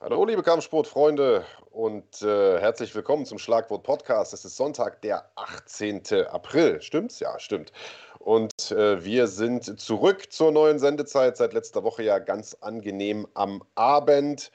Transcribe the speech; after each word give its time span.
Hallo, 0.00 0.24
liebe 0.24 0.42
Kampfsportfreunde 0.42 1.44
und 1.70 2.22
äh, 2.22 2.58
herzlich 2.58 2.92
willkommen 2.96 3.24
zum 3.24 3.38
Schlagwort 3.38 3.84
Podcast. 3.84 4.32
Es 4.32 4.44
ist 4.44 4.56
Sonntag, 4.56 5.00
der 5.02 5.30
18. 5.36 6.02
April. 6.28 6.82
Stimmt's? 6.82 7.20
Ja, 7.20 7.38
stimmt. 7.38 7.70
Und 8.18 8.72
äh, 8.72 9.04
wir 9.04 9.28
sind 9.28 9.78
zurück 9.78 10.32
zur 10.32 10.50
neuen 10.50 10.80
Sendezeit. 10.80 11.36
Seit 11.36 11.52
letzter 11.52 11.84
Woche 11.84 12.02
ja 12.02 12.18
ganz 12.18 12.54
angenehm 12.60 13.28
am 13.34 13.62
Abend. 13.76 14.50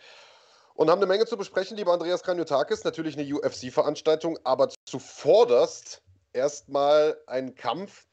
Und 0.75 0.89
haben 0.89 0.99
eine 0.99 1.07
Menge 1.07 1.25
zu 1.25 1.37
besprechen, 1.37 1.77
lieber 1.77 1.93
Andreas 1.93 2.21
Kranjotakis. 2.21 2.83
Natürlich 2.83 3.17
eine 3.17 3.33
UFC-Veranstaltung, 3.33 4.37
aber 4.43 4.69
zuvorderst 4.85 6.01
erstmal 6.33 7.17
ein 7.27 7.55
Kampf, 7.55 8.05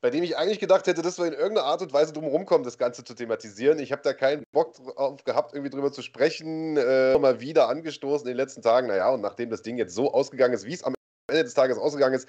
bei 0.00 0.10
dem 0.10 0.24
ich 0.24 0.36
eigentlich 0.36 0.58
gedacht 0.58 0.88
hätte, 0.88 1.02
dass 1.02 1.18
wir 1.18 1.26
in 1.26 1.32
irgendeiner 1.32 1.68
Art 1.68 1.82
und 1.82 1.92
Weise 1.92 2.12
drum 2.12 2.24
rumkommen, 2.26 2.64
das 2.64 2.76
Ganze 2.76 3.04
zu 3.04 3.14
thematisieren. 3.14 3.78
Ich 3.78 3.92
habe 3.92 4.02
da 4.02 4.12
keinen 4.14 4.42
Bock 4.52 4.74
drauf 4.74 5.22
gehabt, 5.22 5.54
irgendwie 5.54 5.70
drüber 5.70 5.92
zu 5.92 6.02
sprechen. 6.02 6.76
Äh, 6.76 7.16
mal 7.18 7.40
wieder 7.40 7.68
angestoßen 7.68 8.26
in 8.26 8.32
den 8.32 8.36
letzten 8.36 8.62
Tagen. 8.62 8.88
Naja, 8.88 9.10
und 9.10 9.20
nachdem 9.20 9.50
das 9.50 9.62
Ding 9.62 9.78
jetzt 9.78 9.94
so 9.94 10.12
ausgegangen 10.12 10.54
ist, 10.54 10.66
wie 10.66 10.74
es 10.74 10.82
am 10.82 10.94
Ende 11.30 11.44
des 11.44 11.54
Tages 11.54 11.78
ausgegangen 11.78 12.16
ist, 12.16 12.28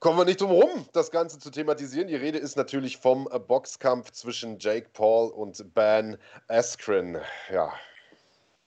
kommen 0.00 0.18
wir 0.18 0.26
nicht 0.26 0.40
drum 0.40 0.50
rum, 0.50 0.86
das 0.92 1.10
Ganze 1.10 1.38
zu 1.38 1.50
thematisieren. 1.50 2.08
Die 2.08 2.16
Rede 2.16 2.38
ist 2.38 2.58
natürlich 2.58 2.98
vom 2.98 3.26
Boxkampf 3.46 4.10
zwischen 4.12 4.58
Jake 4.58 4.90
Paul 4.92 5.30
und 5.30 5.74
Ben 5.74 6.18
Askren. 6.48 7.18
Ja, 7.50 7.72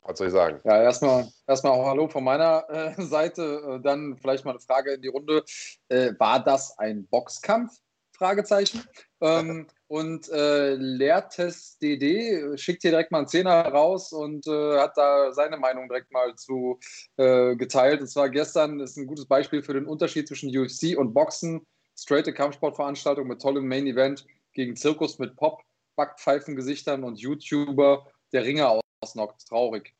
was 0.04 0.18
soll 0.18 0.28
ich 0.28 0.34
sagen? 0.34 0.60
Ja, 0.64 0.82
erstmal, 0.82 1.28
erstmal 1.48 1.74
auch 1.74 1.86
Hallo 1.86 2.08
von 2.08 2.24
meiner 2.24 2.66
äh, 2.70 3.02
Seite. 3.02 3.78
Äh, 3.78 3.82
dann 3.82 4.18
vielleicht 4.18 4.46
mal 4.46 4.52
eine 4.52 4.60
Frage 4.60 4.94
in 4.94 5.02
die 5.02 5.08
Runde. 5.08 5.44
Äh, 5.90 6.12
war 6.20 6.44
das 6.44 6.78
ein 6.78 7.08
Boxkampf? 7.08 7.74
Fragezeichen. 8.16 8.84
Ähm, 9.22 9.68
und 9.88 10.30
äh, 10.30 10.76
Lehrtest 10.76 11.82
DD 11.82 12.58
schickt 12.58 12.84
hier 12.84 12.92
direkt 12.92 13.12
mal 13.12 13.20
einen 13.20 13.28
Zehner 13.28 13.66
raus 13.66 14.12
und 14.12 14.48
äh, 14.48 14.80
hat 14.80 14.98
da 14.98 15.32
seine 15.34 15.58
Meinung 15.58 15.88
direkt 15.88 16.12
mal 16.12 16.36
zu 16.36 16.80
äh, 17.18 17.56
geteilt. 17.56 18.02
Und 18.02 18.08
zwar 18.08 18.30
gestern 18.30 18.80
ist 18.80 18.98
ein 18.98 19.08
gutes 19.08 19.26
Beispiel 19.26 19.62
für 19.62 19.74
den 19.74 19.86
Unterschied 19.86 20.28
zwischen 20.28 20.56
UFC 20.56 20.98
und 20.98 21.14
Boxen. 21.14 21.66
Straighte 21.98 22.34
Kampfsportveranstaltung 22.34 23.28
mit 23.28 23.42
tollem 23.42 23.68
Main 23.68 23.88
Event 23.88 24.26
gegen 24.54 24.76
Zirkus 24.76 25.20
mit 25.20 25.36
Pop, 25.36 25.62
Backpfeifengesichtern 25.96 27.04
und 27.04 27.20
YouTuber, 27.20 28.08
der 28.34 28.44
Ringer 28.44 28.82
ausnockt. 29.02 29.48
Traurig. 29.48 29.94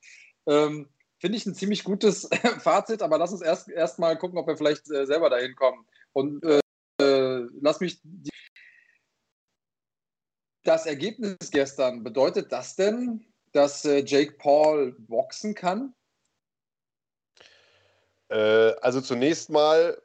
Ähm, 0.48 0.90
Finde 1.20 1.38
ich 1.38 1.46
ein 1.46 1.56
ziemlich 1.56 1.84
gutes 1.84 2.30
Fazit, 2.60 3.02
aber 3.02 3.18
lass 3.18 3.32
uns 3.32 3.42
erst, 3.42 3.70
erst 3.70 4.00
mal 4.00 4.18
gucken, 4.18 4.38
ob 4.38 4.48
wir 4.48 4.58
vielleicht 4.58 4.92
äh, 4.92 5.06
selber 5.06 5.30
dahin 5.30 5.56
kommen. 5.56 5.86
Und 6.12 6.44
äh, 6.44 6.60
lass 7.62 7.80
mich. 7.80 8.02
Das 10.66 10.86
Ergebnis 10.86 11.38
gestern, 11.52 12.04
bedeutet 12.04 12.52
das 12.52 12.76
denn, 12.76 13.26
dass 13.52 13.86
äh, 13.86 14.04
Jake 14.06 14.34
Paul 14.38 14.96
boxen 14.98 15.56
kann? 15.56 15.94
Äh, 18.30 18.74
also 18.82 19.02
zunächst 19.02 19.50
mal 19.50 20.02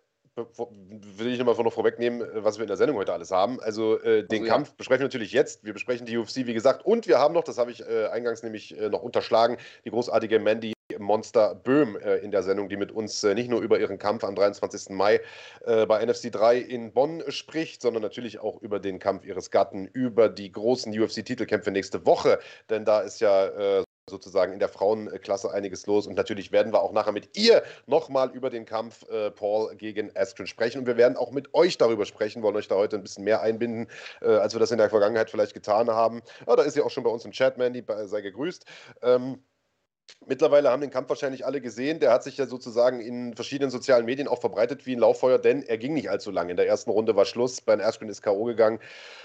will 1.17 1.33
ich 1.33 1.39
nochmal 1.39 1.56
noch 1.62 1.72
vorwegnehmen, 1.72 2.27
was 2.34 2.58
wir 2.58 2.62
in 2.62 2.69
der 2.69 2.77
Sendung 2.77 2.97
heute 2.97 3.12
alles 3.12 3.31
haben. 3.31 3.61
Also 3.61 4.00
äh, 4.00 4.27
den 4.27 4.42
also, 4.42 4.53
Kampf 4.53 4.69
ja. 4.69 4.75
besprechen 4.78 5.00
wir 5.00 5.06
natürlich 5.06 5.33
jetzt. 5.33 5.64
Wir 5.64 5.72
besprechen 5.72 6.06
die 6.06 6.17
UFC, 6.17 6.47
wie 6.47 6.55
gesagt. 6.55 6.84
Und 6.84 7.06
wir 7.06 7.19
haben 7.19 7.34
noch, 7.34 7.45
das 7.45 7.58
habe 7.58 7.70
ich 7.70 7.80
äh, 7.80 8.06
eingangs 8.06 8.42
nämlich 8.42 8.78
äh, 8.78 8.89
noch 8.89 9.03
unterschlagen, 9.03 9.56
die 9.84 9.91
großartige 9.91 10.39
Mandy 10.39 10.72
Monster 10.98 11.55
Böhm 11.55 11.97
äh, 11.97 12.17
in 12.17 12.30
der 12.30 12.42
Sendung, 12.42 12.69
die 12.69 12.77
mit 12.77 12.92
uns 12.92 13.22
äh, 13.22 13.34
nicht 13.34 13.50
nur 13.50 13.61
über 13.61 13.78
ihren 13.78 13.98
Kampf 13.98 14.25
am 14.25 14.34
23. 14.34 14.91
Mai 14.91 15.20
äh, 15.67 15.86
bei 15.86 16.05
NFC 16.05 16.33
3 16.33 16.58
in 16.58 16.92
Bonn 16.92 17.23
spricht, 17.28 17.83
sondern 17.83 18.02
natürlich 18.02 18.41
auch 18.41 18.61
über 18.62 18.80
den 18.80 18.98
Kampf 18.98 19.25
ihres 19.27 19.50
Gatten, 19.50 19.86
über 19.86 20.28
die 20.28 20.50
großen 20.50 20.98
UFC-Titelkämpfe 20.98 21.70
nächste 21.70 22.06
Woche. 22.06 22.39
Denn 22.70 22.85
da 22.85 23.01
ist 23.01 23.20
ja 23.20 23.46
äh, 23.46 23.85
sozusagen 24.08 24.52
in 24.52 24.58
der 24.58 24.69
Frauenklasse 24.69 25.52
einiges 25.52 25.86
los. 25.86 26.07
Und 26.07 26.14
natürlich 26.14 26.52
werden 26.52 26.73
wir 26.73 26.83
auch 26.83 26.92
nachher 26.92 27.13
mit 27.13 27.36
ihr 27.36 27.63
nochmal 27.86 28.30
über 28.30 28.51
den 28.51 28.64
Kampf 28.64 29.08
äh, 29.08 29.30
Paul 29.30 29.74
gegen 29.77 30.14
Askren 30.17 30.46
sprechen. 30.46 30.80
Und 30.80 30.86
wir 30.86 30.96
werden 30.96 31.17
auch 31.17 31.30
mit 31.30 31.55
euch 31.55 31.79
darüber 31.79 32.07
sprechen, 32.07 32.42
wollen 32.42 32.57
euch 32.57 32.68
da 32.68 32.77
heute 32.77 32.97
ein 32.97 33.02
bisschen 33.02 33.24
mehr 33.24 33.42
einbinden, 33.42 33.89
äh, 34.20 34.27
als 34.27 34.55
wir 34.55 34.61
das 34.61 34.70
in 34.70 34.79
der 34.79 34.91
Vergangenheit 34.91 35.30
vielleicht 35.30 35.55
getan 35.55 35.91
haben. 35.91 36.23
Ja, 36.47 36.57
da 36.57 36.63
ist 36.63 36.74
sie 36.74 36.83
auch 36.83 36.91
schon 36.91 37.05
bei 37.05 37.11
uns 37.11 37.24
im 37.24 37.33
Chat, 37.33 37.58
Mandy, 37.58 37.85
sei 38.05 38.20
gegrüßt. 38.20 38.64
Ähm, 39.02 39.42
Mittlerweile 40.27 40.70
haben 40.70 40.83
den 40.83 40.91
Kampf 40.91 41.08
wahrscheinlich 41.08 41.46
alle 41.46 41.61
gesehen. 41.61 42.01
Der 42.01 42.13
hat 42.13 42.23
sich 42.23 42.36
ja 42.36 42.46
sozusagen 42.46 43.01
in 43.01 43.35
verschiedenen 43.35 43.70
sozialen 43.70 44.05
Medien 44.05 44.29
auch 44.29 44.41
verbreitet 44.41 44.85
wie 44.85 44.95
ein 44.95 44.98
Lauffeuer, 44.98 45.39
denn 45.39 45.63
er 45.63 45.79
ging 45.79 45.95
nicht 45.95 46.11
allzu 46.11 46.30
lange. 46.30 46.51
In 46.51 46.57
der 46.57 46.67
ersten 46.67 46.91
Runde 46.91 47.17
war 47.17 47.24
Schluss, 47.24 47.61
Ben 47.63 47.80
Askren 47.80 48.08
ist 48.11 48.20
K.O. 48.20 48.45
gegangen. 48.45 48.79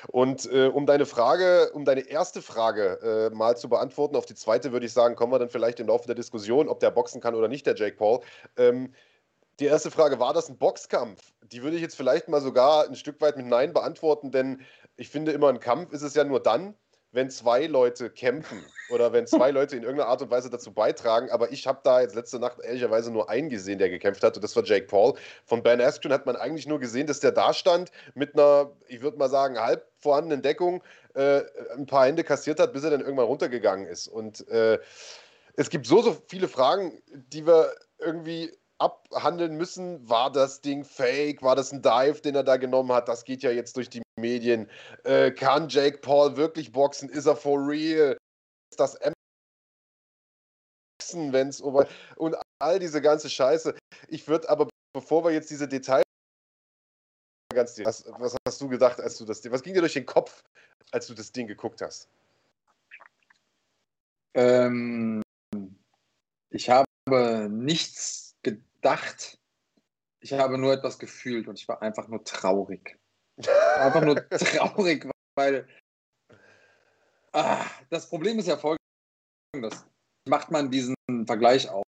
Und 0.08 0.50
äh, 0.52 0.68
um 0.68 0.86
deine 0.86 1.06
Frage, 1.06 1.72
um 1.74 1.84
deine 1.84 2.02
erste 2.02 2.42
Frage 2.42 3.00
äh, 3.32 3.36
mal 3.36 3.58
zu 3.58 3.68
beantworten, 3.68 4.16
auf 4.16 4.26
die 4.26 4.36
zweite 4.36 4.72
würde 4.72 4.86
ich 4.86 4.94
sagen, 4.94 5.16
kommen 5.16 5.34
wir 5.34 5.40
dann 5.40 5.50
vielleicht 5.50 5.80
im 5.82 5.88
Laufe 5.88 6.06
der 6.06 6.16
Diskussion, 6.16 6.70
ob 6.70 6.80
der 6.80 6.92
boxen 6.92 7.20
kann 7.20 7.36
oder 7.36 7.50
nicht, 7.50 7.66
der 7.66 7.76
Jake 7.76 7.98
Paul. 7.98 8.22
Ähm, 8.56 8.94
die 9.60 9.66
erste 9.66 9.92
Frage, 9.92 10.20
war 10.20 10.34
das 10.34 10.50
ein 10.50 10.58
Boxkampf? 10.58 11.34
Die 11.52 11.64
würde 11.64 11.76
ich 11.76 11.82
jetzt 11.82 11.96
vielleicht 11.96 12.28
mal 12.28 12.42
sogar 12.42 12.88
ein 12.88 12.96
Stück 12.96 13.20
weit 13.22 13.36
mit 13.38 13.46
Nein 13.46 13.74
beantworten, 13.74 14.32
denn 14.32 14.62
ich 14.96 15.10
finde 15.10 15.32
immer, 15.32 15.50
ein 15.50 15.60
Kampf 15.60 15.92
ist 15.92 16.02
es 16.02 16.16
ja 16.16 16.24
nur 16.24 16.42
dann, 16.42 16.76
wenn 17.14 17.30
zwei 17.30 17.68
Leute 17.68 18.10
kämpfen 18.10 18.66
oder 18.90 19.14
wenn 19.14 19.26
zwei 19.26 19.52
Leute 19.52 19.78
in 19.78 19.84
irgendeiner 19.84 20.10
Art 20.10 20.22
und 20.22 20.32
Weise 20.32 20.50
dazu 20.50 20.74
beitragen. 20.74 21.30
Aber 21.32 21.52
ich 21.52 21.66
habe 21.66 21.80
da 21.84 22.02
jetzt 22.02 22.16
letzte 22.16 22.40
Nacht 22.40 22.60
ehrlicherweise 22.60 23.12
nur 23.12 23.30
einen 23.30 23.50
gesehen, 23.50 23.80
der 23.80 23.90
gekämpft 23.90 24.24
hat, 24.24 24.36
und 24.36 24.44
das 24.44 24.56
war 24.56 24.64
Jake 24.64 24.88
Paul. 24.88 25.14
Von 25.46 25.64
Ben 25.64 25.80
Askren 25.80 26.12
hat 26.12 26.26
man 26.26 26.36
eigentlich 26.36 26.68
nur 26.68 26.80
gesehen, 26.80 27.08
dass 27.08 27.22
der 27.22 27.32
da 27.32 27.54
stand 27.54 27.92
mit 28.16 28.34
einer, 28.34 28.72
ich 28.88 29.02
würde 29.02 29.18
mal 29.18 29.30
sagen, 29.30 29.60
halb 29.60 29.88
vorhandenen 30.00 30.42
Deckung, 30.42 30.84
äh, 31.14 31.42
ein 31.78 31.86
paar 31.86 32.08
Hände 32.08 32.24
kassiert 32.24 32.60
hat, 32.60 32.74
bis 32.74 32.84
er 32.84 32.90
dann 32.90 33.02
irgendwann 33.02 33.28
runtergegangen 33.28 33.88
ist. 33.88 34.08
Und 34.08 34.48
äh, 34.50 34.80
es 35.56 35.70
gibt 35.70 35.86
so, 35.86 36.02
so 36.02 36.18
viele 36.28 36.48
Fragen, 36.48 37.00
die 37.12 37.46
wir 37.46 37.72
irgendwie 38.00 38.52
abhandeln 38.80 39.56
müssen. 39.56 40.08
War 40.10 40.32
das 40.32 40.62
Ding 40.62 40.84
fake? 40.84 41.42
War 41.42 41.56
das 41.56 41.72
ein 41.72 41.82
Dive, 41.82 42.22
den 42.22 42.36
er 42.36 42.44
da 42.44 42.58
genommen 42.58 42.92
hat? 42.92 43.08
Das 43.08 43.24
geht 43.24 43.44
ja 43.44 43.52
jetzt 43.52 43.78
durch 43.78 43.90
die 43.90 44.02
Medien. 44.20 44.70
Äh, 45.04 45.32
kann 45.32 45.70
Jake 45.70 46.00
Paul 46.00 46.38
wirklich 46.38 46.72
boxen? 46.72 47.10
Ist 47.10 47.26
er 47.26 47.36
for 47.36 47.60
real? 47.60 48.18
Ist 48.72 48.80
das 48.80 48.98
Boxen, 51.00 51.34
wenn 51.34 51.50
es 51.50 51.62
und 51.62 52.36
all 52.60 52.80
diese 52.80 53.02
ganze 53.02 53.30
Scheiße. 53.30 53.76
Ich 54.08 54.28
würde 54.28 54.50
aber, 54.50 54.70
bevor 54.94 55.24
wir 55.24 55.32
jetzt 55.32 55.50
diese 55.50 55.68
Details 55.68 56.04
ganz 57.54 57.80
was, 57.84 58.06
was 58.18 58.36
hast 58.48 58.62
du 58.62 58.68
gedacht, 58.68 59.00
als 59.00 59.18
du 59.18 59.26
das 59.26 59.44
was 59.52 59.62
ging 59.62 59.74
dir 59.74 59.82
durch 59.82 59.94
den 59.94 60.06
Kopf, 60.06 60.42
als 60.92 61.08
du 61.08 61.14
das 61.14 61.32
Ding 61.32 61.48
geguckt 61.48 61.82
hast? 61.82 62.10
Ähm, 64.36 65.22
ich 66.50 66.70
habe 66.70 66.86
nichts 67.50 68.23
gedacht, 68.84 69.40
ich 70.22 70.34
habe 70.34 70.58
nur 70.58 70.74
etwas 70.74 71.00
gefühlt 71.00 71.48
und 71.48 71.60
ich 71.60 71.68
war 71.68 71.82
einfach 71.82 72.08
nur 72.08 72.24
traurig. 72.24 73.00
Einfach 73.78 74.02
nur 74.02 74.16
traurig, 74.30 75.10
weil 75.36 75.68
ah, 77.34 77.66
das 77.90 78.10
Problem 78.10 78.40
ist 78.40 78.48
ja 78.48 78.58
folgendes. 78.58 79.86
Macht 80.28 80.52
man 80.52 80.70
diesen 80.70 80.96
Vergleich 81.26 81.70
auf. 81.70 81.84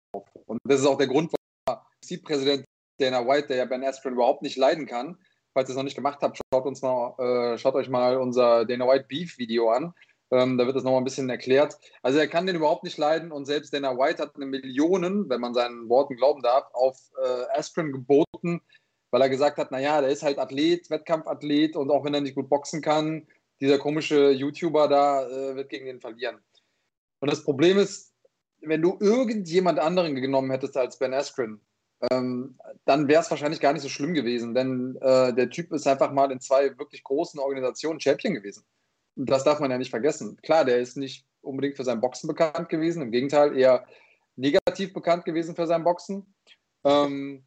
Und 0.47 0.61
das 0.65 0.81
ist 0.81 0.87
auch 0.87 0.99
der 0.99 1.09
Grund, 1.09 1.33
warum 1.67 2.23
präsident 2.25 2.65
Dana 3.01 3.27
White, 3.27 3.49
der 3.49 3.57
ja 3.57 3.65
Ben 3.65 3.85
Askren 3.85 4.15
überhaupt 4.15 4.43
nicht 4.43 4.57
leiden 4.57 4.87
kann, 4.87 5.19
falls 5.55 5.69
ihr 5.69 5.73
es 5.73 5.77
noch 5.77 5.83
nicht 5.83 5.97
gemacht 5.97 6.21
habt, 6.21 6.39
schaut, 6.53 6.67
uns 6.67 6.83
mal, 6.83 7.15
äh, 7.19 7.59
schaut 7.59 7.75
euch 7.75 7.89
mal 7.89 8.17
unser 8.19 8.65
Dana 8.67 8.87
White 8.87 9.07
Beef 9.09 9.39
Video 9.39 9.71
an. 9.71 9.95
Ähm, 10.33 10.57
da 10.57 10.65
wird 10.65 10.75
das 10.75 10.83
nochmal 10.83 11.03
ein 11.03 11.05
bisschen 11.05 11.29
erklärt. 11.29 11.79
Also 12.01 12.19
er 12.19 12.27
kann 12.27 12.47
den 12.47 12.57
überhaupt 12.57 12.85
nicht 12.85 12.97
leiden 12.97 13.33
und 13.33 13.45
selbst 13.45 13.75
Dana 13.75 13.99
White 13.99 14.23
hat 14.23 14.35
eine 14.35 14.47
Millionen, 14.47 15.29
wenn 15.29 15.43
man 15.43 15.53
seinen 15.53 15.91
Worten 15.91 16.17
glauben 16.17 16.41
darf, 16.41 16.65
auf 16.73 16.99
äh, 17.23 17.59
Aspirin 17.59 17.93
geboten, 17.93 18.63
weil 19.11 19.21
er 19.21 19.29
gesagt 19.29 19.59
hat, 19.59 19.71
naja, 19.71 20.01
der 20.01 20.09
ist 20.09 20.23
halt 20.23 20.39
Athlet, 20.39 20.89
Wettkampfathlet 20.89 21.77
und 21.77 21.91
auch 21.91 22.05
wenn 22.05 22.15
er 22.15 22.23
nicht 22.23 22.35
gut 22.35 22.49
boxen 22.49 22.81
kann, 22.81 23.29
dieser 23.61 23.79
komische 23.79 24.31
YouTuber 24.31 24.89
da 24.89 25.29
äh, 25.29 25.55
wird 25.55 25.69
gegen 25.69 25.85
den 25.85 26.01
verlieren. 26.01 26.39
Und 27.21 27.31
das 27.31 27.45
Problem 27.45 27.77
ist, 27.77 28.15
wenn 28.63 28.81
du 28.81 28.97
irgendjemand 29.01 29.79
anderen 29.81 30.15
genommen 30.15 30.51
hättest 30.51 30.79
als 30.79 30.99
Ben 30.99 31.13
Askren, 31.13 31.61
ähm, 32.11 32.59
dann 32.87 33.07
wäre 33.07 33.21
es 33.21 33.31
wahrscheinlich 33.31 33.61
gar 33.61 33.75
nicht 33.75 33.83
so 33.83 33.91
schlimm 33.91 34.15
gewesen, 34.15 34.55
denn 34.55 34.97
äh, 35.03 35.35
der 35.35 35.51
Typ 35.51 35.73
ist 35.73 35.87
einfach 35.87 36.11
mal 36.11 36.33
in 36.33 36.41
zwei 36.41 36.79
wirklich 36.79 37.05
großen 37.05 37.39
Organisationen 37.39 38.01
Champion 38.01 38.33
gewesen 38.33 38.65
das 39.17 39.45
darf 39.45 39.61
man 39.61 39.71
ja 39.71 39.79
nicht 39.79 39.91
vergessen. 39.91 40.37
Klar, 40.43 40.65
der 40.65 40.79
ist 40.79 40.97
nicht 40.97 41.27
unbedingt 41.43 41.77
für 41.77 41.85
sein 41.85 42.01
Boxen 42.01 42.29
bekannt 42.29 42.69
gewesen, 42.69 43.03
im 43.03 43.11
Gegenteil 43.11 43.57
eher 43.57 43.87
negativ 44.37 44.93
bekannt 44.93 45.25
gewesen 45.25 45.55
für 45.55 45.67
sein 45.67 45.85
Boxen. 45.85 46.35
Ähm, 46.85 47.45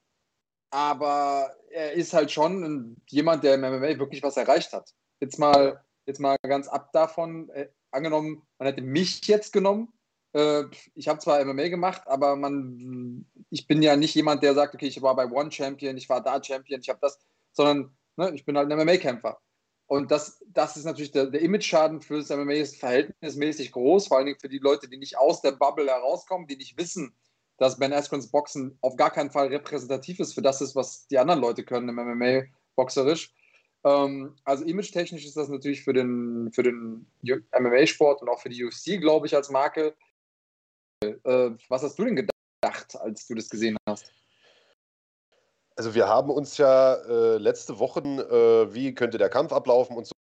aber 0.69 1.55
er 1.71 1.93
ist 1.93 2.13
halt 2.13 2.31
schon 2.31 2.97
jemand, 3.09 3.43
der 3.43 3.55
im 3.55 3.61
MMA 3.61 3.99
wirklich 3.99 4.21
was 4.23 4.37
erreicht 4.37 4.73
hat. 4.73 4.93
Jetzt 5.19 5.39
mal, 5.39 5.83
jetzt 6.05 6.19
mal 6.19 6.37
ganz 6.43 6.67
ab 6.67 6.91
davon, 6.91 7.49
äh, 7.49 7.69
angenommen, 7.91 8.41
man 8.59 8.67
hätte 8.67 8.81
mich 8.81 9.25
jetzt 9.27 9.53
genommen, 9.53 9.91
Äh, 10.35 10.65
ich 10.95 11.07
habe 11.07 11.19
zwar 11.19 11.39
MMA 11.45 11.69
gemacht, 11.69 12.01
aber 12.07 12.35
man, 12.35 13.25
ich 13.49 13.67
bin 13.67 13.81
ja 13.81 13.95
nicht 13.95 14.13
jemand, 14.15 14.43
der 14.43 14.53
sagt, 14.53 14.75
okay, 14.75 14.87
ich 14.87 15.01
war 15.01 15.15
bei 15.15 15.25
One 15.31 15.49
Champion, 15.49 15.95
ich 15.95 16.09
war 16.09 16.21
da 16.21 16.43
Champion, 16.43 16.81
ich 16.81 16.89
habe 16.89 16.99
das, 17.01 17.17
sondern 17.53 17.95
ne, 18.17 18.31
ich 18.35 18.43
bin 18.43 18.57
halt 18.57 18.69
ein 18.69 18.77
MMA-Kämpfer. 18.77 19.39
Und 19.87 20.09
das, 20.09 20.43
das 20.47 20.77
ist 20.77 20.85
natürlich 20.85 21.11
der, 21.11 21.27
der 21.27 21.41
Image-Schaden 21.41 22.01
für 22.01 22.17
das 22.17 22.29
MMA 22.29 22.53
ist 22.53 22.77
verhältnismäßig 22.77 23.71
groß, 23.71 24.07
vor 24.07 24.17
allen 24.17 24.25
Dingen 24.25 24.39
für 24.39 24.49
die 24.49 24.57
Leute, 24.57 24.87
die 24.87 24.97
nicht 24.97 25.17
aus 25.17 25.41
der 25.41 25.51
Bubble 25.51 25.87
herauskommen, 25.87 26.47
die 26.47 26.57
nicht 26.57 26.77
wissen, 26.77 27.15
dass 27.57 27.77
Ben 27.77 27.93
Askrens 27.93 28.31
Boxen 28.31 28.77
auf 28.81 28.95
gar 28.95 29.11
keinen 29.11 29.31
Fall 29.31 29.47
repräsentativ 29.47 30.19
ist 30.19 30.33
für 30.33 30.41
das 30.41 30.61
ist, 30.61 30.75
was 30.75 31.07
die 31.07 31.19
anderen 31.19 31.39
Leute 31.39 31.63
können 31.63 31.89
im 31.89 31.95
MMA 31.95 32.45
boxerisch. 32.75 33.33
Ähm, 33.83 34.35
also 34.43 34.65
image-technisch 34.65 35.25
ist 35.25 35.37
das 35.37 35.49
natürlich 35.49 35.83
für 35.83 35.93
den, 35.93 36.51
für 36.51 36.63
den 36.63 37.05
MMA-Sport 37.21 38.23
und 38.23 38.29
auch 38.29 38.41
für 38.41 38.49
die 38.49 38.63
UFC, 38.63 38.99
glaube 38.99 39.27
ich, 39.27 39.35
als 39.35 39.49
Marke 39.49 39.95
äh, 41.05 41.51
was 41.69 41.83
hast 41.83 41.97
du 41.97 42.05
denn 42.05 42.15
gedacht, 42.15 42.95
als 42.95 43.27
du 43.27 43.35
das 43.35 43.49
gesehen 43.49 43.77
hast? 43.87 44.11
Also 45.75 45.93
wir 45.93 46.07
haben 46.07 46.29
uns 46.29 46.57
ja 46.57 46.95
äh, 46.95 47.37
letzte 47.37 47.79
Woche, 47.79 47.99
äh, 47.99 48.73
wie 48.73 48.93
könnte 48.93 49.17
der 49.17 49.29
Kampf 49.29 49.51
ablaufen 49.51 49.97
und 49.97 50.07
so 50.07 50.15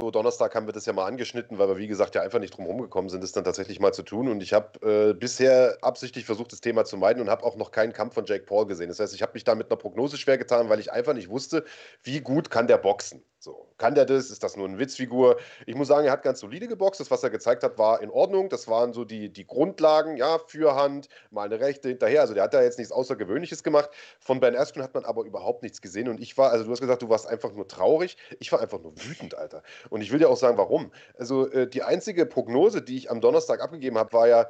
so 0.00 0.10
Donnerstag 0.10 0.54
haben 0.54 0.66
wir 0.66 0.74
das 0.74 0.84
ja 0.84 0.92
mal 0.92 1.06
angeschnitten, 1.06 1.58
weil 1.58 1.68
wir, 1.68 1.78
wie 1.78 1.86
gesagt, 1.86 2.14
ja 2.14 2.22
einfach 2.22 2.38
nicht 2.38 2.56
drum 2.56 2.80
gekommen 2.82 3.08
sind, 3.08 3.24
das 3.24 3.32
dann 3.32 3.44
tatsächlich 3.44 3.80
mal 3.80 3.94
zu 3.94 4.02
tun. 4.02 4.28
Und 4.28 4.42
ich 4.42 4.52
habe 4.52 4.78
äh, 5.10 5.14
bisher 5.14 5.78
absichtlich 5.80 6.26
versucht, 6.26 6.52
das 6.52 6.60
Thema 6.60 6.84
zu 6.84 6.98
meiden 6.98 7.22
und 7.22 7.30
habe 7.30 7.44
auch 7.44 7.56
noch 7.56 7.70
keinen 7.70 7.92
Kampf 7.94 8.14
von 8.14 8.26
Jake 8.26 8.44
Paul 8.44 8.66
gesehen. 8.66 8.88
Das 8.88 9.00
heißt, 9.00 9.14
ich 9.14 9.22
habe 9.22 9.32
mich 9.34 9.44
da 9.44 9.54
mit 9.54 9.70
einer 9.70 9.78
Prognose 9.78 10.18
schwer 10.18 10.36
getan, 10.36 10.68
weil 10.68 10.80
ich 10.80 10.92
einfach 10.92 11.14
nicht 11.14 11.30
wusste, 11.30 11.64
wie 12.02 12.20
gut 12.20 12.50
kann 12.50 12.66
der 12.66 12.78
boxen. 12.78 13.24
So, 13.46 13.68
kann 13.78 13.94
der 13.94 14.06
das? 14.06 14.30
Ist 14.30 14.42
das 14.42 14.56
nur 14.56 14.66
eine 14.66 14.76
Witzfigur? 14.80 15.36
Ich 15.66 15.76
muss 15.76 15.86
sagen, 15.86 16.04
er 16.04 16.10
hat 16.10 16.24
ganz 16.24 16.40
solide 16.40 16.66
geboxt. 16.66 16.98
Das, 16.98 17.12
was 17.12 17.22
er 17.22 17.30
gezeigt 17.30 17.62
hat, 17.62 17.78
war 17.78 18.02
in 18.02 18.10
Ordnung. 18.10 18.48
Das 18.48 18.66
waren 18.66 18.92
so 18.92 19.04
die, 19.04 19.32
die 19.32 19.46
Grundlagen, 19.46 20.16
ja, 20.16 20.40
Fürhand, 20.40 21.08
mal 21.30 21.44
eine 21.44 21.60
Rechte 21.60 21.88
hinterher. 21.88 22.22
Also 22.22 22.34
der 22.34 22.42
hat 22.42 22.54
da 22.54 22.60
jetzt 22.60 22.76
nichts 22.76 22.90
Außergewöhnliches 22.90 23.62
gemacht. 23.62 23.90
Von 24.18 24.40
Ben 24.40 24.56
Askren 24.56 24.82
hat 24.82 24.94
man 24.94 25.04
aber 25.04 25.22
überhaupt 25.22 25.62
nichts 25.62 25.80
gesehen. 25.80 26.08
Und 26.08 26.18
ich 26.18 26.36
war, 26.36 26.50
also 26.50 26.64
du 26.64 26.72
hast 26.72 26.80
gesagt, 26.80 27.02
du 27.02 27.08
warst 27.08 27.28
einfach 27.28 27.52
nur 27.52 27.68
traurig. 27.68 28.16
Ich 28.40 28.50
war 28.50 28.58
einfach 28.58 28.80
nur 28.80 28.96
wütend, 28.96 29.36
Alter. 29.36 29.62
Und 29.90 30.00
ich 30.00 30.10
will 30.10 30.18
dir 30.18 30.28
auch 30.28 30.36
sagen, 30.36 30.58
warum. 30.58 30.90
Also 31.16 31.48
äh, 31.48 31.68
die 31.68 31.84
einzige 31.84 32.26
Prognose, 32.26 32.82
die 32.82 32.96
ich 32.96 33.12
am 33.12 33.20
Donnerstag 33.20 33.60
abgegeben 33.60 33.96
habe, 33.96 34.12
war 34.12 34.26
ja 34.26 34.48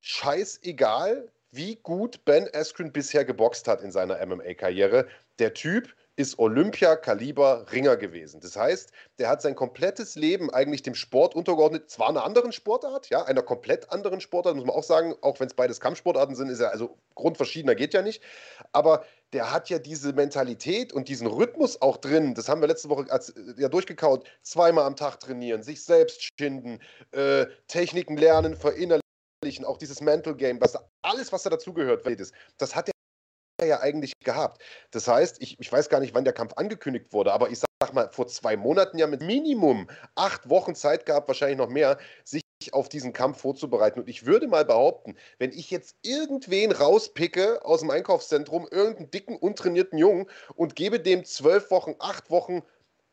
scheißegal, 0.00 1.28
wie 1.50 1.76
gut 1.76 2.24
Ben 2.24 2.48
Askren 2.54 2.92
bisher 2.92 3.26
geboxt 3.26 3.68
hat 3.68 3.82
in 3.82 3.92
seiner 3.92 4.24
MMA-Karriere. 4.24 5.06
Der 5.38 5.52
Typ 5.52 5.94
ist 6.16 6.38
Olympia-Kaliber-Ringer 6.38 7.96
gewesen. 7.96 8.40
Das 8.40 8.56
heißt, 8.56 8.92
der 9.18 9.28
hat 9.28 9.42
sein 9.42 9.54
komplettes 9.54 10.16
Leben 10.16 10.50
eigentlich 10.50 10.82
dem 10.82 10.94
Sport 10.94 11.34
untergeordnet, 11.34 11.88
zwar 11.90 12.08
einer 12.08 12.24
anderen 12.24 12.52
Sportart, 12.52 13.08
ja, 13.08 13.24
einer 13.24 13.42
komplett 13.42 13.90
anderen 13.90 14.20
Sportart, 14.20 14.56
muss 14.56 14.66
man 14.66 14.76
auch 14.76 14.82
sagen, 14.82 15.14
auch 15.22 15.40
wenn 15.40 15.46
es 15.46 15.54
beides 15.54 15.80
Kampfsportarten 15.80 16.34
sind, 16.34 16.48
ist 16.48 16.60
er 16.60 16.72
also 16.72 16.98
grundverschiedener 17.14 17.74
geht 17.74 17.94
ja 17.94 18.02
nicht, 18.02 18.22
aber 18.72 19.04
der 19.32 19.52
hat 19.52 19.70
ja 19.70 19.78
diese 19.78 20.12
Mentalität 20.12 20.92
und 20.92 21.08
diesen 21.08 21.26
Rhythmus 21.26 21.80
auch 21.80 21.96
drin, 21.96 22.34
das 22.34 22.48
haben 22.48 22.60
wir 22.60 22.68
letzte 22.68 22.88
Woche 22.88 23.10
als, 23.10 23.32
ja 23.56 23.68
durchgekaut, 23.68 24.26
zweimal 24.42 24.84
am 24.84 24.96
Tag 24.96 25.20
trainieren, 25.20 25.62
sich 25.62 25.84
selbst 25.84 26.28
schinden, 26.38 26.80
äh, 27.12 27.46
Techniken 27.68 28.16
lernen, 28.16 28.56
verinnerlichen, 28.56 29.64
auch 29.64 29.78
dieses 29.78 30.00
Mental 30.00 30.34
Game, 30.34 30.60
was 30.60 30.76
alles, 31.02 31.32
was 31.32 31.44
da 31.44 31.50
dazugehört, 31.50 32.04
das 32.58 32.74
hat 32.74 32.88
er 32.88 32.99
ja 33.66 33.80
eigentlich 33.80 34.12
gehabt. 34.24 34.62
Das 34.90 35.08
heißt, 35.08 35.36
ich, 35.40 35.58
ich 35.58 35.72
weiß 35.72 35.88
gar 35.88 36.00
nicht, 36.00 36.14
wann 36.14 36.24
der 36.24 36.32
Kampf 36.32 36.54
angekündigt 36.54 37.12
wurde, 37.12 37.32
aber 37.32 37.50
ich 37.50 37.58
sag 37.58 37.92
mal, 37.92 38.10
vor 38.12 38.26
zwei 38.26 38.56
Monaten 38.56 38.98
ja 38.98 39.06
mit 39.06 39.22
Minimum 39.22 39.88
acht 40.14 40.48
Wochen 40.48 40.74
Zeit 40.74 41.06
gehabt, 41.06 41.28
wahrscheinlich 41.28 41.58
noch 41.58 41.68
mehr, 41.68 41.98
sich 42.24 42.42
auf 42.72 42.88
diesen 42.88 43.12
Kampf 43.12 43.40
vorzubereiten. 43.40 44.00
Und 44.00 44.08
ich 44.08 44.26
würde 44.26 44.46
mal 44.46 44.64
behaupten, 44.64 45.16
wenn 45.38 45.50
ich 45.50 45.70
jetzt 45.70 45.96
irgendwen 46.02 46.72
rauspicke 46.72 47.64
aus 47.64 47.80
dem 47.80 47.90
Einkaufszentrum, 47.90 48.68
irgendeinen 48.70 49.10
dicken, 49.10 49.36
untrainierten 49.36 49.98
Jungen 49.98 50.26
und 50.54 50.76
gebe 50.76 51.00
dem 51.00 51.24
zwölf 51.24 51.70
Wochen, 51.70 51.94
acht 51.98 52.30
Wochen 52.30 52.62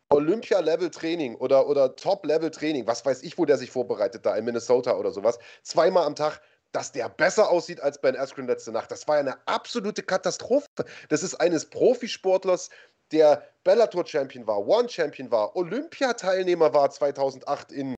Olympia-Level-Training 0.10 1.36
oder, 1.36 1.68
oder 1.68 1.96
Top-Level-Training, 1.96 2.88
was 2.88 3.06
weiß 3.06 3.24
ich, 3.24 3.38
wo 3.38 3.46
der 3.46 3.58
sich 3.58 3.72
vorbereitet, 3.72 4.26
da 4.26 4.36
in 4.36 4.46
Minnesota 4.46 4.96
oder 4.98 5.12
sowas, 5.12 5.38
zweimal 5.64 6.06
am 6.06 6.16
Tag, 6.16 6.42
dass 6.72 6.92
der 6.92 7.10
besser 7.10 7.50
aussieht 7.50 7.82
als 7.82 8.00
Ben 8.00 8.16
Askren 8.16 8.48
letzte 8.48 8.72
Nacht. 8.72 8.92
Das 8.92 9.08
war 9.08 9.18
eine 9.18 9.38
absolute 9.48 10.04
Katastrophe. 10.04 10.68
Das 11.10 11.24
ist 11.24 11.36
eines 11.36 11.66
Profisportlers, 11.66 12.70
der 13.12 13.48
Bellator-Champion 13.64 14.46
war, 14.48 14.66
One-Champion 14.68 15.32
war, 15.32 15.56
Olympiateilnehmer 15.56 16.74
war 16.74 16.90
2008 16.90 17.72
in, 17.72 17.96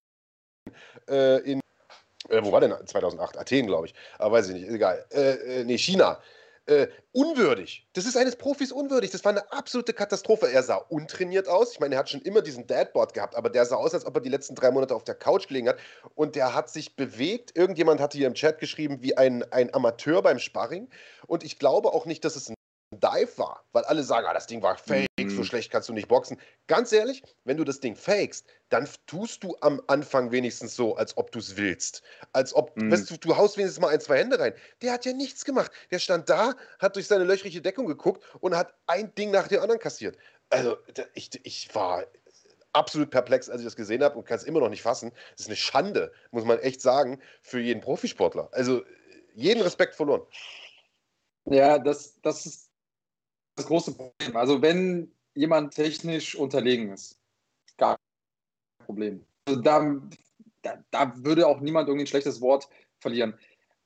äh, 1.09 1.37
in 1.39 1.59
äh, 2.29 2.43
wo 2.43 2.51
war 2.51 2.61
denn 2.61 2.75
2008? 2.85 3.37
Athen, 3.37 3.67
glaube 3.67 3.87
ich. 3.87 3.95
Aber 4.17 4.37
weiß 4.37 4.49
ich 4.49 4.55
nicht, 4.55 4.69
egal. 4.69 5.05
Äh, 5.11 5.61
äh 5.61 5.63
nee, 5.63 5.77
China 5.77 6.21
äh, 6.69 6.87
unwürdig. 7.11 7.87
Das 7.93 8.05
ist 8.05 8.15
eines 8.15 8.35
Profis 8.35 8.71
unwürdig. 8.71 9.09
Das 9.09 9.25
war 9.25 9.31
eine 9.31 9.51
absolute 9.51 9.93
Katastrophe. 9.93 10.51
Er 10.51 10.61
sah 10.63 10.75
untrainiert 10.75 11.47
aus. 11.47 11.73
Ich 11.73 11.79
meine, 11.79 11.95
er 11.95 11.99
hat 11.99 12.09
schon 12.09 12.21
immer 12.21 12.41
diesen 12.41 12.67
Dadboard 12.67 13.13
gehabt, 13.13 13.35
aber 13.35 13.49
der 13.49 13.65
sah 13.65 13.75
aus, 13.75 13.93
als 13.93 14.05
ob 14.05 14.15
er 14.15 14.21
die 14.21 14.29
letzten 14.29 14.55
drei 14.55 14.69
Monate 14.71 14.95
auf 14.95 15.03
der 15.03 15.15
Couch 15.15 15.47
gelegen 15.47 15.69
hat. 15.69 15.77
Und 16.15 16.35
der 16.35 16.53
hat 16.53 16.69
sich 16.69 16.95
bewegt. 16.95 17.57
Irgendjemand 17.57 17.99
hatte 17.99 18.17
hier 18.17 18.27
im 18.27 18.35
Chat 18.35 18.59
geschrieben, 18.59 18.99
wie 19.01 19.17
ein, 19.17 19.43
ein 19.51 19.73
Amateur 19.73 20.21
beim 20.21 20.39
Sparring. 20.39 20.89
Und 21.25 21.43
ich 21.43 21.57
glaube 21.57 21.93
auch 21.93 22.05
nicht, 22.05 22.23
dass 22.23 22.35
es 22.35 22.49
ein 22.49 22.55
Dive 22.91 23.37
war, 23.37 23.63
weil 23.71 23.83
alle 23.83 24.03
sagen, 24.03 24.25
ah, 24.27 24.33
das 24.33 24.47
Ding 24.47 24.63
war 24.63 24.75
fake, 24.75 25.07
mhm. 25.19 25.29
so 25.29 25.43
schlecht 25.43 25.71
kannst 25.71 25.89
du 25.89 25.93
nicht 25.93 26.07
boxen. 26.07 26.39
Ganz 26.65 26.91
ehrlich, 26.91 27.21
wenn 27.43 27.57
du 27.57 27.63
das 27.63 27.79
Ding 27.79 27.95
fakest, 27.95 28.47
dann 28.69 28.89
tust 29.05 29.43
du 29.43 29.55
am 29.61 29.81
Anfang 29.87 30.31
wenigstens 30.31 30.75
so, 30.75 30.95
als 30.95 31.15
ob 31.15 31.31
du 31.31 31.37
es 31.37 31.55
willst. 31.55 32.01
Als 32.33 32.53
ob, 32.53 32.75
mhm. 32.75 32.91
weißt 32.91 33.11
du, 33.11 33.17
du 33.17 33.37
haust 33.37 33.57
wenigstens 33.57 33.81
mal 33.81 33.89
ein, 33.89 34.01
zwei 34.01 34.17
Hände 34.17 34.39
rein. 34.39 34.53
Der 34.81 34.91
hat 34.91 35.05
ja 35.05 35.13
nichts 35.13 35.45
gemacht. 35.45 35.71
Der 35.91 35.99
stand 35.99 36.29
da, 36.29 36.55
hat 36.79 36.95
durch 36.95 37.07
seine 37.07 37.25
löchrige 37.25 37.61
Deckung 37.61 37.85
geguckt 37.85 38.23
und 38.39 38.55
hat 38.55 38.73
ein 38.87 39.13
Ding 39.13 39.29
nach 39.29 39.47
dem 39.47 39.61
anderen 39.61 39.79
kassiert. 39.79 40.17
Also, 40.49 40.77
ich, 41.13 41.29
ich 41.43 41.73
war 41.75 42.05
absolut 42.73 43.11
perplex, 43.11 43.49
als 43.49 43.61
ich 43.61 43.65
das 43.65 43.75
gesehen 43.75 44.03
habe 44.03 44.17
und 44.17 44.25
kann 44.25 44.37
es 44.37 44.43
immer 44.43 44.61
noch 44.61 44.69
nicht 44.69 44.81
fassen. 44.81 45.11
Das 45.31 45.41
ist 45.41 45.47
eine 45.47 45.57
Schande, 45.57 46.11
muss 46.31 46.43
man 46.43 46.57
echt 46.57 46.81
sagen, 46.81 47.21
für 47.43 47.59
jeden 47.59 47.81
Profisportler. 47.81 48.49
Also, 48.51 48.83
jeden 49.35 49.61
Respekt 49.61 49.93
verloren. 49.93 50.23
Ja, 51.45 51.77
das, 51.77 52.19
das 52.21 52.45
ist 52.45 52.68
das 53.59 53.67
große 53.67 53.93
Problem. 53.93 54.35
Also 54.35 54.61
wenn 54.61 55.11
jemand 55.35 55.73
technisch 55.73 56.35
unterlegen 56.35 56.91
ist, 56.91 57.19
gar 57.77 57.97
kein 57.97 58.85
Problem. 58.85 59.25
Also 59.45 59.61
da, 59.61 60.01
da, 60.61 60.83
da 60.91 61.13
würde 61.17 61.47
auch 61.47 61.59
niemand 61.59 61.87
irgendwie 61.87 62.05
ein 62.05 62.07
schlechtes 62.07 62.41
Wort 62.41 62.67
verlieren. 62.99 63.37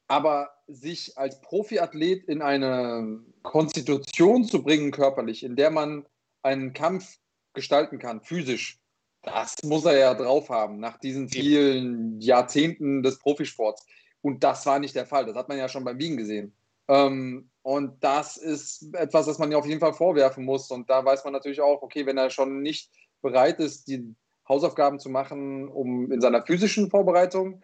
Aber 0.08 0.50
sich 0.68 1.18
als 1.18 1.42
Profiathlet 1.42 2.26
in 2.26 2.42
eine 2.42 3.20
Konstitution 3.42 4.44
zu 4.44 4.64
bringen, 4.64 4.92
körperlich, 4.92 5.44
in 5.44 5.56
der 5.56 5.72
man 5.72 6.06
einen 6.44 6.74
Kampf 6.74 7.20
gestalten 7.54 8.00
kann, 8.00 8.22
physisch, 8.22 8.80
das 9.22 9.56
muss 9.64 9.86
er 9.86 9.98
ja 9.98 10.14
drauf 10.14 10.50
haben, 10.50 10.80
nach 10.80 10.98
diesen 10.98 11.30
vielen 11.30 12.20
Jahrzehnten 12.20 13.02
des 13.04 13.20
Profisports. 13.20 13.86
Und 14.22 14.44
das 14.44 14.66
war 14.66 14.80
nicht 14.80 14.96
der 14.96 15.06
Fall. 15.06 15.26
Das 15.26 15.36
hat 15.36 15.50
man 15.50 15.58
ja 15.58 15.70
schon 15.70 15.86
beim 15.86 15.98
Wiegen 15.98 16.18
gesehen. 16.18 16.54
Ähm, 16.90 17.50
und 17.64 18.04
das 18.04 18.36
ist 18.36 18.94
etwas, 18.94 19.26
das 19.26 19.40
man 19.40 19.52
ja 19.52 19.58
auf 19.58 19.66
jeden 19.66 19.80
Fall 19.80 19.94
vorwerfen 19.94 20.44
muss. 20.44 20.70
Und 20.70 20.90
da 20.90 21.04
weiß 21.04 21.24
man 21.24 21.32
natürlich 21.32 21.62
auch, 21.62 21.82
okay, 21.82 22.06
wenn 22.06 22.18
er 22.18 22.30
schon 22.30 22.62
nicht 22.62 22.92
bereit 23.22 23.60
ist, 23.60 23.88
die 23.88 24.16
Hausaufgaben 24.48 25.00
zu 25.00 25.10
machen, 25.10 25.70
um 25.70 26.12
in 26.12 26.20
seiner 26.20 26.46
physischen 26.46 26.90
Vorbereitung, 26.90 27.64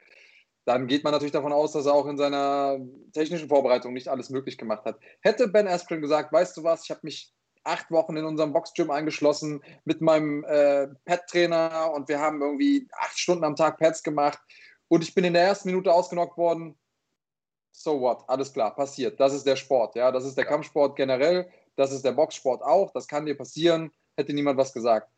dann 0.64 0.88
geht 0.88 1.04
man 1.04 1.12
natürlich 1.12 1.34
davon 1.34 1.52
aus, 1.52 1.74
dass 1.74 1.86
er 1.86 1.94
auch 1.94 2.06
in 2.06 2.18
seiner 2.18 2.80
technischen 3.12 3.50
Vorbereitung 3.50 3.92
nicht 3.92 4.08
alles 4.08 4.30
möglich 4.30 4.58
gemacht 4.58 4.86
hat. 4.86 5.00
Hätte 5.20 5.50
Ben 5.50 5.68
Askren 5.68 6.02
gesagt, 6.02 6.32
weißt 6.32 6.56
du 6.56 6.64
was, 6.64 6.86
ich 6.86 6.92
habe 6.92 7.02
mich 7.04 7.34
acht 7.66 7.92
Wochen 7.92 8.16
in 8.16 8.24
unserem 8.24 8.54
Boxgym 8.54 8.92
eingeschlossen 8.92 9.62
mit 9.84 10.00
meinem 10.00 10.46
äh, 10.46 10.88
Pad-Trainer 11.04 11.92
und 11.94 12.08
wir 12.08 12.20
haben 12.20 12.42
irgendwie 12.42 12.88
acht 12.94 13.20
Stunden 13.20 13.44
am 13.44 13.58
Tag 13.58 13.80
Pads 13.80 14.02
gemacht 14.04 14.40
und 14.88 15.04
ich 15.04 15.14
bin 15.14 15.26
in 15.26 15.34
der 15.34 15.44
ersten 15.44 15.70
Minute 15.70 15.92
ausgenockt 15.92 16.38
worden, 16.38 16.78
so 17.80 18.00
what, 18.02 18.24
alles 18.28 18.52
klar, 18.52 18.76
passiert. 18.76 19.20
Das 19.20 19.34
ist 19.34 19.46
der 19.46 19.56
Sport, 19.56 19.96
ja, 19.96 20.12
das 20.12 20.26
ist 20.26 20.36
der 20.38 20.44
ja. 20.44 20.50
Kampfsport 20.50 20.96
generell, 20.98 21.50
das 21.76 21.92
ist 21.94 22.04
der 22.04 22.12
Boxsport 22.12 22.62
auch, 22.62 22.92
das 22.92 23.08
kann 23.08 23.26
dir 23.26 23.38
passieren, 23.38 23.92
hätte 24.18 24.34
niemand 24.34 24.58
was 24.58 24.74
gesagt. 24.74 25.10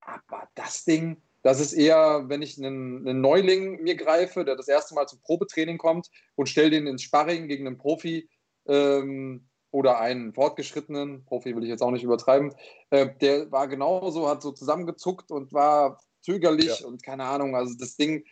Aber 0.00 0.48
das 0.56 0.84
Ding, 0.84 1.22
das 1.42 1.60
ist 1.60 1.72
eher, 1.72 2.24
wenn 2.28 2.42
ich 2.42 2.58
einen, 2.58 3.06
einen 3.06 3.20
Neuling 3.20 3.82
mir 3.82 3.94
greife, 3.94 4.44
der 4.44 4.56
das 4.56 4.66
erste 4.66 4.94
Mal 4.94 5.06
zum 5.06 5.20
Probetraining 5.20 5.78
kommt 5.78 6.10
und 6.34 6.48
stelle 6.48 6.70
den 6.70 6.88
ins 6.88 7.02
Sparring 7.02 7.46
gegen 7.46 7.66
einen 7.66 7.78
Profi 7.78 8.28
ähm, 8.66 9.46
oder 9.70 10.00
einen 10.00 10.34
fortgeschrittenen, 10.34 11.24
Profi 11.24 11.54
will 11.54 11.62
ich 11.62 11.70
jetzt 11.70 11.82
auch 11.82 11.92
nicht 11.92 12.02
übertreiben, 12.02 12.52
äh, 12.90 13.08
der 13.20 13.52
war 13.52 13.68
genauso, 13.68 14.28
hat 14.28 14.42
so 14.42 14.50
zusammengezuckt 14.50 15.30
und 15.30 15.52
war 15.52 16.00
zögerlich 16.22 16.80
ja. 16.80 16.86
und 16.88 17.04
keine 17.04 17.24
Ahnung, 17.24 17.54
also 17.54 17.74
das 17.78 17.96
Ding, 17.96 18.24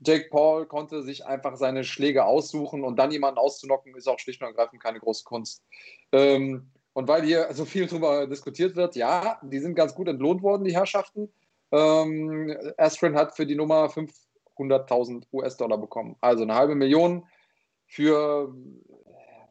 Jake 0.00 0.28
Paul 0.30 0.66
konnte 0.66 1.02
sich 1.02 1.26
einfach 1.26 1.56
seine 1.56 1.84
Schläge 1.84 2.24
aussuchen 2.24 2.84
und 2.84 2.96
dann 2.96 3.10
jemanden 3.10 3.38
auszunocken, 3.38 3.94
ist 3.94 4.08
auch 4.08 4.18
schlicht 4.18 4.40
und 4.40 4.48
ergreifend 4.48 4.82
keine 4.82 5.00
große 5.00 5.24
Kunst. 5.24 5.62
Ähm, 6.12 6.70
und 6.92 7.06
weil 7.06 7.22
hier 7.22 7.48
so 7.52 7.64
viel 7.64 7.86
darüber 7.86 8.26
diskutiert 8.26 8.76
wird, 8.76 8.96
ja, 8.96 9.38
die 9.42 9.58
sind 9.60 9.74
ganz 9.74 9.94
gut 9.94 10.08
entlohnt 10.08 10.42
worden, 10.42 10.64
die 10.64 10.74
Herrschaften. 10.74 11.32
Ähm, 11.70 12.56
Astrid 12.76 13.14
hat 13.14 13.36
für 13.36 13.46
die 13.46 13.54
Nummer 13.54 13.88
500 13.88 14.14
100.000 14.60 15.24
US-Dollar 15.32 15.78
bekommen. 15.78 16.16
Also 16.20 16.42
eine 16.42 16.54
halbe 16.54 16.74
Million 16.74 17.26
für 17.86 18.54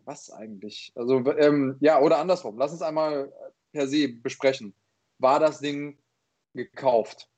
was 0.05 0.31
eigentlich? 0.31 0.91
Also, 0.95 1.17
ähm, 1.37 1.77
ja, 1.81 1.99
oder 1.99 2.17
andersrum. 2.17 2.57
Lass 2.57 2.71
uns 2.71 2.81
einmal 2.81 3.31
per 3.71 3.87
se 3.87 4.07
besprechen. 4.07 4.73
War 5.19 5.39
das 5.39 5.59
Ding 5.59 5.99
gekauft? 6.53 7.29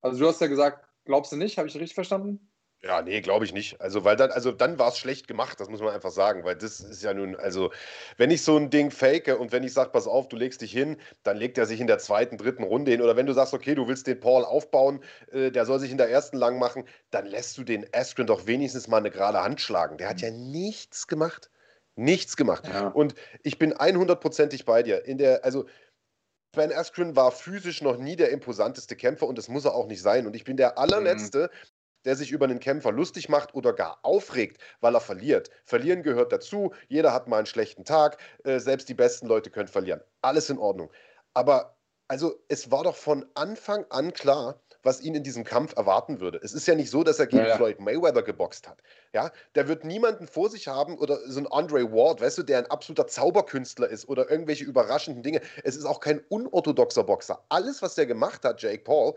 Also, 0.00 0.18
du 0.18 0.26
hast 0.26 0.40
ja 0.40 0.46
gesagt, 0.46 0.87
glaubst 1.08 1.32
du 1.32 1.36
nicht? 1.36 1.58
Habe 1.58 1.66
ich 1.66 1.74
richtig 1.74 1.94
verstanden? 1.94 2.48
Ja, 2.80 3.02
nee, 3.02 3.20
glaube 3.20 3.44
ich 3.44 3.52
nicht. 3.52 3.80
Also, 3.80 4.04
weil 4.04 4.14
dann, 4.14 4.30
also 4.30 4.52
dann 4.52 4.78
war 4.78 4.90
es 4.90 4.98
schlecht 4.98 5.26
gemacht, 5.26 5.58
das 5.58 5.68
muss 5.68 5.80
man 5.80 5.92
einfach 5.92 6.12
sagen, 6.12 6.44
weil 6.44 6.54
das 6.54 6.78
ist 6.78 7.02
ja 7.02 7.12
nun, 7.12 7.34
also 7.34 7.72
wenn 8.18 8.30
ich 8.30 8.42
so 8.42 8.56
ein 8.56 8.70
Ding 8.70 8.92
fake 8.92 9.36
und 9.40 9.50
wenn 9.50 9.64
ich 9.64 9.72
sage, 9.72 9.90
pass 9.90 10.06
auf, 10.06 10.28
du 10.28 10.36
legst 10.36 10.60
dich 10.60 10.70
hin, 10.70 10.96
dann 11.24 11.36
legt 11.36 11.58
er 11.58 11.66
sich 11.66 11.80
in 11.80 11.88
der 11.88 11.98
zweiten, 11.98 12.38
dritten 12.38 12.62
Runde 12.62 12.92
hin. 12.92 13.02
Oder 13.02 13.16
wenn 13.16 13.26
du 13.26 13.32
sagst, 13.32 13.52
okay, 13.52 13.74
du 13.74 13.88
willst 13.88 14.06
den 14.06 14.20
Paul 14.20 14.44
aufbauen, 14.44 15.00
äh, 15.32 15.50
der 15.50 15.66
soll 15.66 15.80
sich 15.80 15.90
in 15.90 15.98
der 15.98 16.08
ersten 16.08 16.36
lang 16.36 16.60
machen, 16.60 16.84
dann 17.10 17.26
lässt 17.26 17.58
du 17.58 17.64
den 17.64 17.84
Askren 17.92 18.28
doch 18.28 18.46
wenigstens 18.46 18.86
mal 18.86 18.98
eine 18.98 19.10
gerade 19.10 19.42
Hand 19.42 19.60
schlagen. 19.60 19.98
Der 19.98 20.08
hat 20.08 20.20
ja 20.20 20.30
nichts 20.30 21.08
gemacht. 21.08 21.50
Nichts 21.96 22.36
gemacht. 22.36 22.64
Ja. 22.68 22.88
Und 22.88 23.16
ich 23.42 23.58
bin 23.58 23.74
100%ig 23.74 24.64
bei 24.64 24.84
dir. 24.84 25.04
In 25.04 25.18
der, 25.18 25.44
also 25.44 25.66
Ben 26.52 26.72
Askren 26.72 27.14
war 27.14 27.30
physisch 27.30 27.82
noch 27.82 27.98
nie 27.98 28.16
der 28.16 28.30
imposanteste 28.30 28.96
Kämpfer 28.96 29.26
und 29.26 29.38
das 29.38 29.48
muss 29.48 29.64
er 29.64 29.74
auch 29.74 29.86
nicht 29.86 30.02
sein. 30.02 30.26
Und 30.26 30.34
ich 30.34 30.44
bin 30.44 30.56
der 30.56 30.72
mhm. 30.72 30.78
allerletzte, 30.78 31.50
mhm 31.52 31.58
der 32.04 32.16
sich 32.16 32.30
über 32.30 32.46
einen 32.46 32.60
Kämpfer 32.60 32.92
lustig 32.92 33.28
macht 33.28 33.54
oder 33.54 33.72
gar 33.72 33.98
aufregt, 34.02 34.62
weil 34.80 34.94
er 34.94 35.00
verliert. 35.00 35.50
Verlieren 35.64 36.02
gehört 36.02 36.32
dazu. 36.32 36.72
Jeder 36.88 37.12
hat 37.12 37.28
mal 37.28 37.38
einen 37.38 37.46
schlechten 37.46 37.84
Tag. 37.84 38.18
Äh, 38.44 38.60
selbst 38.60 38.88
die 38.88 38.94
besten 38.94 39.26
Leute 39.26 39.50
können 39.50 39.68
verlieren. 39.68 40.00
Alles 40.22 40.48
in 40.48 40.58
Ordnung. 40.58 40.90
Aber 41.34 41.76
also 42.08 42.42
es 42.48 42.70
war 42.70 42.84
doch 42.84 42.96
von 42.96 43.26
Anfang 43.34 43.84
an 43.90 44.12
klar, 44.14 44.60
was 44.82 45.00
ihn 45.00 45.14
in 45.14 45.22
diesem 45.22 45.44
Kampf 45.44 45.76
erwarten 45.76 46.20
würde. 46.20 46.40
Es 46.42 46.52
ist 46.52 46.66
ja 46.66 46.74
nicht 46.74 46.90
so, 46.90 47.02
dass 47.02 47.18
er 47.18 47.26
gegen 47.26 47.42
ja, 47.42 47.50
ja. 47.50 47.56
Floyd 47.56 47.80
Mayweather 47.80 48.22
geboxt 48.22 48.68
hat. 48.68 48.78
Ja, 49.12 49.30
der 49.54 49.68
wird 49.68 49.84
niemanden 49.84 50.26
vor 50.26 50.50
sich 50.50 50.68
haben 50.68 50.98
oder 50.98 51.18
so 51.26 51.40
ein 51.40 51.46
Andre 51.46 51.92
Ward, 51.92 52.20
weißt 52.20 52.38
du, 52.38 52.42
der 52.42 52.58
ein 52.58 52.66
absoluter 52.66 53.06
Zauberkünstler 53.06 53.88
ist 53.88 54.08
oder 54.08 54.30
irgendwelche 54.30 54.64
überraschenden 54.64 55.22
Dinge. 55.22 55.40
Es 55.64 55.76
ist 55.76 55.84
auch 55.84 56.00
kein 56.00 56.20
unorthodoxer 56.28 57.04
Boxer. 57.04 57.42
Alles, 57.48 57.82
was 57.82 57.94
der 57.94 58.06
gemacht 58.06 58.44
hat, 58.44 58.62
Jake 58.62 58.84
Paul, 58.84 59.14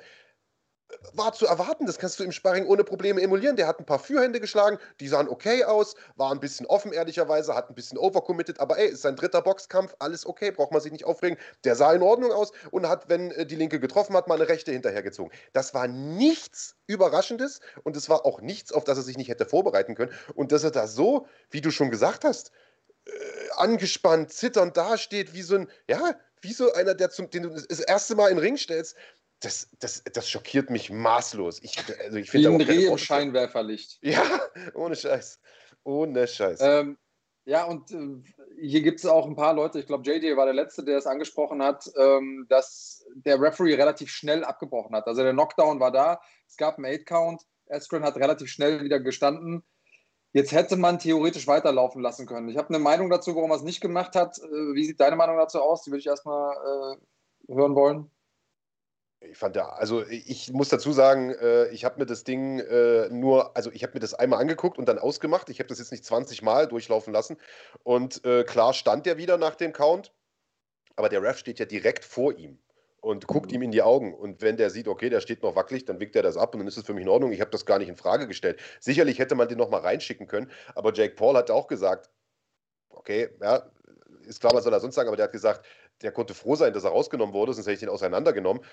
war 1.14 1.34
zu 1.34 1.46
erwarten. 1.46 1.86
Das 1.86 1.98
kannst 1.98 2.20
du 2.20 2.24
im 2.24 2.32
Sparring 2.32 2.66
ohne 2.66 2.84
Probleme 2.84 3.22
emulieren. 3.22 3.56
Der 3.56 3.68
hat 3.68 3.80
ein 3.80 3.86
paar 3.86 4.00
Fürhände 4.00 4.40
geschlagen, 4.40 4.78
die 5.00 5.08
sahen 5.08 5.28
okay 5.28 5.64
aus, 5.64 5.96
war 6.16 6.32
ein 6.32 6.40
bisschen 6.40 6.66
offen, 6.66 6.94
ehrlicherweise, 6.94 7.56
hat 7.56 7.70
ein 7.70 7.76
bisschen 7.76 7.98
overcommitted, 7.98 8.60
aber 8.60 8.78
ey, 8.78 8.90
ist 8.90 9.02
sein 9.02 9.16
dritter 9.16 9.42
Boxkampf, 9.42 9.96
alles 10.00 10.26
okay, 10.26 10.52
braucht 10.52 10.72
man 10.72 10.82
sich 10.82 10.92
nicht 10.92 11.06
aufregen. 11.06 11.38
Der 11.64 11.76
sah 11.76 11.94
in 11.94 12.02
Ordnung 12.02 12.32
aus 12.32 12.52
und 12.72 12.88
hat, 12.88 13.10
wenn 13.10 13.32
äh, 13.32 13.46
die 13.46 13.56
Linke 13.56 13.80
getroffen 13.80 14.16
hat, 14.16 14.28
mal 14.28 14.36
eine 14.36 14.48
rechte 14.48 14.72
hinterhergezogen. 14.72 15.32
Das 15.54 15.74
war 15.74 15.88
nichts 15.88 16.76
Überraschendes 16.88 17.60
und 17.84 17.96
es 17.96 18.10
war 18.10 18.26
auch 18.26 18.42
nichts, 18.42 18.72
auf 18.72 18.84
das 18.84 18.98
er 18.98 19.04
sich 19.04 19.18
nicht 19.18 19.30
hätte 19.30 19.46
vorbereiten 19.46 19.96
können. 19.96 20.12
Und 20.36 20.52
dass 20.52 20.64
er 20.64 20.72
da 20.72 20.88
so, 20.88 21.28
wie 21.50 21.62
du 21.62 21.72
schon 21.72 21.90
gesagt 21.90 22.24
hast, 22.24 22.52
äh, 23.06 23.12
angespannt, 23.56 24.32
zitternd 24.32 24.78
dasteht, 24.78 25.34
wie 25.34 25.42
so 25.42 25.56
ein, 25.56 25.70
ja, 25.88 26.16
wie 26.42 26.54
so 26.54 26.74
einer, 26.74 26.96
der 26.96 27.10
zum, 27.10 27.30
den 27.30 27.44
du 27.44 27.50
das 27.50 27.80
erste 27.80 28.16
Mal 28.16 28.30
in 28.30 28.38
den 28.38 28.44
Ring 28.44 28.58
stellst 28.58 28.96
das, 29.42 29.70
das, 29.80 30.04
das 30.14 30.30
schockiert 30.30 30.70
mich 30.70 30.92
maßlos. 30.92 31.62
Ich, 31.64 31.78
also 32.00 32.18
ich 32.18 32.32
Wie 32.34 32.48
ein 32.48 32.62
Reh 32.62 32.86
im 32.86 32.98
Scheinwerferlicht. 32.98 34.00
Ja, 34.02 34.24
ohne 34.74 34.96
Scheiß. 34.96 35.40
Ohne 35.84 36.28
Scheiß. 36.28 36.60
Ähm, 36.62 36.98
ja, 37.46 37.64
und 37.66 37.92
äh, 37.92 38.22
hier 38.62 38.82
gibt 38.82 39.00
es 39.00 39.06
auch 39.06 39.26
ein 39.26 39.36
paar 39.36 39.56
Leute, 39.56 39.80
ich 39.80 39.88
glaube, 39.88 40.04
JJ 40.04 40.36
war 40.38 40.46
der 40.46 40.54
Letzte, 40.54 40.84
der 40.84 40.98
es 40.98 41.08
angesprochen 41.08 41.64
hat, 41.64 41.90
ähm, 41.98 42.46
dass 42.50 43.04
der 43.16 43.42
Referee 43.42 43.74
relativ 43.74 44.12
schnell 44.12 44.44
abgebrochen 44.44 44.96
hat. 44.96 45.08
Also 45.08 45.24
der 45.24 45.34
Knockdown 45.34 45.80
war 45.80 45.92
da, 45.92 46.22
es 46.48 46.56
gab 46.56 46.78
einen 46.78 46.86
Eight-Count, 46.86 47.42
Askren 47.68 48.04
hat 48.04 48.18
relativ 48.18 48.50
schnell 48.50 48.84
wieder 48.84 49.00
gestanden. 49.00 49.64
Jetzt 50.34 50.52
hätte 50.52 50.78
man 50.78 51.00
theoretisch 51.00 51.48
weiterlaufen 51.48 52.02
lassen 52.02 52.28
können. 52.28 52.48
Ich 52.48 52.58
habe 52.58 52.70
eine 52.70 52.80
Meinung 52.80 53.10
dazu, 53.10 53.36
warum 53.36 53.52
er 53.52 53.58
es 53.58 53.64
nicht 53.64 53.82
gemacht 53.82 54.16
hat. 54.16 54.38
Äh, 54.38 54.76
wie 54.76 54.86
sieht 54.86 55.00
deine 55.00 55.16
Meinung 55.16 55.38
dazu 55.38 55.60
aus? 55.62 55.82
Die 55.82 55.90
würde 55.90 56.00
ich 56.00 56.08
erstmal 56.08 56.54
äh, 56.54 57.54
hören 57.54 57.76
wollen. 57.76 58.12
Ich 59.24 59.38
fand 59.38 59.56
ja, 59.56 59.70
also 59.70 60.04
ich 60.08 60.52
muss 60.52 60.70
dazu 60.70 60.92
sagen, 60.94 61.30
äh, 61.30 61.68
ich 61.68 61.86
habe 61.86 62.00
mir 62.00 62.08
das 62.08 62.24
Ding 62.24 62.60
äh, 62.60 63.08
nur, 63.10 63.56
also 63.56 63.72
ich 63.72 63.84
habe 63.84 63.94
mir 63.94 64.00
das 64.00 64.16
einmal 64.16 64.42
angeguckt 64.42 64.80
und 64.80 64.90
dann 64.90 64.98
ausgemacht. 64.98 65.50
Ich 65.50 65.60
habe 65.60 65.68
das 65.68 65.78
jetzt 65.78 65.92
nicht 65.92 66.04
20 66.04 66.42
Mal 66.42 66.68
durchlaufen 66.68 67.14
lassen. 67.14 67.38
Und 67.84 68.26
äh, 68.26 68.44
klar 68.44 68.74
stand 68.74 69.06
der 69.06 69.18
wieder 69.18 69.38
nach 69.38 69.54
dem 69.54 69.74
Count, 69.74 70.12
aber 70.96 71.08
der 71.08 71.22
Ref 71.22 71.38
steht 71.38 71.60
ja 71.60 71.66
direkt 71.66 72.04
vor 72.04 72.36
ihm 72.36 72.58
und 73.00 73.28
guckt 73.28 73.52
mhm. 73.52 73.56
ihm 73.56 73.62
in 73.64 73.72
die 73.72 73.84
Augen. 73.84 74.14
Und 74.14 74.42
wenn 74.42 74.58
der 74.58 74.72
sieht, 74.72 74.88
okay, 74.88 75.10
der 75.10 75.22
steht 75.22 75.44
noch 75.44 75.56
wackelig, 75.56 75.86
dann 75.86 76.00
wiegt 76.00 76.16
er 76.16 76.24
das 76.24 76.36
ab 76.36 76.56
und 76.56 76.60
dann 76.60 76.68
ist 76.68 76.78
es 76.78 76.86
für 76.86 76.94
mich 76.94 77.04
in 77.04 77.10
Ordnung. 77.10 77.32
Ich 77.32 77.42
habe 77.42 77.52
das 77.52 77.68
gar 77.68 77.78
nicht 77.78 77.90
in 77.90 77.96
Frage 77.96 78.28
gestellt. 78.28 78.60
Sicherlich 78.80 79.20
hätte 79.20 79.36
man 79.36 79.48
den 79.48 79.60
nochmal 79.60 79.82
reinschicken 79.82 80.26
können, 80.26 80.50
aber 80.74 80.94
Jake 80.94 81.14
Paul 81.14 81.36
hat 81.36 81.52
auch 81.52 81.68
gesagt, 81.68 82.10
okay, 82.90 83.30
ja, 83.40 83.70
ist 84.26 84.40
klar, 84.40 84.54
was 84.54 84.64
soll 84.64 84.74
er 84.74 84.80
sonst 84.80 84.96
sagen, 84.96 85.10
aber 85.10 85.18
der 85.18 85.26
hat 85.26 85.32
gesagt, 85.32 85.66
der 86.02 86.12
konnte 86.12 86.34
froh 86.34 86.56
sein, 86.56 86.74
dass 86.74 86.84
er 86.84 86.92
rausgenommen 86.92 87.34
wurde, 87.34 87.54
sonst 87.54 87.68
hätte 87.68 87.74
ich 87.74 87.80
den 87.80 87.90
auseinandergenommen. 87.90 88.64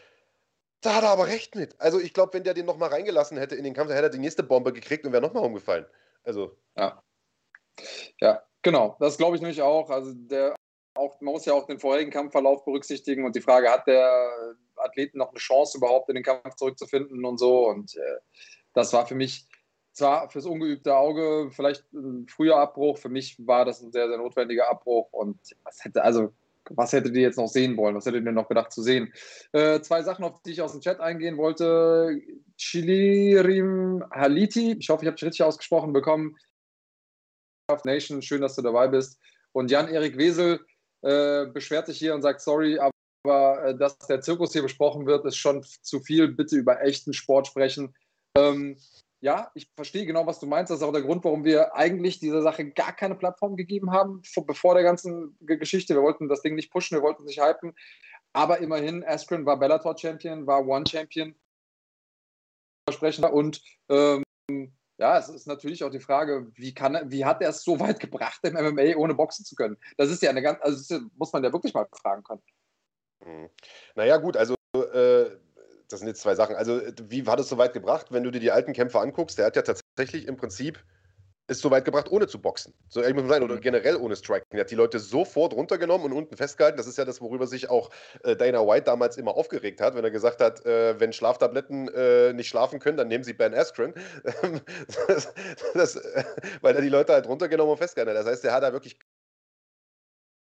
Da 0.81 0.95
hat 0.95 1.03
er 1.03 1.11
aber 1.11 1.27
recht 1.27 1.55
mit. 1.55 1.75
Also 1.81 1.99
ich 1.99 2.15
glaube, 2.15 2.35
wenn 2.35 2.45
der 2.45 2.55
den 2.55 2.67
nochmal 2.67 2.91
reingelassen 2.91 3.37
hätte 3.37 3.57
in 3.57 3.65
den 3.65 3.75
Kampf, 3.75 3.89
dann 3.89 3.97
hätte 3.97 4.09
er 4.09 4.13
die 4.13 4.19
nächste 4.19 4.43
Bombe 4.43 4.73
gekriegt 4.73 5.05
und 5.05 5.13
wäre 5.13 5.23
nochmal 5.23 5.45
umgefallen. 5.45 5.87
Also. 6.23 6.57
Ja. 6.77 7.03
Ja, 8.21 8.43
genau. 8.63 8.97
Das 9.01 9.19
glaube 9.19 9.37
ich 9.37 9.43
nämlich 9.43 9.63
auch. 9.63 9.91
Also 9.91 10.13
der 10.15 10.55
auch, 10.99 11.21
man 11.21 11.33
muss 11.33 11.47
ja 11.47 11.55
auch 11.55 11.67
den 11.67 11.79
vorherigen 11.79 12.11
Kampfverlauf 12.11 12.65
berücksichtigen 12.65 13.25
und 13.25 13.37
die 13.37 13.41
Frage, 13.41 13.71
hat 13.71 13.87
der 13.87 14.57
Athleten 14.77 15.19
noch 15.19 15.31
eine 15.31 15.39
Chance 15.39 15.79
überhaupt 15.79 16.09
in 16.09 16.17
den 16.17 16.25
Kampf 16.25 16.57
zurückzufinden 16.57 17.25
und 17.25 17.39
so. 17.39 17.69
Und 17.69 17.97
äh, 17.97 18.19
das 18.75 18.93
war 18.93 19.07
für 19.07 19.15
mich 19.15 19.47
zwar 19.93 20.29
fürs 20.31 20.47
ungeübte 20.47 20.97
Auge 20.97 21.51
vielleicht 21.51 21.93
ein 21.93 22.27
früher 22.29 22.57
Abbruch, 22.57 22.99
für 22.99 23.09
mich 23.09 23.37
war 23.47 23.65
das 23.65 23.83
ein 23.83 23.93
sehr, 23.93 24.09
sehr 24.09 24.19
notwendiger 24.19 24.69
Abbruch 24.71 25.13
und 25.13 25.39
was 25.65 25.85
hätte, 25.85 26.03
also 26.03 26.33
was 26.71 26.93
hättet 26.93 27.15
ihr 27.15 27.23
jetzt 27.23 27.39
noch 27.39 27.49
sehen 27.49 27.77
wollen? 27.77 27.95
Was 27.95 28.07
hättet 28.07 28.25
ihr 28.25 28.33
noch 28.33 28.49
gedacht 28.49 28.73
zu 28.73 28.83
sehen? 28.83 29.13
Äh, 29.53 29.81
zwei 29.81 30.03
Sachen, 30.03 30.25
auf 30.25 30.43
die 30.43 30.53
ich 30.53 30.63
aus 30.63 30.73
dem 30.73 30.81
Chat 30.81 31.01
eingehen 31.01 31.37
wollte. 31.37 32.21
Chilirim 32.57 34.05
Haliti, 34.11 34.77
ich 34.79 34.89
hoffe, 34.89 35.05
ich 35.05 35.07
habe 35.07 35.17
es 35.17 35.23
richtig 35.23 35.43
ausgesprochen, 35.43 35.93
bekommen. 35.93 36.37
Nation, 37.85 38.23
schön, 38.23 38.41
dass 38.41 38.57
du 38.57 38.63
dabei 38.63 38.89
bist. 38.89 39.19
Und 39.53 39.71
Jan-Erik 39.71 40.17
Wesel 40.17 40.61
äh, 41.03 41.47
beschwert 41.47 41.87
sich 41.87 41.99
hier 41.99 42.15
und 42.15 42.23
sagt, 42.23 42.41
sorry, 42.41 42.79
aber 42.79 43.65
äh, 43.65 43.77
dass 43.77 43.99
der 43.99 44.21
Zirkus 44.21 44.53
hier 44.53 44.63
besprochen 44.63 45.07
wird, 45.07 45.25
ist 45.27 45.37
schon 45.37 45.63
zu 45.83 46.01
viel. 46.01 46.29
Bitte 46.29 46.57
über 46.57 46.83
echten 46.83 47.13
Sport 47.13 47.47
sprechen. 47.47 47.95
Ähm, 48.37 48.79
ja, 49.21 49.51
ich 49.55 49.69
verstehe 49.75 50.07
genau, 50.07 50.27
was 50.27 50.39
du 50.39 50.47
meinst. 50.47 50.71
Das 50.71 50.79
ist 50.79 50.85
auch 50.85 50.93
der 50.93 51.03
Grund, 51.03 51.25
warum 51.25 51.45
wir 51.45 51.75
eigentlich 51.75 52.21
dieser 52.21 52.43
Sache 52.43 52.71
gar 52.71 52.95
keine 52.95 53.17
Plattform 53.17 53.57
gegeben 53.57 53.91
haben, 53.91 54.23
vor, 54.25 54.47
bevor 54.47 54.75
der 54.75 54.85
ganzen 54.85 55.37
Geschichte. 55.41 55.95
Wir 55.95 56.03
wollten 56.03 56.29
das 56.29 56.43
Ding 56.43 56.55
nicht 56.55 56.71
pushen, 56.71 56.97
wir 56.97 57.03
wollten 57.03 57.23
es 57.23 57.27
nicht 57.27 57.43
hypen. 57.43 57.75
Aber 58.33 58.59
immerhin, 58.59 59.05
Askren 59.05 59.47
war 59.47 59.59
Bellator-Champion, 59.59 60.47
war 60.47 60.67
One-Champion. 60.67 61.35
Und 63.33 63.63
ähm, 63.89 64.23
ja, 64.99 65.19
es 65.19 65.29
ist 65.29 65.47
natürlich 65.47 65.83
auch 65.85 65.91
die 65.91 66.01
Frage, 66.01 66.51
wie, 66.55 66.75
kann, 66.75 67.11
wie 67.11 67.25
hat 67.25 67.43
er 67.43 67.51
es 67.51 67.63
so 67.63 67.81
weit 67.81 68.01
gebracht, 68.01 68.41
im 68.45 68.55
MMA 68.55 68.97
ohne 68.97 69.15
Boxen 69.15 69.45
zu 69.45 69.57
können? 69.57 69.77
Das 69.97 70.11
ist 70.11 70.23
ja 70.23 70.31
eine 70.31 70.43
ganz, 70.43 70.59
also 70.61 71.01
muss 71.17 71.33
man 71.33 71.45
ja 71.45 71.53
wirklich 71.53 71.75
mal 71.75 71.87
fragen 72.01 72.23
können. 72.23 72.43
Hm. 73.25 73.51
Naja, 73.95 74.17
gut, 74.19 74.37
also 74.37 74.58
das 75.89 76.01
sind 76.01 76.09
jetzt 76.09 76.21
zwei 76.21 76.35
Sachen. 76.35 76.57
Also, 76.57 76.81
wie 77.03 77.27
war 77.27 77.37
das 77.37 77.49
so 77.49 77.59
weit 77.59 77.73
gebracht, 77.73 78.07
wenn 78.11 78.23
du 78.23 78.31
dir 78.31 78.41
die 78.41 78.51
alten 78.51 78.73
Kämpfer 78.73 79.01
anguckst? 79.01 79.39
Der 79.39 79.47
hat 79.47 79.57
ja 79.57 79.63
tatsächlich 79.63 80.27
im 80.27 80.37
Prinzip 80.37 80.83
ist 81.49 81.63
so 81.63 81.71
weit 81.71 81.87
gebracht, 81.87 82.11
ohne 82.11 82.27
zu 82.27 82.41
boxen. 82.41 82.75
So 82.89 83.01
ehrlich 83.01 83.15
muss 83.15 83.23
man 83.23 83.31
sein, 83.31 83.43
oder 83.43 83.57
mhm. 83.57 83.61
generell 83.61 83.97
ohne 83.97 84.17
Striking. 84.17 84.47
Er 84.51 84.61
hat 84.61 84.71
die 84.71 84.75
Leute 84.75 84.99
sofort 84.99 85.55
runtergenommen 85.55 86.07
und 86.07 86.13
unten 86.13 86.37
festgehalten. 86.37 86.77
Das 86.77 86.87
ist 86.87 86.99
ja 86.99 87.07
das, 87.07 87.23
worüber 87.23 87.47
sich 87.47 87.71
auch 87.71 87.91
äh, 88.23 88.37
Dana 88.37 88.67
White 88.67 88.85
damals 88.85 89.17
immer 89.17 89.35
aufgeregt 89.35 89.81
hat, 89.81 89.95
wenn 89.95 90.05
er 90.05 90.11
gesagt 90.11 90.43
hat, 90.43 90.65
äh, 90.67 91.01
wenn 91.01 91.13
Schlaftabletten 91.13 91.89
äh, 91.89 92.35
nicht 92.35 92.49
schlafen 92.49 92.81
können, 92.81 92.99
dann 92.99 93.09
nehmen 93.09 93.25
sie 93.25 93.33
Ben 93.33 93.55
Askren. 93.55 93.95
das, 95.09 95.33
das, 95.73 95.97
äh, 95.97 96.25
weil 96.61 96.77
er 96.77 96.83
die 96.83 96.91
Leute 96.91 97.15
halt 97.15 97.27
runtergenommen 97.27 97.73
und 97.73 97.79
festgehalten 97.79 98.11
hat. 98.11 98.27
Das 98.27 98.31
heißt, 98.31 98.45
er 98.45 98.53
hat 98.53 98.63
da 98.63 98.73
wirklich. 98.75 98.99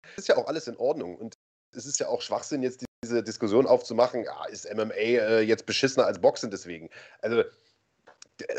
Das 0.02 0.24
ist 0.24 0.28
ja 0.28 0.36
auch 0.36 0.48
alles 0.48 0.68
in 0.68 0.76
Ordnung. 0.76 1.16
Und 1.16 1.36
es 1.78 1.86
ist 1.86 2.00
ja 2.00 2.08
auch 2.08 2.22
Schwachsinn, 2.22 2.64
jetzt 2.64 2.84
diese 3.04 3.24
Diskussion 3.24 3.68
aufzumachen, 3.68 4.24
ja, 4.24 4.46
ist 4.46 4.68
MMA 4.74 4.94
äh, 4.96 5.42
jetzt 5.42 5.66
beschissener 5.66 6.06
als 6.06 6.20
Boxen 6.20 6.50
deswegen. 6.50 6.90
Also, 7.22 7.44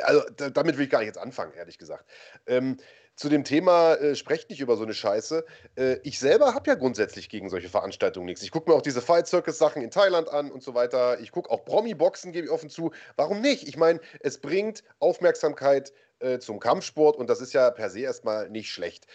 also 0.03 0.23
damit 0.53 0.77
will 0.77 0.85
ich 0.85 0.91
gar 0.91 1.01
nicht 1.01 1.09
jetzt 1.09 1.19
anfangen, 1.19 1.53
ehrlich 1.55 1.79
gesagt. 1.79 2.05
Ähm, 2.47 2.79
zu 3.17 3.29
dem 3.29 3.43
Thema, 3.43 3.95
äh, 3.95 4.15
sprecht 4.15 4.49
nicht 4.49 4.61
über 4.61 4.77
so 4.77 4.85
eine 4.85 4.95
Scheiße. 4.95 5.45
Äh, 5.75 5.97
ich 6.05 6.21
selber 6.21 6.55
habe 6.55 6.71
ja 6.71 6.77
grundsätzlich 6.77 7.29
gegen 7.29 7.51
solche 7.51 7.69
Veranstaltungen 7.69 8.27
nichts. 8.27 8.45
Ich 8.45 8.53
gucke 8.53 8.71
mir 8.71 8.77
auch 8.77 8.83
diese 8.83 9.03
Fight 9.03 9.27
Circus 9.27 9.59
Sachen 9.59 9.83
in 9.83 9.91
Thailand 9.91 10.29
an 10.29 10.53
und 10.53 10.63
so 10.63 10.75
weiter. 10.75 11.19
Ich 11.19 11.33
gucke 11.33 11.51
auch 11.51 11.65
Promi-Boxen, 11.65 12.31
gebe 12.31 12.47
ich 12.47 12.53
offen 12.53 12.71
zu. 12.71 12.93
Warum 13.17 13.41
nicht? 13.41 13.67
Ich 13.67 13.77
meine, 13.77 14.01
es 14.21 14.39
bringt 14.39 14.85
Aufmerksamkeit 15.01 15.93
äh, 16.21 16.39
zum 16.39 16.61
Kampfsport 16.61 17.17
und 17.17 17.29
das 17.29 17.41
ist 17.41 17.53
ja 17.53 17.73
per 17.73 17.91
se 17.91 18.01
erstmal 18.01 18.51
nicht 18.51 18.71
schlecht 18.71 19.09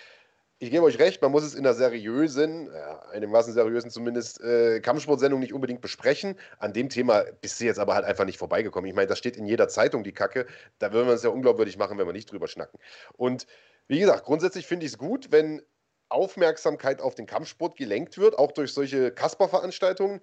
ich 0.64 0.72
gebe 0.72 0.84
euch 0.84 0.98
recht, 0.98 1.22
man 1.22 1.32
muss 1.32 1.44
es 1.44 1.56
in 1.56 1.66
einer 1.66 1.76
seriösen, 1.76 2.72
ja, 2.74 3.02
einigermaßen 3.10 3.54
seriösen 3.54 3.92
zumindest, 3.92 4.42
äh, 4.42 4.80
Kampfsportsendung 4.80 5.42
nicht 5.42 5.54
unbedingt 5.54 5.82
besprechen. 5.82 6.36
An 6.58 6.72
dem 6.72 6.88
Thema 6.88 7.26
bist 7.42 7.60
du 7.60 7.66
jetzt 7.66 7.80
aber 7.80 7.96
halt 7.96 8.06
einfach 8.06 8.24
nicht 8.24 8.38
vorbeigekommen. 8.38 8.90
Ich 8.90 8.96
meine, 8.96 9.08
das 9.08 9.18
steht 9.18 9.36
in 9.36 9.46
jeder 9.46 9.68
Zeitung, 9.68 10.04
die 10.04 10.14
Kacke. 10.14 10.48
Da 10.80 10.94
würden 10.94 11.08
wir 11.08 11.16
es 11.16 11.24
ja 11.24 11.30
unglaubwürdig 11.30 11.78
machen, 11.78 11.98
wenn 11.98 12.08
wir 12.08 12.14
nicht 12.14 12.32
drüber 12.32 12.48
schnacken. 12.48 12.80
Und 13.18 13.46
wie 13.90 14.00
gesagt, 14.00 14.24
grundsätzlich 14.24 14.66
finde 14.66 14.86
ich 14.86 14.94
es 14.94 14.98
gut, 14.98 15.32
wenn 15.32 15.62
Aufmerksamkeit 16.08 17.02
auf 17.02 17.16
den 17.16 17.26
Kampfsport 17.26 17.76
gelenkt 17.76 18.18
wird, 18.18 18.40
auch 18.40 18.54
durch 18.54 18.74
solche 18.74 19.12
Kasper-Veranstaltungen. 19.12 20.22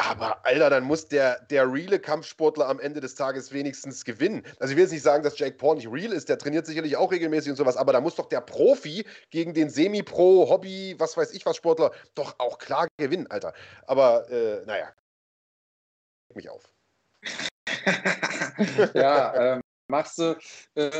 Aber 0.00 0.46
Alter, 0.46 0.70
dann 0.70 0.84
muss 0.84 1.08
der, 1.08 1.40
der 1.46 1.70
reale 1.70 1.98
Kampfsportler 1.98 2.68
am 2.68 2.78
Ende 2.78 3.00
des 3.00 3.16
Tages 3.16 3.52
wenigstens 3.52 4.04
gewinnen. 4.04 4.44
Also 4.60 4.70
ich 4.70 4.76
will 4.76 4.84
jetzt 4.84 4.92
nicht 4.92 5.02
sagen, 5.02 5.24
dass 5.24 5.36
Jake 5.36 5.56
Paul 5.56 5.74
nicht 5.74 5.90
real 5.90 6.12
ist, 6.12 6.28
der 6.28 6.38
trainiert 6.38 6.66
sicherlich 6.66 6.96
auch 6.96 7.10
regelmäßig 7.10 7.50
und 7.50 7.56
sowas, 7.56 7.76
aber 7.76 7.92
da 7.92 8.00
muss 8.00 8.14
doch 8.14 8.28
der 8.28 8.40
Profi 8.40 9.04
gegen 9.30 9.54
den 9.54 9.70
Semi-Pro, 9.70 10.48
Hobby, 10.48 10.94
was 10.98 11.16
weiß 11.16 11.32
ich 11.32 11.44
was 11.44 11.56
Sportler 11.56 11.90
doch 12.14 12.36
auch 12.38 12.58
klar 12.58 12.86
gewinnen, 12.96 13.26
Alter. 13.28 13.52
Aber 13.86 14.30
äh, 14.30 14.64
naja, 14.66 14.92
mich 16.34 16.48
auf. 16.48 16.62
ja, 18.94 19.54
ähm, 19.54 19.60
machst 19.88 20.18
du, 20.18 20.38
äh, 20.76 20.90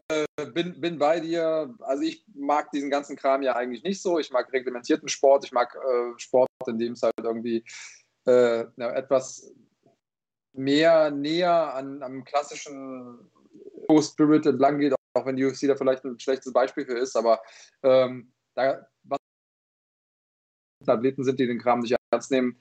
bin, 0.53 0.81
bin 0.81 0.99
bei 0.99 1.21
dir. 1.21 1.73
Also 1.81 2.03
ich 2.03 2.25
mag 2.35 2.73
diesen 2.73 2.91
ganzen 2.91 3.17
Kram 3.17 3.43
ja 3.43 3.55
eigentlich 3.55 3.85
nicht 3.85 4.03
so. 4.03 4.19
Ich 4.19 4.33
mag 4.33 4.53
reglementierten 4.53 5.09
Sport, 5.09 5.45
ich 5.45 5.53
mag 5.53 5.75
äh, 5.77 6.19
Sport, 6.19 6.49
in 6.67 6.79
dem 6.79 6.95
es 6.95 7.03
halt 7.03 7.15
irgendwie 7.23 7.65
äh, 8.29 8.67
etwas 8.77 9.51
mehr 10.53 11.11
näher 11.11 11.75
an, 11.75 12.03
am 12.03 12.25
klassischen 12.25 13.31
Spirit 14.03 14.45
entlang 14.45 14.79
geht, 14.79 14.95
auch 15.15 15.25
wenn 15.27 15.37
die 15.37 15.45
UFC 15.45 15.67
da 15.67 15.77
vielleicht 15.77 16.05
ein 16.05 16.19
schlechtes 16.21 16.53
Beispiel 16.53 16.85
für 16.85 16.99
ist, 16.99 17.17
aber 17.17 17.41
ähm, 17.83 18.33
da 18.55 18.87
was 19.05 19.19
Athleten 20.87 21.25
sind, 21.25 21.41
die 21.41 21.47
den 21.47 21.61
Kram 21.61 21.81
nicht 21.81 21.97
ernst 22.11 22.31
nehmen, 22.31 22.59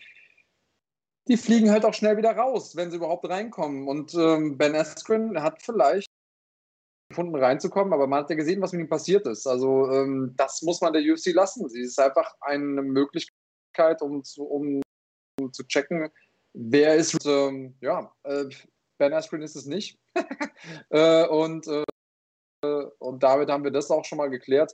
die 1.28 1.38
fliegen 1.38 1.70
halt 1.72 1.86
auch 1.86 1.94
schnell 1.94 2.18
wieder 2.18 2.36
raus, 2.36 2.76
wenn 2.76 2.90
sie 2.90 2.98
überhaupt 2.98 3.28
reinkommen. 3.28 3.88
Und 3.88 4.14
ähm, 4.14 4.58
Ben 4.58 4.76
Askren 4.76 5.42
hat 5.42 5.62
vielleicht 5.62 6.08
gefunden 7.10 7.36
reinzukommen, 7.36 7.94
aber 7.94 8.08
man 8.08 8.22
hat 8.22 8.30
ja 8.30 8.36
gesehen, 8.36 8.62
was 8.62 8.72
mit 8.72 8.82
ihm 8.82 8.90
passiert 8.90 9.28
ist. 9.28 9.46
Also 9.46 9.92
ähm, 9.92 10.34
das 10.38 10.62
muss 10.62 10.82
man 10.82 10.94
der 10.94 11.02
UFC 11.02 11.34
lassen. 11.34 11.68
Sie 11.70 11.82
ist 11.82 12.00
einfach 12.00 12.34
eine 12.42 12.82
Möglichkeit, 12.82 14.02
um 14.02 14.24
um 14.38 14.82
zu 15.54 15.64
checken, 15.68 16.10
wer 16.54 16.96
ist, 16.96 17.26
ähm, 17.26 17.76
ja, 17.82 18.12
äh, 18.24 18.46
Ben 18.98 19.14
Askren 19.14 19.42
ist 19.42 19.56
es 19.56 19.66
nicht. 19.66 20.00
äh, 20.90 21.28
und, 21.28 21.68
äh, 21.68 22.84
und 23.00 23.24
damit 23.24 23.50
haben 23.50 23.64
wir 23.64 23.72
das 23.72 23.92
auch 23.92 24.06
schon 24.06 24.18
mal 24.18 24.30
geklärt. 24.30 24.74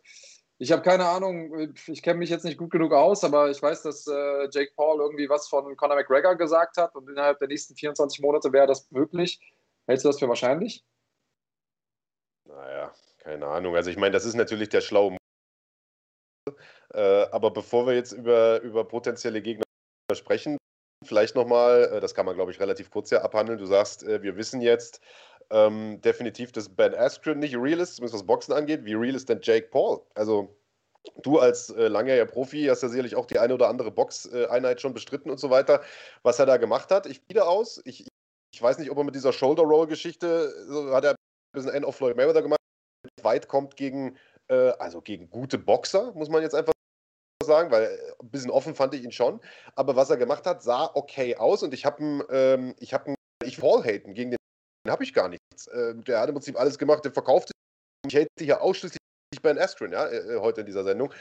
Ich 0.59 0.71
habe 0.71 0.81
keine 0.81 1.05
Ahnung, 1.05 1.73
ich 1.87 2.01
kenne 2.01 2.19
mich 2.19 2.29
jetzt 2.29 2.45
nicht 2.45 2.57
gut 2.57 2.71
genug 2.71 2.93
aus, 2.93 3.23
aber 3.23 3.49
ich 3.49 3.61
weiß, 3.61 3.81
dass 3.81 4.07
äh, 4.07 4.47
Jake 4.51 4.71
Paul 4.75 5.01
irgendwie 5.01 5.27
was 5.27 5.49
von 5.49 5.75
Conor 5.75 5.97
McGregor 5.97 6.35
gesagt 6.35 6.77
hat 6.77 6.95
und 6.95 7.09
innerhalb 7.09 7.39
der 7.39 7.49
nächsten 7.49 7.75
24 7.75 8.21
Monate 8.21 8.53
wäre 8.53 8.67
das 8.67 8.89
möglich. 8.91 9.41
Hältst 9.87 10.05
du 10.05 10.09
das 10.09 10.19
für 10.19 10.29
wahrscheinlich? 10.29 10.85
Naja, 12.45 12.93
keine 13.17 13.47
Ahnung. 13.47 13.75
Also 13.75 13.89
ich 13.89 13.97
meine, 13.97 14.11
das 14.11 14.25
ist 14.25 14.35
natürlich 14.35 14.69
der 14.69 14.81
schlaue 14.81 15.17
äh, 16.93 17.25
aber 17.31 17.51
bevor 17.51 17.87
wir 17.87 17.95
jetzt 17.95 18.11
über, 18.11 18.61
über 18.61 18.87
potenzielle 18.87 19.41
Gegner 19.41 19.63
sprechen. 20.11 20.57
Vielleicht 21.05 21.35
nochmal, 21.35 21.91
äh, 21.93 21.99
das 21.99 22.15
kann 22.15 22.25
man, 22.25 22.35
glaube 22.35 22.51
ich, 22.51 22.59
relativ 22.59 22.89
kurz 22.89 23.09
ja 23.09 23.21
abhandeln. 23.21 23.59
Du 23.59 23.65
sagst, 23.65 24.03
äh, 24.03 24.21
wir 24.21 24.37
wissen 24.37 24.61
jetzt 24.61 25.01
ähm, 25.49 26.01
definitiv, 26.01 26.51
dass 26.51 26.69
Ben 26.69 26.95
Askren 26.95 27.39
nicht 27.39 27.55
real 27.55 27.79
ist, 27.79 27.95
zumindest 27.95 28.15
was 28.15 28.25
Boxen 28.25 28.53
angeht. 28.53 28.85
Wie 28.85 28.93
real 28.93 29.15
ist 29.15 29.29
denn 29.29 29.39
Jake 29.41 29.67
Paul? 29.67 30.01
Also, 30.15 30.55
du 31.21 31.39
als 31.39 31.69
äh, 31.69 31.87
langjähriger 31.87 32.25
Profi 32.25 32.65
hast 32.65 32.83
ja 32.83 32.89
sicherlich 32.89 33.15
auch 33.15 33.25
die 33.25 33.39
eine 33.39 33.53
oder 33.53 33.67
andere 33.67 33.91
Boxeinheit 33.91 34.81
schon 34.81 34.93
bestritten 34.93 35.29
und 35.29 35.39
so 35.39 35.49
weiter. 35.49 35.81
Was 36.21 36.39
er 36.39 36.45
da 36.45 36.57
gemacht 36.57 36.91
hat, 36.91 37.05
ich 37.05 37.21
wieder 37.27 37.47
aus. 37.47 37.81
Ich, 37.85 38.07
ich 38.53 38.61
weiß 38.61 38.77
nicht, 38.77 38.91
ob 38.91 38.97
er 38.97 39.03
mit 39.03 39.15
dieser 39.15 39.33
Shoulder 39.33 39.63
Roll-Geschichte, 39.63 40.53
so 40.67 40.93
hat 40.93 41.03
er 41.03 41.11
ein 41.11 41.15
bisschen 41.53 41.71
End 41.71 41.85
of 41.85 41.95
Floyd 41.95 42.15
Mayweather 42.15 42.41
gemacht, 42.41 42.59
weit 43.21 43.47
kommt 43.47 43.75
gegen, 43.75 44.17
äh, 44.47 44.71
also 44.79 45.01
gegen 45.01 45.29
gute 45.29 45.57
Boxer, 45.57 46.13
muss 46.13 46.29
man 46.29 46.41
jetzt 46.41 46.55
einfach 46.55 46.73
sagen, 47.43 47.71
weil 47.71 47.83
äh, 47.83 48.11
ein 48.21 48.29
bisschen 48.29 48.51
offen 48.51 48.75
fand 48.75 48.93
ich 48.93 49.03
ihn 49.03 49.11
schon. 49.11 49.39
Aber 49.75 49.95
was 49.95 50.09
er 50.09 50.17
gemacht 50.17 50.45
hat, 50.45 50.63
sah 50.63 50.89
okay 50.93 51.35
aus 51.35 51.63
und 51.63 51.73
ich 51.73 51.85
habe 51.85 52.25
ähm, 52.29 52.75
ich 52.79 52.93
habe 52.93 53.15
ich 53.43 53.59
Paul 53.59 53.83
haten 53.83 54.13
gegen 54.13 54.31
den 54.31 54.37
habe 54.87 55.03
ich 55.03 55.13
gar 55.13 55.29
nichts. 55.29 55.67
Äh, 55.67 55.95
der 55.95 56.19
hat 56.19 56.29
im 56.29 56.35
Prinzip 56.35 56.59
alles 56.59 56.77
gemacht, 56.77 57.05
der 57.05 57.11
verkauft. 57.11 57.51
Ich 58.07 58.15
hate 58.15 58.27
hier 58.39 58.61
ausschließlich 58.61 58.97
Ben 59.41 59.59
Askren, 59.59 59.91
ja, 59.91 60.05
äh, 60.07 60.35
äh, 60.35 60.39
heute 60.39 60.61
in 60.61 60.67
dieser 60.67 60.83
Sendung. 60.83 61.13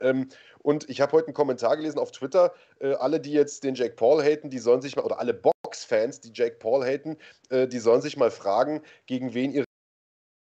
Ähm, 0.00 0.28
und 0.62 0.88
ich 0.88 1.00
habe 1.00 1.12
heute 1.12 1.28
einen 1.28 1.34
Kommentar 1.34 1.76
gelesen 1.76 1.98
auf 1.98 2.12
Twitter. 2.12 2.54
Äh, 2.80 2.94
alle, 2.94 3.20
die 3.20 3.32
jetzt 3.32 3.64
den 3.64 3.74
Jake 3.74 3.94
Paul 3.94 4.22
haten, 4.22 4.50
die 4.50 4.58
sollen 4.58 4.82
sich 4.82 4.96
mal, 4.96 5.02
oder 5.02 5.18
alle 5.18 5.34
Box-Fans, 5.34 6.20
die 6.20 6.32
Jake 6.32 6.56
Paul 6.56 6.84
haten, 6.84 7.16
äh, 7.50 7.66
die 7.66 7.78
sollen 7.78 8.02
sich 8.02 8.16
mal 8.16 8.30
fragen, 8.30 8.82
gegen 9.06 9.34
wen 9.34 9.52
ihre 9.52 9.64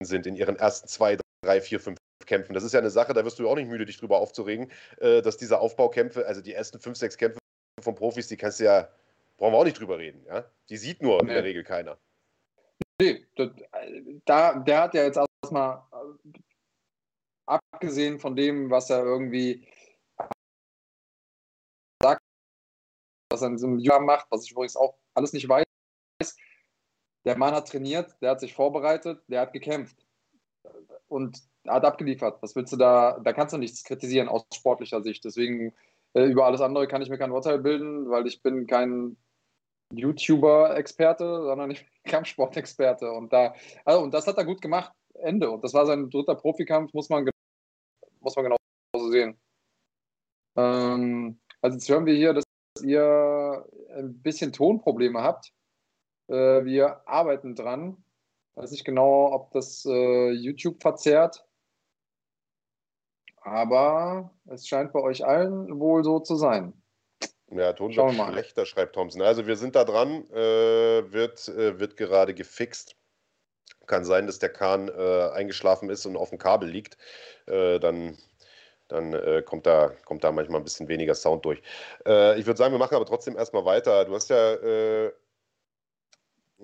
sind 0.03 0.27
in 0.27 0.35
ihren 0.35 0.57
ersten 0.57 0.87
zwei, 0.87 1.17
drei, 1.43 1.61
vier, 1.61 1.79
fünf 1.79 1.97
Kämpfen. 2.25 2.53
Das 2.53 2.63
ist 2.63 2.73
ja 2.73 2.79
eine 2.79 2.89
Sache, 2.89 3.13
da 3.13 3.23
wirst 3.25 3.39
du 3.39 3.49
auch 3.49 3.55
nicht 3.55 3.67
müde, 3.67 3.85
dich 3.85 3.97
drüber 3.97 4.17
aufzuregen, 4.17 4.71
äh, 4.97 5.21
dass 5.21 5.37
diese 5.37 5.59
Aufbaukämpfe, 5.59 6.25
also 6.25 6.41
die 6.41 6.53
ersten 6.53 6.79
fünf, 6.79 6.97
sechs 6.97 7.17
Kämpfe 7.17 7.39
von 7.81 7.95
Profis, 7.95 8.27
die 8.27 8.37
kannst 8.37 8.59
du 8.59 8.65
ja, 8.65 8.89
brauchen 9.37 9.53
wir 9.53 9.57
auch 9.57 9.65
nicht 9.65 9.79
drüber 9.79 9.97
reden. 9.97 10.23
Ja? 10.25 10.45
Die 10.69 10.77
sieht 10.77 11.01
nur 11.01 11.19
in 11.21 11.27
der 11.27 11.43
Regel 11.43 11.63
keiner. 11.63 11.97
Nee, 13.01 13.25
da, 14.25 14.59
der 14.59 14.81
hat 14.81 14.93
ja 14.93 15.03
jetzt 15.03 15.19
erstmal, 15.41 15.83
abgesehen 17.45 18.19
von 18.19 18.35
dem, 18.35 18.69
was 18.69 18.89
er 18.89 19.03
irgendwie 19.03 19.67
sagt, 22.01 22.21
was 23.29 23.41
er 23.41 23.47
in 23.47 23.55
diesem 23.55 23.79
Jahr 23.79 23.99
macht, 23.99 24.27
was 24.29 24.45
ich 24.45 24.51
übrigens 24.51 24.75
auch 24.75 24.97
alles 25.13 25.33
nicht 25.33 25.49
weiß, 25.49 25.65
der 27.25 27.37
Mann 27.37 27.53
hat 27.53 27.69
trainiert, 27.69 28.15
der 28.21 28.31
hat 28.31 28.39
sich 28.39 28.53
vorbereitet, 28.53 29.23
der 29.27 29.41
hat 29.41 29.53
gekämpft. 29.53 30.05
Und 31.07 31.41
hat 31.67 31.85
abgeliefert. 31.85 32.41
Was 32.41 32.55
willst 32.55 32.73
du 32.73 32.77
da? 32.77 33.19
Da 33.19 33.33
kannst 33.33 33.53
du 33.53 33.57
nichts 33.57 33.83
kritisieren 33.83 34.27
aus 34.29 34.45
sportlicher 34.53 35.01
Sicht. 35.01 35.23
Deswegen 35.25 35.73
äh, 36.13 36.25
über 36.25 36.45
alles 36.45 36.61
andere 36.61 36.87
kann 36.87 37.01
ich 37.01 37.09
mir 37.09 37.17
kein 37.17 37.31
Urteil 37.31 37.59
bilden, 37.59 38.09
weil 38.09 38.27
ich 38.27 38.41
bin 38.41 38.67
kein 38.67 39.17
YouTuber-Experte, 39.93 41.43
sondern 41.43 41.71
ich 41.71 41.79
bin 41.79 42.11
Kampfsport-Experte. 42.11 43.11
Und 43.11 43.31
da, 43.31 43.53
also, 43.85 44.01
und 44.01 44.13
das 44.13 44.27
hat 44.27 44.37
er 44.37 44.45
gut 44.45 44.61
gemacht. 44.61 44.91
Ende. 45.15 45.49
Und 45.49 45.63
das 45.63 45.73
war 45.73 45.85
sein 45.85 46.09
dritter 46.09 46.35
Profikampf, 46.35 46.93
muss 46.93 47.09
man, 47.09 47.29
muss 48.19 48.35
man 48.35 48.45
genauso 48.45 49.11
sehen. 49.11 49.39
Ähm, 50.55 51.39
also 51.61 51.77
jetzt 51.77 51.89
hören 51.89 52.05
wir 52.05 52.15
hier, 52.15 52.33
dass 52.33 52.43
ihr 52.81 53.65
ein 53.95 54.21
bisschen 54.21 54.51
Tonprobleme 54.51 55.21
habt. 55.21 55.53
Äh, 56.27 56.65
wir 56.65 57.07
arbeiten 57.07 57.55
dran. 57.55 58.03
Ich 58.51 58.57
weiß 58.57 58.71
nicht 58.71 58.85
genau, 58.85 59.31
ob 59.33 59.51
das 59.51 59.85
äh, 59.85 60.31
YouTube 60.31 60.81
verzerrt. 60.81 61.45
Aber 63.43 64.31
es 64.45 64.67
scheint 64.67 64.93
bei 64.93 65.01
euch 65.01 65.25
allen 65.25 65.79
wohl 65.79 66.03
so 66.03 66.19
zu 66.19 66.35
sein. 66.35 66.73
Ja, 67.51 67.73
Ton 67.73 67.95
wird 67.95 68.31
schlechter, 68.31 68.65
schreibt 68.65 68.95
Thompson. 68.95 69.21
Also 69.21 69.45
wir 69.45 69.57
sind 69.57 69.75
da 69.75 69.83
dran, 69.83 70.29
äh, 70.31 71.11
wird, 71.11 71.47
äh, 71.49 71.79
wird 71.79 71.97
gerade 71.97 72.33
gefixt. 72.33 72.95
Kann 73.85 74.05
sein, 74.05 74.27
dass 74.27 74.39
der 74.39 74.49
Kahn 74.49 74.87
äh, 74.87 75.29
eingeschlafen 75.33 75.89
ist 75.89 76.05
und 76.05 76.15
auf 76.15 76.29
dem 76.29 76.39
Kabel 76.39 76.69
liegt. 76.69 76.97
Äh, 77.45 77.79
dann 77.79 78.17
dann 78.89 79.13
äh, 79.13 79.41
kommt, 79.43 79.65
da, 79.65 79.91
kommt 80.05 80.23
da 80.23 80.31
manchmal 80.31 80.59
ein 80.59 80.63
bisschen 80.63 80.87
weniger 80.87 81.15
Sound 81.15 81.45
durch. 81.45 81.61
Äh, 82.05 82.39
ich 82.39 82.45
würde 82.45 82.57
sagen, 82.57 82.73
wir 82.73 82.79
machen 82.79 82.95
aber 82.95 83.05
trotzdem 83.05 83.35
erstmal 83.35 83.65
weiter. 83.65 84.05
Du 84.05 84.13
hast 84.13 84.29
ja, 84.29 85.09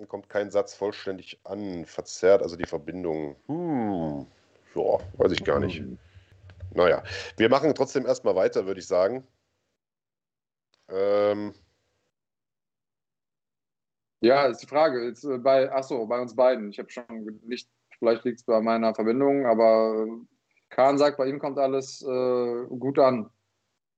kommt 0.06 0.28
kein 0.28 0.50
Satz 0.50 0.74
vollständig 0.74 1.40
an, 1.44 1.84
verzerrt, 1.86 2.42
also 2.42 2.56
die 2.56 2.66
Verbindung. 2.66 3.36
Hm, 3.46 4.26
ja, 4.74 4.98
weiß 5.14 5.32
ich 5.32 5.44
gar 5.44 5.60
nicht. 5.60 5.82
Naja, 6.74 7.02
wir 7.36 7.48
machen 7.48 7.74
trotzdem 7.74 8.06
erstmal 8.06 8.34
weiter, 8.34 8.66
würde 8.66 8.80
ich 8.80 8.86
sagen. 8.86 9.26
Ähm. 10.88 11.54
Ja, 14.20 14.46
ist 14.46 14.62
die 14.62 14.66
Frage. 14.66 15.04
Jetzt 15.06 15.24
äh, 15.24 15.38
bei, 15.38 15.70
achso, 15.72 16.06
bei 16.06 16.20
uns 16.20 16.36
beiden. 16.36 16.70
Ich 16.70 16.78
habe 16.78 16.90
schon 16.90 17.40
nicht, 17.44 17.68
vielleicht 17.98 18.24
liegt 18.24 18.40
es 18.40 18.44
bei 18.44 18.60
meiner 18.60 18.94
Verbindung, 18.94 19.46
aber 19.46 20.06
äh, 20.06 20.26
Kahn 20.68 20.98
sagt, 20.98 21.16
bei 21.16 21.26
ihm 21.26 21.38
kommt 21.38 21.58
alles 21.58 22.02
äh, 22.02 22.66
gut 22.66 22.98
an. 22.98 23.30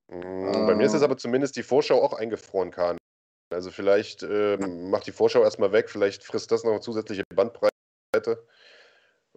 Mm, 0.08 0.66
bei 0.66 0.72
äh, 0.72 0.74
mir 0.74 0.84
ist 0.84 0.94
es 0.94 1.02
aber 1.02 1.16
zumindest 1.16 1.56
die 1.56 1.62
Vorschau 1.62 2.02
auch 2.02 2.12
eingefroren, 2.12 2.70
Kahn. 2.70 2.96
Also 3.52 3.70
vielleicht 3.70 4.22
äh, 4.22 4.56
macht 4.56 5.06
die 5.06 5.12
Vorschau 5.12 5.42
erstmal 5.42 5.72
weg, 5.72 5.90
vielleicht 5.90 6.24
frisst 6.24 6.50
das 6.52 6.64
noch 6.64 6.72
eine 6.72 6.80
zusätzliche 6.80 7.24
Bandbreite. 7.34 8.46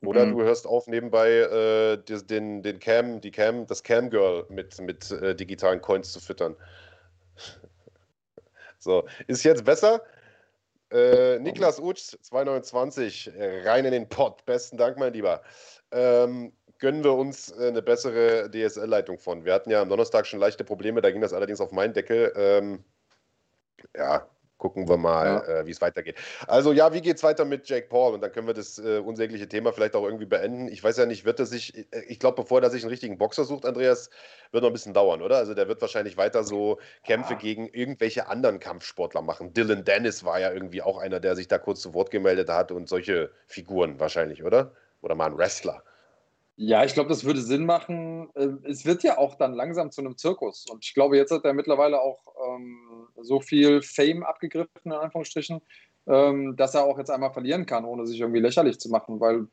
Oder 0.01 0.25
mhm. 0.25 0.37
du 0.37 0.43
hörst 0.43 0.67
auf, 0.67 0.87
nebenbei 0.87 1.29
äh, 1.29 1.97
den, 1.97 2.61
den 2.61 2.79
Cam, 2.79 3.21
die 3.21 3.31
Cam, 3.31 3.65
das 3.65 3.83
Cam-Girl 3.83 4.45
mit, 4.49 4.79
mit 4.81 5.11
äh, 5.11 5.35
digitalen 5.35 5.81
Coins 5.81 6.11
zu 6.11 6.19
füttern. 6.19 6.55
so, 8.79 9.05
ist 9.27 9.43
jetzt 9.43 9.63
besser? 9.63 10.01
Äh, 10.91 11.39
Niklas 11.39 11.79
Utsch, 11.79 12.15
229, 12.21 13.31
rein 13.63 13.85
in 13.85 13.91
den 13.91 14.07
Pott. 14.07 14.45
Besten 14.45 14.77
Dank, 14.77 14.97
mein 14.97 15.13
Lieber. 15.13 15.41
Ähm, 15.91 16.53
gönnen 16.79 17.03
wir 17.03 17.13
uns 17.13 17.51
äh, 17.51 17.67
eine 17.67 17.81
bessere 17.81 18.49
DSL-Leitung 18.51 19.17
von. 19.17 19.45
Wir 19.45 19.53
hatten 19.53 19.71
ja 19.71 19.81
am 19.81 19.89
Donnerstag 19.89 20.27
schon 20.27 20.39
leichte 20.39 20.63
Probleme, 20.63 21.01
da 21.01 21.11
ging 21.11 21.21
das 21.21 21.33
allerdings 21.33 21.61
auf 21.61 21.71
meinen 21.71 21.93
Deckel. 21.93 22.33
Ähm, 22.35 22.83
ja, 23.95 24.27
gucken 24.57 24.87
wir 24.87 24.97
mal, 24.97 25.25
ja. 25.25 25.59
äh, 25.59 25.65
wie 25.65 25.71
es 25.71 25.81
weitergeht. 25.81 26.15
Also 26.47 26.71
ja, 26.71 26.93
wie 26.93 27.01
geht 27.01 27.17
es 27.17 27.23
weiter 27.23 27.45
mit 27.45 27.67
Jake 27.67 27.87
Paul? 27.87 28.13
Und 28.13 28.21
dann 28.21 28.31
können 28.31 28.47
wir 28.47 28.53
das 28.53 28.79
äh, 28.79 28.99
unsägliche 28.99 29.47
Thema 29.47 29.73
vielleicht 29.73 29.95
auch 29.95 30.03
irgendwie 30.03 30.25
beenden. 30.25 30.67
Ich 30.67 30.83
weiß 30.83 30.97
ja 30.97 31.05
nicht, 31.05 31.25
wird 31.25 31.39
er 31.39 31.45
sich, 31.45 31.77
äh, 31.91 32.01
ich 32.07 32.19
glaube, 32.19 32.41
bevor 32.41 32.61
er 32.61 32.69
sich 32.69 32.83
einen 32.83 32.89
richtigen 32.89 33.17
Boxer 33.17 33.43
sucht, 33.43 33.65
Andreas, 33.65 34.09
wird 34.51 34.63
noch 34.63 34.69
ein 34.69 34.73
bisschen 34.73 34.93
dauern, 34.93 35.21
oder? 35.21 35.37
Also 35.37 35.53
der 35.53 35.67
wird 35.67 35.81
wahrscheinlich 35.81 36.17
weiter 36.17 36.43
so 36.43 36.79
Kämpfe 37.03 37.33
ja. 37.33 37.39
gegen 37.39 37.67
irgendwelche 37.67 38.27
anderen 38.27 38.59
Kampfsportler 38.59 39.21
machen. 39.21 39.53
Dylan 39.53 39.83
Dennis 39.83 40.23
war 40.23 40.39
ja 40.39 40.51
irgendwie 40.51 40.81
auch 40.81 40.97
einer, 40.97 41.19
der 41.19 41.35
sich 41.35 41.47
da 41.47 41.57
kurz 41.57 41.81
zu 41.81 41.93
Wort 41.93 42.11
gemeldet 42.11 42.49
hat 42.49 42.71
und 42.71 42.87
solche 42.87 43.31
Figuren 43.47 43.99
wahrscheinlich, 43.99 44.43
oder? 44.43 44.71
Oder 45.01 45.15
mal 45.15 45.27
ein 45.27 45.37
Wrestler. 45.37 45.83
Ja, 46.57 46.85
ich 46.85 46.93
glaube, 46.93 47.09
das 47.09 47.25
würde 47.25 47.41
Sinn 47.41 47.65
machen. 47.65 48.29
Äh, 48.35 48.47
es 48.63 48.85
wird 48.85 49.03
ja 49.03 49.17
auch 49.17 49.35
dann 49.35 49.53
langsam 49.53 49.91
zu 49.91 50.01
einem 50.01 50.17
Zirkus. 50.17 50.65
Und 50.69 50.85
ich 50.85 50.93
glaube, 50.93 51.17
jetzt 51.17 51.31
hat 51.31 51.43
er 51.43 51.53
mittlerweile 51.53 51.99
auch 51.99 52.23
ähm, 52.47 53.07
so 53.21 53.41
viel 53.41 53.81
Fame 53.81 54.23
abgegriffen, 54.23 54.69
in 54.85 54.93
Anführungsstrichen, 54.93 55.61
ähm, 56.07 56.55
dass 56.55 56.73
er 56.75 56.85
auch 56.85 56.97
jetzt 56.97 57.09
einmal 57.11 57.33
verlieren 57.33 57.65
kann, 57.65 57.83
ohne 57.83 58.05
sich 58.05 58.21
irgendwie 58.21 58.39
lächerlich 58.39 58.79
zu 58.79 58.89
machen. 58.89 59.19
Weil 59.19 59.47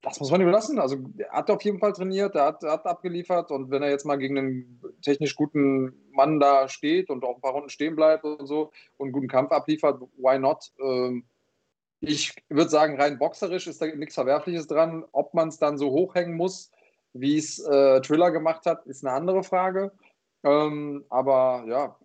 das 0.00 0.18
muss 0.18 0.30
man 0.30 0.40
ihm 0.40 0.48
lassen. 0.48 0.78
Also, 0.78 0.96
er 1.18 1.32
hat 1.32 1.50
auf 1.50 1.60
jeden 1.62 1.80
Fall 1.80 1.92
trainiert, 1.92 2.34
er 2.34 2.46
hat, 2.46 2.62
hat 2.62 2.86
abgeliefert. 2.86 3.50
Und 3.50 3.70
wenn 3.70 3.82
er 3.82 3.90
jetzt 3.90 4.06
mal 4.06 4.16
gegen 4.16 4.38
einen 4.38 4.80
technisch 5.02 5.36
guten 5.36 5.92
Mann 6.12 6.40
da 6.40 6.68
steht 6.68 7.10
und 7.10 7.24
auch 7.24 7.34
ein 7.34 7.42
paar 7.42 7.52
Runden 7.52 7.68
stehen 7.68 7.94
bleibt 7.94 8.24
und 8.24 8.46
so 8.46 8.70
und 8.96 9.06
einen 9.06 9.12
guten 9.12 9.28
Kampf 9.28 9.52
abliefert, 9.52 10.00
why 10.16 10.38
not? 10.38 10.72
Ähm, 10.80 11.24
ich 12.00 12.34
würde 12.48 12.70
sagen, 12.70 13.00
rein 13.00 13.18
boxerisch 13.18 13.66
ist 13.66 13.80
da 13.80 13.86
nichts 13.86 14.14
Verwerfliches 14.14 14.66
dran. 14.66 15.04
Ob 15.12 15.34
man 15.34 15.48
es 15.48 15.58
dann 15.58 15.78
so 15.78 15.90
hochhängen 15.90 16.36
muss, 16.36 16.70
wie 17.12 17.38
es 17.38 17.58
äh, 17.58 18.00
Triller 18.00 18.30
gemacht 18.30 18.66
hat, 18.66 18.86
ist 18.86 19.04
eine 19.04 19.14
andere 19.14 19.42
Frage. 19.42 19.92
Ähm, 20.44 21.04
aber 21.08 21.64
ja, 21.66 21.96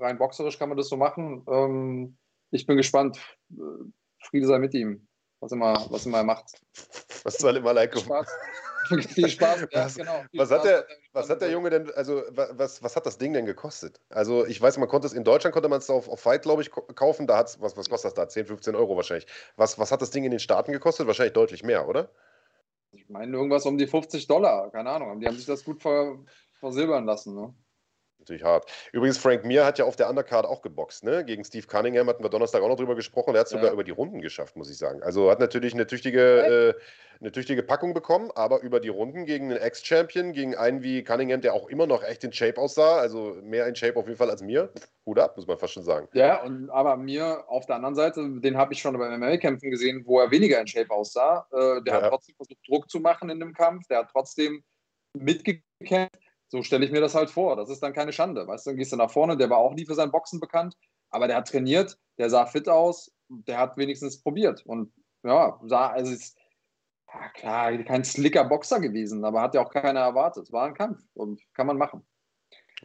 rein 0.00 0.18
boxerisch 0.18 0.58
kann 0.58 0.68
man 0.68 0.78
das 0.78 0.88
so 0.88 0.96
machen. 0.96 1.44
Ähm, 1.48 2.16
ich 2.50 2.66
bin 2.66 2.76
gespannt. 2.76 3.18
Friede 4.20 4.46
sei 4.46 4.58
mit 4.58 4.74
ihm, 4.74 5.06
was 5.40 5.52
immer, 5.52 5.86
was 5.90 6.06
immer 6.06 6.18
er 6.18 6.24
macht. 6.24 6.62
Was 7.24 7.38
soll 7.38 7.56
immer 7.56 7.74
like 7.74 7.98
Spaß. 7.98 8.28
Viel 8.86 9.28
Spaß. 9.28 9.60
Ja, 9.70 9.84
was, 9.84 9.96
genau, 9.96 10.24
viel 10.30 10.40
was, 10.40 10.48
Spaß 10.48 10.58
hat 10.58 10.64
der, 10.64 10.86
was 11.12 11.30
hat 11.30 11.40
der 11.40 11.50
Junge 11.50 11.70
denn, 11.70 11.90
also 11.92 12.22
was, 12.30 12.82
was 12.82 12.96
hat 12.96 13.06
das 13.06 13.18
Ding 13.18 13.32
denn 13.32 13.46
gekostet? 13.46 14.00
Also 14.10 14.46
ich 14.46 14.60
weiß, 14.60 14.78
man 14.78 14.88
konnte 14.88 15.06
es 15.06 15.12
in 15.12 15.24
Deutschland 15.24 15.52
konnte 15.52 15.68
man 15.68 15.78
es 15.78 15.90
auf, 15.90 16.08
auf 16.08 16.20
Fight, 16.20 16.42
glaube 16.42 16.62
ich, 16.62 16.70
kaufen. 16.70 17.26
Da 17.26 17.38
hat's, 17.38 17.60
was, 17.60 17.76
was 17.76 17.88
kostet 17.88 18.10
das 18.10 18.14
da? 18.14 18.28
10, 18.28 18.46
15 18.46 18.74
Euro 18.74 18.96
wahrscheinlich. 18.96 19.26
Was, 19.56 19.78
was 19.78 19.92
hat 19.92 20.02
das 20.02 20.10
Ding 20.10 20.24
in 20.24 20.30
den 20.30 20.40
Staaten 20.40 20.72
gekostet? 20.72 21.06
Wahrscheinlich 21.06 21.34
deutlich 21.34 21.62
mehr, 21.62 21.88
oder? 21.88 22.10
Ich 22.92 23.08
meine 23.08 23.36
irgendwas 23.36 23.64
um 23.64 23.78
die 23.78 23.86
50 23.86 24.26
Dollar, 24.26 24.70
keine 24.70 24.90
Ahnung. 24.90 25.18
Die 25.20 25.26
haben 25.26 25.36
sich 25.36 25.46
das 25.46 25.64
gut 25.64 25.80
ver, 25.80 26.18
versilbern 26.60 27.06
lassen. 27.06 27.34
Ne? 27.34 27.54
Natürlich 28.22 28.44
hart. 28.44 28.70
Übrigens, 28.92 29.18
Frank 29.18 29.44
Mir 29.44 29.66
hat 29.66 29.80
ja 29.80 29.84
auf 29.84 29.96
der 29.96 30.08
Undercard 30.08 30.46
auch 30.46 30.62
geboxt, 30.62 31.02
ne? 31.02 31.24
Gegen 31.24 31.44
Steve 31.44 31.66
Cunningham 31.66 32.08
hatten 32.08 32.22
wir 32.22 32.30
Donnerstag 32.30 32.62
auch 32.62 32.68
noch 32.68 32.76
drüber 32.76 32.94
gesprochen. 32.94 33.34
Er 33.34 33.40
hat 33.40 33.48
sogar 33.48 33.66
ja. 33.66 33.72
über 33.72 33.82
die 33.82 33.90
Runden 33.90 34.20
geschafft, 34.20 34.54
muss 34.54 34.70
ich 34.70 34.78
sagen. 34.78 35.02
Also 35.02 35.28
hat 35.28 35.40
natürlich 35.40 35.74
eine 35.74 35.88
tüchtige, 35.88 36.20
äh, 36.70 36.74
eine 37.20 37.32
tüchtige 37.32 37.64
Packung 37.64 37.94
bekommen, 37.94 38.30
aber 38.36 38.60
über 38.60 38.78
die 38.78 38.90
Runden 38.90 39.26
gegen 39.26 39.50
einen 39.50 39.60
Ex-Champion, 39.60 40.32
gegen 40.32 40.54
einen 40.54 40.84
wie 40.84 41.02
Cunningham, 41.02 41.40
der 41.40 41.52
auch 41.52 41.68
immer 41.68 41.88
noch 41.88 42.04
echt 42.04 42.22
in 42.22 42.32
Shape 42.32 42.60
aussah, 42.60 42.98
also 42.98 43.36
mehr 43.42 43.66
in 43.66 43.74
Shape 43.74 43.98
auf 43.98 44.06
jeden 44.06 44.18
Fall 44.18 44.30
als 44.30 44.40
mir. 44.40 44.72
Hut 45.04 45.18
ab, 45.18 45.36
muss 45.36 45.48
man 45.48 45.58
fast 45.58 45.72
schon 45.72 45.82
sagen. 45.82 46.06
Ja, 46.12 46.44
und 46.44 46.70
aber 46.70 46.96
mir 46.96 47.42
auf 47.48 47.66
der 47.66 47.74
anderen 47.76 47.96
Seite, 47.96 48.24
den 48.38 48.56
habe 48.56 48.72
ich 48.72 48.80
schon 48.80 48.96
bei 48.96 49.18
MMA-Kämpfen 49.18 49.68
gesehen, 49.68 50.04
wo 50.06 50.20
er 50.20 50.30
weniger 50.30 50.60
in 50.60 50.68
Shape 50.68 50.92
aussah. 50.92 51.44
Äh, 51.50 51.82
der 51.82 51.94
ja. 51.94 52.02
hat 52.02 52.10
trotzdem 52.10 52.36
versucht, 52.36 52.60
Druck 52.68 52.88
zu 52.88 53.00
machen 53.00 53.30
in 53.30 53.40
dem 53.40 53.52
Kampf, 53.52 53.88
der 53.88 53.98
hat 53.98 54.10
trotzdem 54.12 54.62
mitgekämpft 55.14 56.21
so 56.52 56.62
stelle 56.62 56.84
ich 56.84 56.92
mir 56.92 57.00
das 57.00 57.14
halt 57.14 57.30
vor. 57.30 57.56
Das 57.56 57.70
ist 57.70 57.82
dann 57.82 57.94
keine 57.94 58.12
Schande. 58.12 58.46
Weißt 58.46 58.66
du, 58.66 58.70
dann 58.70 58.76
gehst 58.76 58.92
du 58.92 58.96
nach 58.96 59.10
vorne, 59.10 59.38
der 59.38 59.48
war 59.48 59.56
auch 59.56 59.72
nie 59.72 59.86
für 59.86 59.94
sein 59.94 60.10
Boxen 60.10 60.38
bekannt, 60.38 60.76
aber 61.08 61.26
der 61.26 61.38
hat 61.38 61.48
trainiert, 61.48 61.98
der 62.18 62.28
sah 62.28 62.44
fit 62.44 62.68
aus, 62.68 63.10
der 63.28 63.56
hat 63.56 63.78
wenigstens 63.78 64.20
probiert. 64.20 64.62
Und 64.66 64.92
ja, 65.22 65.58
sah, 65.64 65.88
also 65.88 66.12
ist, 66.12 66.36
ja, 67.08 67.28
klar, 67.30 67.78
kein 67.84 68.04
slicker 68.04 68.44
Boxer 68.44 68.80
gewesen, 68.80 69.24
aber 69.24 69.40
hat 69.40 69.54
ja 69.54 69.64
auch 69.64 69.70
keiner 69.70 70.00
erwartet. 70.00 70.52
War 70.52 70.66
ein 70.66 70.74
Kampf 70.74 71.00
und 71.14 71.40
kann 71.54 71.66
man 71.66 71.78
machen. 71.78 72.06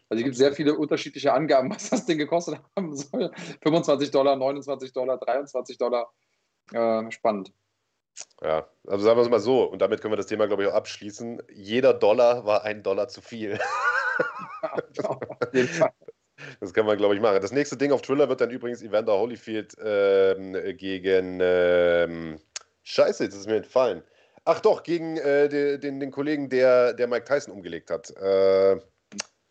Also 0.08 0.22
es 0.22 0.24
gibt 0.24 0.38
sehr 0.38 0.54
viele 0.54 0.78
unterschiedliche 0.78 1.34
Angaben, 1.34 1.70
was 1.76 1.90
das 1.90 2.06
Ding 2.06 2.20
gekostet 2.20 2.62
haben 2.78 2.96
soll. 2.96 3.34
25 3.64 4.12
Dollar, 4.12 4.38
29 4.38 4.94
Dollar, 4.94 5.18
23 5.18 5.78
Dollar. 5.78 6.10
Äh, 6.72 7.12
spannend. 7.12 7.52
Ja, 8.42 8.68
also 8.88 9.04
sagen 9.04 9.18
wir 9.18 9.24
es 9.24 9.30
mal 9.30 9.40
so, 9.40 9.64
und 9.64 9.82
damit 9.82 10.02
können 10.02 10.12
wir 10.12 10.18
das 10.18 10.28
Thema, 10.28 10.48
glaube 10.48 10.64
ich, 10.64 10.70
auch 10.70 10.76
abschließen. 10.76 11.42
Jeder 11.54 11.94
Dollar 11.94 12.46
war 12.46 12.64
ein 12.64 12.84
Dollar 12.84 13.08
zu 13.08 13.22
viel. 13.22 13.60
das 16.60 16.74
kann 16.74 16.86
man, 16.86 16.98
glaube 16.98 17.16
ich, 17.16 17.22
machen. 17.22 17.42
Das 17.42 17.52
nächste 17.52 17.78
Ding 17.78 17.92
auf 17.92 18.02
Thriller 18.02 18.30
wird 18.30 18.42
dann 18.42 18.52
übrigens 18.52 18.82
Evander 18.82 19.18
Holyfield 19.18 19.76
ähm, 19.84 20.54
gegen. 20.78 21.40
Ähm, 21.42 22.40
Scheiße, 22.84 23.24
jetzt 23.24 23.34
ist 23.34 23.42
es 23.42 23.48
mir 23.48 23.58
entfallen. 23.58 24.02
Ach 24.46 24.62
doch, 24.62 24.84
gegen 24.84 25.18
äh, 25.18 25.50
den, 25.50 25.82
den, 25.82 26.00
den, 26.00 26.10
Kollegen, 26.10 26.48
der, 26.48 26.94
der 26.94 27.08
Mike 27.08 27.26
Tyson 27.26 27.54
umgelegt 27.54 27.90
hat. 27.92 28.12
Äh, 28.12 28.80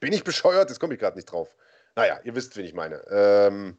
bin 0.01 0.13
ich 0.13 0.25
bescheuert? 0.25 0.71
Das 0.71 0.81
komme 0.81 0.95
ich 0.95 1.01
gerade 1.01 1.17
nicht 1.17 1.31
drauf. 1.31 1.55
Naja, 1.97 2.19
ihr 2.25 2.35
wisst, 2.35 2.57
wen 2.57 2.65
ich 2.65 2.73
meine. 2.73 3.03
Ähm, 3.11 3.77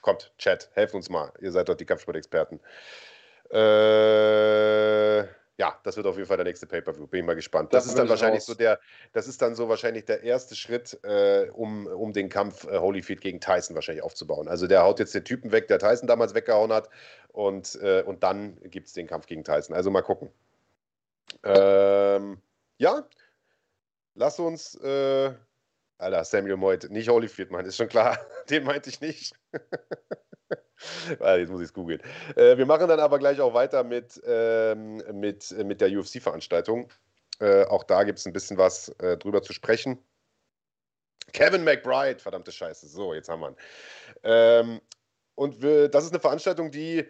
kommt, 0.00 0.32
Chat, 0.38 0.70
helft 0.74 0.94
uns 0.94 1.08
mal. 1.08 1.32
Ihr 1.40 1.50
seid 1.50 1.68
dort 1.68 1.80
die 1.80 1.86
Kampfsportexperten. 1.86 2.60
Äh, 3.52 5.20
ja, 5.60 5.78
das 5.82 5.96
wird 5.96 6.06
auf 6.06 6.16
jeden 6.16 6.26
Fall 6.26 6.38
der 6.38 6.46
nächste 6.46 6.66
Pay-Per-View. 6.66 7.06
Bin 7.06 7.20
ich 7.20 7.26
mal 7.26 7.34
gespannt. 7.34 7.74
Das, 7.74 7.84
das 7.84 7.92
ist 7.92 7.98
dann 7.98 8.08
wahrscheinlich 8.08 8.40
raus. 8.40 8.46
so 8.46 8.54
der, 8.54 8.80
das 9.12 9.28
ist 9.28 9.42
dann 9.42 9.54
so 9.54 9.68
wahrscheinlich 9.68 10.06
der 10.06 10.22
erste 10.22 10.54
Schritt, 10.54 10.98
äh, 11.04 11.50
um, 11.52 11.86
um 11.86 12.14
den 12.14 12.30
Kampf 12.30 12.64
äh, 12.64 12.78
Holyfield 12.78 13.20
gegen 13.20 13.40
Tyson 13.40 13.74
wahrscheinlich 13.74 14.02
aufzubauen. 14.02 14.48
Also 14.48 14.66
der 14.66 14.82
haut 14.82 15.00
jetzt 15.00 15.14
den 15.14 15.24
Typen 15.24 15.52
weg, 15.52 15.68
der 15.68 15.78
Tyson 15.78 16.08
damals 16.08 16.34
weggehauen 16.34 16.72
hat. 16.72 16.88
Und, 17.28 17.78
äh, 17.82 18.02
und 18.02 18.22
dann 18.22 18.58
gibt 18.70 18.86
es 18.86 18.94
den 18.94 19.06
Kampf 19.06 19.26
gegen 19.26 19.44
Tyson. 19.44 19.76
Also 19.76 19.90
mal 19.90 20.02
gucken. 20.02 20.30
Ähm, 21.44 22.40
ja, 22.78 23.06
lass 24.14 24.40
uns. 24.40 24.76
Äh, 24.76 25.34
Alter, 25.98 26.24
Samuel 26.24 26.56
Moyd, 26.56 26.88
nicht 26.90 27.10
Holyfield, 27.10 27.50
Mann, 27.50 27.66
ist 27.66 27.76
schon 27.76 27.88
klar. 27.88 28.18
Den 28.48 28.64
meinte 28.64 28.88
ich 28.88 29.02
nicht. 29.02 29.34
Jetzt 31.20 31.50
muss 31.50 31.60
ich 31.60 31.68
es 31.68 31.74
googeln. 31.74 32.00
Äh, 32.36 32.56
wir 32.56 32.66
machen 32.66 32.88
dann 32.88 33.00
aber 33.00 33.18
gleich 33.18 33.40
auch 33.40 33.54
weiter 33.54 33.84
mit, 33.84 34.20
ähm, 34.26 35.02
mit, 35.12 35.50
äh, 35.52 35.64
mit 35.64 35.80
der 35.80 35.90
UFC-Veranstaltung. 35.90 36.88
Äh, 37.40 37.64
auch 37.64 37.84
da 37.84 38.04
gibt 38.04 38.18
es 38.18 38.26
ein 38.26 38.32
bisschen 38.32 38.58
was 38.58 38.90
äh, 38.98 39.16
drüber 39.16 39.42
zu 39.42 39.52
sprechen. 39.52 39.98
Kevin 41.32 41.64
McBride, 41.64 42.18
verdammte 42.18 42.52
Scheiße. 42.52 42.86
So, 42.88 43.14
jetzt 43.14 43.28
haben 43.28 43.40
wir 43.40 43.50
ihn. 43.50 43.56
Ähm, 44.24 44.80
und 45.36 45.62
wir, 45.62 45.88
das 45.88 46.04
ist 46.04 46.10
eine 46.10 46.20
Veranstaltung, 46.20 46.70
die 46.70 47.06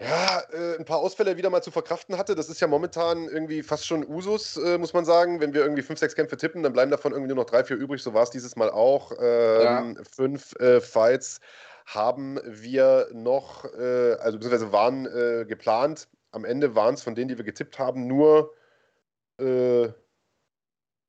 ja, 0.00 0.42
äh, 0.52 0.78
ein 0.78 0.86
paar 0.86 0.98
Ausfälle 0.98 1.36
wieder 1.36 1.50
mal 1.50 1.62
zu 1.62 1.70
verkraften 1.70 2.16
hatte. 2.16 2.34
Das 2.34 2.48
ist 2.48 2.60
ja 2.60 2.66
momentan 2.66 3.28
irgendwie 3.28 3.62
fast 3.62 3.86
schon 3.86 4.06
Usus, 4.06 4.56
äh, 4.56 4.78
muss 4.78 4.94
man 4.94 5.04
sagen. 5.04 5.40
Wenn 5.40 5.52
wir 5.52 5.60
irgendwie 5.60 5.82
fünf, 5.82 6.00
sechs 6.00 6.14
Kämpfe 6.14 6.38
tippen, 6.38 6.62
dann 6.62 6.72
bleiben 6.72 6.90
davon 6.90 7.12
irgendwie 7.12 7.28
nur 7.28 7.44
noch 7.44 7.50
drei, 7.50 7.62
vier 7.64 7.76
übrig. 7.76 8.02
So 8.02 8.14
war 8.14 8.22
es 8.22 8.30
dieses 8.30 8.56
Mal 8.56 8.70
auch. 8.70 9.12
Ähm, 9.20 9.96
ja. 9.96 10.04
Fünf 10.10 10.58
äh, 10.58 10.80
Fights 10.80 11.40
haben 11.94 12.40
wir 12.44 13.08
noch, 13.12 13.64
äh, 13.64 14.14
also 14.14 14.38
beziehungsweise 14.38 14.72
waren 14.72 15.06
äh, 15.06 15.44
geplant. 15.46 16.08
Am 16.30 16.44
Ende 16.44 16.74
waren 16.74 16.94
es 16.94 17.02
von 17.02 17.14
denen, 17.14 17.28
die 17.28 17.38
wir 17.38 17.44
getippt 17.44 17.78
haben, 17.78 18.06
nur 18.06 18.54
äh, 19.40 19.86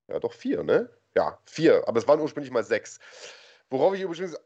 ja 0.08 0.20
doch 0.20 0.34
vier, 0.34 0.64
ne? 0.64 0.90
Ja, 1.16 1.40
vier, 1.46 1.88
aber 1.88 2.00
es 2.00 2.08
waren 2.08 2.20
ursprünglich 2.20 2.52
mal 2.52 2.64
sechs. 2.64 3.00
Worauf 3.70 3.94
ich 3.94 4.02
übrigens, 4.02 4.34
äh, 4.34 4.38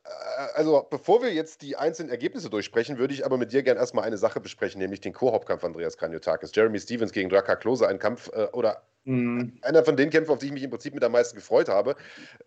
also 0.54 0.86
bevor 0.90 1.22
wir 1.24 1.34
jetzt 1.34 1.62
die 1.62 1.76
einzelnen 1.76 2.10
Ergebnisse 2.10 2.50
durchsprechen, 2.50 2.98
würde 2.98 3.14
ich 3.14 3.26
aber 3.26 3.38
mit 3.38 3.52
dir 3.52 3.64
gerne 3.64 3.80
erstmal 3.80 4.06
eine 4.06 4.18
Sache 4.18 4.40
besprechen, 4.40 4.80
nämlich 4.80 5.02
den 5.02 5.14
Co-Hauptkampf 5.14 5.64
Andreas 5.64 5.98
Kranjotakis. 5.98 6.52
Jeremy 6.54 6.80
Stevens 6.80 7.12
gegen 7.12 7.30
Draka 7.30 7.56
Klose, 7.56 7.88
ein 7.88 7.98
Kampf 7.98 8.30
äh, 8.34 8.48
oder 8.52 8.84
mhm. 9.06 9.58
einer 9.64 9.84
von 9.84 9.98
den 9.98 10.12
Kämpfen, 10.12 10.32
auf 10.32 10.40
die 10.40 10.48
ich 10.48 10.52
mich 10.52 10.64
im 10.64 10.70
Prinzip 10.70 10.94
mit 10.94 11.04
am 11.04 11.12
meisten 11.12 11.36
gefreut 11.36 11.70
habe. 11.70 11.96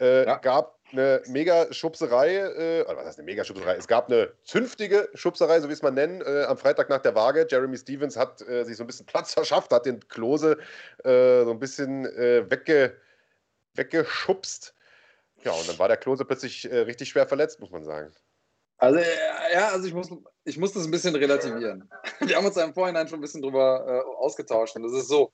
Äh, 0.00 0.24
ja. 0.24 0.36
Gab 0.36 0.77
eine 0.92 1.22
mega 1.26 1.72
Schubserei, 1.72 2.36
äh, 2.36 2.82
oder 2.82 2.96
was 2.96 3.06
heißt 3.06 3.18
eine 3.18 3.26
mega 3.26 3.44
Schubserei? 3.44 3.76
Es 3.76 3.86
gab 3.86 4.08
eine 4.08 4.32
zünftige 4.44 5.08
Schubserei, 5.14 5.60
so 5.60 5.68
wie 5.68 5.72
es 5.72 5.82
man 5.82 5.94
nennen, 5.94 6.22
äh, 6.22 6.44
am 6.44 6.56
Freitag 6.56 6.88
nach 6.88 7.02
der 7.02 7.14
Waage. 7.14 7.46
Jeremy 7.48 7.76
Stevens 7.76 8.16
hat 8.16 8.40
äh, 8.48 8.64
sich 8.64 8.76
so 8.76 8.84
ein 8.84 8.86
bisschen 8.86 9.06
Platz 9.06 9.34
verschafft, 9.34 9.72
hat 9.72 9.86
den 9.86 10.06
Klose 10.08 10.58
so 11.04 11.50
ein 11.50 11.58
bisschen 11.58 12.04
wegge 12.04 12.96
weggeschubst 13.74 14.74
ja, 15.44 15.52
und 15.52 15.68
dann 15.68 15.78
war 15.78 15.88
der 15.88 15.96
Klose 15.96 16.24
plötzlich 16.24 16.70
äh, 16.70 16.78
richtig 16.80 17.08
schwer 17.08 17.26
verletzt, 17.26 17.60
muss 17.60 17.70
man 17.70 17.84
sagen. 17.84 18.12
Also, 18.78 19.00
ja, 19.52 19.68
also 19.68 19.86
ich 19.86 19.94
muss, 19.94 20.10
ich 20.44 20.58
muss 20.58 20.72
das 20.72 20.84
ein 20.84 20.90
bisschen 20.90 21.14
relativieren. 21.14 21.90
Wir 22.20 22.36
haben 22.36 22.46
uns 22.46 22.56
ja 22.56 22.64
im 22.64 22.74
Vorhinein 22.74 23.08
schon 23.08 23.18
ein 23.18 23.22
bisschen 23.22 23.42
drüber 23.42 23.84
äh, 23.86 24.16
ausgetauscht. 24.18 24.76
Und 24.76 24.82
das 24.84 24.92
ist 24.92 25.08
so. 25.08 25.32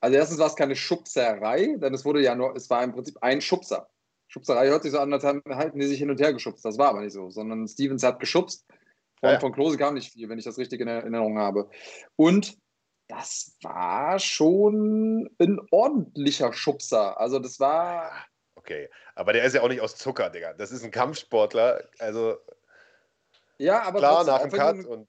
Also, 0.00 0.16
erstens 0.16 0.38
war 0.38 0.48
es 0.48 0.56
keine 0.56 0.76
Schubserei, 0.76 1.76
denn 1.78 1.94
es 1.94 2.04
wurde 2.04 2.20
ja 2.20 2.34
nur, 2.34 2.54
es 2.56 2.68
war 2.70 2.82
im 2.82 2.92
Prinzip 2.92 3.16
ein 3.22 3.40
Schubser. 3.40 3.88
Schubserei 4.34 4.66
hört 4.66 4.82
sich 4.82 4.90
so 4.90 4.98
an, 4.98 5.12
als 5.12 5.22
halten 5.22 5.78
die 5.78 5.86
sich 5.86 6.00
hin 6.00 6.10
und 6.10 6.20
her 6.20 6.32
geschubst. 6.32 6.64
Das 6.64 6.76
war 6.76 6.88
aber 6.88 7.02
nicht 7.02 7.12
so, 7.12 7.30
sondern 7.30 7.68
Stevens 7.68 8.02
hat 8.02 8.18
geschubst. 8.18 8.66
Von, 9.20 9.30
ja. 9.30 9.38
von 9.38 9.52
Klose 9.52 9.78
kam 9.78 9.94
nicht 9.94 10.12
viel, 10.12 10.28
wenn 10.28 10.40
ich 10.40 10.44
das 10.44 10.58
richtig 10.58 10.80
in 10.80 10.88
Erinnerung 10.88 11.38
habe. 11.38 11.70
Und 12.16 12.58
das 13.06 13.56
war 13.62 14.18
schon 14.18 15.30
ein 15.38 15.60
ordentlicher 15.70 16.52
Schubser. 16.52 17.20
Also 17.20 17.38
das 17.38 17.60
war. 17.60 18.10
Okay, 18.56 18.90
aber 19.14 19.32
der 19.32 19.44
ist 19.44 19.54
ja 19.54 19.62
auch 19.62 19.68
nicht 19.68 19.80
aus 19.80 19.94
Zucker, 19.94 20.30
Digga. 20.30 20.54
Das 20.54 20.72
ist 20.72 20.82
ein 20.82 20.90
Kampfsportler. 20.90 21.84
Also. 22.00 22.36
Ja, 23.58 23.82
aber 23.82 24.00
klar, 24.00 24.24
nach 24.24 24.42
dem 24.42 24.50
Cut 24.50 24.84
und. 24.84 25.08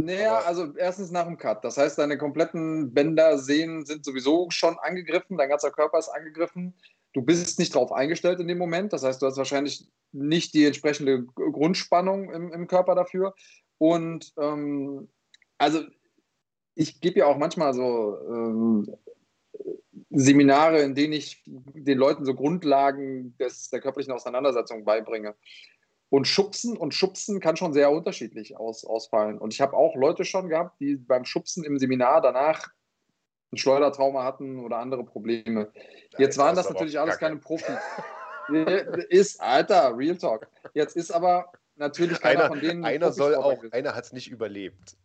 Naja, 0.00 0.40
also 0.40 0.74
erstens 0.76 1.12
nach 1.12 1.26
dem 1.26 1.38
Cut. 1.38 1.64
Das 1.64 1.76
heißt, 1.76 1.98
deine 1.98 2.18
kompletten 2.18 2.92
Bänder, 2.92 3.38
Sehnen 3.38 3.86
sind 3.86 4.04
sowieso 4.04 4.50
schon 4.50 4.76
angegriffen, 4.80 5.36
dein 5.36 5.50
ganzer 5.50 5.70
Körper 5.70 6.00
ist 6.00 6.08
angegriffen. 6.08 6.74
Du 7.14 7.22
bist 7.22 7.58
nicht 7.58 7.74
darauf 7.74 7.92
eingestellt 7.92 8.40
in 8.40 8.48
dem 8.48 8.58
Moment. 8.58 8.92
Das 8.92 9.04
heißt, 9.04 9.22
du 9.22 9.26
hast 9.26 9.38
wahrscheinlich 9.38 9.86
nicht 10.12 10.52
die 10.52 10.66
entsprechende 10.66 11.24
Grundspannung 11.24 12.30
im, 12.30 12.52
im 12.52 12.66
Körper 12.66 12.94
dafür. 12.94 13.34
Und 13.78 14.32
ähm, 14.38 15.08
also 15.56 15.82
ich 16.74 17.00
gebe 17.00 17.20
ja 17.20 17.26
auch 17.26 17.38
manchmal 17.38 17.72
so 17.72 18.18
ähm, 18.28 18.96
Seminare, 20.10 20.82
in 20.82 20.94
denen 20.94 21.12
ich 21.12 21.42
den 21.46 21.98
Leuten 21.98 22.24
so 22.24 22.34
Grundlagen 22.34 23.36
des, 23.38 23.70
der 23.70 23.80
körperlichen 23.80 24.12
Auseinandersetzung 24.12 24.84
beibringe. 24.84 25.36
Und 26.08 26.26
Schubsen 26.26 26.76
und 26.76 26.94
Schubsen 26.94 27.40
kann 27.40 27.56
schon 27.56 27.72
sehr 27.72 27.90
unterschiedlich 27.90 28.56
aus, 28.56 28.84
ausfallen. 28.84 29.38
Und 29.38 29.52
ich 29.52 29.60
habe 29.60 29.76
auch 29.76 29.94
Leute 29.96 30.24
schon 30.24 30.48
gehabt, 30.48 30.80
die 30.80 30.96
beim 30.96 31.24
Schubsen 31.24 31.64
im 31.64 31.78
Seminar 31.78 32.20
danach 32.20 32.68
ein 33.54 33.56
Schleudertrauma 33.56 34.24
hatten 34.24 34.58
oder 34.60 34.78
andere 34.78 35.04
Probleme. 35.04 35.70
Jetzt 36.18 36.38
waren 36.38 36.56
das 36.56 36.68
natürlich 36.68 36.98
alles 36.98 37.18
keine 37.18 37.36
Profis. 37.36 37.76
ist, 39.08 39.40
Alter, 39.40 39.96
Real 39.96 40.16
Talk. 40.16 40.48
Jetzt 40.74 40.96
ist 40.96 41.10
aber 41.10 41.50
natürlich 41.76 42.20
keiner 42.20 42.40
einer, 42.40 42.48
von 42.48 42.60
denen. 42.60 42.84
Einer 42.84 43.12
soll 43.12 43.34
auch, 43.34 43.62
ist. 43.62 43.72
einer 43.72 43.94
hat 43.94 44.04
es 44.04 44.12
nicht 44.12 44.30
überlebt. 44.30 44.96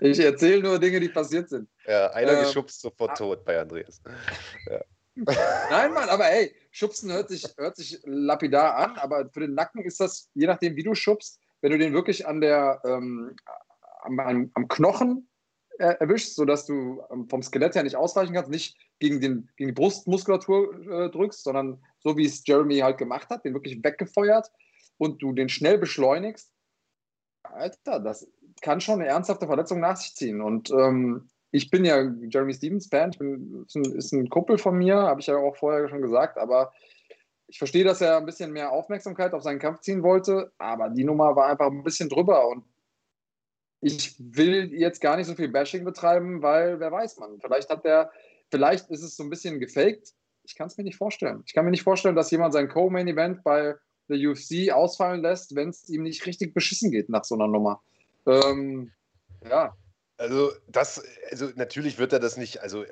ich 0.00 0.18
erzähle 0.20 0.62
nur 0.62 0.78
Dinge, 0.78 1.00
die 1.00 1.08
passiert 1.08 1.48
sind. 1.48 1.68
Ja, 1.86 2.10
einer 2.10 2.32
ähm, 2.32 2.44
geschubst, 2.44 2.80
sofort 2.80 3.12
ah, 3.12 3.14
tot 3.14 3.44
bei 3.44 3.60
Andreas. 3.60 4.00
Ja. 4.68 4.80
Nein, 5.14 5.92
Mann, 5.92 6.08
aber 6.08 6.24
hey, 6.24 6.54
Schubsen 6.70 7.12
hört 7.12 7.28
sich, 7.28 7.44
hört 7.58 7.76
sich 7.76 8.00
lapidar 8.04 8.76
an, 8.76 8.96
aber 8.96 9.28
für 9.30 9.40
den 9.40 9.54
Nacken 9.54 9.84
ist 9.84 10.00
das, 10.00 10.30
je 10.34 10.46
nachdem, 10.46 10.74
wie 10.76 10.82
du 10.82 10.94
schubst, 10.94 11.38
wenn 11.60 11.70
du 11.70 11.78
den 11.78 11.92
wirklich 11.92 12.26
an 12.26 12.40
der, 12.40 12.80
ähm, 12.84 13.36
am, 14.02 14.50
am, 14.54 14.68
Knochen 14.68 15.28
äh, 15.78 15.94
erwischst, 16.00 16.34
sodass 16.34 16.66
du 16.66 17.02
ähm, 17.10 17.28
vom 17.28 17.42
Skelett 17.42 17.74
her 17.74 17.82
nicht 17.82 17.96
ausweichen 17.96 18.34
kannst, 18.34 18.50
nicht 18.50 18.76
gegen, 18.98 19.20
den, 19.20 19.48
gegen 19.56 19.68
die 19.68 19.74
Brustmuskulatur 19.74 20.74
äh, 20.86 21.10
drückst, 21.10 21.44
sondern 21.44 21.82
so 22.00 22.16
wie 22.16 22.26
es 22.26 22.42
Jeremy 22.46 22.78
halt 22.78 22.98
gemacht 22.98 23.30
hat, 23.30 23.44
den 23.44 23.54
wirklich 23.54 23.82
weggefeuert 23.82 24.50
und 24.98 25.22
du 25.22 25.32
den 25.32 25.48
schnell 25.48 25.78
beschleunigst, 25.78 26.52
Alter, 27.42 28.00
das 28.00 28.30
kann 28.60 28.80
schon 28.80 29.00
eine 29.00 29.06
ernsthafte 29.06 29.46
Verletzung 29.46 29.80
nach 29.80 29.96
sich 29.96 30.14
ziehen. 30.14 30.40
Und 30.40 30.70
ähm, 30.70 31.28
ich 31.50 31.70
bin 31.70 31.84
ja 31.84 32.10
Jeremy 32.28 32.54
Stevens 32.54 32.86
Fan, 32.86 33.10
ist, 33.66 33.74
ein, 33.74 33.84
ist 33.96 34.12
ein 34.12 34.28
Kumpel 34.28 34.58
von 34.58 34.76
mir, 34.78 34.96
habe 34.96 35.20
ich 35.20 35.26
ja 35.26 35.36
auch 35.36 35.56
vorher 35.56 35.88
schon 35.88 36.02
gesagt, 36.02 36.38
aber 36.38 36.72
ich 37.48 37.58
verstehe, 37.58 37.84
dass 37.84 38.00
er 38.00 38.16
ein 38.16 38.26
bisschen 38.26 38.52
mehr 38.52 38.72
Aufmerksamkeit 38.72 39.34
auf 39.34 39.42
seinen 39.42 39.58
Kampf 39.58 39.80
ziehen 39.80 40.02
wollte, 40.02 40.52
aber 40.58 40.88
die 40.88 41.04
Nummer 41.04 41.36
war 41.36 41.48
einfach 41.48 41.66
ein 41.66 41.82
bisschen 41.82 42.08
drüber 42.08 42.48
und 42.48 42.64
ich 43.82 44.14
will 44.18 44.72
jetzt 44.72 45.00
gar 45.00 45.16
nicht 45.16 45.26
so 45.26 45.34
viel 45.34 45.48
Bashing 45.48 45.84
betreiben, 45.84 46.40
weil 46.40 46.78
wer 46.78 46.92
weiß 46.92 47.18
man, 47.18 47.40
vielleicht 47.40 47.68
hat 47.68 47.84
der, 47.84 48.12
vielleicht 48.50 48.88
ist 48.90 49.02
es 49.02 49.16
so 49.16 49.24
ein 49.24 49.30
bisschen 49.30 49.58
gefaked. 49.58 50.14
Ich 50.44 50.54
kann 50.54 50.68
es 50.68 50.78
mir 50.78 50.84
nicht 50.84 50.96
vorstellen. 50.96 51.42
Ich 51.46 51.52
kann 51.52 51.64
mir 51.64 51.72
nicht 51.72 51.82
vorstellen, 51.82 52.14
dass 52.14 52.30
jemand 52.30 52.52
sein 52.52 52.68
Co-Main-Event 52.68 53.42
bei 53.42 53.74
der 54.08 54.30
UFC 54.30 54.72
ausfallen 54.72 55.20
lässt, 55.20 55.54
wenn 55.56 55.70
es 55.70 55.88
ihm 55.88 56.04
nicht 56.04 56.26
richtig 56.26 56.54
beschissen 56.54 56.90
geht 56.90 57.08
nach 57.08 57.24
so 57.24 57.34
einer 57.34 57.48
Nummer. 57.48 57.82
Ähm, 58.26 58.92
ja, 59.48 59.76
also 60.22 60.52
das, 60.68 61.02
also 61.30 61.48
natürlich 61.56 61.98
wird 61.98 62.12
er 62.12 62.20
das 62.20 62.36
nicht, 62.36 62.60
also 62.62 62.84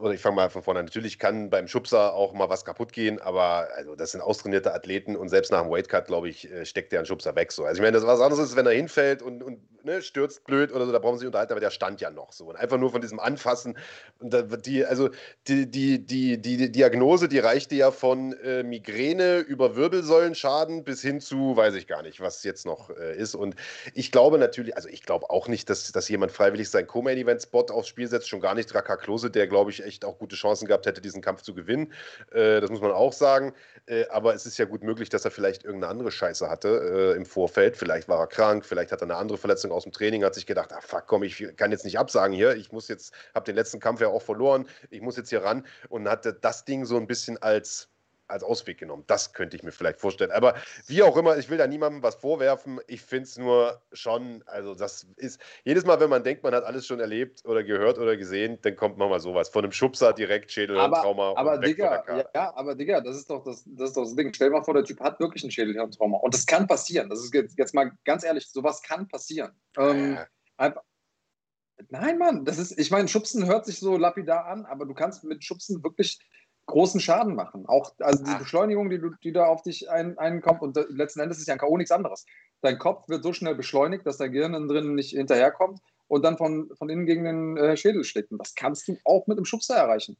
oder 0.00 0.12
ich 0.12 0.20
fange 0.20 0.36
mal 0.36 0.50
von 0.50 0.62
vorne 0.62 0.80
an, 0.80 0.86
natürlich 0.86 1.18
kann 1.18 1.50
beim 1.50 1.68
Schubser 1.68 2.14
auch 2.14 2.32
mal 2.32 2.48
was 2.48 2.64
kaputt 2.64 2.92
gehen, 2.92 3.20
aber 3.20 3.68
also 3.76 3.94
das 3.94 4.12
sind 4.12 4.22
austrainierte 4.22 4.72
Athleten 4.72 5.14
und 5.14 5.28
selbst 5.28 5.52
nach 5.52 5.62
dem 5.62 5.70
Weightcut, 5.70 6.06
glaube 6.06 6.30
ich, 6.30 6.50
äh, 6.50 6.64
steckt 6.64 6.92
der 6.92 7.00
einen 7.00 7.06
Schubser 7.06 7.36
weg. 7.36 7.52
So. 7.52 7.64
Also 7.64 7.76
ich 7.76 7.82
meine, 7.82 7.92
das 7.92 8.02
ist 8.02 8.08
was 8.08 8.20
anderes, 8.20 8.56
wenn 8.56 8.66
er 8.66 8.72
hinfällt 8.72 9.20
und, 9.20 9.42
und 9.42 9.60
ne, 9.84 10.02
stürzt 10.02 10.44
blöd 10.44 10.72
oder 10.72 10.86
so, 10.86 10.92
da 10.92 10.98
brauchen 10.98 11.16
sie 11.16 11.20
sich 11.20 11.26
unterhalten, 11.26 11.52
aber 11.52 11.60
der 11.60 11.70
stand 11.70 12.00
ja 12.00 12.10
noch 12.10 12.32
so. 12.32 12.46
Und 12.46 12.56
einfach 12.56 12.78
nur 12.78 12.90
von 12.90 13.00
diesem 13.00 13.20
Anfassen, 13.20 13.76
und 14.18 14.32
da, 14.32 14.42
die, 14.42 14.84
also 14.84 15.10
die, 15.48 15.70
die, 15.70 16.04
die, 16.04 16.40
die 16.40 16.72
Diagnose, 16.72 17.28
die 17.28 17.38
reichte 17.38 17.74
ja 17.74 17.90
von 17.90 18.32
äh, 18.44 18.62
Migräne 18.62 19.38
über 19.38 19.76
Wirbelsäulenschaden 19.76 20.84
bis 20.84 21.02
hin 21.02 21.20
zu, 21.20 21.56
weiß 21.56 21.74
ich 21.74 21.86
gar 21.86 22.02
nicht, 22.02 22.20
was 22.20 22.42
jetzt 22.44 22.66
noch 22.66 22.90
äh, 22.90 23.16
ist. 23.16 23.34
Und 23.34 23.56
ich 23.94 24.12
glaube 24.12 24.38
natürlich, 24.38 24.76
also 24.76 24.88
ich 24.88 25.02
glaube 25.02 25.30
auch 25.30 25.48
nicht, 25.48 25.68
dass, 25.68 25.90
dass 25.92 26.08
jemand 26.08 26.32
freiwillig 26.32 26.61
freiwillig 26.62 26.70
seinen 26.70 26.86
Co-Main-Event-Spot 26.86 27.66
aufs 27.70 27.88
Spiel 27.88 28.08
setzt. 28.08 28.28
Schon 28.28 28.40
gar 28.40 28.54
nicht 28.54 28.74
Raka 28.74 28.96
Klose, 28.96 29.30
der, 29.30 29.46
glaube 29.46 29.70
ich, 29.70 29.84
echt 29.84 30.04
auch 30.04 30.18
gute 30.18 30.36
Chancen 30.36 30.66
gehabt 30.66 30.86
hätte, 30.86 31.00
diesen 31.00 31.22
Kampf 31.22 31.42
zu 31.42 31.54
gewinnen. 31.54 31.92
Äh, 32.30 32.60
das 32.60 32.70
muss 32.70 32.80
man 32.80 32.92
auch 32.92 33.12
sagen. 33.12 33.54
Äh, 33.86 34.06
aber 34.08 34.34
es 34.34 34.46
ist 34.46 34.58
ja 34.58 34.64
gut 34.64 34.82
möglich, 34.82 35.08
dass 35.08 35.24
er 35.24 35.30
vielleicht 35.30 35.64
irgendeine 35.64 35.90
andere 35.90 36.10
Scheiße 36.10 36.48
hatte 36.48 37.14
äh, 37.14 37.16
im 37.16 37.26
Vorfeld. 37.26 37.76
Vielleicht 37.76 38.08
war 38.08 38.20
er 38.20 38.26
krank, 38.26 38.64
vielleicht 38.64 38.92
hat 38.92 39.00
er 39.00 39.04
eine 39.04 39.16
andere 39.16 39.38
Verletzung 39.38 39.72
aus 39.72 39.84
dem 39.84 39.92
Training, 39.92 40.24
hat 40.24 40.34
sich 40.34 40.46
gedacht, 40.46 40.72
ah 40.72 40.80
fuck, 40.80 41.04
komm, 41.06 41.22
ich 41.22 41.56
kann 41.56 41.72
jetzt 41.72 41.84
nicht 41.84 41.98
absagen 41.98 42.34
hier. 42.34 42.56
Ich 42.56 42.72
muss 42.72 42.88
jetzt, 42.88 43.14
habe 43.34 43.44
den 43.44 43.56
letzten 43.56 43.80
Kampf 43.80 44.00
ja 44.00 44.08
auch 44.08 44.22
verloren. 44.22 44.66
Ich 44.90 45.00
muss 45.00 45.16
jetzt 45.16 45.30
hier 45.30 45.42
ran 45.42 45.66
und 45.88 46.08
hatte 46.08 46.32
das 46.32 46.64
Ding 46.64 46.84
so 46.84 46.96
ein 46.96 47.06
bisschen 47.06 47.40
als 47.42 47.91
als 48.32 48.42
Ausweg 48.42 48.78
genommen. 48.78 49.04
Das 49.06 49.32
könnte 49.32 49.56
ich 49.56 49.62
mir 49.62 49.72
vielleicht 49.72 50.00
vorstellen. 50.00 50.30
Aber 50.32 50.54
wie 50.86 51.02
auch 51.02 51.16
immer, 51.16 51.36
ich 51.36 51.48
will 51.50 51.58
da 51.58 51.66
niemandem 51.66 52.02
was 52.02 52.16
vorwerfen. 52.16 52.80
Ich 52.86 53.02
finde 53.02 53.24
es 53.24 53.38
nur 53.38 53.80
schon, 53.92 54.42
also 54.46 54.74
das 54.74 55.06
ist, 55.16 55.40
jedes 55.64 55.84
Mal, 55.84 56.00
wenn 56.00 56.10
man 56.10 56.24
denkt, 56.24 56.42
man 56.42 56.54
hat 56.54 56.64
alles 56.64 56.86
schon 56.86 57.00
erlebt 57.00 57.44
oder 57.44 57.62
gehört 57.62 57.98
oder 57.98 58.16
gesehen, 58.16 58.58
dann 58.62 58.74
kommt 58.76 58.98
man 58.98 59.08
mal 59.08 59.20
sowas. 59.20 59.48
Von 59.48 59.64
einem 59.64 59.72
Schubser 59.72 60.12
direkt 60.12 60.50
Schädelhirntrauma. 60.50 61.30
Aber, 61.30 61.38
aber 61.38 61.58
Digga, 61.58 62.26
ja, 62.34 62.54
aber 62.56 62.74
Digga, 62.74 63.00
das 63.00 63.16
ist, 63.16 63.30
doch 63.30 63.44
das, 63.44 63.64
das 63.66 63.90
ist 63.90 63.96
doch 63.96 64.04
das 64.04 64.16
Ding. 64.16 64.32
Stell 64.34 64.48
dir 64.48 64.56
mal 64.56 64.64
vor, 64.64 64.74
der 64.74 64.84
Typ 64.84 65.00
hat 65.00 65.20
wirklich 65.20 65.44
ein 65.44 65.50
Schädelhirntrauma. 65.50 66.18
Und 66.18 66.34
das 66.34 66.46
kann 66.46 66.66
passieren. 66.66 67.08
Das 67.10 67.20
ist 67.20 67.32
jetzt, 67.34 67.58
jetzt 67.58 67.74
mal 67.74 67.92
ganz 68.04 68.24
ehrlich, 68.24 68.48
sowas 68.50 68.82
kann 68.82 69.06
passieren. 69.08 69.52
Ähm, 69.76 70.18
einfach, 70.56 70.82
Nein, 71.90 72.18
Mann, 72.18 72.44
das 72.44 72.58
ist, 72.58 72.78
ich 72.78 72.90
meine, 72.90 73.08
Schubsen 73.08 73.46
hört 73.46 73.66
sich 73.66 73.78
so 73.78 73.96
lapidar 73.96 74.46
an, 74.46 74.66
aber 74.66 74.86
du 74.86 74.94
kannst 74.94 75.24
mit 75.24 75.44
Schubsen 75.44 75.82
wirklich 75.82 76.20
großen 76.72 77.00
Schaden 77.00 77.34
machen. 77.34 77.66
Auch 77.66 77.92
also 78.00 78.24
die 78.24 78.34
Beschleunigung, 78.38 78.90
die, 78.90 79.00
die 79.22 79.32
da 79.32 79.44
auf 79.46 79.62
dich 79.62 79.90
ein, 79.90 80.18
einkommt, 80.18 80.62
und 80.62 80.76
letzten 80.88 81.20
Endes 81.20 81.38
ist 81.38 81.46
ja 81.46 81.54
ein 81.54 81.58
K.O. 81.58 81.76
nichts 81.76 81.92
anderes. 81.92 82.26
Dein 82.62 82.78
Kopf 82.78 83.08
wird 83.08 83.22
so 83.22 83.32
schnell 83.32 83.54
beschleunigt, 83.54 84.06
dass 84.06 84.16
dein 84.16 84.32
Gehirn 84.32 84.54
innen 84.54 84.68
drin 84.68 84.94
nicht 84.94 85.10
hinterherkommt 85.10 85.80
und 86.08 86.24
dann 86.24 86.36
von, 86.36 86.70
von 86.76 86.88
innen 86.88 87.06
gegen 87.06 87.24
den 87.24 87.56
äh, 87.56 87.76
Schädel 87.76 88.04
schlägt. 88.04 88.32
Und 88.32 88.38
das 88.38 88.54
kannst 88.54 88.88
du 88.88 88.96
auch 89.04 89.26
mit 89.26 89.38
einem 89.38 89.44
Schubser 89.44 89.76
erreichen. 89.76 90.16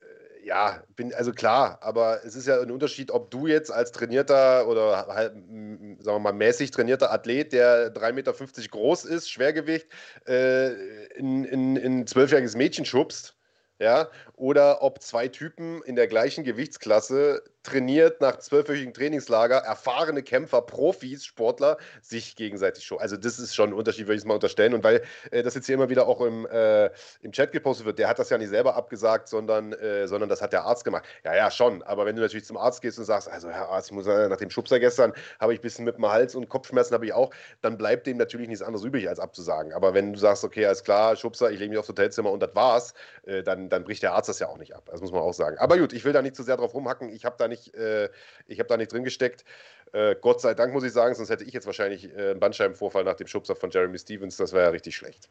Äh, 0.00 0.46
ja, 0.46 0.82
bin 0.96 1.12
also 1.12 1.32
klar, 1.32 1.78
aber 1.82 2.24
es 2.24 2.34
ist 2.34 2.46
ja 2.46 2.60
ein 2.60 2.70
Unterschied, 2.70 3.10
ob 3.10 3.30
du 3.30 3.46
jetzt 3.46 3.70
als 3.70 3.92
trainierter 3.92 4.66
oder 4.68 5.06
halt, 5.08 5.32
sagen 5.34 5.98
wir 6.04 6.18
mal, 6.18 6.32
mäßig 6.32 6.70
trainierter 6.70 7.12
Athlet, 7.12 7.52
der 7.52 7.94
3,50 7.94 8.12
Meter 8.12 8.32
groß 8.70 9.04
ist, 9.04 9.30
Schwergewicht, 9.30 9.86
äh, 10.26 10.72
in, 11.14 11.44
in, 11.44 11.76
in 11.76 12.00
ein 12.00 12.06
zwölfjähriges 12.06 12.56
Mädchen 12.56 12.84
schubst, 12.84 13.36
ja, 13.80 14.08
oder 14.36 14.82
ob 14.82 15.02
zwei 15.02 15.26
Typen 15.28 15.82
in 15.82 15.96
der 15.96 16.06
gleichen 16.06 16.44
Gewichtsklasse 16.44 17.42
trainiert 17.62 18.20
nach 18.20 18.38
zwölfwöchigen 18.38 18.94
Trainingslager, 18.94 19.58
erfahrene 19.58 20.22
Kämpfer, 20.22 20.62
Profis, 20.62 21.24
Sportler 21.24 21.76
sich 22.00 22.36
gegenseitig 22.36 22.84
schon. 22.84 22.98
Also 22.98 23.16
das 23.16 23.38
ist 23.38 23.54
schon 23.54 23.70
ein 23.70 23.74
Unterschied, 23.74 24.06
würde 24.06 24.14
ich 24.14 24.22
es 24.22 24.24
mal 24.24 24.34
unterstellen. 24.34 24.74
Und 24.74 24.82
weil 24.84 25.02
äh, 25.30 25.42
das 25.42 25.54
jetzt 25.54 25.66
hier 25.66 25.74
immer 25.74 25.90
wieder 25.90 26.06
auch 26.06 26.20
im, 26.22 26.46
äh, 26.46 26.86
im 27.20 27.32
Chat 27.32 27.52
gepostet 27.52 27.86
wird, 27.86 27.98
der 27.98 28.08
hat 28.08 28.18
das 28.18 28.30
ja 28.30 28.38
nicht 28.38 28.48
selber 28.48 28.76
abgesagt, 28.76 29.28
sondern, 29.28 29.72
äh, 29.74 30.08
sondern 30.08 30.28
das 30.28 30.40
hat 30.40 30.52
der 30.52 30.64
Arzt 30.64 30.84
gemacht. 30.84 31.04
Ja, 31.24 31.34
ja, 31.34 31.50
schon. 31.50 31.82
Aber 31.82 32.06
wenn 32.06 32.16
du 32.16 32.22
natürlich 32.22 32.46
zum 32.46 32.56
Arzt 32.56 32.80
gehst 32.80 32.98
und 32.98 33.04
sagst, 33.04 33.28
also 33.28 33.50
Herr 33.50 33.68
Arzt, 33.68 33.88
ich 33.88 33.94
muss 33.94 34.06
nach 34.06 34.36
dem 34.36 34.50
Schubser 34.50 34.80
gestern 34.80 35.12
habe 35.38 35.52
ich 35.52 35.60
ein 35.60 35.62
bisschen 35.62 35.84
mit 35.84 35.96
dem 35.96 36.06
Hals 36.06 36.34
und 36.34 36.48
Kopfschmerzen 36.48 36.94
habe 36.94 37.06
ich 37.06 37.12
auch, 37.12 37.30
dann 37.60 37.76
bleibt 37.76 38.06
dem 38.06 38.16
natürlich 38.16 38.48
nichts 38.48 38.62
anderes 38.62 38.84
übrig, 38.84 39.08
als 39.08 39.20
abzusagen. 39.20 39.72
Aber 39.72 39.92
wenn 39.94 40.12
du 40.12 40.18
sagst, 40.18 40.44
okay, 40.44 40.64
alles 40.66 40.82
klar, 40.82 41.16
Schubser, 41.16 41.50
ich 41.50 41.58
lege 41.58 41.70
mich 41.70 41.78
aufs 41.78 41.88
Hotelzimmer 41.88 42.30
und 42.30 42.40
das 42.40 42.54
war's, 42.54 42.94
äh, 43.24 43.42
dann, 43.42 43.68
dann 43.68 43.84
bricht 43.84 44.02
der 44.02 44.14
Arzt 44.14 44.28
das 44.28 44.38
ja 44.38 44.48
auch 44.48 44.58
nicht 44.58 44.74
ab. 44.74 44.88
Das 44.90 45.00
muss 45.00 45.12
man 45.12 45.20
auch 45.20 45.34
sagen. 45.34 45.58
Aber 45.58 45.76
gut, 45.76 45.92
ich 45.92 46.04
will 46.04 46.12
da 46.12 46.22
nicht 46.22 46.36
zu 46.36 46.42
sehr 46.42 46.56
drauf 46.56 46.74
rumhacken. 46.74 47.10
Ich 47.10 47.24
habe 47.24 47.36
da 47.38 47.48
nicht, 47.50 47.74
äh, 47.74 48.08
ich 48.46 48.58
habe 48.58 48.68
da 48.68 48.78
nicht 48.78 48.92
drin 48.92 49.04
gesteckt. 49.04 49.44
Äh, 49.92 50.16
Gott 50.20 50.40
sei 50.40 50.54
Dank 50.54 50.72
muss 50.72 50.84
ich 50.84 50.92
sagen, 50.92 51.14
sonst 51.14 51.28
hätte 51.28 51.44
ich 51.44 51.52
jetzt 51.52 51.66
wahrscheinlich 51.66 52.10
äh, 52.10 52.30
einen 52.30 52.40
Bandscheibenvorfall 52.40 53.04
nach 53.04 53.16
dem 53.16 53.26
Schubser 53.26 53.54
von 53.54 53.70
Jeremy 53.70 53.98
Stevens. 53.98 54.36
Das 54.36 54.52
wäre 54.52 54.64
ja 54.64 54.70
richtig 54.70 54.96
schlecht. 54.96 55.28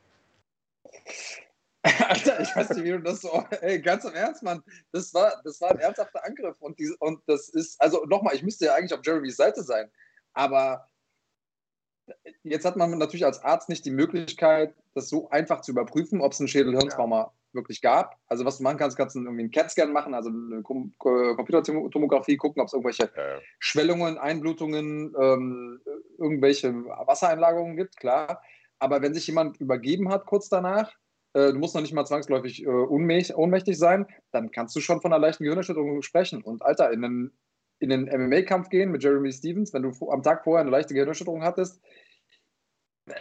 Alter, 1.83 2.41
ich 2.41 2.55
weiß 2.55 2.69
nicht, 2.71 2.83
wie 2.83 2.91
du 2.91 2.99
das 2.99 3.21
so. 3.21 3.43
Ey, 3.61 3.79
ganz 3.79 4.03
im 4.03 4.13
Ernst, 4.13 4.43
Mann. 4.43 4.61
Das 4.91 5.13
war, 5.13 5.41
das 5.43 5.61
war 5.61 5.71
ein 5.71 5.79
ernsthafter 5.79 6.23
Angriff. 6.25 6.57
Und, 6.59 6.77
die, 6.77 6.93
und 6.99 7.21
das 7.25 7.49
ist, 7.49 7.81
also 7.81 8.05
nochmal, 8.05 8.35
ich 8.35 8.43
müsste 8.43 8.65
ja 8.65 8.75
eigentlich 8.75 8.93
auf 8.93 9.05
Jeremys 9.05 9.37
Seite 9.37 9.63
sein. 9.63 9.89
Aber 10.33 10.89
jetzt 12.43 12.65
hat 12.65 12.75
man 12.75 12.97
natürlich 12.97 13.25
als 13.25 13.41
Arzt 13.43 13.69
nicht 13.69 13.85
die 13.85 13.91
Möglichkeit, 13.91 14.75
das 14.93 15.09
so 15.09 15.29
einfach 15.29 15.61
zu 15.61 15.71
überprüfen, 15.71 16.21
ob 16.21 16.33
es 16.33 16.39
ein 16.39 16.47
Schädelhirntrauma 16.47 17.19
ja. 17.19 17.33
Wirklich 17.53 17.81
gab. 17.81 18.15
Also 18.27 18.45
was 18.45 18.57
du 18.57 18.63
machen 18.63 18.77
kannst, 18.77 18.97
kannst 18.97 19.15
du 19.15 19.19
irgendwie 19.19 19.43
einen 19.43 19.51
CAT-Scan 19.51 19.91
machen, 19.91 20.13
also 20.13 20.29
eine 20.29 20.61
Computertomographie, 20.63 22.37
gucken, 22.37 22.61
ob 22.61 22.67
es 22.67 22.73
irgendwelche 22.73 23.11
ja. 23.15 23.39
Schwellungen, 23.59 24.17
Einblutungen, 24.17 25.13
ähm, 25.19 25.81
irgendwelche 26.17 26.73
Wassereinlagerungen 26.73 27.75
gibt, 27.77 27.97
klar. 27.97 28.41
Aber 28.79 29.01
wenn 29.01 29.13
sich 29.13 29.27
jemand 29.27 29.59
übergeben 29.59 30.09
hat 30.09 30.25
kurz 30.25 30.49
danach, 30.49 30.93
äh, 31.33 31.51
du 31.51 31.59
musst 31.59 31.75
noch 31.75 31.81
nicht 31.81 31.93
mal 31.93 32.05
zwangsläufig 32.05 32.63
äh, 32.63 32.67
ohnmächtig 32.67 33.77
sein, 33.77 34.07
dann 34.31 34.51
kannst 34.51 34.75
du 34.75 34.79
schon 34.79 35.01
von 35.01 35.13
einer 35.13 35.21
leichten 35.21 35.43
Gehirnerschütterung 35.43 36.01
sprechen. 36.01 36.41
Und 36.41 36.63
Alter, 36.63 36.91
in 36.91 37.03
einen, 37.03 37.31
in 37.79 37.89
den 37.89 38.03
MMA-Kampf 38.05 38.69
gehen 38.69 38.91
mit 38.91 39.03
Jeremy 39.03 39.31
Stevens, 39.31 39.73
wenn 39.73 39.83
du 39.83 40.09
am 40.09 40.23
Tag 40.23 40.43
vorher 40.43 40.61
eine 40.61 40.71
leichte 40.71 40.93
Gehirnerschütterung 40.93 41.43
hattest, 41.43 41.81
äh, 43.05 43.13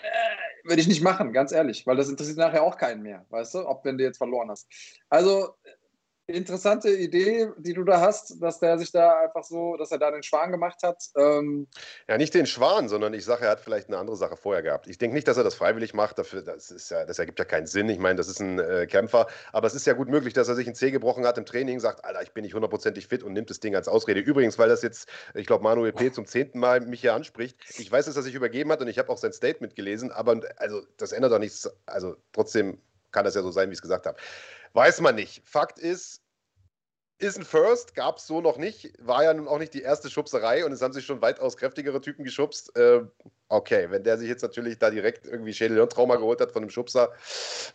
würde 0.68 0.81
ich 0.81 0.88
nicht 0.88 1.02
machen, 1.02 1.33
ganz 1.33 1.52
ehrlich, 1.52 1.87
weil 1.87 1.96
das 1.96 2.09
interessiert 2.09 2.38
nachher 2.38 2.62
auch 2.62 2.76
keinen 2.76 3.02
mehr, 3.02 3.26
weißt 3.31 3.54
du, 3.54 3.68
ob 3.68 3.85
wenn 3.85 3.98
du 3.98 4.04
jetzt 4.04 4.18
verloren 4.18 4.50
hast. 4.50 4.68
Also 5.09 5.54
interessante 6.29 6.91
Idee, 6.91 7.49
die 7.57 7.73
du 7.73 7.85
da 7.85 8.01
hast, 8.01 8.43
dass 8.43 8.61
der 8.61 8.79
sich 8.79 8.93
da 8.93 9.21
einfach 9.21 9.45
so, 9.45 9.77
dass 9.77 9.91
er 9.91 9.99
da 9.99 10.11
den 10.11 10.23
Schwan 10.23 10.53
gemacht 10.53 10.83
hat. 10.83 11.03
Ähm 11.17 11.67
ja, 12.07 12.19
nicht 12.19 12.35
den 12.35 12.47
Schwan, 12.47 12.88
sondern 12.88 13.14
ich 13.14 13.25
sage, 13.25 13.47
er 13.47 13.51
hat 13.51 13.61
vielleicht 13.61 13.88
eine 13.88 13.97
andere 13.97 14.17
Sache 14.17 14.37
vorher 14.37 14.62
gehabt. 14.62 14.87
Ich 14.88 14.99
denke 14.99 15.14
nicht, 15.14 15.27
dass 15.27 15.38
er 15.38 15.45
das 15.45 15.55
freiwillig 15.55 15.95
macht. 15.95 16.19
Dafür, 16.19 16.43
das, 16.43 16.71
ist 16.71 16.91
ja, 16.91 17.07
das 17.07 17.19
ergibt 17.19 17.38
ja 17.38 17.47
keinen 17.47 17.67
Sinn. 17.67 17.88
Ich 17.88 17.99
meine, 17.99 18.17
das 18.17 18.29
ist 18.29 18.41
ein 18.41 18.59
äh, 18.59 18.87
Kämpfer. 18.87 19.27
Aber 19.53 19.67
es 19.67 19.75
ist 19.75 19.87
ja 19.87 19.95
gut 19.95 20.09
möglich, 20.09 20.35
dass 20.35 20.49
er 20.49 20.55
sich 20.55 20.67
einen 20.67 20.77
Zeh 20.77 20.91
gebrochen 20.91 21.27
hat 21.27 21.38
im 21.38 21.47
Training, 21.47 21.81
sagt, 21.81 22.05
Alter, 22.05 22.23
ich 22.23 22.33
bin 22.33 22.45
nicht 22.45 22.55
hundertprozentig 22.55 23.07
fit 23.07 23.23
und 23.23 23.33
nimmt 23.33 23.49
das 23.49 23.61
Ding 23.61 23.75
als 23.75 23.88
Ausrede. 23.88 24.21
Übrigens, 24.21 24.59
weil 24.59 24.69
das 24.69 24.83
jetzt, 24.83 25.09
ich 25.35 25.47
glaube, 25.47 25.64
Manuel 25.64 25.93
P. 25.93 26.12
zum 26.12 26.27
zehnten 26.27 26.59
Mal 26.59 26.83
mich 26.83 27.01
hier 27.01 27.14
anspricht. 27.14 27.57
Ich 27.79 27.91
weiß, 27.91 28.05
dass 28.05 28.17
er 28.17 28.23
sich 28.23 28.35
übergeben 28.35 28.71
hat 28.71 28.83
und 28.83 28.88
ich 28.88 28.99
habe 28.99 29.09
auch 29.09 29.19
sein 29.19 29.33
Statement 29.33 29.75
gelesen. 29.75 30.12
Aber 30.12 30.41
also, 30.57 30.83
das 30.99 31.12
ändert 31.12 31.33
doch 31.33 31.38
nichts. 31.38 31.71
Also 31.87 32.17
trotzdem 32.33 32.79
kann 33.12 33.25
das 33.25 33.35
ja 33.35 33.42
so 33.42 33.51
sein, 33.51 33.68
wie 33.68 33.73
ich 33.73 33.79
es 33.79 33.83
gesagt 33.83 34.07
habe. 34.07 34.18
Weiß 34.73 35.01
man 35.01 35.14
nicht. 35.14 35.42
Fakt 35.44 35.79
ist, 35.79 36.23
ist 37.18 37.37
ein 37.37 37.44
First, 37.44 37.94
gab 37.94 38.18
es 38.18 38.27
so 38.27 38.40
noch 38.40 38.59
nicht. 38.59 38.92
War 38.99 39.25
ja 39.25 39.35
nun 39.35 39.49
auch 39.49 39.59
nicht 39.59 39.75
die 39.75 39.83
erste 39.83 40.09
Schubserei 40.09 40.64
und 40.64 40.73
es 40.73 40.83
haben 40.83 40.92
sich 40.92 41.05
schon 41.05 41.21
weitaus 41.21 41.57
kräftigere 41.57 42.01
Typen 42.01 42.25
geschubst. 42.25 42.77
Äh, 42.77 43.01
okay, 43.49 43.90
wenn 43.90 44.05
der 44.05 44.18
sich 44.18 44.29
jetzt 44.29 44.42
natürlich 44.42 44.79
da 44.79 44.90
direkt 44.90 45.27
irgendwie 45.27 45.53
Schädelhirntrauma 45.53 46.16
geholt 46.16 46.40
hat 46.40 46.53
von 46.53 46.62
einem 46.62 46.71
Schubser, 46.71 47.12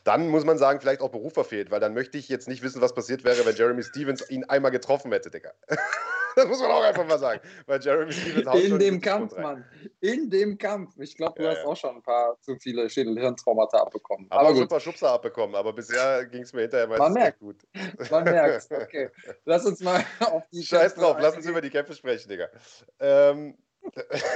dann 0.06 0.30
muss 0.30 0.46
man 0.46 0.58
sagen, 0.58 0.80
vielleicht 0.80 1.02
auch 1.02 1.10
Beruf 1.10 1.34
verfehlt, 1.34 1.72
weil 1.72 1.82
dann 1.82 1.94
möchte 1.94 2.18
ich 2.18 2.30
jetzt 2.30 2.48
nicht 2.48 2.64
wissen, 2.64 2.82
was 2.82 2.94
passiert 2.94 3.24
wäre, 3.24 3.46
wenn 3.46 3.56
Jeremy 3.56 3.84
Stevens 3.84 4.30
ihn 4.30 4.46
einmal 4.46 4.72
getroffen 4.72 5.12
hätte, 5.12 5.30
Digga. 5.30 5.52
das 6.36 6.48
muss 6.48 6.60
man 6.60 6.72
auch 6.72 6.84
einfach 6.84 7.06
mal 7.08 7.20
sagen. 7.20 7.42
Weil 7.66 7.82
Jeremy 7.82 8.12
Stevens 8.12 8.48
haut 8.48 8.62
In 8.62 8.80
dem 8.80 9.02
Kampf, 9.02 9.36
Mann. 9.38 9.66
In 10.02 10.30
dem 10.30 10.58
Kampf. 10.58 10.94
Ich 11.00 11.16
glaube, 11.16 11.34
du 11.38 11.44
ja, 11.44 11.52
hast 11.52 11.60
ja. 11.60 11.66
auch 11.66 11.78
schon 11.78 11.96
ein 11.96 12.02
paar 12.02 12.38
zu 12.42 12.56
viele 12.58 12.90
Schädelhirntraumata 12.90 13.78
abbekommen. 13.80 14.28
Aber, 14.30 14.50
aber 14.50 14.60
gut. 14.60 14.70
paar 14.70 14.80
Schubser 14.80 15.12
abbekommen, 15.12 15.56
aber 15.56 15.74
bisher 15.74 16.26
ging 16.26 16.44
es 16.44 16.54
mir 16.54 16.62
hinterher 16.62 16.88
meistens 16.88 17.14
merkt. 17.14 17.40
gut. 17.40 17.58
Man 18.10 18.24
merkt 18.24 18.68
okay. 18.72 19.10
Lass 19.46 19.66
uns 19.66 19.82
mal 19.82 20.04
auf 20.20 20.44
die 20.52 20.64
Scheiß 20.64 20.96
drauf, 20.96 21.18
lass 21.20 21.36
uns 21.36 21.46
über 21.46 21.62
die 21.62 21.70
Kämpfe 21.70 21.94
sprechen, 21.94 22.30
Digga. 22.30 22.50
Ähm, 23.00 23.58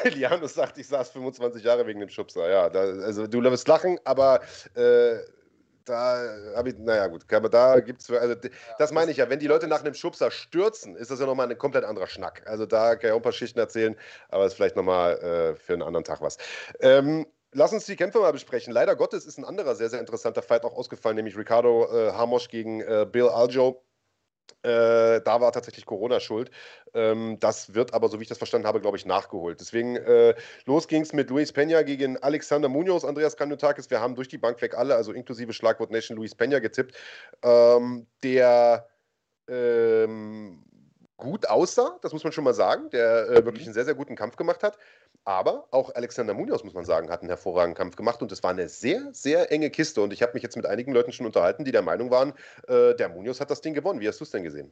Lianus 0.03 0.53
sagt, 0.53 0.77
ich 0.77 0.87
saß 0.87 1.11
25 1.11 1.63
Jahre 1.63 1.87
wegen 1.87 1.99
dem 1.99 2.09
Schubser. 2.09 2.49
Ja, 2.49 2.69
da, 2.69 2.81
also 2.81 3.27
du 3.27 3.41
wirst 3.43 3.67
lachen, 3.67 3.99
aber 4.03 4.41
äh, 4.75 5.17
da 5.87 6.53
habe 6.55 6.69
ich, 6.69 6.77
naja 6.77 7.07
gut, 7.07 7.25
da 7.51 7.79
gibt 7.79 8.01
es, 8.01 8.11
also 8.11 8.35
das 8.77 8.91
meine 8.91 9.11
ich 9.11 9.17
ja, 9.17 9.29
wenn 9.29 9.39
die 9.39 9.47
Leute 9.47 9.67
nach 9.67 9.81
einem 9.81 9.93
Schubser 9.93 10.31
stürzen, 10.31 10.95
ist 10.95 11.11
das 11.11 11.19
ja 11.19 11.25
nochmal 11.25 11.49
ein 11.49 11.57
komplett 11.57 11.83
anderer 11.83 12.07
Schnack. 12.07 12.43
Also 12.45 12.65
da 12.65 12.95
kann 12.95 13.09
ich 13.09 13.11
auch 13.11 13.17
ein 13.17 13.21
paar 13.21 13.31
Schichten 13.31 13.59
erzählen, 13.59 13.95
aber 14.29 14.45
ist 14.45 14.53
vielleicht 14.53 14.75
nochmal 14.75 15.17
äh, 15.17 15.55
für 15.55 15.73
einen 15.73 15.83
anderen 15.83 16.03
Tag 16.03 16.21
was. 16.21 16.37
Ähm, 16.79 17.25
Lass 17.53 17.71
uns 17.71 17.85
die 17.85 17.95
Kämpfe 17.95 18.19
mal 18.19 18.33
besprechen. 18.33 18.73
Leider 18.73 18.95
Gottes 18.95 19.25
ist 19.25 19.37
ein 19.37 19.45
anderer 19.45 19.73
sehr, 19.73 19.89
sehr 19.89 20.01
interessanter 20.01 20.41
Fight 20.41 20.65
auch 20.65 20.75
ausgefallen, 20.75 21.15
nämlich 21.15 21.37
Ricardo 21.37 21.87
äh, 21.91 22.11
Hamosch 22.11 22.49
gegen 22.49 22.81
äh, 22.81 23.07
Bill 23.09 23.29
Aljo. 23.29 23.81
Äh, 24.63 25.21
da 25.21 25.41
war 25.41 25.51
tatsächlich 25.51 25.85
Corona 25.85 26.19
schuld. 26.19 26.51
Ähm, 26.93 27.37
das 27.39 27.73
wird 27.73 27.93
aber, 27.93 28.09
so 28.09 28.19
wie 28.19 28.23
ich 28.23 28.29
das 28.29 28.37
verstanden 28.37 28.67
habe, 28.67 28.81
glaube 28.81 28.97
ich, 28.97 29.05
nachgeholt. 29.05 29.59
Deswegen 29.59 29.95
äh, 29.95 30.35
los 30.65 30.87
ging 30.87 31.01
es 31.01 31.13
mit 31.13 31.29
Luis 31.29 31.53
Peña 31.53 31.83
gegen 31.83 32.17
Alexander 32.17 32.69
Munoz, 32.69 33.05
Andreas 33.05 33.37
Kanutakis. 33.37 33.89
Wir 33.89 34.01
haben 34.01 34.15
durch 34.15 34.27
die 34.27 34.37
Bank 34.37 34.61
weg 34.61 34.75
alle, 34.75 34.95
also 34.95 35.11
inklusive 35.13 35.53
Schlagwort 35.53 35.91
Nation 35.91 36.17
Luis 36.17 36.35
Peña 36.35 36.59
getippt. 36.59 36.95
Ähm, 37.43 38.07
der 38.23 38.87
ähm, 39.47 40.63
gut 41.17 41.49
aussah, 41.49 41.97
das 42.01 42.13
muss 42.13 42.23
man 42.23 42.31
schon 42.31 42.43
mal 42.43 42.53
sagen, 42.53 42.89
der 42.91 43.27
äh, 43.27 43.45
wirklich 43.45 43.63
mhm. 43.63 43.69
einen 43.69 43.73
sehr, 43.73 43.85
sehr 43.85 43.95
guten 43.95 44.15
Kampf 44.15 44.35
gemacht 44.35 44.63
hat. 44.63 44.77
Aber 45.25 45.67
auch 45.71 45.93
Alexander 45.93 46.33
Munoz, 46.33 46.63
muss 46.63 46.73
man 46.73 46.85
sagen, 46.85 47.09
hat 47.09 47.21
einen 47.21 47.29
hervorragenden 47.29 47.75
Kampf 47.75 47.95
gemacht 47.95 48.21
und 48.21 48.31
es 48.31 48.43
war 48.43 48.51
eine 48.51 48.69
sehr, 48.69 49.13
sehr 49.13 49.51
enge 49.51 49.69
Kiste. 49.69 50.01
Und 50.01 50.13
ich 50.13 50.21
habe 50.21 50.33
mich 50.35 50.43
jetzt 50.43 50.55
mit 50.55 50.65
einigen 50.65 50.93
Leuten 50.93 51.11
schon 51.11 51.25
unterhalten, 51.25 51.65
die 51.65 51.71
der 51.71 51.81
Meinung 51.81 52.11
waren, 52.11 52.33
äh, 52.67 52.95
der 52.95 53.09
Munoz 53.09 53.41
hat 53.41 53.51
das 53.51 53.61
Ding 53.61 53.73
gewonnen. 53.73 53.99
Wie 53.99 54.07
hast 54.07 54.19
du 54.19 54.23
es 54.23 54.31
denn 54.31 54.43
gesehen? 54.43 54.71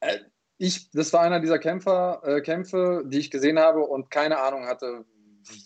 Äh, 0.00 0.18
ich, 0.58 0.90
das 0.92 1.12
war 1.12 1.20
einer 1.20 1.40
dieser 1.40 1.58
Kämpfer, 1.58 2.22
äh, 2.24 2.40
Kämpfe, 2.40 3.02
die 3.06 3.18
ich 3.18 3.30
gesehen 3.30 3.58
habe 3.58 3.80
und 3.80 4.10
keine 4.10 4.38
Ahnung 4.38 4.66
hatte, 4.66 5.04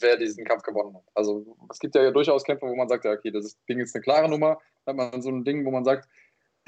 wer 0.00 0.16
diesen 0.16 0.44
Kampf 0.44 0.62
gewonnen 0.62 0.96
hat. 0.96 1.04
Also 1.14 1.56
es 1.70 1.78
gibt 1.78 1.94
ja 1.94 2.10
durchaus 2.10 2.44
Kämpfe, 2.44 2.66
wo 2.66 2.74
man 2.74 2.88
sagt, 2.88 3.04
ja, 3.04 3.12
okay, 3.12 3.30
das 3.30 3.58
Ding 3.68 3.78
ist 3.80 3.94
eine 3.94 4.02
klare 4.02 4.28
Nummer. 4.28 4.58
Dann 4.84 4.98
hat 4.98 5.12
man 5.12 5.22
so 5.22 5.30
ein 5.30 5.44
Ding, 5.44 5.64
wo 5.66 5.70
man 5.70 5.84
sagt, 5.84 6.08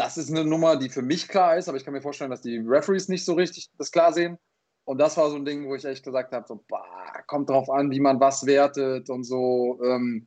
das 0.00 0.16
ist 0.16 0.30
eine 0.30 0.46
Nummer, 0.46 0.76
die 0.76 0.88
für 0.88 1.02
mich 1.02 1.28
klar 1.28 1.58
ist, 1.58 1.68
aber 1.68 1.76
ich 1.76 1.84
kann 1.84 1.92
mir 1.92 2.00
vorstellen, 2.00 2.30
dass 2.30 2.40
die 2.40 2.56
Referees 2.56 3.08
nicht 3.08 3.22
so 3.22 3.34
richtig 3.34 3.68
das 3.76 3.92
klar 3.92 4.14
sehen. 4.14 4.38
Und 4.84 4.96
das 4.98 5.18
war 5.18 5.28
so 5.28 5.36
ein 5.36 5.44
Ding, 5.44 5.68
wo 5.68 5.74
ich 5.74 5.84
echt 5.84 6.02
gesagt 6.02 6.32
habe, 6.32 6.46
so, 6.48 6.64
bah, 6.68 7.22
kommt 7.26 7.50
drauf 7.50 7.68
an, 7.68 7.90
wie 7.90 8.00
man 8.00 8.18
was 8.18 8.46
wertet 8.46 9.10
und 9.10 9.24
so. 9.24 9.78
Ähm, 9.84 10.26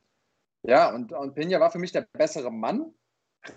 ja, 0.62 0.94
und, 0.94 1.12
und 1.12 1.34
Pena 1.34 1.60
war 1.60 1.72
für 1.72 1.80
mich 1.80 1.92
der 1.92 2.08
bessere 2.14 2.52
Mann, 2.52 2.94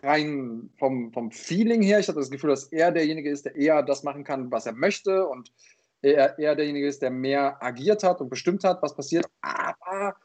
rein 0.03 0.71
vom, 0.79 1.13
vom 1.13 1.31
Feeling 1.31 1.83
her. 1.83 1.99
Ich 1.99 2.09
hatte 2.09 2.19
das 2.19 2.31
Gefühl, 2.31 2.49
dass 2.51 2.73
er 2.73 2.93
derjenige 2.93 3.31
ist, 3.31 3.45
der 3.45 3.55
eher 3.55 3.83
das 3.83 4.03
machen 4.03 4.25
kann, 4.25 4.51
was 4.51 4.65
er 4.65 4.73
möchte 4.73 5.27
und 5.29 5.53
er, 6.01 6.39
er 6.39 6.57
derjenige 6.57 6.87
ist, 6.87 7.03
der 7.03 7.11
mehr 7.11 7.63
agiert 7.63 8.03
hat 8.03 8.23
und 8.23 8.31
bestimmt 8.31 8.65
hat, 8.65 8.81
was 8.81 8.97
passiert. 8.97 9.27
Aber 9.43 10.17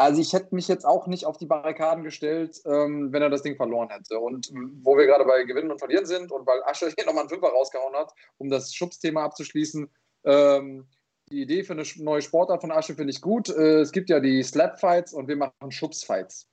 also 0.00 0.22
ich 0.22 0.32
hätte 0.32 0.54
mich 0.54 0.66
jetzt 0.66 0.86
auch 0.86 1.06
nicht 1.06 1.26
auf 1.26 1.36
die 1.36 1.44
Barrikaden 1.44 2.04
gestellt, 2.04 2.58
ähm, 2.64 3.12
wenn 3.12 3.20
er 3.20 3.28
das 3.28 3.42
Ding 3.42 3.56
verloren 3.56 3.90
hätte. 3.90 4.18
Und 4.18 4.50
wo 4.82 4.96
wir 4.96 5.04
gerade 5.04 5.26
bei 5.26 5.42
Gewinnen 5.44 5.70
und 5.70 5.78
Verlieren 5.78 6.06
sind 6.06 6.32
und 6.32 6.46
weil 6.46 6.62
Asche 6.64 6.90
hier 6.96 7.04
nochmal 7.04 7.24
einen 7.24 7.28
Fünfer 7.28 7.48
rausgehauen 7.48 7.94
hat, 7.94 8.14
um 8.38 8.48
das 8.48 8.74
Schubsthema 8.74 9.24
abzuschließen, 9.24 9.90
ähm, 10.24 10.88
die 11.30 11.42
Idee 11.42 11.64
für 11.64 11.74
eine 11.74 11.84
neue 11.96 12.22
Sportart 12.22 12.62
von 12.62 12.72
Asche 12.72 12.94
finde 12.94 13.10
ich 13.10 13.20
gut. 13.20 13.50
Äh, 13.50 13.80
es 13.80 13.92
gibt 13.92 14.08
ja 14.08 14.20
die 14.20 14.42
Slap-Fights 14.42 15.12
und 15.12 15.28
wir 15.28 15.36
machen 15.36 15.70
Schubsfights. 15.70 16.48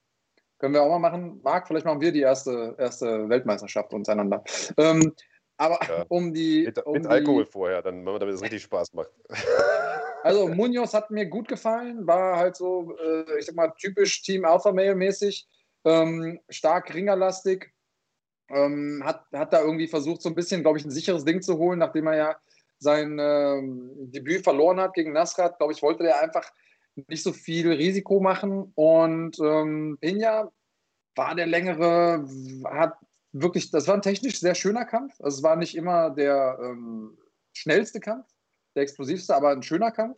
Können 0.60 0.74
wir 0.74 0.84
auch 0.84 0.90
mal 0.90 1.00
machen. 1.00 1.40
Marc, 1.42 1.68
vielleicht 1.68 1.86
machen 1.86 2.02
wir 2.02 2.12
die 2.12 2.22
erste, 2.22 2.76
erste 2.78 3.30
Weltmeisterschaft 3.30 3.94
untereinander. 3.94 4.44
Ähm, 4.76 5.14
aber 5.56 5.80
ja. 5.88 6.06
um 6.10 6.34
die. 6.34 6.66
Mit, 6.66 6.86
um 6.86 6.94
mit 6.94 7.06
die, 7.06 7.10
Alkohol 7.10 7.46
vorher, 7.46 7.82
dann, 7.82 8.04
damit 8.04 8.28
es 8.28 8.42
richtig 8.42 8.64
Spaß 8.64 8.92
macht. 8.94 9.10
Also 10.28 10.48
Munoz 10.48 10.94
hat 10.94 11.12
mir 11.12 11.26
gut 11.26 11.48
gefallen, 11.48 12.06
war 12.06 12.38
halt 12.38 12.56
so, 12.56 12.96
äh, 12.98 13.40
ich 13.40 13.46
sag 13.46 13.56
mal, 13.56 13.74
typisch 13.78 14.22
Team 14.22 14.46
Alpha 14.46 14.72
Male 14.72 14.96
mäßig, 14.96 15.48
ähm, 15.86 16.40
stark 16.50 16.94
ringerlastig, 16.94 17.72
ähm, 18.50 19.02
hat, 19.04 19.26
hat 19.34 19.54
da 19.54 19.62
irgendwie 19.62 19.88
versucht, 19.88 20.22
so 20.22 20.30
ein 20.30 20.36
bisschen, 20.36 20.62
glaube 20.62 20.78
ich, 20.78 20.86
ein 20.86 20.92
sicheres 20.92 21.26
Ding 21.26 21.42
zu 21.42 21.58
holen, 21.58 21.80
nachdem 21.80 22.08
er 22.08 22.16
ja 22.16 22.36
sein 22.80 23.18
ähm, 23.20 23.92
Debüt 24.12 24.44
verloren 24.44 24.80
hat 24.80 24.94
gegen 24.94 25.14
Nasrat. 25.14 25.58
Glaube 25.58 25.74
ich, 25.74 25.82
wollte 25.82 26.08
er 26.08 26.22
einfach 26.22 26.52
nicht 27.08 27.24
so 27.24 27.34
viel 27.34 27.72
Risiko 27.72 28.20
machen 28.20 28.72
und 28.76 29.40
ähm, 29.40 29.98
Pena 30.02 30.52
war 31.16 31.36
der 31.36 31.48
längere, 31.48 32.28
hat 32.66 32.98
wirklich, 33.32 33.72
das 33.72 33.88
war 33.88 33.96
ein 33.96 34.02
technisch 34.02 34.40
sehr 34.40 34.56
schöner 34.56 34.86
Kampf. 34.86 35.14
Also 35.20 35.38
es 35.38 35.44
war 35.44 35.56
nicht 35.56 35.76
immer 35.76 36.10
der 36.12 36.58
ähm, 36.62 37.18
schnellste 37.54 38.00
Kampf, 38.00 38.26
der 38.78 38.84
explosivste, 38.84 39.36
aber 39.36 39.50
ein 39.50 39.64
schöner 39.64 39.92
Kampf. 39.92 40.18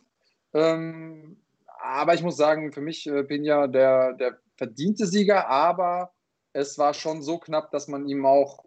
Ähm, 0.52 1.38
aber 1.82 2.14
ich 2.14 2.22
muss 2.22 2.36
sagen, 2.36 2.72
für 2.72 2.82
mich 2.82 3.06
äh, 3.06 3.24
Pena 3.24 3.66
der, 3.66 4.12
der 4.12 4.38
verdiente 4.56 5.06
Sieger, 5.06 5.48
aber 5.48 6.12
es 6.52 6.78
war 6.78 6.94
schon 6.94 7.22
so 7.22 7.38
knapp, 7.38 7.70
dass 7.70 7.88
man 7.88 8.06
ihm 8.06 8.26
auch, 8.26 8.64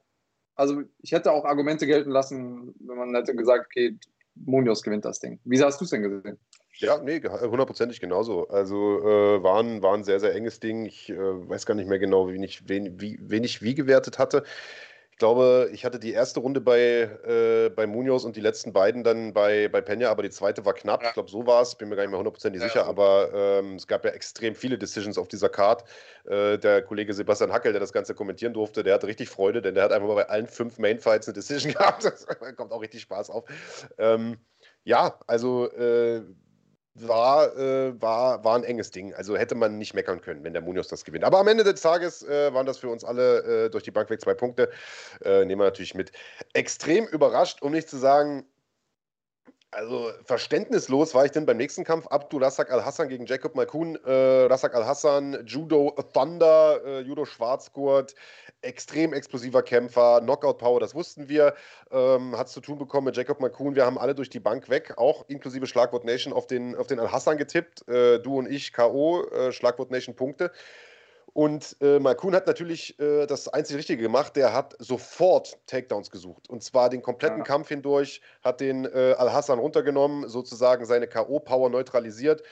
also 0.56 0.82
ich 1.00 1.12
hätte 1.12 1.32
auch 1.32 1.46
Argumente 1.46 1.86
gelten 1.86 2.10
lassen, 2.10 2.74
wenn 2.80 2.98
man 2.98 3.16
hätte 3.16 3.36
gesagt, 3.36 3.68
okay, 3.68 3.98
Munoz 4.36 4.82
gewinnt 4.82 5.06
das 5.06 5.20
Ding. 5.20 5.40
Wie 5.44 5.62
hast 5.62 5.80
du 5.80 5.86
es 5.86 5.92
denn 5.92 6.02
gesehen? 6.02 6.40
Ja, 6.78 6.98
nee, 6.98 7.22
hundertprozentig 7.22 8.00
genauso. 8.00 8.48
Also 8.48 9.00
äh, 9.02 9.44
war, 9.44 9.62
ein, 9.62 9.84
war 9.84 9.94
ein 9.94 10.04
sehr, 10.04 10.20
sehr 10.20 10.34
enges 10.34 10.60
Ding. 10.60 10.86
Ich 10.86 11.10
äh, 11.10 11.18
weiß 11.18 11.68
gar 11.68 11.76
nicht 11.76 11.88
mehr 11.88 12.00
genau, 12.00 12.28
wen 12.28 12.42
ich, 12.42 12.68
wen, 12.68 13.00
wie, 13.00 13.20
wen 13.22 13.44
ich 13.44 13.62
wie 13.62 13.76
gewertet 13.76 14.18
hatte. 14.18 14.44
Ich 15.14 15.20
glaube, 15.20 15.70
ich 15.72 15.86
hatte 15.86 16.00
die 16.00 16.12
erste 16.12 16.40
Runde 16.40 16.60
bei, 16.60 17.08
äh, 17.24 17.70
bei 17.70 17.86
Munoz 17.86 18.24
und 18.24 18.36
die 18.36 18.42
letzten 18.42 18.74
beiden 18.74 19.04
dann 19.04 19.32
bei, 19.32 19.70
bei 19.70 19.78
Peña, 19.78 20.08
aber 20.08 20.24
die 20.24 20.32
zweite 20.32 20.66
war 20.66 20.74
knapp. 20.74 21.04
Ja. 21.04 21.10
Ich 21.10 21.14
glaube, 21.14 21.30
so 21.30 21.46
war 21.46 21.62
es. 21.62 21.76
Bin 21.76 21.88
mir 21.90 21.96
gar 21.96 22.02
nicht 22.02 22.10
mehr 22.10 22.18
hundertprozentig 22.18 22.60
ja, 22.64 22.68
sicher, 22.68 22.88
aber 22.88 23.30
ähm, 23.32 23.76
es 23.76 23.86
gab 23.86 24.04
ja 24.06 24.12
extrem 24.12 24.56
viele 24.56 24.80
Decisions 24.80 25.20
auf 25.20 25.28
dieser 25.28 25.50
Card. 25.50 25.84
Äh, 26.26 26.58
der 26.58 26.82
Kollege 26.82 27.14
Sebastian 27.14 27.54
Hackel, 27.54 27.74
der 27.74 27.80
das 27.80 27.94
Ganze 27.94 28.16
kommentieren 28.16 28.54
durfte, 28.54 28.84
der 28.84 28.96
hatte 28.96 29.06
richtig 29.06 29.30
Freude, 29.30 29.62
denn 29.62 29.76
der 29.76 29.84
hat 29.84 29.92
einfach 29.92 30.08
mal 30.08 30.16
bei 30.16 30.30
allen 30.30 30.48
fünf 30.48 30.80
Mainfights 30.80 31.28
eine 31.28 31.36
Decision 31.36 31.74
gehabt. 31.78 32.04
da 32.04 32.52
kommt 32.54 32.72
auch 32.72 32.82
richtig 32.82 33.02
Spaß 33.04 33.30
auf. 33.30 33.44
Ähm, 34.00 34.38
ja, 34.84 35.20
also. 35.28 35.72
Äh, 35.72 36.24
war, 36.96 37.58
äh, 37.58 38.00
war, 38.02 38.44
war 38.44 38.56
ein 38.56 38.64
enges 38.64 38.92
Ding. 38.92 39.14
Also 39.14 39.36
hätte 39.36 39.56
man 39.56 39.78
nicht 39.78 39.94
meckern 39.94 40.22
können, 40.22 40.44
wenn 40.44 40.54
der 40.54 40.62
Munoz 40.62 40.88
das 40.88 41.04
gewinnt. 41.04 41.24
Aber 41.24 41.40
am 41.40 41.48
Ende 41.48 41.64
des 41.64 41.82
Tages 41.82 42.24
äh, 42.24 42.54
waren 42.54 42.66
das 42.66 42.78
für 42.78 42.90
uns 42.90 43.04
alle 43.04 43.66
äh, 43.66 43.70
durch 43.70 43.84
die 43.84 43.92
Bank 43.92 44.10
weg 44.10 44.22
zwei 44.22 44.34
Punkte. 44.34 44.70
Äh, 45.24 45.46
nehmen 45.46 45.62
wir 45.62 45.66
natürlich 45.66 45.96
mit. 45.96 46.12
Extrem 46.54 47.06
überrascht, 47.08 47.62
um 47.62 47.72
nicht 47.72 47.90
zu 47.90 47.98
sagen, 47.98 48.46
also 49.76 50.12
verständnislos 50.26 51.14
war 51.14 51.26
ich 51.26 51.32
denn 51.32 51.46
beim 51.46 51.58
nächsten 51.58 51.84
Kampf. 51.84 52.08
Abdul 52.08 52.44
Rassak 52.44 52.72
Al-Hassan 52.72 53.10
gegen 53.10 53.26
Jacob 53.26 53.56
Malkun. 53.56 53.98
Äh, 54.06 54.46
Rassak 54.46 54.76
Al-Hassan, 54.76 55.46
Judo 55.46 55.96
Thunder, 56.14 56.82
äh, 56.86 57.00
Judo 57.02 57.26
Schwarzgurt, 57.26 58.16
extrem 58.62 59.14
explosiver 59.14 59.62
Kämpfer, 59.62 60.22
Knockout-Power, 60.22 60.80
das 60.80 60.96
wussten 60.96 61.30
wir. 61.30 61.54
Ähm, 61.92 62.38
Hat 62.38 62.48
es 62.48 62.54
zu 62.54 62.62
tun 62.62 62.78
bekommen 62.78 63.06
mit 63.06 63.18
Jacob 63.18 63.40
Malkun. 63.40 63.76
Wir 63.76 63.86
haben 63.86 63.98
alle 63.98 64.16
durch 64.16 64.30
die 64.30 64.40
Bank 64.40 64.70
weg, 64.70 64.94
auch 64.98 65.26
inklusive 65.28 65.68
Schlagwort 65.68 66.06
Nation, 66.06 66.34
auf 66.34 66.48
den, 66.48 66.76
auf 66.76 66.88
den 66.88 67.00
Al-Hassan 67.00 67.38
getippt. 67.38 67.88
Äh, 67.88 68.20
du 68.20 68.38
und 68.38 68.50
ich 68.50 68.74
K.O., 68.74 69.24
äh, 69.26 69.52
Schlagwort 69.52 69.92
Nation 69.92 70.16
Punkte. 70.16 70.52
Und 71.34 71.76
äh, 71.82 72.00
Malkun 72.00 72.36
hat 72.36 72.46
natürlich 72.46 73.00
äh, 73.00 73.26
das 73.26 73.48
einzig 73.48 73.78
Richtige 73.78 74.04
gemacht. 74.04 74.36
Der 74.36 74.54
hat 74.54 74.76
sofort 74.78 75.58
Takedowns 75.66 76.12
gesucht. 76.12 76.48
Und 76.48 76.64
zwar 76.64 76.90
den 76.90 77.02
kompletten 77.02 77.40
ja. 77.40 77.44
Kampf 77.44 77.70
hindurch, 77.70 78.22
hat 78.44 78.62
den 78.62 78.86
äh, 78.86 79.16
Al-Hassan 79.18 79.58
runtergenommen, 79.58 80.30
sozusagen 80.30 80.86
seine 80.86 81.08
K.O.-Power 81.08 81.70
neutralisiert. 81.70 82.44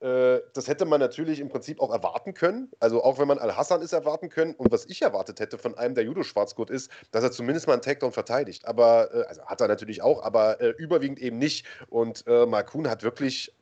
Äh, 0.00 0.40
das 0.52 0.68
hätte 0.68 0.84
man 0.84 1.00
natürlich 1.00 1.40
im 1.40 1.48
Prinzip 1.48 1.80
auch 1.80 1.90
erwarten 1.90 2.34
können. 2.34 2.70
Also 2.78 3.02
auch 3.02 3.18
wenn 3.18 3.26
man 3.26 3.38
Al-Hassan 3.38 3.80
ist 3.80 3.94
erwarten 3.94 4.28
können. 4.28 4.54
Und 4.54 4.70
was 4.70 4.84
ich 4.84 5.00
erwartet 5.00 5.40
hätte 5.40 5.56
von 5.56 5.76
einem 5.78 5.94
der 5.94 6.04
Judo-Schwarzgurt 6.04 6.68
ist, 6.68 6.90
dass 7.12 7.24
er 7.24 7.32
zumindest 7.32 7.66
mal 7.66 7.72
einen 7.72 7.82
Takedown 7.82 8.12
verteidigt. 8.12 8.66
Aber, 8.66 9.14
äh, 9.14 9.22
also 9.28 9.42
hat 9.46 9.62
er 9.62 9.68
natürlich 9.68 10.02
auch, 10.02 10.22
aber 10.22 10.60
äh, 10.60 10.74
überwiegend 10.76 11.20
eben 11.20 11.38
nicht. 11.38 11.64
Und 11.88 12.24
äh, 12.26 12.44
Malkun 12.44 12.88
hat 12.90 13.02
wirklich 13.02 13.54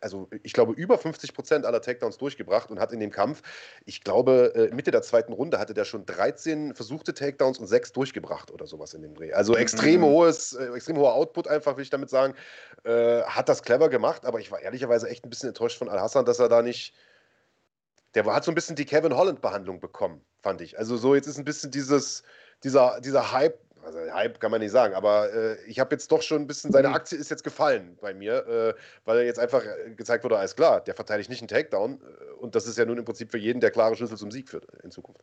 also 0.00 0.28
ich 0.42 0.52
glaube, 0.52 0.72
über 0.72 0.98
50 0.98 1.34
Prozent 1.34 1.64
aller 1.64 1.80
Takedowns 1.80 2.18
durchgebracht 2.18 2.70
und 2.70 2.80
hat 2.80 2.92
in 2.92 3.00
dem 3.00 3.10
Kampf, 3.10 3.42
ich 3.84 4.02
glaube, 4.02 4.52
äh, 4.54 4.74
Mitte 4.74 4.90
der 4.90 5.02
zweiten 5.02 5.32
Runde 5.32 5.58
hatte 5.58 5.74
der 5.74 5.84
schon 5.84 6.06
13 6.06 6.74
versuchte 6.74 7.14
Takedowns 7.14 7.58
und 7.58 7.66
sechs 7.66 7.92
durchgebracht 7.92 8.50
oder 8.50 8.66
sowas 8.66 8.94
in 8.94 9.02
dem 9.02 9.14
Dreh. 9.14 9.32
Also 9.32 9.56
extrem 9.56 10.00
mhm. 10.00 10.06
hohes, 10.06 10.52
äh, 10.54 10.72
extrem 10.74 10.96
hoher 10.96 11.14
Output 11.14 11.48
einfach, 11.48 11.76
will 11.76 11.82
ich 11.82 11.90
damit 11.90 12.10
sagen. 12.10 12.34
Äh, 12.84 13.22
hat 13.22 13.48
das 13.48 13.62
clever 13.62 13.88
gemacht, 13.88 14.24
aber 14.24 14.40
ich 14.40 14.50
war 14.50 14.60
ehrlicherweise 14.60 15.08
echt 15.08 15.24
ein 15.24 15.30
bisschen 15.30 15.48
enttäuscht 15.48 15.78
von 15.78 15.88
Al-Hassan, 15.88 16.24
dass 16.24 16.38
er 16.38 16.48
da 16.48 16.62
nicht. 16.62 16.94
Der 18.14 18.24
hat 18.26 18.44
so 18.44 18.50
ein 18.50 18.56
bisschen 18.56 18.74
die 18.74 18.86
Kevin 18.86 19.16
Holland-Behandlung 19.16 19.78
bekommen, 19.78 20.20
fand 20.42 20.60
ich. 20.62 20.78
Also 20.78 20.96
so, 20.96 21.14
jetzt 21.14 21.28
ist 21.28 21.38
ein 21.38 21.44
bisschen 21.44 21.70
dieses, 21.70 22.24
dieser, 22.64 23.00
dieser 23.00 23.30
Hype 23.30 23.60
also 23.84 23.98
Hype 24.12 24.40
kann 24.40 24.50
man 24.50 24.60
nicht 24.60 24.70
sagen, 24.70 24.94
aber 24.94 25.32
äh, 25.32 25.56
ich 25.66 25.80
habe 25.80 25.94
jetzt 25.94 26.10
doch 26.12 26.22
schon 26.22 26.42
ein 26.42 26.46
bisschen, 26.46 26.72
seine 26.72 26.88
mhm. 26.88 26.94
Aktie 26.94 27.18
ist 27.18 27.30
jetzt 27.30 27.44
gefallen 27.44 27.98
bei 28.00 28.14
mir, 28.14 28.46
äh, 28.46 28.74
weil 29.04 29.18
er 29.18 29.24
jetzt 29.24 29.38
einfach 29.38 29.64
äh, 29.64 29.94
gezeigt 29.94 30.24
wurde, 30.24 30.38
alles 30.38 30.56
klar, 30.56 30.80
der 30.80 30.94
verteidigt 30.94 31.30
nicht 31.30 31.40
einen 31.40 31.48
Takedown 31.48 32.00
äh, 32.00 32.32
und 32.34 32.54
das 32.54 32.66
ist 32.66 32.78
ja 32.78 32.84
nun 32.84 32.98
im 32.98 33.04
Prinzip 33.04 33.30
für 33.30 33.38
jeden 33.38 33.60
der 33.60 33.70
klare 33.70 33.96
Schlüssel 33.96 34.16
zum 34.16 34.30
Sieg 34.30 34.48
führt 34.48 34.66
in 34.82 34.90
Zukunft. 34.90 35.22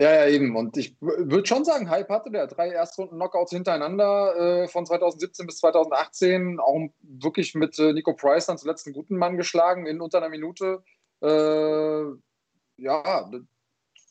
Ja, 0.00 0.14
ja, 0.14 0.28
eben. 0.28 0.54
Und 0.54 0.76
ich 0.76 0.96
würde 1.00 1.44
schon 1.44 1.64
sagen, 1.64 1.90
Hype 1.90 2.08
hatte 2.08 2.30
der 2.30 2.46
drei 2.46 2.70
Erstrunden-Knockouts 2.70 3.50
hintereinander 3.50 4.62
äh, 4.62 4.68
von 4.68 4.86
2017 4.86 5.46
bis 5.46 5.58
2018, 5.58 6.60
auch 6.60 6.88
wirklich 7.02 7.56
mit 7.56 7.76
äh, 7.80 7.92
Nico 7.92 8.14
Price 8.14 8.46
dann 8.46 8.58
zuletzt 8.58 8.86
einen 8.86 8.94
guten 8.94 9.16
Mann 9.16 9.36
geschlagen 9.36 9.86
in 9.86 10.00
unter 10.00 10.18
einer 10.18 10.28
Minute. 10.28 10.84
ja, 11.20 13.28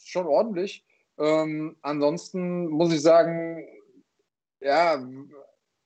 schon 0.03 0.27
ordentlich. 0.27 0.85
Ähm, 1.17 1.75
ansonsten 1.81 2.67
muss 2.67 2.93
ich 2.93 3.01
sagen, 3.01 3.67
ja, 4.59 5.03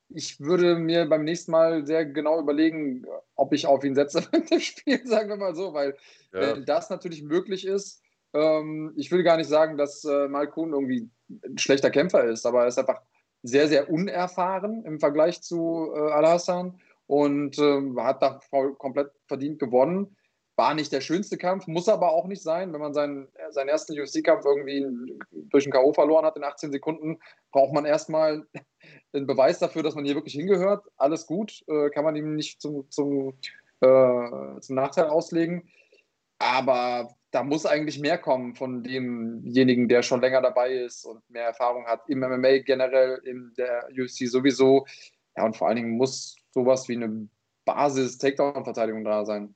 ich 0.10 0.40
würde 0.40 0.76
mir 0.76 1.06
beim 1.08 1.24
nächsten 1.24 1.52
Mal 1.52 1.86
sehr 1.86 2.06
genau 2.06 2.40
überlegen, 2.40 3.06
ob 3.36 3.54
ich 3.54 3.66
auf 3.66 3.84
ihn 3.84 3.96
setze 3.96 4.24
in 4.34 4.46
dem 4.46 4.60
Spiel, 4.60 5.06
sagen 5.06 5.30
wir 5.30 5.38
mal 5.38 5.56
so, 5.56 5.74
weil 5.74 5.96
ja. 6.34 6.56
wenn 6.56 6.66
das 6.66 6.90
natürlich 6.90 7.24
möglich 7.24 7.66
ist, 7.66 8.02
ähm, 8.34 8.94
ich 8.96 9.12
will 9.12 9.24
gar 9.24 9.38
nicht 9.38 9.50
sagen, 9.50 9.78
dass 9.78 10.04
äh, 10.06 10.28
Malkun 10.28 10.74
irgendwie 10.74 11.10
ein 11.46 11.58
schlechter 11.58 11.92
Kämpfer 11.92 12.24
ist, 12.26 12.46
aber 12.46 12.62
er 12.62 12.68
ist 12.68 12.80
einfach 12.80 13.02
sehr, 13.44 13.68
sehr 13.68 13.90
unerfahren 13.90 14.86
im 14.86 15.00
Vergleich 15.00 15.42
zu 15.42 15.92
äh, 15.94 16.00
Al-Hassan 16.00 16.80
und 17.08 17.58
äh, 17.58 17.82
hat 17.98 18.22
da 18.22 18.40
voll, 18.50 18.76
komplett 18.76 19.12
verdient 19.28 19.60
gewonnen. 19.60 20.16
War 20.56 20.74
nicht 20.74 20.92
der 20.92 21.02
schönste 21.02 21.38
Kampf, 21.38 21.68
muss 21.68 21.88
aber 21.88 22.12
auch 22.12 22.28
nicht 22.28 22.44
sein. 22.44 22.74
Wenn 22.74 22.82
man 22.82 22.94
seinen, 22.94 23.28
seinen 23.52 23.70
ersten 23.70 24.00
UFC-Kampf 24.00 24.46
irgendwie 24.46 24.86
durch 25.32 25.66
einen 25.66 25.72
K.O. 25.72 25.94
verloren 25.94 26.26
hat 26.26 26.36
in 26.36 26.44
18 26.44 26.72
Sekunden, 26.72 27.20
braucht 27.52 27.74
man 27.74 27.86
erstmal 27.86 28.46
den 29.14 29.28
Beweis 29.28 29.60
dafür, 29.60 29.84
dass 29.84 29.96
man 29.96 30.06
hier 30.06 30.16
wirklich 30.16 30.36
hingehört. 30.36 30.86
Alles 30.98 31.26
gut, 31.26 31.64
äh, 31.68 31.90
kann 31.90 32.04
man 32.04 32.16
ihm 32.16 32.36
nicht 32.36 32.62
zum, 32.62 32.90
zum, 32.92 33.34
äh, 33.80 34.60
zum 34.60 34.76
Nachteil 34.76 35.06
auslegen. 35.06 35.70
Aber 36.38 37.16
da 37.32 37.44
muss 37.44 37.66
eigentlich 37.66 38.00
mehr 38.00 38.18
kommen 38.18 38.56
von 38.56 38.84
demjenigen, 38.84 39.88
der 39.88 40.04
schon 40.04 40.22
länger 40.22 40.42
dabei 40.42 40.74
ist 40.74 41.06
und 41.06 41.28
mehr 41.30 41.46
Erfahrung 41.46 41.86
hat 41.86 42.02
im 42.10 42.20
MMA 42.20 42.60
generell, 42.60 43.22
in 43.26 43.54
der 43.58 43.88
UFC 43.98 44.28
sowieso. 44.28 44.86
Ja, 45.38 45.46
und 45.46 45.56
vor 45.56 45.68
allen 45.68 45.78
Dingen 45.78 45.98
muss 45.98 46.36
sowas 46.52 46.90
wie 46.90 46.98
eine 46.98 47.30
Basis-Takedown-Verteidigung 47.66 49.06
da 49.06 49.24
sein. 49.24 49.56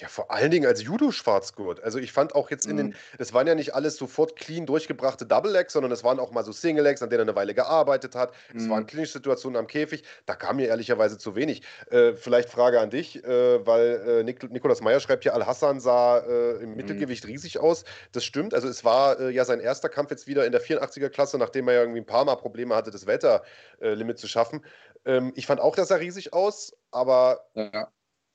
Ja, 0.00 0.08
vor 0.08 0.32
allen 0.32 0.50
Dingen 0.50 0.66
als 0.66 0.82
Judo-Schwarzgurt. 0.82 1.82
Also 1.82 2.00
ich 2.00 2.10
fand 2.10 2.34
auch 2.34 2.50
jetzt 2.50 2.66
in 2.66 2.76
den, 2.76 2.86
mhm. 2.88 2.94
das 3.16 3.32
waren 3.32 3.46
ja 3.46 3.54
nicht 3.54 3.74
alles 3.74 3.96
sofort 3.96 4.34
clean 4.34 4.66
durchgebrachte 4.66 5.24
Double-Legs, 5.24 5.72
sondern 5.72 5.92
es 5.92 6.02
waren 6.02 6.18
auch 6.18 6.32
mal 6.32 6.44
so 6.44 6.50
Single-Legs, 6.50 7.00
an 7.00 7.10
denen 7.10 7.20
er 7.20 7.22
eine 7.22 7.36
Weile 7.36 7.54
gearbeitet 7.54 8.16
hat. 8.16 8.34
Es 8.56 8.68
waren 8.68 8.82
mhm. 8.82 8.86
Clinch-Situationen 8.88 9.56
am 9.56 9.68
Käfig. 9.68 10.02
Da 10.26 10.34
kam 10.34 10.56
mir 10.56 10.66
ehrlicherweise 10.66 11.16
zu 11.16 11.36
wenig. 11.36 11.62
Äh, 11.90 12.14
vielleicht 12.14 12.50
Frage 12.50 12.80
an 12.80 12.90
dich, 12.90 13.22
äh, 13.24 13.64
weil 13.64 14.02
äh, 14.04 14.24
Nik 14.24 14.50
Nikolas 14.50 14.80
Meyer 14.80 14.98
schreibt 14.98 15.22
hier, 15.22 15.34
Al-Hassan 15.34 15.78
sah 15.78 16.18
äh, 16.18 16.62
im 16.62 16.70
Mhm. 16.70 16.76
Mittelgewicht 16.76 17.26
riesig 17.26 17.60
aus. 17.60 17.84
Das 18.10 18.24
stimmt. 18.24 18.52
Also 18.52 18.68
es 18.68 18.84
war 18.84 19.20
äh, 19.20 19.30
ja 19.30 19.44
sein 19.44 19.60
erster 19.60 19.88
Kampf 19.88 20.10
jetzt 20.10 20.26
wieder 20.26 20.44
in 20.44 20.50
der 20.50 20.60
84er-Klasse, 20.60 21.38
nachdem 21.38 21.68
er 21.68 21.74
ja 21.74 21.80
irgendwie 21.80 22.00
ein 22.00 22.06
paar 22.06 22.24
Mal 22.24 22.34
Probleme 22.34 22.74
hatte, 22.74 22.90
das 22.90 23.06
Wetterlimit 23.06 24.18
zu 24.18 24.26
schaffen. 24.26 24.64
Ähm, 25.04 25.32
ich 25.36 25.46
fand 25.46 25.60
auch, 25.60 25.76
dass 25.76 25.90
er 25.90 26.00
riesig 26.00 26.32
aus, 26.32 26.72
aber 26.90 27.46
Ja 27.54 27.88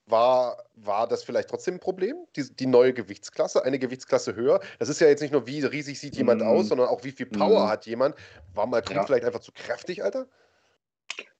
war, 0.09 0.65
war 0.75 1.07
das 1.07 1.23
vielleicht 1.23 1.49
trotzdem 1.49 1.75
ein 1.75 1.79
Problem, 1.79 2.15
die, 2.35 2.43
die 2.55 2.65
neue 2.65 2.93
Gewichtsklasse, 2.93 3.63
eine 3.63 3.79
Gewichtsklasse 3.79 4.35
höher? 4.35 4.59
Das 4.79 4.89
ist 4.89 4.99
ja 5.01 5.07
jetzt 5.07 5.21
nicht 5.21 5.31
nur, 5.31 5.47
wie 5.47 5.63
riesig 5.63 5.99
sieht 5.99 6.15
jemand 6.15 6.41
mm. 6.41 6.47
aus, 6.47 6.67
sondern 6.67 6.87
auch, 6.87 7.03
wie 7.03 7.11
viel 7.11 7.27
Power 7.27 7.65
mm. 7.65 7.69
hat 7.69 7.85
jemand. 7.85 8.15
War 8.53 8.65
mal 8.65 8.83
ja. 8.89 9.03
vielleicht 9.03 9.25
einfach 9.25 9.41
zu 9.41 9.51
kräftig, 9.51 10.03
Alter? 10.03 10.27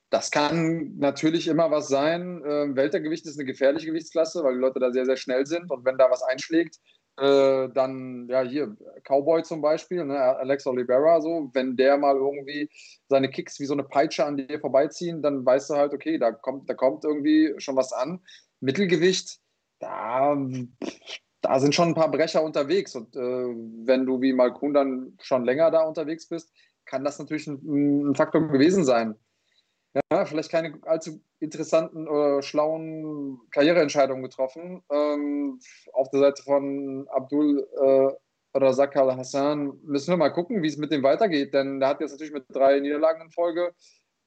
Das 0.09 0.32
kann 0.32 0.97
natürlich 0.97 1.47
immer 1.47 1.70
was 1.70 1.88
sein. 1.88 2.43
Ähm, 2.45 2.76
Weltergewicht 2.76 3.26
ist 3.28 3.38
eine 3.38 3.45
gefährliche 3.45 3.88
Gewichtsklasse, 3.88 4.43
weil 4.43 4.55
die 4.55 4.59
Leute 4.59 4.80
da 4.80 4.91
sehr, 4.91 5.05
sehr 5.05 5.17
schnell 5.17 5.45
sind. 5.45 5.70
Und 5.70 5.86
wenn 5.86 5.97
da 5.97 6.09
was 6.09 6.24
einschlägt, 6.24 6.80
äh, 7.20 7.70
dann, 7.74 8.28
ja, 8.30 8.41
hier, 8.41 8.76
Cowboy 9.03 9.43
zum 9.43 9.61
Beispiel, 9.61 10.05
ne, 10.05 10.17
Alex 10.17 10.65
Oliveira, 10.65 11.22
so, 11.22 11.49
wenn 11.53 11.76
der 11.76 11.97
mal 11.97 12.15
irgendwie 12.15 12.70
seine 13.07 13.30
Kicks 13.30 13.59
wie 13.59 13.65
so 13.65 13.74
eine 13.74 13.84
Peitsche 13.84 14.26
an 14.26 14.38
dir 14.38 14.59
vorbeiziehen, 14.59 15.22
dann 15.22 15.45
weißt 15.45 15.70
du 15.70 15.76
halt, 15.76 15.93
okay, 15.93 16.17
da 16.17 16.32
kommt, 16.32 16.70
da 16.70 16.74
kommt 16.74 17.03
irgendwie 17.03 17.53
schon 17.57 17.76
was 17.76 17.91
an. 17.91 18.22
Mittelgewicht, 18.60 19.39
da, 19.80 20.38
da 21.41 21.60
sind 21.60 21.76
schon 21.76 21.89
ein 21.89 21.95
paar 21.95 22.12
Brecher 22.12 22.43
unterwegs. 22.43 22.95
Und 22.95 23.16
äh, 23.16 23.20
wenn 23.20 24.05
du 24.05 24.22
wie 24.22 24.34
Malkun 24.34 24.74
dann 24.74 25.18
schon 25.22 25.45
länger 25.45 25.72
da 25.72 25.82
unterwegs 25.84 26.28
bist, 26.28 26.51
kann 26.86 27.03
das 27.03 27.20
natürlich 27.20 27.47
ein, 27.47 28.10
ein 28.10 28.16
Faktor 28.16 28.47
gewesen 28.47 28.84
sein. 28.84 29.16
Ja, 30.12 30.26
vielleicht 30.26 30.51
keine 30.51 30.80
allzu 30.84 31.22
interessanten 31.39 32.07
oder 32.07 32.41
schlauen 32.41 33.39
Karriereentscheidungen 33.51 34.24
getroffen. 34.24 34.84
Ähm, 34.91 35.60
auf 35.93 36.10
der 36.12 36.20
Seite 36.20 36.43
von 36.43 37.07
Abdul 37.10 37.68
äh, 37.82 38.57
Razak 38.57 38.95
Al-Hassan 38.95 39.80
müssen 39.84 40.12
wir 40.12 40.18
mal 40.18 40.30
gucken, 40.30 40.62
wie 40.62 40.68
es 40.68 40.78
mit 40.78 40.91
dem 40.91 41.03
weitergeht, 41.03 41.53
denn 41.53 41.80
der 41.80 41.89
hat 41.89 42.01
jetzt 42.01 42.12
natürlich 42.12 42.34
mit 42.34 42.45
drei 42.49 42.80
Niederlagen 42.80 43.22
in 43.22 43.32
Folge 43.32 43.74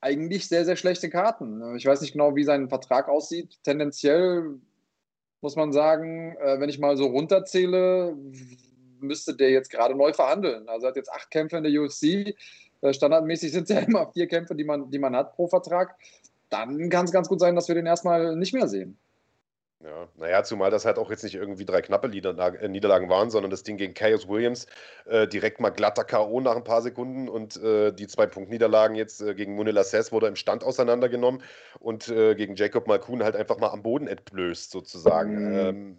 eigentlich 0.03 0.49
sehr, 0.49 0.65
sehr 0.65 0.77
schlechte 0.77 1.09
Karten. 1.09 1.77
Ich 1.77 1.87
weiß 1.87 2.01
nicht 2.01 2.13
genau, 2.13 2.35
wie 2.35 2.45
sein 2.45 2.69
Vertrag 2.69 3.09
aussieht. 3.09 3.59
Tendenziell 3.63 4.59
muss 5.41 5.57
man 5.57 5.73
sagen, 5.73 6.37
äh, 6.37 6.61
wenn 6.61 6.69
ich 6.69 6.79
mal 6.79 6.97
so 6.97 7.07
runterzähle, 7.07 8.17
müsste 9.01 9.35
der 9.35 9.51
jetzt 9.51 9.71
gerade 9.71 9.95
neu 9.95 10.13
verhandeln. 10.13 10.69
Also 10.69 10.87
er 10.87 10.91
hat 10.91 10.97
jetzt 10.97 11.13
acht 11.13 11.31
Kämpfe 11.31 11.57
in 11.57 11.65
der 11.65 11.81
UFC. 11.81 12.35
Äh, 12.81 12.93
standardmäßig 12.93 13.53
sind 13.53 13.65
es 13.65 13.71
ja 13.71 13.79
immer 13.87 14.11
vier 14.13 14.27
Kämpfe, 14.27 14.55
die 14.55 14.65
man, 14.65 14.91
die 14.91 14.99
man 14.99 15.17
hat 15.17 15.35
pro 15.35 15.47
Vertrag. 15.47 15.97
Dann 16.51 16.91
kann 16.91 17.07
es 17.07 17.13
ganz 17.13 17.29
gut 17.29 17.41
sein, 17.41 17.55
dass 17.55 17.69
wir 17.69 17.75
den 17.77 17.87
erstmal 17.87 18.37
nicht 18.37 18.53
mehr 18.53 18.69
sehen. 18.69 18.99
Ja, 19.85 20.09
naja, 20.17 20.45
zumal 20.45 20.71
das 20.71 20.85
halt 20.85 20.97
auch 20.97 21.11
jetzt 21.11 21.25
nicht 21.25 21.35
irgendwie 21.35 21.65
drei 21.65 21.83
knappe 21.83 22.07
äh, 22.07 22.69
Niederlagen 22.69 23.09
waren, 23.09 23.31
sondern 23.31 23.51
das 23.51 23.65
Ding 23.65 23.77
gegen 23.77 23.95
Chaos 23.95 24.29
Williams 24.29 24.67
äh, 25.07 25.27
direkt 25.27 25.59
mal 25.59 25.71
glatter 25.71 26.05
K.O. 26.05 26.41
nach 26.41 26.55
ein 26.55 26.63
paar 26.63 26.83
Sekunden 26.83 27.29
und 27.29 27.57
äh, 27.57 27.93
die 27.93 28.07
zwei 28.07 28.27
Punktniederlagen 28.27 28.95
jetzt 28.95 29.21
äh, 29.21 29.35
gegen 29.35 29.57
Munila 29.57 29.83
Sess 29.83 30.13
wurde 30.13 30.29
im 30.29 30.37
Stand 30.37 30.63
auseinandergenommen 30.63 31.43
und 31.81 32.09
äh, 32.09 32.37
gegen 32.37 32.55
Jacob 32.55 32.87
Malkun 32.87 33.25
halt 33.25 33.35
einfach 33.35 33.59
mal 33.59 33.71
am 33.71 33.83
Boden 33.83 34.07
entblößt 34.07 34.71
sozusagen. 34.71 35.49
Mhm. 35.49 35.59
Ähm, 35.59 35.99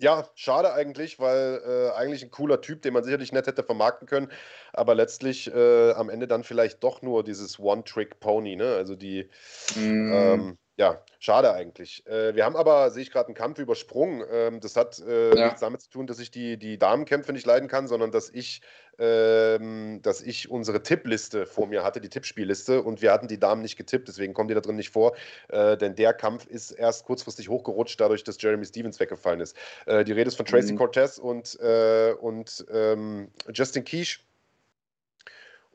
ja, 0.00 0.26
schade 0.34 0.72
eigentlich, 0.72 1.18
weil 1.18 1.60
äh, 1.66 1.90
eigentlich 1.94 2.22
ein 2.22 2.30
cooler 2.30 2.62
Typ, 2.62 2.80
den 2.80 2.94
man 2.94 3.04
sicherlich 3.04 3.32
nett 3.32 3.48
hätte 3.48 3.64
vermarkten 3.64 4.08
können, 4.08 4.30
aber 4.72 4.94
letztlich 4.94 5.52
am 5.52 6.08
Ende 6.08 6.28
dann 6.28 6.44
vielleicht 6.44 6.84
doch 6.84 7.02
nur 7.02 7.24
dieses 7.24 7.58
One-Trick-Pony, 7.58 8.56
ne? 8.56 8.76
Also 8.76 8.94
die. 8.94 9.28
Mhm. 9.74 10.12
Ähm, 10.14 10.58
Ja, 10.78 11.02
schade 11.18 11.52
eigentlich. 11.52 12.06
Äh, 12.06 12.36
wir 12.36 12.44
haben 12.44 12.54
aber, 12.54 12.90
sehe 12.90 13.02
ich 13.02 13.10
gerade, 13.10 13.26
einen 13.26 13.34
Kampf 13.34 13.58
übersprungen. 13.58 14.22
Ähm, 14.30 14.60
das 14.60 14.76
hat 14.76 15.00
äh, 15.00 15.36
ja. 15.36 15.46
nichts 15.46 15.60
damit 15.60 15.80
zu 15.80 15.90
tun, 15.90 16.06
dass 16.06 16.20
ich 16.20 16.30
die, 16.30 16.56
die 16.56 16.78
Damenkämpfe 16.78 17.32
nicht 17.32 17.46
leiden 17.46 17.68
kann, 17.68 17.88
sondern 17.88 18.12
dass 18.12 18.30
ich, 18.30 18.62
ähm, 18.96 19.98
dass 20.02 20.22
ich 20.22 20.48
unsere 20.48 20.80
Tippliste 20.80 21.46
vor 21.46 21.66
mir 21.66 21.82
hatte, 21.82 22.00
die 22.00 22.08
Tippspielliste, 22.08 22.80
und 22.80 23.02
wir 23.02 23.12
hatten 23.12 23.26
die 23.26 23.40
Damen 23.40 23.60
nicht 23.60 23.76
getippt, 23.76 24.06
deswegen 24.06 24.34
kommen 24.34 24.46
die 24.46 24.54
da 24.54 24.60
drin 24.60 24.76
nicht 24.76 24.90
vor. 24.90 25.16
Äh, 25.48 25.76
denn 25.76 25.96
der 25.96 26.14
Kampf 26.14 26.46
ist 26.46 26.70
erst 26.70 27.04
kurzfristig 27.06 27.48
hochgerutscht, 27.48 28.00
dadurch, 28.00 28.22
dass 28.22 28.40
Jeremy 28.40 28.64
Stevens 28.64 29.00
weggefallen 29.00 29.40
ist. 29.40 29.56
Äh, 29.86 30.04
die 30.04 30.12
Rede 30.12 30.28
ist 30.28 30.36
von 30.36 30.46
Tracy 30.46 30.74
mhm. 30.74 30.78
Cortez 30.78 31.18
und, 31.18 31.58
äh, 31.58 32.12
und 32.20 32.64
ähm, 32.70 33.32
Justin 33.52 33.82
Quiche. 33.82 34.20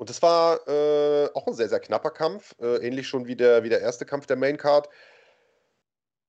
Und 0.04 0.10
das 0.10 0.22
war 0.22 0.68
äh, 0.68 1.30
auch 1.34 1.48
ein 1.48 1.54
sehr, 1.54 1.70
sehr 1.70 1.80
knapper 1.80 2.12
Kampf, 2.12 2.54
äh, 2.60 2.86
ähnlich 2.86 3.08
schon 3.08 3.26
wie 3.26 3.38
der, 3.38 3.64
wie 3.64 3.70
der 3.70 3.80
erste 3.80 4.06
Kampf 4.06 4.26
der 4.26 4.36
Main 4.36 4.58
Card. 4.58 4.90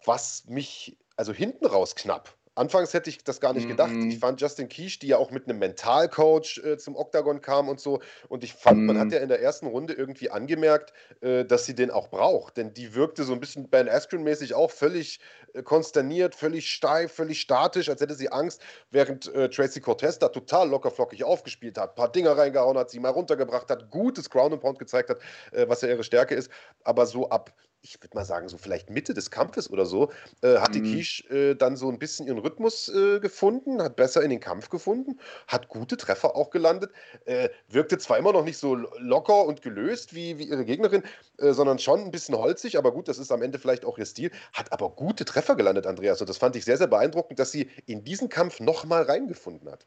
Was 0.04 0.44
mich, 0.44 0.96
also 1.16 1.32
hinten 1.32 1.66
raus 1.66 1.96
knapp, 1.96 2.36
Anfangs 2.57 2.94
hätte 2.94 3.11
ich 3.11 3.24
das 3.24 3.40
gar 3.40 3.52
nicht 3.52 3.66
gedacht. 3.66 3.90
Ich 3.90 4.16
mhm. 4.16 4.18
fand 4.20 4.40
Justin 4.40 4.68
Kiesch, 4.68 5.00
die 5.00 5.09
ja 5.09 5.18
auch 5.18 5.30
mit 5.32 5.48
einem 5.48 5.59
Mentalcoach 5.59 6.61
äh, 6.64 6.78
zum 6.78 6.94
Octagon 6.94 7.40
kam 7.40 7.68
und 7.68 7.80
so. 7.80 8.00
Und 8.28 8.44
ich 8.44 8.55
fand, 8.55 8.80
mm. 8.80 8.86
man 8.86 8.98
hat 8.98 9.07
mhm. 9.07 9.12
ja 9.12 9.18
in 9.18 9.28
der 9.28 9.42
ersten 9.42 9.66
Runde 9.66 9.92
irgendwie 9.94 10.30
angemerkt, 10.30 10.92
äh, 11.20 11.44
dass 11.44 11.66
sie 11.66 11.74
den 11.74 11.90
auch 11.90 12.09
braucht. 12.09 12.57
Denn 12.57 12.72
die 12.72 12.94
wirkte 12.94 13.24
so 13.24 13.32
ein 13.32 13.40
bisschen 13.40 13.68
Ben 13.68 13.88
Askren-mäßig 13.88 14.55
auch 14.55 14.70
völlig 14.70 15.18
äh, 15.52 15.62
konsterniert, 15.62 16.36
völlig 16.36 16.70
steif, 16.70 17.12
völlig 17.12 17.40
statisch, 17.40 17.88
als 17.88 18.00
hätte 18.00 18.14
sie 18.14 18.30
Angst, 18.30 18.62
während 18.90 19.34
äh, 19.34 19.48
Tracy 19.48 19.80
Cortez 19.80 20.18
da 20.20 20.28
total 20.28 20.68
lockerflockig 20.68 21.24
aufgespielt 21.24 21.76
hat, 21.76 21.90
ein 21.90 21.94
paar 21.96 22.12
Dinger 22.12 22.38
reingehauen 22.38 22.78
hat, 22.78 22.90
sie 22.90 23.00
mal 23.00 23.11
runtergebracht 23.11 23.68
hat, 23.68 23.90
gutes 23.90 24.30
Ground 24.30 24.52
and 24.52 24.62
Pound 24.62 24.78
gezeigt 24.78 25.11
hat, 25.11 25.18
äh, 25.52 25.68
was 25.68 25.80
ja 25.82 25.88
ihre 25.88 26.05
Stärke 26.05 26.36
ist. 26.36 26.50
Aber 26.84 27.07
so 27.07 27.28
ab 27.30 27.52
ich 27.85 28.03
würde 28.03 28.16
mal 28.16 28.24
sagen, 28.24 28.49
so 28.49 28.57
vielleicht 28.57 28.89
Mitte 28.89 29.12
des 29.12 29.30
Kampfes 29.30 29.70
oder 29.70 29.85
so, 29.85 30.11
äh, 30.43 30.57
hat 30.57 30.74
die 30.74 30.80
mhm. 30.80 30.95
Quiche 30.95 31.28
äh, 31.28 31.55
dann 31.55 31.76
so 31.76 31.89
ein 31.91 31.99
bisschen 31.99 32.26
ihren 32.26 32.39
Rhythmus 32.39 32.89
äh, 32.89 33.20
gefunden, 33.20 33.82
hat 33.82 33.95
besser 33.97 34.22
in 34.22 34.30
den 34.30 34.41
Kampf 34.41 34.70
gefunden, 34.70 35.20
hat 35.47 35.68
gute 35.68 35.99
Treffer 35.99 36.35
auch 36.35 36.51
gelandet, 36.51 36.93
äh, 37.26 37.51
wirkte 37.68 37.99
zwar 37.99 38.18
immer 38.18 38.32
noch 38.32 38.45
nicht 38.45 38.57
so 38.57 38.74
locker 38.74 39.45
und 39.45 39.61
gelöst 39.61 40.14
wie, 40.14 40.39
wie 40.39 40.45
ihre 40.45 40.64
Gegnerin, 40.64 41.03
äh, 41.39 41.53
sondern 41.53 41.78
schon 41.78 42.01
ein 42.01 42.11
bisschen 42.11 42.37
holzig, 42.37 42.78
aber 42.78 42.91
gut, 42.91 43.07
das 43.07 43.18
ist 43.18 43.30
am 43.30 43.43
Ende 43.43 43.59
vielleicht 43.59 43.85
auch 43.85 43.99
ihr 43.99 44.07
Stil, 44.07 44.30
hat 44.55 44.72
aber 44.72 44.91
gute 44.91 45.26
Treffer 45.26 45.55
gelandet, 45.55 45.87
Andreas, 45.87 46.20
und 46.20 46.30
das 46.30 46.39
fand 46.39 46.57
ich 46.57 46.64
sehr, 46.64 46.78
sehr 46.78 46.87
beeindruckend, 46.87 47.39
dass 47.39 47.53
sie 47.53 47.68
in 47.85 48.03
diesen 48.03 48.30
Kampf 48.30 48.61
nochmal 48.61 49.03
reingefunden 49.03 49.70
hat. 49.70 49.87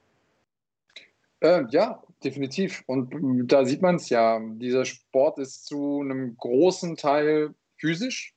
Äh, 1.40 1.66
ja, 1.70 2.04
definitiv. 2.24 2.84
Und 2.88 3.52
da 3.52 3.64
sieht 3.64 3.84
man 3.84 3.98
es 3.98 4.10
ja. 4.10 4.40
Dieser 4.40 4.86
Sport 4.86 5.38
ist 5.38 5.68
zu 5.68 6.02
einem 6.02 6.36
großen 6.36 6.96
Teil 6.96 7.54
physisch, 7.80 8.36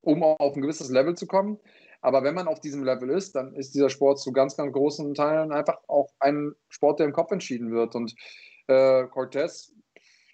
um 0.00 0.22
auf 0.22 0.54
ein 0.54 0.62
gewisses 0.62 0.90
Level 0.90 1.14
zu 1.14 1.26
kommen. 1.26 1.58
Aber 2.02 2.22
wenn 2.22 2.34
man 2.34 2.48
auf 2.48 2.60
diesem 2.60 2.84
Level 2.84 3.10
ist, 3.10 3.34
dann 3.34 3.54
ist 3.54 3.74
dieser 3.74 3.90
Sport 3.90 4.20
zu 4.20 4.32
ganz, 4.32 4.56
ganz 4.56 4.72
großen 4.72 5.14
Teilen 5.14 5.52
einfach 5.52 5.78
auch 5.86 6.10
ein 6.18 6.54
Sport, 6.68 6.98
der 6.98 7.06
im 7.06 7.12
Kopf 7.12 7.30
entschieden 7.30 7.72
wird. 7.72 7.94
Und 7.94 8.14
äh, 8.68 9.06
Cortez 9.08 9.74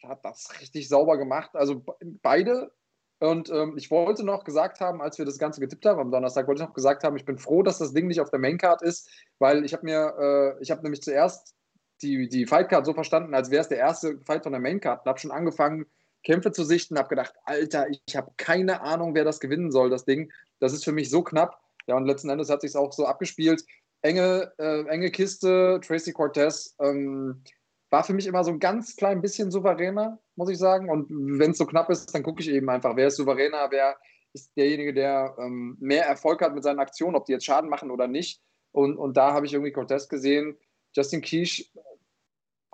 hat 0.04 0.24
das 0.24 0.60
richtig 0.60 0.88
sauber 0.88 1.18
gemacht. 1.18 1.50
Also 1.54 1.84
beide. 2.22 2.72
Und 3.18 3.50
ähm, 3.50 3.74
ich 3.76 3.90
wollte 3.90 4.24
noch 4.24 4.44
gesagt 4.44 4.80
haben, 4.80 5.00
als 5.00 5.18
wir 5.18 5.24
das 5.24 5.38
Ganze 5.38 5.60
getippt 5.60 5.86
haben 5.86 6.00
am 6.00 6.10
Donnerstag, 6.10 6.46
wollte 6.46 6.62
ich 6.62 6.68
noch 6.68 6.74
gesagt 6.74 7.02
haben, 7.02 7.16
ich 7.16 7.24
bin 7.24 7.38
froh, 7.38 7.62
dass 7.62 7.78
das 7.78 7.94
Ding 7.94 8.06
nicht 8.06 8.20
auf 8.20 8.30
der 8.30 8.38
Maincard 8.38 8.82
ist, 8.82 9.08
weil 9.38 9.64
ich 9.64 9.72
habe 9.72 9.86
mir, 9.86 10.14
äh, 10.58 10.62
ich 10.62 10.70
habe 10.70 10.82
nämlich 10.82 11.02
zuerst 11.02 11.54
die, 12.02 12.28
die 12.28 12.46
Fightcard 12.46 12.84
so 12.84 12.92
verstanden, 12.92 13.34
als 13.34 13.50
wäre 13.50 13.62
es 13.62 13.68
der 13.68 13.78
erste 13.78 14.20
Fight 14.26 14.42
von 14.42 14.52
der 14.52 14.60
Maincard 14.60 15.00
und 15.00 15.08
habe 15.08 15.18
schon 15.18 15.30
angefangen, 15.30 15.86
Kämpfe 16.26 16.50
zu 16.50 16.64
sichten, 16.64 16.98
habe 16.98 17.08
gedacht, 17.08 17.34
Alter, 17.44 17.86
ich 17.88 18.16
habe 18.16 18.32
keine 18.36 18.80
Ahnung, 18.80 19.14
wer 19.14 19.22
das 19.22 19.38
gewinnen 19.38 19.70
soll, 19.70 19.90
das 19.90 20.04
Ding. 20.04 20.32
Das 20.58 20.72
ist 20.72 20.84
für 20.84 20.90
mich 20.90 21.08
so 21.08 21.22
knapp. 21.22 21.60
Ja, 21.86 21.96
und 21.96 22.04
letzten 22.04 22.28
Endes 22.28 22.50
hat 22.50 22.62
sich 22.62 22.74
auch 22.74 22.92
so 22.92 23.06
abgespielt. 23.06 23.64
Enge, 24.02 24.52
äh, 24.58 24.82
enge 24.88 25.12
Kiste, 25.12 25.80
Tracy 25.86 26.12
Cortez 26.12 26.74
ähm, 26.80 27.44
war 27.90 28.02
für 28.02 28.12
mich 28.12 28.26
immer 28.26 28.42
so 28.42 28.50
ein 28.50 28.58
ganz 28.58 28.96
klein 28.96 29.22
bisschen 29.22 29.52
souveräner, 29.52 30.18
muss 30.34 30.50
ich 30.50 30.58
sagen. 30.58 30.90
Und 30.90 31.06
wenn 31.38 31.52
es 31.52 31.58
so 31.58 31.66
knapp 31.66 31.90
ist, 31.90 32.12
dann 32.12 32.24
gucke 32.24 32.42
ich 32.42 32.48
eben 32.48 32.68
einfach, 32.70 32.96
wer 32.96 33.06
ist 33.06 33.16
souveräner, 33.16 33.68
wer 33.70 33.96
ist 34.32 34.50
derjenige, 34.56 34.92
der 34.92 35.36
ähm, 35.38 35.76
mehr 35.78 36.06
Erfolg 36.06 36.42
hat 36.42 36.56
mit 36.56 36.64
seinen 36.64 36.80
Aktionen, 36.80 37.14
ob 37.14 37.26
die 37.26 37.32
jetzt 37.34 37.44
Schaden 37.44 37.70
machen 37.70 37.92
oder 37.92 38.08
nicht. 38.08 38.42
Und, 38.72 38.96
und 38.96 39.16
da 39.16 39.32
habe 39.32 39.46
ich 39.46 39.52
irgendwie 39.52 39.70
Cortez 39.70 40.08
gesehen. 40.08 40.58
Justin 40.92 41.20
Quiche 41.20 41.66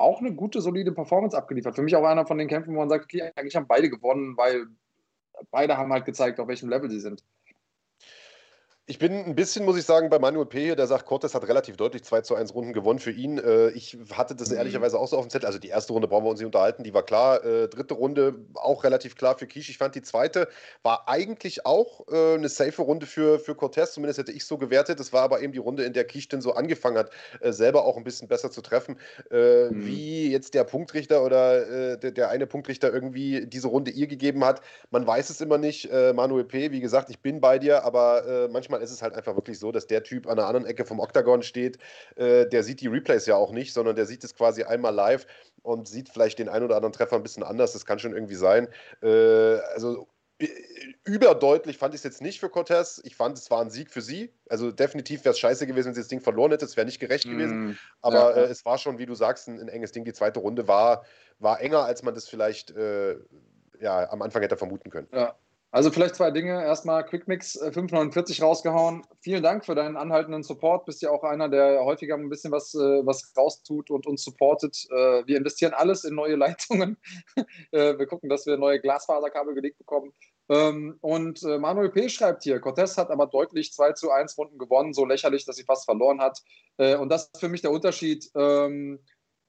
auch 0.03 0.20
eine 0.20 0.34
gute, 0.34 0.61
solide 0.61 0.92
Performance 0.92 1.36
abgeliefert. 1.36 1.76
Für 1.76 1.82
mich 1.82 1.96
auch 1.96 2.05
einer 2.05 2.26
von 2.26 2.38
den 2.38 2.48
Kämpfen, 2.48 2.74
wo 2.74 2.80
man 2.80 2.88
sagt, 2.88 3.05
okay, 3.05 3.32
eigentlich 3.36 3.57
haben 3.57 3.68
beide 3.68 3.88
gewonnen, 3.88 4.36
weil 4.36 4.66
beide 5.50 5.78
haben 5.78 5.92
halt 5.92 6.05
gezeigt, 6.05 6.40
auf 6.40 6.48
welchem 6.48 6.68
Level 6.68 6.90
sie 6.90 7.00
sind. 7.00 7.24
Ich 8.93 8.99
bin 8.99 9.24
ein 9.24 9.34
bisschen, 9.34 9.64
muss 9.64 9.78
ich 9.78 9.86
sagen, 9.86 10.11
bei 10.11 10.18
Manuel 10.18 10.45
P. 10.45 10.64
hier, 10.64 10.76
der 10.76 10.86
sagt, 10.86 11.07
Cortes 11.07 11.34
hat 11.34 11.49
relativ 11.49 11.78
deutlich 11.78 12.05
2 12.05 12.20
zu 12.20 12.34
1 12.34 12.55
Runden 12.55 12.74
gewonnen 12.74 12.99
für 12.99 13.11
ihn. 13.11 13.38
Äh, 13.38 13.70
ich 13.70 13.97
hatte 14.12 14.34
das 14.34 14.51
mhm. 14.51 14.59
ehrlicherweise 14.59 14.99
auch 14.99 15.09
so 15.09 15.16
auf 15.16 15.24
dem 15.24 15.30
Zettel. 15.30 15.47
Also 15.47 15.59
die 15.59 15.68
erste 15.68 15.95
Runde 15.95 16.09
brauchen 16.09 16.26
wir 16.26 16.28
uns 16.28 16.40
nicht 16.40 16.45
unterhalten, 16.45 16.84
die 16.84 16.93
war 16.93 17.03
klar. 17.03 17.43
Äh, 17.43 17.68
dritte 17.68 17.95
Runde 17.95 18.34
auch 18.53 18.84
relativ 18.84 19.16
klar 19.16 19.38
für 19.38 19.47
Kish. 19.47 19.70
Ich 19.70 19.78
fand 19.78 19.95
die 19.95 20.03
zweite 20.03 20.47
war 20.82 21.09
eigentlich 21.09 21.64
auch 21.64 22.07
äh, 22.12 22.34
eine 22.34 22.51
safe 22.51 22.82
Runde 22.82 23.07
für, 23.07 23.38
für 23.38 23.55
Cortez, 23.55 23.95
zumindest 23.95 24.18
hätte 24.18 24.32
ich 24.32 24.45
so 24.45 24.59
gewertet. 24.59 25.01
Das 25.01 25.11
war 25.14 25.22
aber 25.22 25.40
eben 25.40 25.55
die 25.55 25.59
Runde, 25.59 25.84
in 25.84 25.95
der 25.95 26.05
Kish 26.05 26.28
dann 26.28 26.43
so 26.43 26.53
angefangen 26.53 26.99
hat, 26.99 27.12
selber 27.43 27.86
auch 27.86 27.97
ein 27.97 28.05
bisschen 28.05 28.28
besser 28.28 28.51
zu 28.51 28.61
treffen. 28.61 28.99
Mhm. 29.30 29.68
Wie 29.70 30.30
jetzt 30.30 30.53
der 30.53 30.64
Punktrichter 30.64 31.24
oder 31.24 31.97
der, 31.97 32.11
der, 32.11 32.28
eine 32.28 32.47
Punktrichter 32.47 32.93
irgendwie 32.93 33.47
diese 33.47 33.68
Runde 33.68 33.90
ihr 33.90 34.07
gegeben 34.07 34.45
hat, 34.45 34.61
man 34.90 35.07
weiß 35.07 35.30
es 35.30 35.40
immer 35.40 35.57
nicht. 35.57 35.90
Manuel 35.90 36.45
P., 36.45 36.72
wie 36.72 36.80
gesagt, 36.80 37.09
ich 37.09 37.20
bin 37.20 37.40
bei 37.40 37.59
dir, 37.59 37.84
aber 37.84 38.49
manchmal 38.51 38.81
ist 38.82 38.90
es 38.90 39.02
halt 39.02 39.14
einfach 39.14 39.34
wirklich 39.36 39.58
so, 39.58 39.72
dass 39.72 39.86
der 39.86 40.02
Typ 40.02 40.26
an 40.26 40.36
der 40.36 40.46
anderen 40.46 40.66
Ecke 40.66 40.84
vom 40.84 41.00
Oktagon 41.00 41.42
steht, 41.42 41.78
äh, 42.16 42.46
der 42.46 42.62
sieht 42.62 42.80
die 42.80 42.88
Replays 42.88 43.26
ja 43.26 43.36
auch 43.36 43.52
nicht, 43.52 43.72
sondern 43.72 43.96
der 43.96 44.06
sieht 44.06 44.24
es 44.24 44.34
quasi 44.34 44.64
einmal 44.64 44.94
live 44.94 45.26
und 45.62 45.88
sieht 45.88 46.08
vielleicht 46.08 46.38
den 46.38 46.48
einen 46.48 46.64
oder 46.64 46.76
anderen 46.76 46.92
Treffer 46.92 47.16
ein 47.16 47.22
bisschen 47.22 47.42
anders. 47.42 47.72
Das 47.72 47.86
kann 47.86 47.98
schon 47.98 48.12
irgendwie 48.12 48.34
sein. 48.34 48.68
Äh, 49.02 49.58
also 49.74 50.08
äh, 50.38 50.48
überdeutlich 51.04 51.78
fand 51.78 51.94
ich 51.94 52.00
es 52.00 52.04
jetzt 52.04 52.20
nicht 52.20 52.40
für 52.40 52.48
Cortez. 52.48 53.00
Ich 53.04 53.16
fand, 53.16 53.38
es 53.38 53.50
war 53.50 53.60
ein 53.60 53.70
Sieg 53.70 53.90
für 53.90 54.02
sie. 54.02 54.32
Also 54.48 54.72
definitiv 54.72 55.24
wäre 55.24 55.32
es 55.32 55.38
scheiße 55.38 55.66
gewesen, 55.66 55.88
wenn 55.88 55.94
sie 55.94 56.00
das 56.00 56.08
Ding 56.08 56.20
verloren 56.20 56.50
hätte. 56.50 56.64
Es 56.64 56.76
wäre 56.76 56.84
nicht 56.86 56.98
gerecht 56.98 57.24
gewesen. 57.24 57.66
Mm, 57.66 57.78
Aber 58.00 58.36
ja. 58.36 58.42
äh, 58.42 58.44
es 58.44 58.64
war 58.64 58.78
schon, 58.78 58.98
wie 58.98 59.06
du 59.06 59.14
sagst, 59.14 59.48
ein, 59.48 59.60
ein, 59.60 59.68
enges 59.68 59.92
Ding. 59.92 60.04
Die 60.04 60.12
zweite 60.12 60.40
Runde 60.40 60.66
war, 60.68 61.04
war 61.38 61.60
enger, 61.60 61.84
als 61.84 62.02
man 62.02 62.14
das 62.14 62.28
vielleicht 62.28 62.70
äh, 62.72 63.16
ja, 63.80 64.10
am 64.10 64.22
Anfang 64.22 64.42
hätte 64.42 64.56
vermuten 64.56 64.90
können. 64.90 65.08
Ja. 65.12 65.36
Also 65.74 65.90
vielleicht 65.90 66.16
zwei 66.16 66.30
Dinge. 66.30 66.62
Erstmal 66.62 67.02
Quickmix 67.02 67.54
549 67.54 68.38
äh, 68.38 68.42
rausgehauen. 68.42 69.06
Vielen 69.20 69.42
Dank 69.42 69.64
für 69.64 69.74
deinen 69.74 69.96
anhaltenden 69.96 70.42
Support. 70.42 70.84
Bist 70.84 71.00
ja 71.00 71.10
auch 71.10 71.24
einer, 71.24 71.48
der 71.48 71.82
häufiger 71.82 72.14
ein 72.14 72.28
bisschen 72.28 72.52
was, 72.52 72.74
äh, 72.74 73.06
was 73.06 73.32
raustut 73.34 73.90
und 73.90 74.06
uns 74.06 74.22
supportet. 74.22 74.76
Äh, 74.90 75.26
wir 75.26 75.38
investieren 75.38 75.72
alles 75.72 76.04
in 76.04 76.14
neue 76.14 76.36
Leitungen. 76.42 76.98
wir 77.70 78.06
gucken, 78.06 78.28
dass 78.28 78.44
wir 78.44 78.58
neue 78.58 78.80
Glasfaserkabel 78.80 79.54
gelegt 79.54 79.78
bekommen. 79.78 80.12
Ähm, 80.50 80.98
und 81.00 81.42
Manuel 81.42 81.88
P. 81.88 82.10
schreibt 82.10 82.42
hier, 82.42 82.60
Cortez 82.60 82.98
hat 82.98 83.10
aber 83.10 83.26
deutlich 83.26 83.72
2 83.72 83.92
zu 83.92 84.10
1 84.10 84.36
Runden 84.36 84.58
gewonnen, 84.58 84.92
so 84.92 85.06
lächerlich, 85.06 85.46
dass 85.46 85.56
sie 85.56 85.64
fast 85.64 85.86
verloren 85.86 86.20
hat. 86.20 86.42
Und 86.76 87.08
das 87.08 87.30
ist 87.32 87.40
für 87.40 87.48
mich 87.48 87.62
der 87.62 87.70
Unterschied 87.70 88.28
ähm, 88.34 88.98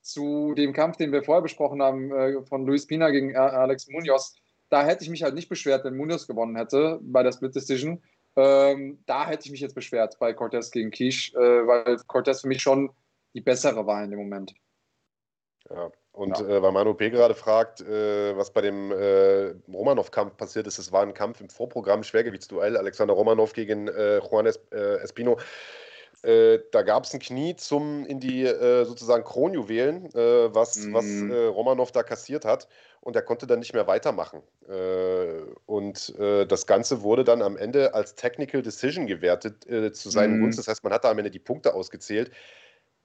zu 0.02 0.54
dem 0.54 0.72
Kampf, 0.72 0.98
den 0.98 1.12
wir 1.12 1.24
vorher 1.24 1.42
besprochen 1.42 1.82
haben, 1.82 2.46
von 2.46 2.66
Luis 2.66 2.88
Pina 2.88 3.10
gegen 3.10 3.36
Alex 3.36 3.90
Munoz 3.90 4.36
da 4.74 4.84
hätte 4.84 5.04
ich 5.04 5.10
mich 5.12 5.22
halt 5.22 5.36
nicht 5.36 5.50
beschwert, 5.50 5.86
wenn 5.86 5.96
Munoz 5.96 6.26
gewonnen 6.26 6.56
hätte 6.56 6.98
bei 7.04 7.22
der 7.22 7.32
Split 7.32 7.54
Decision. 7.54 8.02
Ähm, 8.36 9.04
da 9.06 9.28
hätte 9.28 9.46
ich 9.46 9.52
mich 9.52 9.62
jetzt 9.62 9.76
beschwert 9.76 10.18
bei 10.18 10.34
Cortez 10.34 10.72
gegen 10.72 10.90
Kish, 10.90 11.32
äh, 11.36 11.38
weil 11.38 11.98
Cortez 12.08 12.42
für 12.42 12.48
mich 12.48 12.60
schon 12.60 12.92
die 13.36 13.42
bessere 13.42 13.86
war 13.86 14.04
in 14.04 14.10
dem 14.10 14.20
Moment. 14.20 14.56
Ja, 15.70 15.92
und 16.12 16.40
ja. 16.40 16.48
äh, 16.48 16.62
weil 16.64 16.72
Manu 16.72 16.96
P. 16.96 17.12
gerade 17.12 17.36
fragt, 17.36 17.82
äh, 17.82 18.36
was 18.36 18.52
bei 18.52 18.62
dem 18.62 18.92
äh, 18.92 19.54
Romanov-Kampf 19.72 20.38
passiert 20.38 20.66
ist, 20.66 20.80
es 20.80 20.92
war 20.92 21.04
ein 21.04 21.14
Kampf 21.14 21.40
im 21.40 21.50
Vorprogramm, 21.50 22.02
Schwergewichtsduell, 22.02 22.76
Alexander 22.76 23.14
Romanov 23.14 23.54
gegen 23.54 23.88
äh, 23.90 24.22
Juan 24.22 24.48
es 24.48 24.58
äh, 24.72 25.04
Espino. 25.04 25.38
Äh, 26.24 26.60
da 26.72 26.84
gab 26.84 27.04
es 27.04 27.14
ein 27.14 27.20
Knie 27.20 27.56
zum 27.58 28.06
in 28.06 28.22
die 28.22 28.46
äh, 28.46 28.86
sozusagen 28.86 29.26
Kronjuwelen, 29.26 30.06
äh, 30.16 30.56
was, 30.56 30.78
mm. 30.78 30.94
was 30.94 31.06
mhm. 31.06 31.32
äh, 31.32 31.46
Romanov 31.48 31.92
da 31.92 32.02
kassiert 32.02 32.46
hat. 32.46 32.70
Und 33.02 33.18
er 33.18 33.22
konnte 33.22 33.46
dann 33.46 33.60
nicht 33.60 33.74
mehr 33.74 33.86
weitermachen. 33.88 34.42
Äh, 34.70 35.42
und 35.66 36.14
das 36.18 36.66
Ganze 36.68 37.02
wurde 37.02 37.26
dann 37.26 37.42
am 37.42 37.58
Ende 37.58 37.94
als 37.94 38.16
Technical 38.16 38.62
Decision 38.62 39.08
gewertet 39.08 39.66
zu 39.96 40.10
seinen 40.10 40.38
mm. 40.38 40.42
Gunst. 40.42 40.60
Das 40.60 40.70
heißt, 40.70 40.84
man 40.86 40.94
hat 40.94 41.04
da 41.04 41.12
am 41.12 41.18
Ende 41.18 41.30
die 41.30 41.40
Punkte 41.40 41.74
ausgezählt. 41.74 42.32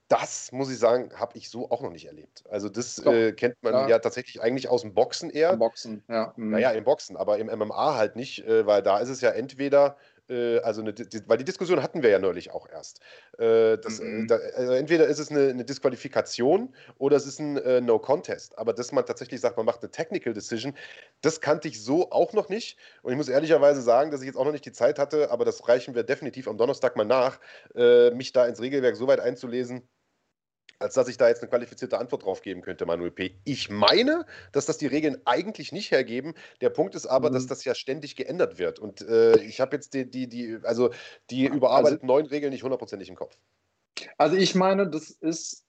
Das, 0.06 0.52
muss 0.52 0.70
ich 0.70 0.78
sagen, 0.78 1.10
habe 1.14 1.36
ich 1.36 1.50
so 1.50 1.70
auch 1.70 1.82
noch 1.82 1.90
nicht 1.90 2.06
erlebt. 2.06 2.44
Also 2.48 2.68
das 2.68 3.02
kennt 3.36 3.56
man 3.62 3.74
ja. 3.74 3.88
ja. 3.88 3.98
tatsächlich 3.98 4.40
eigentlich 4.40 4.68
aus 4.68 4.82
dem 4.82 4.94
Boxen 4.94 5.30
eher. 5.30 5.52
Im 5.52 5.58
Boxen, 5.58 6.04
ja. 6.08 6.32
Mhm. 6.36 6.50
Naja, 6.50 6.70
im 6.70 6.84
Boxen, 6.84 7.16
aber 7.16 7.38
im 7.38 7.48
MMA 7.48 7.96
halt 7.96 8.14
nicht, 8.14 8.44
weil 8.46 8.82
da 8.82 8.98
ist 8.98 9.08
es 9.08 9.20
ja 9.20 9.30
entweder 9.30 9.96
also 10.62 10.82
eine, 10.82 10.92
die, 10.92 11.20
weil 11.26 11.38
die 11.38 11.44
Diskussion 11.44 11.82
hatten 11.82 12.02
wir 12.02 12.10
ja 12.10 12.18
neulich 12.18 12.50
auch 12.50 12.68
erst. 12.68 13.00
Äh, 13.38 13.78
das, 13.78 14.00
äh, 14.00 14.04
mhm. 14.04 14.28
da, 14.28 14.36
also 14.56 14.72
entweder 14.72 15.06
ist 15.06 15.18
es 15.18 15.30
eine, 15.30 15.48
eine, 15.48 15.64
Disqualifikation 15.64 16.74
oder 16.98 17.16
es 17.16 17.26
ist 17.26 17.38
ein 17.38 17.56
äh, 17.56 17.80
No 17.80 17.98
Contest. 17.98 18.58
Aber 18.58 18.72
dass 18.72 18.92
man 18.92 19.06
tatsächlich 19.06 19.40
sagt, 19.40 19.56
man 19.56 19.66
macht 19.66 19.82
eine 19.82 19.90
Technical 19.90 20.32
Decision, 20.32 20.74
das 21.22 21.40
kannte 21.40 21.68
ich 21.68 21.82
so 21.82 22.10
auch 22.10 22.32
noch 22.32 22.48
nicht. 22.48 22.78
Und 23.02 23.12
ich 23.12 23.16
muss 23.16 23.28
ehrlicherweise 23.28 23.82
sagen, 23.82 24.10
dass 24.10 24.20
ich 24.20 24.26
jetzt 24.26 24.36
auch 24.36 24.44
noch 24.44 24.52
nicht 24.52 24.66
die 24.66 24.72
Zeit 24.72 24.98
hatte, 24.98 25.30
aber 25.30 25.44
das 25.44 25.66
reichen 25.68 25.94
wir 25.94 26.02
definitiv 26.02 26.48
am 26.48 26.58
Donnerstag 26.58 26.96
mal 26.96 27.04
nach, 27.04 27.40
äh, 27.74 28.10
mich 28.10 28.32
da 28.32 28.46
ins 28.46 28.60
Regelwerk 28.60 28.96
so 28.96 29.06
weit 29.06 29.20
einzulesen 29.20 29.88
als 30.78 30.94
dass 30.94 31.08
ich 31.08 31.16
da 31.16 31.28
jetzt 31.28 31.42
eine 31.42 31.50
qualifizierte 31.50 31.98
Antwort 31.98 32.24
drauf 32.24 32.42
geben 32.42 32.62
könnte, 32.62 32.86
Manuel 32.86 33.10
P. 33.10 33.34
Ich 33.44 33.68
meine, 33.68 34.24
dass 34.52 34.66
das 34.66 34.78
die 34.78 34.86
Regeln 34.86 35.20
eigentlich 35.24 35.72
nicht 35.72 35.90
hergeben. 35.90 36.34
Der 36.60 36.70
Punkt 36.70 36.94
ist 36.94 37.06
aber, 37.06 37.30
mhm. 37.30 37.34
dass 37.34 37.46
das 37.46 37.64
ja 37.64 37.74
ständig 37.74 38.16
geändert 38.16 38.58
wird. 38.58 38.78
Und 38.78 39.00
äh, 39.02 39.38
ich 39.40 39.60
habe 39.60 39.76
jetzt 39.76 39.94
die, 39.94 40.08
die, 40.08 40.28
die, 40.28 40.58
also 40.62 40.90
die 41.30 41.46
überarbeiteten 41.46 42.08
also, 42.08 42.14
neuen 42.14 42.26
Regeln 42.26 42.52
nicht 42.52 42.62
hundertprozentig 42.62 43.08
im 43.08 43.16
Kopf. 43.16 43.36
Also 44.16 44.36
ich 44.36 44.54
meine, 44.54 44.88
das 44.88 45.10
ist 45.10 45.64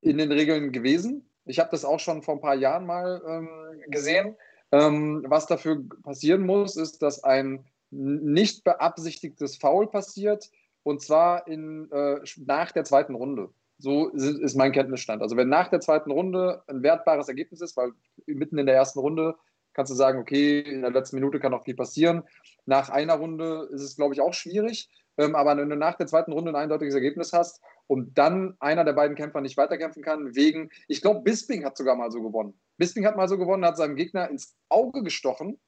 in 0.00 0.18
den 0.18 0.30
Regeln 0.30 0.72
gewesen. 0.72 1.28
Ich 1.44 1.58
habe 1.58 1.70
das 1.70 1.84
auch 1.84 1.98
schon 1.98 2.22
vor 2.22 2.34
ein 2.34 2.40
paar 2.40 2.54
Jahren 2.54 2.86
mal 2.86 3.20
ähm, 3.26 3.82
gesehen. 3.88 4.36
Ähm, 4.70 5.24
was 5.26 5.46
dafür 5.46 5.82
passieren 6.02 6.46
muss, 6.46 6.76
ist, 6.76 7.02
dass 7.02 7.24
ein 7.24 7.64
nicht 7.90 8.64
beabsichtigtes 8.64 9.56
Foul 9.56 9.90
passiert 9.90 10.50
und 10.82 11.02
zwar 11.02 11.46
in, 11.46 11.90
äh, 11.92 12.20
nach 12.38 12.72
der 12.72 12.84
zweiten 12.84 13.14
Runde. 13.14 13.50
So 13.82 14.10
ist 14.10 14.54
mein 14.54 14.70
Kenntnisstand. 14.70 15.22
Also 15.22 15.36
wenn 15.36 15.48
nach 15.48 15.66
der 15.66 15.80
zweiten 15.80 16.12
Runde 16.12 16.62
ein 16.68 16.84
wertbares 16.84 17.26
Ergebnis 17.26 17.60
ist, 17.60 17.76
weil 17.76 17.90
mitten 18.26 18.56
in 18.56 18.66
der 18.66 18.76
ersten 18.76 19.00
Runde 19.00 19.34
kannst 19.72 19.90
du 19.90 19.96
sagen, 19.96 20.20
okay, 20.20 20.60
in 20.60 20.82
der 20.82 20.92
letzten 20.92 21.16
Minute 21.16 21.40
kann 21.40 21.50
noch 21.50 21.64
viel 21.64 21.74
passieren. 21.74 22.22
Nach 22.64 22.90
einer 22.90 23.14
Runde 23.14 23.68
ist 23.72 23.82
es, 23.82 23.96
glaube 23.96 24.14
ich, 24.14 24.20
auch 24.20 24.34
schwierig. 24.34 24.88
Ähm, 25.18 25.34
aber 25.34 25.56
wenn 25.56 25.68
du 25.68 25.74
nach 25.74 25.96
der 25.96 26.06
zweiten 26.06 26.30
Runde 26.30 26.52
ein 26.52 26.56
eindeutiges 26.56 26.94
Ergebnis 26.94 27.32
hast 27.32 27.60
und 27.88 28.16
dann 28.16 28.54
einer 28.60 28.84
der 28.84 28.92
beiden 28.92 29.16
Kämpfer 29.16 29.40
nicht 29.40 29.56
weiterkämpfen 29.56 30.04
kann, 30.04 30.36
wegen, 30.36 30.70
ich 30.86 31.02
glaube, 31.02 31.22
Bisping 31.22 31.64
hat 31.64 31.76
sogar 31.76 31.96
mal 31.96 32.12
so 32.12 32.22
gewonnen. 32.22 32.54
Bisping 32.76 33.04
hat 33.04 33.16
mal 33.16 33.28
so 33.28 33.36
gewonnen, 33.36 33.64
hat 33.64 33.76
seinem 33.76 33.96
Gegner 33.96 34.30
ins 34.30 34.56
Auge 34.68 35.02
gestochen 35.02 35.58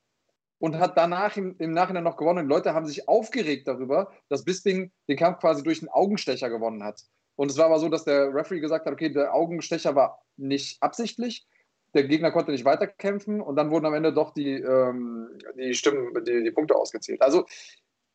und 0.58 0.78
hat 0.78 0.96
danach 0.96 1.36
im, 1.36 1.56
im 1.58 1.72
Nachhinein 1.72 2.04
noch 2.04 2.16
gewonnen. 2.16 2.44
Und 2.44 2.48
Leute 2.48 2.74
haben 2.74 2.86
sich 2.86 3.08
aufgeregt 3.08 3.66
darüber, 3.66 4.12
dass 4.28 4.44
Bisping 4.44 4.92
den 5.08 5.16
Kampf 5.16 5.40
quasi 5.40 5.64
durch 5.64 5.82
einen 5.82 5.88
Augenstecher 5.88 6.48
gewonnen 6.48 6.84
hat. 6.84 7.02
Und 7.36 7.50
es 7.50 7.58
war 7.58 7.66
aber 7.66 7.78
so, 7.78 7.88
dass 7.88 8.04
der 8.04 8.32
Referee 8.34 8.60
gesagt 8.60 8.86
hat, 8.86 8.92
okay, 8.92 9.10
der 9.10 9.34
Augenstecher 9.34 9.94
war 9.94 10.22
nicht 10.36 10.82
absichtlich, 10.82 11.46
der 11.94 12.04
Gegner 12.04 12.32
konnte 12.32 12.52
nicht 12.52 12.64
weiterkämpfen 12.64 13.40
und 13.40 13.56
dann 13.56 13.70
wurden 13.70 13.86
am 13.86 13.94
Ende 13.94 14.12
doch 14.12 14.32
die, 14.32 14.54
ähm, 14.54 15.28
die 15.56 15.74
Stimmen, 15.74 16.12
die, 16.24 16.42
die 16.42 16.50
Punkte 16.50 16.74
ausgezählt. 16.74 17.22
Also 17.22 17.46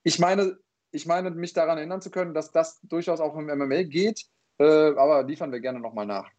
ich 0.03 0.19
meine, 0.19 0.57
ich 0.91 1.05
meine, 1.05 1.31
mich 1.31 1.53
daran 1.53 1.77
erinnern 1.77 2.01
zu 2.01 2.11
können, 2.11 2.33
dass 2.33 2.51
das 2.51 2.79
durchaus 2.81 3.19
auch 3.19 3.37
im 3.37 3.45
MMA 3.45 3.83
geht, 3.83 4.25
äh, 4.57 4.63
aber 4.63 5.23
liefern 5.23 5.51
wir 5.51 5.59
gerne 5.59 5.79
nochmal 5.79 6.05
nach. 6.05 6.29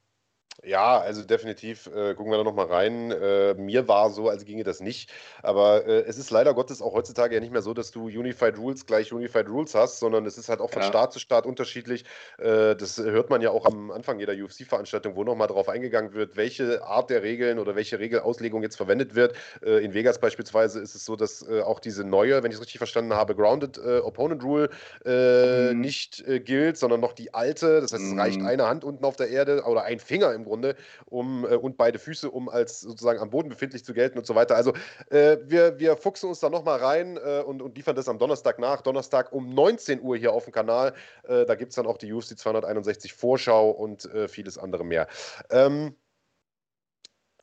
Ja, 0.63 0.99
also 0.99 1.23
definitiv 1.23 1.87
äh, 1.87 2.15
gucken 2.15 2.31
wir 2.31 2.37
da 2.37 2.45
nochmal 2.45 2.67
rein. 2.67 3.11
Äh, 3.11 3.55
mir 3.55 3.89
war 3.89 4.11
so, 4.11 4.29
als 4.29 4.45
ginge 4.45 4.63
das 4.63 4.81
nicht. 4.81 5.11
Aber 5.43 5.87
äh, 5.87 6.03
es 6.03 6.19
ist 6.19 6.31
leider 6.31 6.53
Gottes 6.53 6.83
auch 6.83 6.93
heutzutage 6.93 7.35
ja 7.35 7.41
nicht 7.41 7.53
mehr 7.53 7.63
so, 7.63 7.73
dass 7.73 7.91
du 7.91 8.05
Unified 8.05 8.59
Rules 8.59 8.85
gleich 8.85 9.13
Unified 9.13 9.49
Rules 9.49 9.75
hast, 9.75 10.01
sondern 10.01 10.27
es 10.27 10.37
ist 10.37 10.49
halt 10.49 10.61
auch 10.61 10.71
von 10.71 10.83
ja. 10.83 10.89
Staat 10.89 11.13
zu 11.13 11.19
Staat 11.19 11.47
unterschiedlich. 11.47 12.05
Äh, 12.39 12.77
das 12.77 12.99
hört 12.99 13.31
man 13.31 13.41
ja 13.41 13.51
auch 13.51 13.65
am 13.65 13.91
Anfang 13.91 14.19
jeder 14.19 14.35
UFC-Veranstaltung, 14.35 15.17
wo 15.17 15.25
nochmal 15.25 15.49
darauf 15.49 15.69
eingegangen 15.69 16.13
wird, 16.13 16.37
welche 16.37 16.85
Art 16.85 17.09
der 17.09 17.23
Regeln 17.23 17.59
oder 17.59 17.75
welche 17.75 17.99
Regelauslegung 17.99 18.63
jetzt 18.63 18.77
verwendet 18.77 19.15
wird. 19.15 19.35
Äh, 19.65 19.83
in 19.83 19.95
Vegas 19.95 20.19
beispielsweise 20.19 20.81
ist 20.81 20.95
es 20.95 21.07
so, 21.07 21.17
dass 21.17 21.47
äh, 21.49 21.63
auch 21.63 21.81
diese 21.81 22.05
neue, 22.05 22.43
wenn 22.43 22.51
ich 22.51 22.57
es 22.57 22.61
richtig 22.61 22.79
verstanden 22.79 23.15
habe, 23.15 23.35
Grounded 23.35 23.79
Opponent 23.81 24.43
Rule 24.43 24.71
mhm. 25.05 25.81
nicht 25.81 26.25
gilt, 26.45 26.77
sondern 26.77 27.01
noch 27.01 27.13
die 27.13 27.33
alte. 27.33 27.81
Das 27.81 27.93
heißt, 27.93 28.03
es 28.03 28.17
reicht 28.17 28.41
mhm. 28.41 28.47
eine 28.47 28.67
Hand 28.67 28.85
unten 28.85 29.05
auf 29.05 29.17
der 29.17 29.29
Erde 29.29 29.63
oder 29.63 29.85
ein 29.85 29.99
Finger 29.99 30.35
im 30.35 30.40
Grunde, 30.45 30.77
um, 31.07 31.45
äh, 31.45 31.57
und 31.57 31.77
beide 31.77 31.99
Füße, 31.99 32.31
um 32.31 32.49
als 32.49 32.81
sozusagen 32.81 33.21
am 33.21 33.31
Boden 33.31 33.49
befindlich 33.49 33.85
zu 33.85 33.93
gelten 33.93 34.19
und 34.19 34.27
so 34.27 34.35
weiter. 34.35 34.57
Also 34.57 34.73
äh, 35.11 35.39
wir, 35.45 35.79
wir 35.79 35.97
fuchsen 35.97 36.29
uns 36.29 36.41
da 36.41 36.51
nochmal 36.51 36.79
rein 36.79 37.17
äh, 37.17 37.43
und, 37.43 37.63
und 37.63 37.77
liefern 37.77 37.97
das 37.97 38.09
am 38.09 38.19
Donnerstag 38.19 38.59
nach. 38.59 38.83
Donnerstag 38.83 39.33
um 39.33 39.53
19 39.55 40.01
Uhr 40.01 40.17
hier 40.17 40.33
auf 40.33 40.45
dem 40.45 40.53
Kanal. 40.53 40.95
Äh, 41.25 41.45
da 41.47 41.55
gibt 41.55 41.71
es 41.71 41.77
dann 41.77 41.87
auch 41.87 41.99
die 41.99 42.13
UFC 42.13 42.39
261 42.39 43.15
Vorschau 43.15 43.71
und 43.71 44.05
äh, 44.07 44.29
vieles 44.29 44.59
andere 44.59 44.85
mehr. 44.85 45.07
Ähm, 45.51 45.95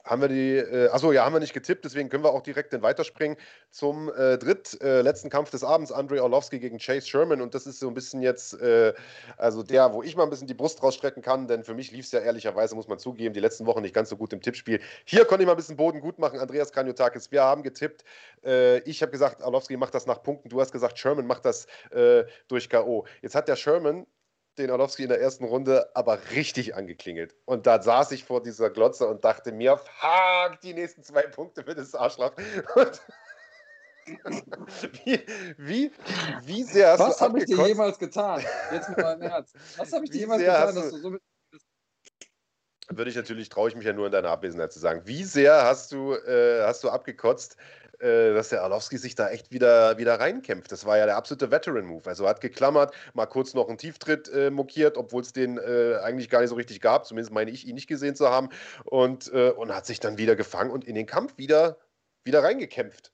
haben 0.08 0.22
wir 0.22 0.30
die, 0.30 0.56
äh, 0.56 0.90
achso, 0.90 1.12
ja, 1.12 1.26
haben 1.26 1.34
wir 1.34 1.40
nicht 1.40 1.54
getippt, 1.54 1.86
deswegen 1.86 2.10
können 2.10 2.24
wir 2.24 2.32
auch 2.32 2.42
direkt 2.42 2.74
dann 2.74 2.82
weiterspringen 2.82 3.38
zum 3.70 4.10
äh, 4.10 4.38
drittletzten 4.38 5.28
äh, 5.28 5.32
Kampf 5.32 5.50
des 5.52 5.64
Abends, 5.64 5.92
Andrei 5.92 6.22
Orlovsky 6.22 6.60
gegen 6.60 6.78
Chase 6.78 7.08
Sherman. 7.08 7.42
Und 7.42 7.54
das 7.54 7.68
ist 7.68 7.80
so 7.80 7.88
ein 7.88 7.94
bisschen 7.94 8.22
jetzt, 8.22 8.60
äh, 8.62 8.94
also 9.38 9.64
der, 9.64 9.94
wo 9.94 10.04
ich 10.04 10.16
mal 10.16 10.24
ein 10.24 10.30
bisschen 10.30 10.48
die 10.48 10.54
Brust 10.54 10.82
rausstrecken 10.82 11.22
kann, 11.22 11.48
denn 11.48 11.64
für 11.64 11.74
mich 11.74 11.92
lief 11.92 12.06
es 12.06 12.12
ja 12.12 12.20
ehrlicherweise, 12.20 12.76
muss 12.76 12.88
man 12.88 13.00
zugeben, 13.00 13.34
die 13.34 13.40
letzten 13.40 13.66
Wochen 13.66 13.82
nicht 13.82 13.94
ganz 13.94 14.10
so 14.10 14.18
gut 14.18 14.34
im 14.34 14.42
Tippspiel. 14.42 14.80
Hier 15.06 15.26
konnte 15.26 15.44
ich 15.44 15.46
mal 15.46 15.54
ein 15.54 15.58
bisschen 15.58 15.78
Boden 15.78 16.00
gut 16.00 16.20
machen, 16.20 16.40
Andreas 16.40 16.72
Kanyotakis. 16.72 17.32
Wir 17.32 17.44
haben 17.44 17.64
getippt. 17.64 18.04
Äh, 18.44 18.80
ich 18.80 19.02
habe 19.02 19.12
gesagt, 19.12 19.44
Orlovsky 19.44 19.78
macht 19.78 19.94
das 19.94 20.06
nach 20.06 20.24
Punkten. 20.24 20.50
Du 20.50 20.62
hast 20.62 20.72
gesagt, 20.72 20.98
Sherman 20.98 21.28
macht 21.28 21.46
das 21.46 21.68
äh, 21.92 22.24
durch 22.48 22.70
K.O. 22.70 23.06
Jetzt 23.22 23.36
hat 23.36 23.48
der 23.48 23.56
Sherman 23.56 24.08
den 24.58 24.72
Orlowski 24.72 25.04
in 25.04 25.10
der 25.10 25.22
ersten 25.22 25.46
Runde 25.46 25.90
aber 25.96 26.20
richtig 26.32 26.76
angeklingelt. 26.76 27.36
Und 27.46 27.68
da 27.68 27.82
saß 27.82 28.12
ich 28.12 28.24
vor 28.24 28.42
dieser 28.42 28.70
Glotze 28.70 29.08
und 29.08 29.24
dachte 29.24 29.52
mir, 29.52 29.78
fuck, 29.78 30.60
die 30.62 30.74
nächsten 30.74 31.04
zwei 31.04 31.24
Punkte 31.24 31.64
für 31.64 31.76
das 31.76 31.96
Arschloch. 31.96 32.34
wie, 35.04 35.22
wie, 35.58 35.92
wie 36.44 36.64
sehr 36.64 36.92
hast 36.92 37.00
Was 37.00 37.22
habe 37.22 37.40
ich 37.40 37.46
dir 37.46 37.68
jemals 37.68 38.00
getan? 38.00 38.44
Jetzt 38.72 38.90
mit 38.90 39.00
meinem 39.00 39.22
Herz. 39.22 39.54
Was 39.78 39.92
habe 39.92 40.06
ich 40.06 40.12
dir 40.12 40.20
jemals 40.20 40.42
getan, 40.42 40.76
dass 40.76 40.92
du 40.92 40.98
so 40.98 41.10
mit 41.10 41.22
würde 42.90 43.10
ich 43.10 43.18
natürlich, 43.18 43.50
traue 43.50 43.70
ich 43.70 43.76
mich 43.76 43.86
ja 43.86 43.92
nur 43.94 44.06
in 44.06 44.12
deiner 44.12 44.30
Abwesenheit 44.30 44.72
zu 44.72 44.80
sagen. 44.80 45.02
Wie 45.06 45.24
sehr 45.24 45.64
hast 45.64 45.92
du, 45.92 46.14
äh, 46.14 46.64
hast 46.64 46.84
du 46.84 46.90
abgekotzt, 46.90 47.58
dass 48.00 48.50
der 48.50 48.64
Arlovski 48.64 48.98
sich 48.98 49.16
da 49.16 49.30
echt 49.30 49.52
wieder, 49.52 49.98
wieder 49.98 50.20
reinkämpft. 50.20 50.72
Das 50.72 50.86
war 50.86 50.98
ja 50.98 51.06
der 51.06 51.18
absolute 51.18 51.52
Veteran-Move. 51.52 52.08
Also 52.08 52.28
hat 52.28 52.42
geklammert, 52.42 52.94
mal 53.14 53.26
kurz 53.26 53.54
noch 53.54 53.68
einen 53.68 53.78
Tieftritt 53.78 54.30
äh, 54.30 54.52
mokiert, 54.52 54.98
obwohl 54.98 55.22
es 55.22 55.34
den 55.34 55.58
äh, 55.58 55.96
eigentlich 56.04 56.30
gar 56.30 56.42
nicht 56.42 56.50
so 56.50 56.56
richtig 56.56 56.82
gab. 56.82 57.06
Zumindest 57.06 57.34
meine 57.34 57.50
ich, 57.52 57.68
ihn 57.68 57.76
nicht 57.76 57.88
gesehen 57.88 58.16
zu 58.16 58.30
haben. 58.30 58.50
Und, 58.84 59.32
äh, 59.34 59.50
und 59.50 59.74
hat 59.74 59.86
sich 59.86 60.00
dann 60.00 60.18
wieder 60.18 60.36
gefangen 60.36 60.72
und 60.72 60.84
in 60.86 60.96
den 60.96 61.06
Kampf 61.06 61.38
wieder, 61.38 61.78
wieder 62.24 62.44
reingekämpft. 62.44 63.12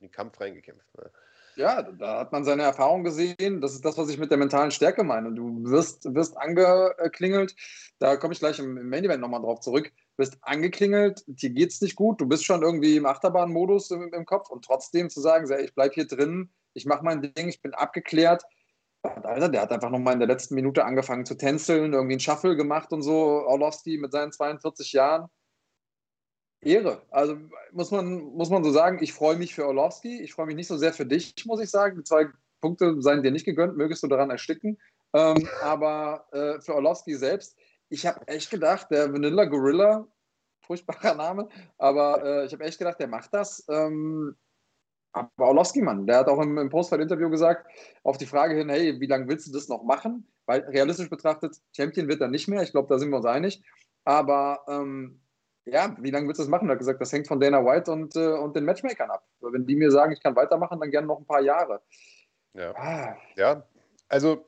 In 0.00 0.08
den 0.08 0.12
Kampf 0.12 0.40
reingekämpft. 0.40 0.86
Ne? 0.96 1.10
Ja, 1.54 1.82
da 1.82 2.20
hat 2.20 2.32
man 2.32 2.44
seine 2.44 2.62
Erfahrung 2.62 3.04
gesehen. 3.04 3.60
Das 3.60 3.74
ist 3.74 3.84
das, 3.84 3.98
was 3.98 4.08
ich 4.08 4.18
mit 4.18 4.30
der 4.30 4.38
mentalen 4.38 4.70
Stärke 4.70 5.04
meine. 5.04 5.32
Du 5.32 5.62
wirst, 5.64 6.14
wirst 6.14 6.38
angeklingelt. 6.38 7.54
Da 7.98 8.16
komme 8.16 8.32
ich 8.32 8.40
gleich 8.40 8.58
im 8.58 8.88
Main 8.88 9.04
Event 9.04 9.20
nochmal 9.20 9.42
drauf 9.42 9.60
zurück 9.60 9.92
bist 10.22 10.38
angeklingelt, 10.42 11.24
dir 11.26 11.50
geht's 11.50 11.80
nicht 11.80 11.96
gut, 11.96 12.20
du 12.20 12.26
bist 12.26 12.44
schon 12.44 12.62
irgendwie 12.62 12.96
im 12.96 13.06
Achterbahnmodus 13.06 13.90
im, 13.90 14.14
im 14.14 14.24
Kopf 14.24 14.50
und 14.50 14.64
trotzdem 14.64 15.10
zu 15.10 15.20
sagen, 15.20 15.50
ich 15.60 15.74
bleibe 15.74 15.94
hier 15.94 16.06
drin, 16.06 16.48
ich 16.74 16.86
mache 16.86 17.04
mein 17.04 17.22
Ding, 17.22 17.48
ich 17.48 17.60
bin 17.60 17.74
abgeklärt. 17.74 18.44
Alter, 19.02 19.48
der 19.48 19.62
hat 19.62 19.72
einfach 19.72 19.90
nochmal 19.90 20.12
in 20.12 20.20
der 20.20 20.28
letzten 20.28 20.54
Minute 20.54 20.84
angefangen 20.84 21.26
zu 21.26 21.34
tänzeln, 21.34 21.92
irgendwie 21.92 22.12
einen 22.12 22.20
Shuffle 22.20 22.54
gemacht 22.54 22.92
und 22.92 23.02
so, 23.02 23.12
Orlovsky 23.16 23.98
mit 23.98 24.12
seinen 24.12 24.30
42 24.30 24.92
Jahren. 24.92 25.28
Ehre. 26.60 27.02
Also 27.10 27.36
muss 27.72 27.90
man, 27.90 28.22
muss 28.36 28.48
man 28.48 28.62
so 28.62 28.70
sagen, 28.70 28.98
ich 29.02 29.12
freue 29.12 29.34
mich 29.34 29.56
für 29.56 29.66
Orlovsky, 29.66 30.22
ich 30.22 30.32
freue 30.32 30.46
mich 30.46 30.54
nicht 30.54 30.68
so 30.68 30.76
sehr 30.76 30.92
für 30.92 31.04
dich, 31.04 31.34
muss 31.46 31.60
ich 31.60 31.68
sagen. 31.68 31.96
Die 31.96 32.04
zwei 32.04 32.28
Punkte 32.60 33.02
seien 33.02 33.24
dir 33.24 33.32
nicht 33.32 33.44
gegönnt, 33.44 33.76
mögest 33.76 34.04
du 34.04 34.06
daran 34.06 34.30
ersticken. 34.30 34.78
Ähm, 35.14 35.48
aber 35.62 36.26
äh, 36.30 36.60
für 36.60 36.76
Orlovsky 36.76 37.16
selbst, 37.16 37.56
ich 37.92 38.06
habe 38.06 38.26
echt 38.26 38.50
gedacht, 38.50 38.90
der 38.90 39.12
Vanilla 39.12 39.44
Gorilla, 39.44 40.08
furchtbarer 40.62 41.14
Name, 41.14 41.48
aber 41.76 42.24
äh, 42.24 42.46
ich 42.46 42.52
habe 42.52 42.64
echt 42.64 42.78
gedacht, 42.78 42.98
der 42.98 43.08
macht 43.08 43.34
das. 43.34 43.64
Ähm, 43.68 44.34
aber 45.12 45.28
Orlowski, 45.38 45.82
Mann, 45.82 46.06
der 46.06 46.18
hat 46.18 46.28
auch 46.28 46.40
im, 46.40 46.56
im 46.56 46.70
Postfight-Interview 46.70 47.28
gesagt, 47.28 47.66
auf 48.02 48.16
die 48.16 48.24
Frage 48.24 48.54
hin, 48.54 48.70
hey, 48.70 48.98
wie 48.98 49.06
lange 49.06 49.28
willst 49.28 49.46
du 49.46 49.52
das 49.52 49.68
noch 49.68 49.82
machen? 49.82 50.26
Weil 50.46 50.62
realistisch 50.62 51.10
betrachtet, 51.10 51.54
Champion 51.76 52.08
wird 52.08 52.22
er 52.22 52.28
nicht 52.28 52.48
mehr, 52.48 52.62
ich 52.62 52.72
glaube, 52.72 52.88
da 52.88 52.98
sind 52.98 53.10
wir 53.10 53.18
uns 53.18 53.26
einig. 53.26 53.62
Aber 54.04 54.64
ähm, 54.68 55.20
ja, 55.66 55.94
wie 56.00 56.10
lange 56.10 56.26
willst 56.26 56.38
du 56.38 56.44
das 56.44 56.50
machen? 56.50 56.68
Er 56.70 56.72
hat 56.72 56.78
gesagt, 56.78 57.00
das 57.00 57.12
hängt 57.12 57.28
von 57.28 57.40
Dana 57.40 57.62
White 57.62 57.92
und, 57.92 58.16
äh, 58.16 58.32
und 58.32 58.56
den 58.56 58.64
Matchmakern 58.64 59.10
ab. 59.10 59.22
Wenn 59.40 59.66
die 59.66 59.76
mir 59.76 59.90
sagen, 59.90 60.12
ich 60.12 60.22
kann 60.22 60.34
weitermachen, 60.34 60.80
dann 60.80 60.90
gerne 60.90 61.06
noch 61.06 61.18
ein 61.18 61.26
paar 61.26 61.42
Jahre. 61.42 61.82
Ja, 62.54 62.74
ah. 62.74 63.16
ja. 63.36 63.66
also 64.08 64.46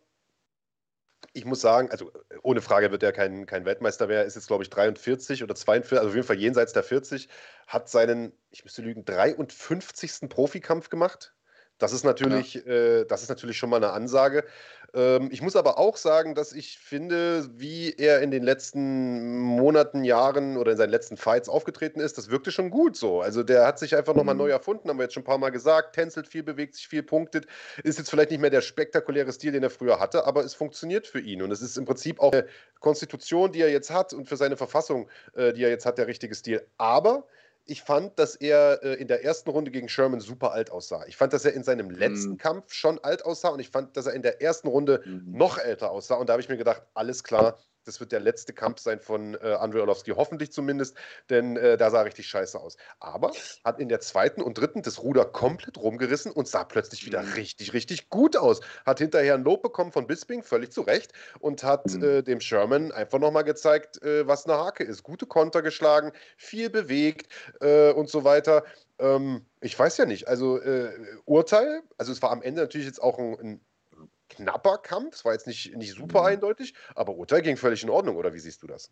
ich 1.34 1.44
muss 1.44 1.60
sagen, 1.60 1.90
also 1.90 2.12
ohne 2.42 2.62
Frage 2.62 2.90
wird 2.92 3.02
er 3.02 3.12
kein, 3.12 3.44
kein 3.46 3.64
Weltmeister 3.64 4.06
mehr, 4.06 4.24
ist 4.24 4.36
jetzt 4.36 4.46
glaube 4.46 4.62
ich 4.62 4.70
43 4.70 5.42
oder 5.42 5.54
42, 5.54 5.98
also 5.98 6.08
auf 6.08 6.14
jeden 6.14 6.26
Fall 6.26 6.38
jenseits 6.38 6.72
der 6.72 6.84
40, 6.84 7.28
hat 7.66 7.88
seinen, 7.88 8.32
ich 8.50 8.64
müsste 8.64 8.82
lügen, 8.82 9.04
53. 9.04 10.28
Profikampf 10.28 10.90
gemacht. 10.90 11.34
Das 11.78 11.92
ist 11.92 12.04
natürlich, 12.04 12.54
ja. 12.54 12.62
äh, 12.62 13.06
das 13.06 13.22
ist 13.22 13.28
natürlich 13.28 13.58
schon 13.58 13.70
mal 13.70 13.76
eine 13.76 13.90
Ansage. 13.90 14.44
Ähm, 14.94 15.28
ich 15.32 15.42
muss 15.42 15.56
aber 15.56 15.76
auch 15.76 15.96
sagen, 15.96 16.34
dass 16.36 16.52
ich 16.52 16.78
finde, 16.78 17.48
wie 17.58 17.92
er 17.92 18.22
in 18.22 18.30
den 18.30 18.44
letzten 18.44 19.38
Monaten, 19.38 20.04
Jahren 20.04 20.56
oder 20.56 20.72
in 20.72 20.78
seinen 20.78 20.90
letzten 20.90 21.16
Fights 21.16 21.48
aufgetreten 21.48 22.00
ist, 22.00 22.16
das 22.16 22.30
wirkte 22.30 22.52
schon 22.52 22.70
gut 22.70 22.96
so. 22.96 23.20
Also 23.20 23.42
der 23.42 23.66
hat 23.66 23.78
sich 23.80 23.96
einfach 23.96 24.14
nochmal 24.14 24.34
mhm. 24.34 24.42
neu 24.42 24.50
erfunden, 24.50 24.88
haben 24.88 24.98
wir 24.98 25.04
jetzt 25.04 25.14
schon 25.14 25.22
ein 25.22 25.26
paar 25.26 25.38
Mal 25.38 25.50
gesagt, 25.50 25.96
tänzelt 25.96 26.28
viel, 26.28 26.44
bewegt 26.44 26.76
sich 26.76 26.86
viel, 26.86 27.02
punktet. 27.02 27.46
Ist 27.82 27.98
jetzt 27.98 28.10
vielleicht 28.10 28.30
nicht 28.30 28.40
mehr 28.40 28.50
der 28.50 28.60
spektakuläre 28.60 29.32
Stil, 29.32 29.50
den 29.50 29.64
er 29.64 29.70
früher 29.70 29.98
hatte, 29.98 30.26
aber 30.26 30.44
es 30.44 30.54
funktioniert 30.54 31.08
für 31.08 31.20
ihn. 31.20 31.42
Und 31.42 31.50
es 31.50 31.60
ist 31.60 31.76
im 31.76 31.86
Prinzip 31.86 32.20
auch 32.20 32.32
eine 32.32 32.46
Konstitution, 32.78 33.50
die 33.50 33.62
er 33.62 33.70
jetzt 33.70 33.90
hat 33.90 34.12
und 34.12 34.28
für 34.28 34.36
seine 34.36 34.56
Verfassung, 34.56 35.08
äh, 35.34 35.52
die 35.52 35.64
er 35.64 35.70
jetzt 35.70 35.86
hat, 35.86 35.98
der 35.98 36.06
richtige 36.06 36.36
Stil. 36.36 36.64
Aber 36.78 37.26
ich 37.66 37.82
fand, 37.82 38.18
dass 38.18 38.36
er 38.36 38.82
äh, 38.82 38.94
in 38.94 39.08
der 39.08 39.24
ersten 39.24 39.50
Runde 39.50 39.70
gegen 39.70 39.88
Sherman 39.88 40.20
super 40.20 40.52
alt 40.52 40.70
aussah. 40.70 41.04
Ich 41.06 41.16
fand, 41.16 41.32
dass 41.32 41.44
er 41.44 41.54
in 41.54 41.64
seinem 41.64 41.90
letzten 41.90 42.32
mhm. 42.32 42.38
Kampf 42.38 42.72
schon 42.72 42.98
alt 43.02 43.24
aussah 43.24 43.48
und 43.48 43.60
ich 43.60 43.70
fand, 43.70 43.96
dass 43.96 44.06
er 44.06 44.12
in 44.12 44.22
der 44.22 44.42
ersten 44.42 44.68
Runde 44.68 45.02
mhm. 45.04 45.36
noch 45.36 45.58
älter 45.58 45.90
aussah. 45.90 46.16
Und 46.16 46.28
da 46.28 46.34
habe 46.34 46.42
ich 46.42 46.48
mir 46.48 46.56
gedacht, 46.56 46.82
alles 46.94 47.24
klar, 47.24 47.58
das 47.84 48.00
wird 48.00 48.12
der 48.12 48.20
letzte 48.20 48.52
Kampf 48.52 48.80
sein 48.80 49.00
von 49.00 49.34
äh, 49.34 49.54
Andrei 49.58 49.80
Orlovsky, 49.80 50.12
hoffentlich 50.12 50.52
zumindest, 50.52 50.96
denn 51.30 51.56
äh, 51.56 51.76
da 51.76 51.90
sah 51.90 52.02
richtig 52.02 52.26
scheiße 52.26 52.58
aus. 52.58 52.76
Aber 53.00 53.32
hat 53.64 53.80
in 53.80 53.88
der 53.88 54.00
zweiten 54.00 54.42
und 54.42 54.58
dritten 54.58 54.82
das 54.82 55.02
Ruder 55.02 55.24
komplett 55.24 55.78
rumgerissen 55.78 56.32
und 56.32 56.48
sah 56.48 56.64
plötzlich 56.64 57.06
wieder 57.06 57.22
mhm. 57.22 57.32
richtig, 57.32 57.72
richtig 57.72 58.08
gut 58.08 58.36
aus. 58.36 58.60
Hat 58.84 58.98
hinterher 58.98 59.34
ein 59.34 59.44
Lob 59.44 59.62
bekommen 59.62 59.92
von 59.92 60.06
Bisping, 60.06 60.42
völlig 60.42 60.72
zu 60.72 60.82
Recht, 60.82 61.12
und 61.40 61.62
hat 61.62 61.86
mhm. 61.86 62.02
äh, 62.02 62.22
dem 62.22 62.40
Sherman 62.40 62.92
einfach 62.92 63.18
nochmal 63.18 63.44
gezeigt, 63.44 64.02
äh, 64.02 64.26
was 64.26 64.46
eine 64.46 64.58
Hake 64.58 64.84
ist. 64.84 65.02
Gute 65.02 65.26
Konter 65.26 65.62
geschlagen, 65.62 66.12
viel 66.36 66.70
bewegt 66.70 67.32
äh, 67.60 67.92
und 67.92 68.08
so 68.08 68.24
weiter. 68.24 68.64
Ähm, 68.98 69.44
ich 69.60 69.78
weiß 69.78 69.96
ja 69.96 70.06
nicht, 70.06 70.28
also 70.28 70.60
äh, 70.60 70.92
Urteil, 71.24 71.82
also 71.98 72.12
es 72.12 72.22
war 72.22 72.30
am 72.30 72.42
Ende 72.42 72.62
natürlich 72.62 72.86
jetzt 72.86 73.02
auch 73.02 73.18
ein, 73.18 73.38
ein 73.40 73.60
knapper 74.36 74.78
Kampf. 74.78 75.14
Es 75.14 75.24
war 75.24 75.32
jetzt 75.32 75.46
nicht, 75.46 75.76
nicht 75.76 75.94
super 75.94 76.20
mhm. 76.20 76.26
eindeutig, 76.26 76.74
aber 76.94 77.14
Urteil 77.14 77.42
ging 77.42 77.56
völlig 77.56 77.82
in 77.82 77.90
Ordnung, 77.90 78.16
oder 78.16 78.34
wie 78.34 78.38
siehst 78.38 78.62
du 78.62 78.66
das? 78.66 78.90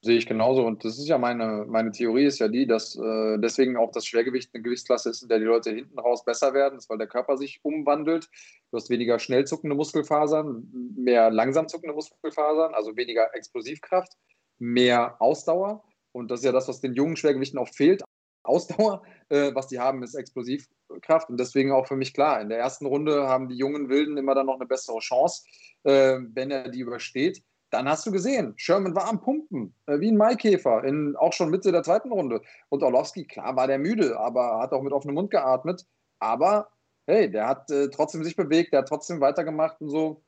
Sehe 0.00 0.16
ich 0.16 0.26
genauso. 0.26 0.64
Und 0.64 0.82
das 0.84 0.98
ist 0.98 1.08
ja 1.08 1.18
meine, 1.18 1.66
meine 1.68 1.92
Theorie, 1.92 2.24
ist 2.24 2.38
ja 2.38 2.48
die, 2.48 2.66
dass 2.66 2.96
äh, 2.96 3.38
deswegen 3.38 3.76
auch 3.76 3.90
das 3.90 4.06
Schwergewicht 4.06 4.50
eine 4.54 4.62
Gewichtsklasse 4.62 5.10
ist, 5.10 5.22
in 5.22 5.28
der 5.28 5.38
die 5.38 5.44
Leute 5.44 5.70
hinten 5.72 5.98
raus 5.98 6.24
besser 6.24 6.54
werden, 6.54 6.76
das 6.76 6.88
weil 6.88 6.96
der 6.96 7.06
Körper 7.06 7.36
sich 7.36 7.60
umwandelt. 7.62 8.30
Du 8.70 8.78
hast 8.78 8.88
weniger 8.88 9.18
schnell 9.18 9.44
zuckende 9.44 9.76
Muskelfasern, 9.76 10.70
mehr 10.96 11.30
langsam 11.30 11.68
zuckende 11.68 11.94
Muskelfasern, 11.94 12.72
also 12.72 12.96
weniger 12.96 13.34
Explosivkraft, 13.34 14.14
mehr 14.58 15.20
Ausdauer. 15.20 15.84
Und 16.12 16.30
das 16.30 16.40
ist 16.40 16.46
ja 16.46 16.52
das, 16.52 16.68
was 16.68 16.80
den 16.80 16.94
jungen 16.94 17.16
Schwergewichten 17.16 17.58
auch 17.58 17.68
fehlt. 17.68 18.02
Ausdauer, 18.42 19.02
äh, 19.28 19.54
was 19.54 19.68
die 19.68 19.78
haben, 19.78 20.02
ist 20.02 20.14
Explosivkraft. 20.14 21.28
Und 21.28 21.38
deswegen 21.38 21.72
auch 21.72 21.86
für 21.86 21.96
mich 21.96 22.14
klar, 22.14 22.40
in 22.40 22.48
der 22.48 22.58
ersten 22.58 22.86
Runde 22.86 23.28
haben 23.28 23.48
die 23.48 23.56
jungen 23.56 23.88
Wilden 23.88 24.16
immer 24.16 24.34
dann 24.34 24.46
noch 24.46 24.56
eine 24.56 24.66
bessere 24.66 24.98
Chance, 24.98 25.44
äh, 25.84 26.18
wenn 26.34 26.50
er 26.50 26.68
die 26.68 26.80
übersteht. 26.80 27.42
Dann 27.70 27.88
hast 27.88 28.06
du 28.06 28.12
gesehen, 28.12 28.54
Sherman 28.56 28.94
war 28.94 29.08
am 29.08 29.20
Pumpen, 29.20 29.74
äh, 29.86 29.98
wie 29.98 30.12
ein 30.12 30.16
Maikäfer, 30.16 30.84
in, 30.84 31.16
auch 31.16 31.32
schon 31.32 31.50
Mitte 31.50 31.72
der 31.72 31.82
zweiten 31.82 32.12
Runde. 32.12 32.40
Und 32.68 32.82
Orlowski, 32.82 33.24
klar 33.26 33.56
war 33.56 33.66
der 33.66 33.78
müde, 33.78 34.18
aber 34.18 34.60
hat 34.60 34.72
auch 34.72 34.82
mit 34.82 34.92
offenem 34.92 35.16
Mund 35.16 35.30
geatmet. 35.30 35.84
Aber 36.20 36.68
hey, 37.06 37.30
der 37.30 37.48
hat 37.48 37.70
äh, 37.70 37.88
trotzdem 37.90 38.24
sich 38.24 38.36
bewegt, 38.36 38.72
der 38.72 38.80
hat 38.80 38.88
trotzdem 38.88 39.20
weitergemacht 39.20 39.80
und 39.80 39.90
so. 39.90 40.22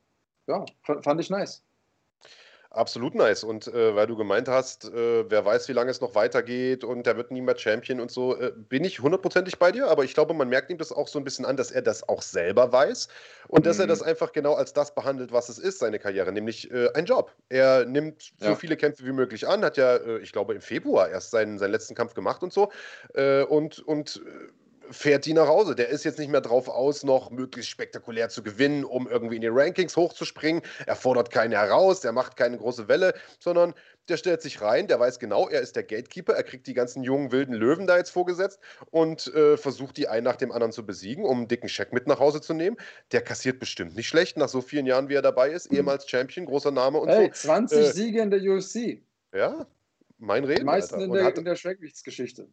Ja, 0.49 0.65
fand 1.03 1.21
ich 1.21 1.31
nice. 1.31 1.66
Absolut 2.77 3.15
nice. 3.15 3.43
Und 3.43 3.69
äh, 3.69 3.97
weil 3.97 4.07
du 4.07 4.17
gemeint 4.17 4.49
hast, 4.49 4.85
äh, 4.85 5.31
wer 5.31 5.47
weiß, 5.47 5.67
wie 5.69 5.73
lange 5.73 5.91
es 5.91 6.03
noch 6.03 6.15
weitergeht 6.15 6.85
und 6.85 7.07
der 7.07 7.17
wird 7.17 7.31
nie 7.31 7.41
mehr 7.41 7.57
Champion 7.57 8.01
und 8.01 8.11
so, 8.11 8.39
äh, 8.39 8.53
bin 8.55 8.85
ich 8.85 9.01
hundertprozentig 9.01 9.59
bei 9.59 9.73
dir. 9.73 9.89
Aber 9.89 10.05
ich 10.05 10.13
glaube, 10.13 10.35
man 10.35 10.51
merkt 10.51 10.71
ihm 10.71 10.77
das 10.77 10.93
auch 10.93 11.09
so 11.09 11.19
ein 11.19 11.25
bisschen 11.25 11.47
an, 11.47 11.57
dass 11.57 11.71
er 11.71 11.81
das 11.81 12.07
auch 12.07 12.21
selber 12.21 12.73
weiß 12.73 13.09
und 13.49 13.61
mhm. 13.61 13.65
dass 13.65 13.79
er 13.79 13.87
das 13.87 14.01
mhm. 14.01 14.09
einfach 14.09 14.33
genau 14.33 14.53
als 14.53 14.75
das 14.75 14.95
behandelt, 14.95 15.33
was 15.33 15.49
es 15.49 15.59
ist, 15.59 15.79
seine 15.79 15.99
Karriere, 15.99 16.33
nämlich 16.33 16.71
äh, 16.71 16.91
ein 16.93 17.07
Job. 17.07 17.33
Er 17.49 17.87
nimmt 17.87 18.35
so 18.39 18.51
ja. 18.51 18.55
viele 18.55 18.77
Kämpfe 18.77 19.07
wie 19.07 19.13
möglich 19.13 19.49
an, 19.49 19.65
hat 19.65 19.79
ja, 19.79 19.97
äh, 19.97 20.19
ich 20.19 20.33
glaube, 20.33 20.53
im 20.53 20.61
Februar 20.61 21.09
erst 21.09 21.31
seinen, 21.31 21.59
seinen 21.59 21.73
letzten 21.73 21.95
Kampf 21.95 22.13
gemacht 22.13 22.43
und 22.43 22.53
so. 22.53 22.71
Äh, 23.15 23.43
und 23.45 23.79
und 23.79 24.21
fährt 24.91 25.27
die 25.27 25.33
nach 25.33 25.49
Hause. 25.49 25.75
Der 25.75 25.89
ist 25.89 26.05
jetzt 26.05 26.19
nicht 26.19 26.31
mehr 26.31 26.41
drauf 26.41 26.69
aus, 26.69 27.05
noch 27.05 27.31
möglichst 27.31 27.71
spektakulär 27.71 28.29
zu 28.29 28.43
gewinnen, 28.43 28.85
um 28.85 29.09
irgendwie 29.09 29.37
in 29.37 29.43
die 29.43 29.49
Rankings 29.49 29.97
hochzuspringen. 29.97 30.63
Er 30.87 30.97
fordert 30.97 31.31
keine 31.31 31.57
heraus, 31.57 32.01
der 32.01 32.13
macht 32.13 32.37
keine 32.37 32.59
große 32.59 32.89
Welle, 32.89 33.15
sondern 33.39 33.75
der 34.09 34.17
stellt 34.17 34.43
sich 34.43 34.61
rein, 34.61 34.87
der 34.87 35.01
weiß 35.01 35.19
genau, 35.19 35.49
er 35.49 35.61
ist 35.61 35.75
der 35.75 35.83
Gatekeeper, 35.83 36.35
er 36.35 36.45
kriegt 36.45 36.67
die 36.67 36.75
ganzen 36.75 37.03
jungen 37.03 37.33
wilden 37.33 37.55
Löwen 37.55 37.87
da 37.87 37.97
jetzt 37.97 38.11
vorgesetzt 38.11 38.61
und 38.91 39.27
äh, 39.35 39.57
versucht 39.57 39.97
die 39.97 40.09
einen 40.09 40.25
nach 40.25 40.37
dem 40.37 40.53
anderen 40.53 40.73
zu 40.73 40.87
besiegen, 40.87 41.25
um 41.25 41.39
einen 41.39 41.49
dicken 41.49 41.69
Scheck 41.69 41.93
mit 41.93 42.07
nach 42.07 42.21
Hause 42.21 42.41
zu 42.41 42.55
nehmen. 42.55 42.77
Der 43.13 43.23
kassiert 43.23 43.59
bestimmt 43.59 43.97
nicht 43.97 44.07
schlecht 44.07 44.37
nach 44.37 44.49
so 44.49 44.61
vielen 44.61 44.87
Jahren, 44.87 45.09
wie 45.09 45.15
er 45.15 45.23
dabei 45.23 45.51
ist, 45.51 45.71
mhm. 45.71 45.79
ehemals 45.79 46.09
Champion, 46.09 46.47
großer 46.47 46.71
Name 46.71 46.99
und 46.99 47.09
hey, 47.09 47.31
so. 47.33 47.49
20 47.49 47.79
äh, 47.79 47.93
Siege 47.93 48.21
in 48.21 48.31
der 48.31 48.41
UFC. 48.43 49.03
Ja, 49.35 49.67
mein 50.19 50.45
Reden. 50.45 50.61
Die 50.61 50.65
meisten 50.65 51.01
in 51.01 51.13
der, 51.13 51.37
in 51.37 51.45
der 51.45 51.57
Schwergewichtsgeschichte. 51.57 52.49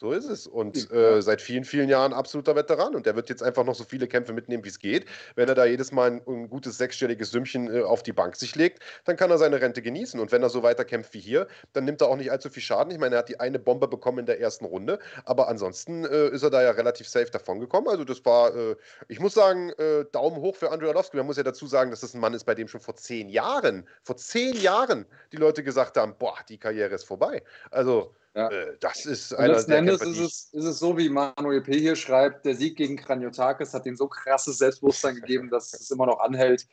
So 0.00 0.12
ist 0.12 0.26
es. 0.26 0.46
Und 0.46 0.92
äh, 0.92 1.20
seit 1.20 1.42
vielen, 1.42 1.64
vielen 1.64 1.88
Jahren 1.88 2.12
absoluter 2.12 2.54
Veteran. 2.54 2.94
Und 2.94 3.04
der 3.04 3.16
wird 3.16 3.28
jetzt 3.28 3.42
einfach 3.42 3.64
noch 3.64 3.74
so 3.74 3.82
viele 3.82 4.06
Kämpfe 4.06 4.32
mitnehmen, 4.32 4.64
wie 4.64 4.68
es 4.68 4.78
geht. 4.78 5.06
Wenn 5.34 5.48
er 5.48 5.56
da 5.56 5.64
jedes 5.64 5.90
Mal 5.90 6.12
ein, 6.12 6.22
ein 6.24 6.48
gutes 6.48 6.78
sechsstelliges 6.78 7.32
Sümmchen 7.32 7.74
äh, 7.74 7.82
auf 7.82 8.04
die 8.04 8.12
Bank 8.12 8.36
sich 8.36 8.54
legt, 8.54 8.80
dann 9.06 9.16
kann 9.16 9.28
er 9.32 9.38
seine 9.38 9.60
Rente 9.60 9.82
genießen. 9.82 10.20
Und 10.20 10.30
wenn 10.30 10.40
er 10.40 10.50
so 10.50 10.62
weiter 10.62 10.84
kämpft 10.84 11.14
wie 11.14 11.18
hier, 11.18 11.48
dann 11.72 11.84
nimmt 11.84 12.00
er 12.00 12.10
auch 12.10 12.16
nicht 12.16 12.30
allzu 12.30 12.48
viel 12.48 12.62
Schaden. 12.62 12.92
Ich 12.92 12.98
meine, 13.00 13.16
er 13.16 13.18
hat 13.18 13.28
die 13.28 13.40
eine 13.40 13.58
Bombe 13.58 13.88
bekommen 13.88 14.20
in 14.20 14.26
der 14.26 14.40
ersten 14.40 14.66
Runde. 14.66 15.00
Aber 15.24 15.48
ansonsten 15.48 16.04
äh, 16.04 16.28
ist 16.28 16.44
er 16.44 16.50
da 16.50 16.62
ja 16.62 16.70
relativ 16.70 17.08
safe 17.08 17.32
davongekommen. 17.32 17.90
Also 17.90 18.04
das 18.04 18.24
war, 18.24 18.54
äh, 18.54 18.76
ich 19.08 19.18
muss 19.18 19.34
sagen, 19.34 19.70
äh, 19.78 20.04
Daumen 20.12 20.36
hoch 20.36 20.54
für 20.54 20.70
Andrei 20.70 20.90
Arlovski. 20.90 21.16
Man 21.16 21.26
muss 21.26 21.38
ja 21.38 21.42
dazu 21.42 21.66
sagen, 21.66 21.90
dass 21.90 22.02
das 22.02 22.14
ein 22.14 22.20
Mann 22.20 22.34
ist, 22.34 22.44
bei 22.44 22.54
dem 22.54 22.68
schon 22.68 22.80
vor 22.80 22.94
zehn 22.94 23.28
Jahren, 23.28 23.84
vor 24.04 24.16
zehn 24.16 24.54
Jahren 24.60 25.06
die 25.32 25.38
Leute 25.38 25.64
gesagt 25.64 25.96
haben, 25.96 26.14
boah, 26.20 26.36
die 26.48 26.58
Karriere 26.58 26.94
ist 26.94 27.04
vorbei. 27.04 27.42
Also 27.72 28.14
ja. 28.38 28.48
Äh, 28.50 28.76
das 28.80 29.04
ist 29.04 29.34
einer 29.34 29.54
letzten 29.54 29.70
der 29.72 29.78
Endes 29.80 30.00
ist 30.00 30.18
es, 30.18 30.48
ist 30.52 30.64
es 30.64 30.78
so, 30.78 30.96
wie 30.96 31.08
Manuel 31.08 31.60
P. 31.60 31.76
hier 31.78 31.96
schreibt, 31.96 32.46
der 32.46 32.54
Sieg 32.54 32.76
gegen 32.76 32.96
Kranjotakis 32.96 33.74
hat 33.74 33.84
ihm 33.84 33.96
so 33.96 34.06
krasses 34.06 34.58
Selbstbewusstsein 34.58 35.16
gegeben, 35.16 35.50
dass 35.50 35.72
es 35.74 35.90
immer 35.90 36.06
noch 36.06 36.20
anhält. 36.20 36.66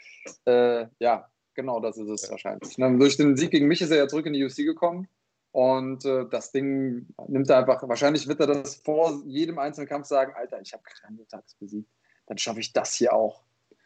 Äh, 0.45 0.85
ja, 0.99 1.27
genau 1.55 1.79
das 1.79 1.97
ist 1.97 2.07
es 2.07 2.21
ja. 2.23 2.31
wahrscheinlich. 2.31 2.77
Ne? 2.77 2.95
Durch 2.99 3.17
den 3.17 3.35
Sieg 3.35 3.49
gegen 3.49 3.67
mich 3.67 3.81
ist 3.81 3.89
er 3.89 3.97
ja 3.97 4.07
zurück 4.07 4.27
in 4.27 4.33
die 4.33 4.45
UFC 4.45 4.57
gekommen. 4.57 5.07
Und 5.51 6.05
äh, 6.05 6.25
das 6.29 6.51
Ding 6.51 7.07
nimmt 7.27 7.49
er 7.49 7.57
einfach, 7.57 7.81
wahrscheinlich 7.87 8.27
wird 8.27 8.41
er 8.41 8.47
das 8.47 8.75
vor 8.75 9.23
jedem 9.25 9.57
einzelnen 9.57 9.87
Kampf 9.87 10.05
sagen, 10.05 10.33
Alter, 10.35 10.61
ich 10.61 10.73
habe 10.73 10.83
Kranjotakis 10.83 11.55
besiegt, 11.55 11.89
dann 12.27 12.37
schaffe 12.37 12.59
ich 12.59 12.73
das 12.73 12.93
hier 12.93 13.13
auch. 13.13 13.41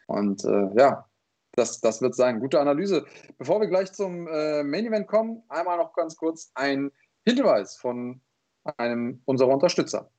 Und 0.06 0.44
äh, 0.44 0.68
ja, 0.76 1.08
das, 1.52 1.80
das 1.80 2.02
wird 2.02 2.14
sein. 2.14 2.40
Gute 2.40 2.60
Analyse. 2.60 3.06
Bevor 3.38 3.60
wir 3.60 3.68
gleich 3.68 3.92
zum 3.92 4.26
äh, 4.26 4.62
Main 4.64 4.86
Event 4.86 5.06
kommen, 5.06 5.42
einmal 5.48 5.78
noch 5.78 5.94
ganz 5.94 6.16
kurz 6.16 6.50
ein 6.54 6.90
Hinweis 7.26 7.76
von 7.76 8.20
einem 8.76 9.22
unserer 9.24 9.48
Unterstützer. 9.48 10.10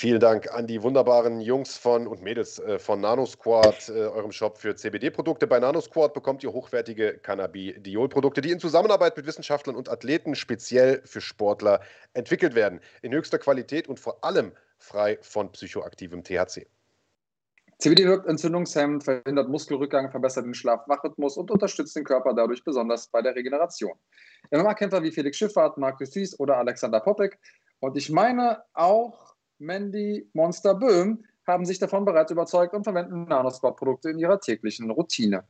Vielen 0.00 0.18
Dank 0.18 0.50
an 0.50 0.66
die 0.66 0.82
wunderbaren 0.82 1.42
Jungs 1.42 1.76
von 1.76 2.06
und 2.06 2.22
Mädels 2.22 2.58
äh, 2.58 2.78
von 2.78 3.02
NanoSquad, 3.02 3.90
äh, 3.90 4.06
eurem 4.06 4.32
Shop 4.32 4.56
für 4.56 4.74
CBD-Produkte. 4.74 5.46
Bei 5.46 5.60
NanoSquad 5.60 6.14
bekommt 6.14 6.42
ihr 6.42 6.54
hochwertige 6.54 7.18
Cannabidiol-Produkte, 7.18 8.40
die 8.40 8.50
in 8.50 8.58
Zusammenarbeit 8.58 9.14
mit 9.18 9.26
Wissenschaftlern 9.26 9.76
und 9.76 9.90
Athleten 9.90 10.34
speziell 10.34 11.02
für 11.04 11.20
Sportler 11.20 11.82
entwickelt 12.14 12.54
werden. 12.54 12.80
In 13.02 13.12
höchster 13.12 13.38
Qualität 13.38 13.88
und 13.88 14.00
vor 14.00 14.24
allem 14.24 14.52
frei 14.78 15.18
von 15.20 15.52
psychoaktivem 15.52 16.24
THC. 16.24 16.66
CBD 17.78 18.06
wirkt 18.06 18.26
entzündungshemmend, 18.26 19.04
verhindert 19.04 19.50
Muskelrückgang, 19.50 20.10
verbessert 20.10 20.46
den 20.46 20.54
Schlaf-Wach-Rhythmus 20.54 21.36
und 21.36 21.50
unterstützt 21.50 21.94
den 21.94 22.04
Körper 22.04 22.32
dadurch 22.32 22.64
besonders 22.64 23.06
bei 23.08 23.20
der 23.20 23.36
Regeneration. 23.36 23.92
MMA-Kämpfer 24.50 25.02
wie 25.02 25.12
Felix 25.12 25.36
Schifffahrt, 25.36 25.76
Markus 25.76 26.08
Thies 26.08 26.40
oder 26.40 26.56
Alexander 26.56 27.00
Popek 27.00 27.38
und 27.80 27.98
ich 27.98 28.08
meine 28.08 28.62
auch 28.72 29.29
Mandy 29.60 30.28
Monster 30.32 30.74
Böhm 30.74 31.24
haben 31.46 31.64
sich 31.64 31.78
davon 31.78 32.04
bereits 32.04 32.30
überzeugt 32.30 32.74
und 32.74 32.84
verwenden 32.84 33.24
Nanosquad-Produkte 33.24 34.10
in 34.10 34.18
ihrer 34.18 34.40
täglichen 34.40 34.90
Routine. 34.90 35.44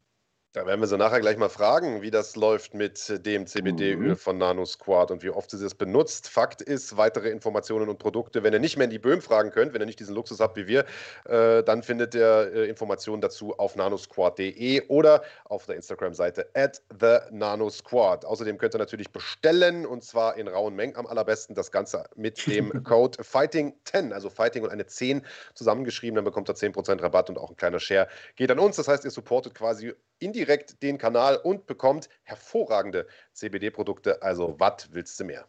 Da 0.52 0.66
werden 0.66 0.80
wir 0.80 0.88
sie 0.88 0.98
nachher 0.98 1.20
gleich 1.20 1.36
mal 1.36 1.48
fragen, 1.48 2.02
wie 2.02 2.10
das 2.10 2.34
läuft 2.34 2.74
mit 2.74 3.24
dem 3.24 3.46
CBD-Öl 3.46 4.08
mhm. 4.08 4.16
von 4.16 4.36
Nano 4.36 4.64
Squad 4.64 5.12
und 5.12 5.22
wie 5.22 5.30
oft 5.30 5.48
sie 5.48 5.64
es 5.64 5.76
benutzt. 5.76 6.28
Fakt 6.28 6.60
ist, 6.60 6.96
weitere 6.96 7.28
Informationen 7.28 7.88
und 7.88 8.00
Produkte, 8.00 8.42
wenn 8.42 8.52
ihr 8.52 8.58
nicht 8.58 8.76
mehr 8.76 8.86
in 8.86 8.90
die 8.90 8.98
Böhm 8.98 9.22
fragen 9.22 9.52
könnt, 9.52 9.74
wenn 9.74 9.80
ihr 9.80 9.86
nicht 9.86 10.00
diesen 10.00 10.16
Luxus 10.16 10.40
habt 10.40 10.56
wie 10.56 10.66
wir, 10.66 10.86
äh, 11.26 11.62
dann 11.62 11.84
findet 11.84 12.16
ihr 12.16 12.50
äh, 12.52 12.68
Informationen 12.68 13.20
dazu 13.20 13.56
auf 13.58 13.76
nanosquad.de 13.76 14.88
oder 14.88 15.22
auf 15.44 15.66
der 15.66 15.76
Instagram-Seite 15.76 16.48
at 16.54 16.82
the 16.98 17.18
nanosquad. 17.30 18.24
Außerdem 18.24 18.58
könnt 18.58 18.74
ihr 18.74 18.78
natürlich 18.78 19.12
bestellen 19.12 19.86
und 19.86 20.02
zwar 20.02 20.36
in 20.36 20.48
rauen 20.48 20.74
Mengen 20.74 20.96
am 20.96 21.06
allerbesten. 21.06 21.54
Das 21.54 21.70
Ganze 21.70 22.06
mit 22.16 22.44
dem 22.48 22.72
Code 22.82 23.22
Fighting10, 23.22 24.10
also 24.10 24.28
Fighting 24.28 24.64
und 24.64 24.70
eine 24.70 24.84
10 24.84 25.24
zusammengeschrieben. 25.54 26.16
Dann 26.16 26.24
bekommt 26.24 26.50
ihr 26.50 26.56
10% 26.56 27.00
Rabatt 27.00 27.30
und 27.30 27.38
auch 27.38 27.50
ein 27.50 27.56
kleiner 27.56 27.78
Share 27.78 28.08
geht 28.34 28.50
an 28.50 28.58
uns. 28.58 28.74
Das 28.74 28.88
heißt, 28.88 29.04
ihr 29.04 29.12
supportet 29.12 29.54
quasi 29.54 29.94
indirekt 30.20 30.82
den 30.82 30.98
Kanal 30.98 31.36
und 31.36 31.66
bekommt 31.66 32.08
hervorragende 32.22 33.06
CBD-Produkte. 33.32 34.22
Also, 34.22 34.54
was 34.58 34.88
willst 34.92 35.18
du 35.20 35.24
mehr? 35.24 35.46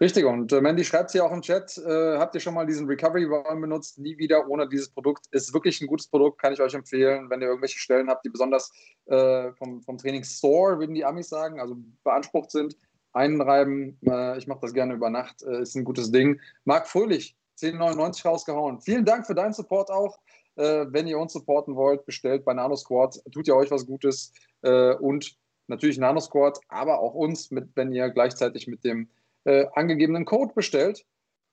Richtig, 0.00 0.24
und 0.24 0.50
äh, 0.50 0.62
Mandy 0.62 0.82
schreibt 0.82 1.10
hier 1.10 1.26
auch 1.26 1.32
im 1.32 1.42
Chat, 1.42 1.76
äh, 1.76 2.16
habt 2.16 2.34
ihr 2.34 2.40
schon 2.40 2.54
mal 2.54 2.64
diesen 2.64 2.86
Recovery-Balm 2.86 3.60
benutzt? 3.60 3.98
Nie 3.98 4.16
wieder 4.16 4.48
ohne 4.48 4.66
dieses 4.66 4.88
Produkt. 4.88 5.26
Ist 5.30 5.52
wirklich 5.52 5.78
ein 5.82 5.86
gutes 5.86 6.08
Produkt, 6.08 6.40
kann 6.40 6.54
ich 6.54 6.60
euch 6.62 6.72
empfehlen, 6.72 7.28
wenn 7.28 7.42
ihr 7.42 7.48
irgendwelche 7.48 7.78
Stellen 7.78 8.08
habt, 8.08 8.24
die 8.24 8.30
besonders 8.30 8.72
äh, 9.04 9.52
vom, 9.52 9.82
vom 9.82 9.98
Training 9.98 10.24
Store, 10.24 10.78
würden 10.78 10.94
die 10.94 11.04
Amis 11.04 11.28
sagen, 11.28 11.60
also 11.60 11.76
beansprucht 12.02 12.50
sind. 12.50 12.78
Einreiben, 13.12 13.98
äh, 14.06 14.38
ich 14.38 14.46
mache 14.46 14.60
das 14.62 14.72
gerne 14.72 14.94
über 14.94 15.10
Nacht, 15.10 15.42
äh, 15.42 15.60
ist 15.60 15.74
ein 15.74 15.84
gutes 15.84 16.10
Ding. 16.10 16.40
Marc 16.64 16.88
Fröhlich, 16.88 17.36
10,99 17.58 18.26
rausgehauen. 18.26 18.80
Vielen 18.80 19.04
Dank 19.04 19.26
für 19.26 19.34
deinen 19.34 19.52
Support 19.52 19.90
auch. 19.90 20.18
Äh, 20.60 20.92
wenn 20.92 21.06
ihr 21.06 21.18
uns 21.18 21.32
supporten 21.32 21.74
wollt, 21.74 22.04
bestellt 22.04 22.44
bei 22.44 22.52
Nano 22.52 22.76
Squad, 22.76 23.18
tut 23.32 23.48
ihr 23.48 23.56
euch 23.56 23.70
was 23.70 23.86
Gutes 23.86 24.32
äh, 24.60 24.94
und 24.94 25.34
natürlich 25.68 25.96
Nano 25.96 26.20
Squad, 26.20 26.60
aber 26.68 27.00
auch 27.00 27.14
uns, 27.14 27.50
mit, 27.50 27.70
wenn 27.76 27.92
ihr 27.92 28.10
gleichzeitig 28.10 28.66
mit 28.66 28.84
dem 28.84 29.08
äh, 29.44 29.64
angegebenen 29.74 30.26
Code 30.26 30.52
bestellt. 30.54 31.06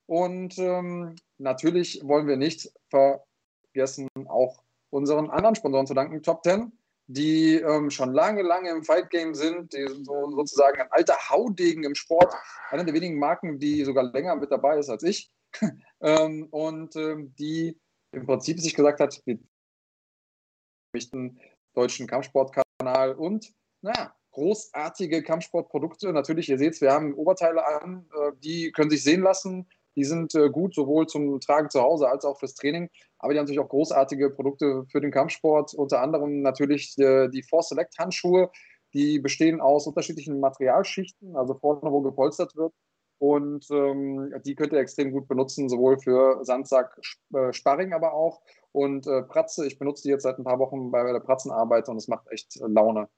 Und 0.08 0.58
ähm, 0.58 1.16
natürlich 1.38 2.02
wollen 2.04 2.28
wir 2.28 2.36
nicht 2.36 2.70
vergessen, 2.90 4.10
auch 4.28 4.62
unseren 4.90 5.30
anderen 5.30 5.56
Sponsoren 5.56 5.88
zu 5.88 5.94
danken, 5.94 6.22
Top 6.22 6.44
10, 6.44 6.74
die 7.08 7.56
ähm, 7.56 7.90
schon 7.90 8.12
lange, 8.12 8.42
lange 8.42 8.72
im 8.72 8.84
Fight 8.84 9.10
Game 9.10 9.34
sind, 9.36 9.72
die 9.74 9.88
so, 10.04 10.32
sozusagen 10.32 10.82
ein 10.82 10.92
alter 10.92 11.16
Haudegen 11.30 11.86
im 11.86 11.96
Sport, 11.96 12.34
eine 12.72 12.84
der 12.84 12.94
wenigen 12.94 13.20
Marken, 13.20 13.58
die 13.58 13.86
sogar 13.86 14.04
länger 14.04 14.36
mit 14.36 14.52
dabei 14.52 14.80
ist 14.80 14.90
als 14.90 15.04
ich. 15.04 15.32
ähm, 16.02 16.48
und 16.52 16.96
ähm, 16.98 17.34
die 17.40 17.78
im 18.12 18.26
Prinzip 18.26 18.60
sich 18.60 18.76
gesagt 18.76 19.00
hat, 19.00 19.22
wir 19.26 19.40
möchten 20.94 21.40
deutschen 21.74 22.08
Kampfsportkanal 22.08 23.14
und 23.16 23.54
naja, 23.82 24.16
großartige 24.32 25.24
Kampfsportprodukte. 25.24 26.12
Natürlich, 26.14 26.50
ihr 26.50 26.58
seht 26.58 26.80
wir 26.82 26.92
haben 26.92 27.14
Oberteile 27.16 27.66
an, 27.66 28.08
äh, 28.14 28.32
die 28.44 28.72
können 28.72 28.90
sich 28.90 29.04
sehen 29.04 29.22
lassen. 29.22 29.68
Die 29.96 30.04
sind 30.04 30.36
äh, 30.36 30.50
gut 30.50 30.76
sowohl 30.76 31.08
zum 31.08 31.40
Tragen 31.40 31.72
zu 31.72 31.82
Hause 31.82 32.08
als 32.08 32.24
auch 32.24 32.38
fürs 32.38 32.54
Training. 32.54 32.90
Aber 33.18 33.34
die 33.34 33.40
haben 33.40 33.46
natürlich 33.46 33.60
auch 33.60 33.70
großartige 33.70 34.30
Produkte 34.30 34.86
für 34.92 35.02
den 35.02 35.12
Kampfsport. 35.12 35.74
Unter 35.74 36.02
anderem 36.02 36.42
natürlich 36.42 36.96
äh, 37.00 37.30
die 37.30 37.42
Force 37.42 37.70
Select 37.70 37.98
Handschuhe. 37.98 38.52
Die 38.94 39.20
bestehen 39.20 39.60
aus 39.60 39.88
unterschiedlichen 39.88 40.40
Materialschichten, 40.40 41.36
also 41.36 41.56
vorne, 41.56 41.92
wo 41.92 42.02
gepolstert 42.02 42.56
wird. 42.56 42.74
Und 43.20 43.66
ähm, 43.72 44.32
die 44.46 44.56
könnt 44.56 44.74
ihr 44.74 44.80
extrem 44.80 45.12
gut 45.12 45.28
benutzen, 45.28 45.70
sowohl 45.70 46.00
für 46.00 46.44
Sandsack, 46.44 47.00
äh, 47.34 47.52
Sparring 47.52 47.94
aber 47.94 48.14
auch. 48.14 48.42
Und 48.72 49.08
äh, 49.08 49.24
Pratze, 49.24 49.66
ich 49.66 49.80
benutze 49.80 50.04
die 50.04 50.10
jetzt 50.10 50.24
seit 50.24 50.38
ein 50.38 50.44
paar 50.44 50.60
Wochen 50.60 50.92
bei 50.92 51.12
der 51.12 51.20
Pratzenarbeit 51.20 51.90
und 51.90 51.98
es 51.98 52.08
macht 52.08 52.28
echt 52.30 52.60
Laune. 52.62 53.10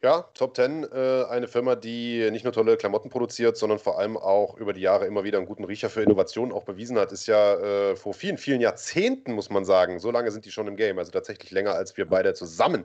Ja, 0.00 0.22
Top 0.34 0.54
10, 0.54 0.84
äh, 0.84 1.24
eine 1.28 1.48
Firma, 1.48 1.74
die 1.74 2.30
nicht 2.30 2.44
nur 2.44 2.52
tolle 2.52 2.76
Klamotten 2.76 3.10
produziert, 3.10 3.56
sondern 3.56 3.80
vor 3.80 3.98
allem 3.98 4.16
auch 4.16 4.56
über 4.56 4.72
die 4.72 4.80
Jahre 4.80 5.06
immer 5.06 5.24
wieder 5.24 5.38
einen 5.38 5.46
guten 5.48 5.64
Riecher 5.64 5.90
für 5.90 6.02
Innovationen 6.02 6.52
auch 6.52 6.62
bewiesen 6.62 6.96
hat, 6.96 7.10
ist 7.10 7.26
ja 7.26 7.54
äh, 7.54 7.96
vor 7.96 8.14
vielen, 8.14 8.38
vielen 8.38 8.60
Jahrzehnten, 8.60 9.32
muss 9.32 9.50
man 9.50 9.64
sagen, 9.64 9.98
so 9.98 10.12
lange 10.12 10.30
sind 10.30 10.44
die 10.44 10.52
schon 10.52 10.68
im 10.68 10.76
Game, 10.76 11.00
also 11.00 11.10
tatsächlich 11.10 11.50
länger 11.50 11.74
als 11.74 11.96
wir 11.96 12.08
beide 12.08 12.32
zusammen, 12.34 12.84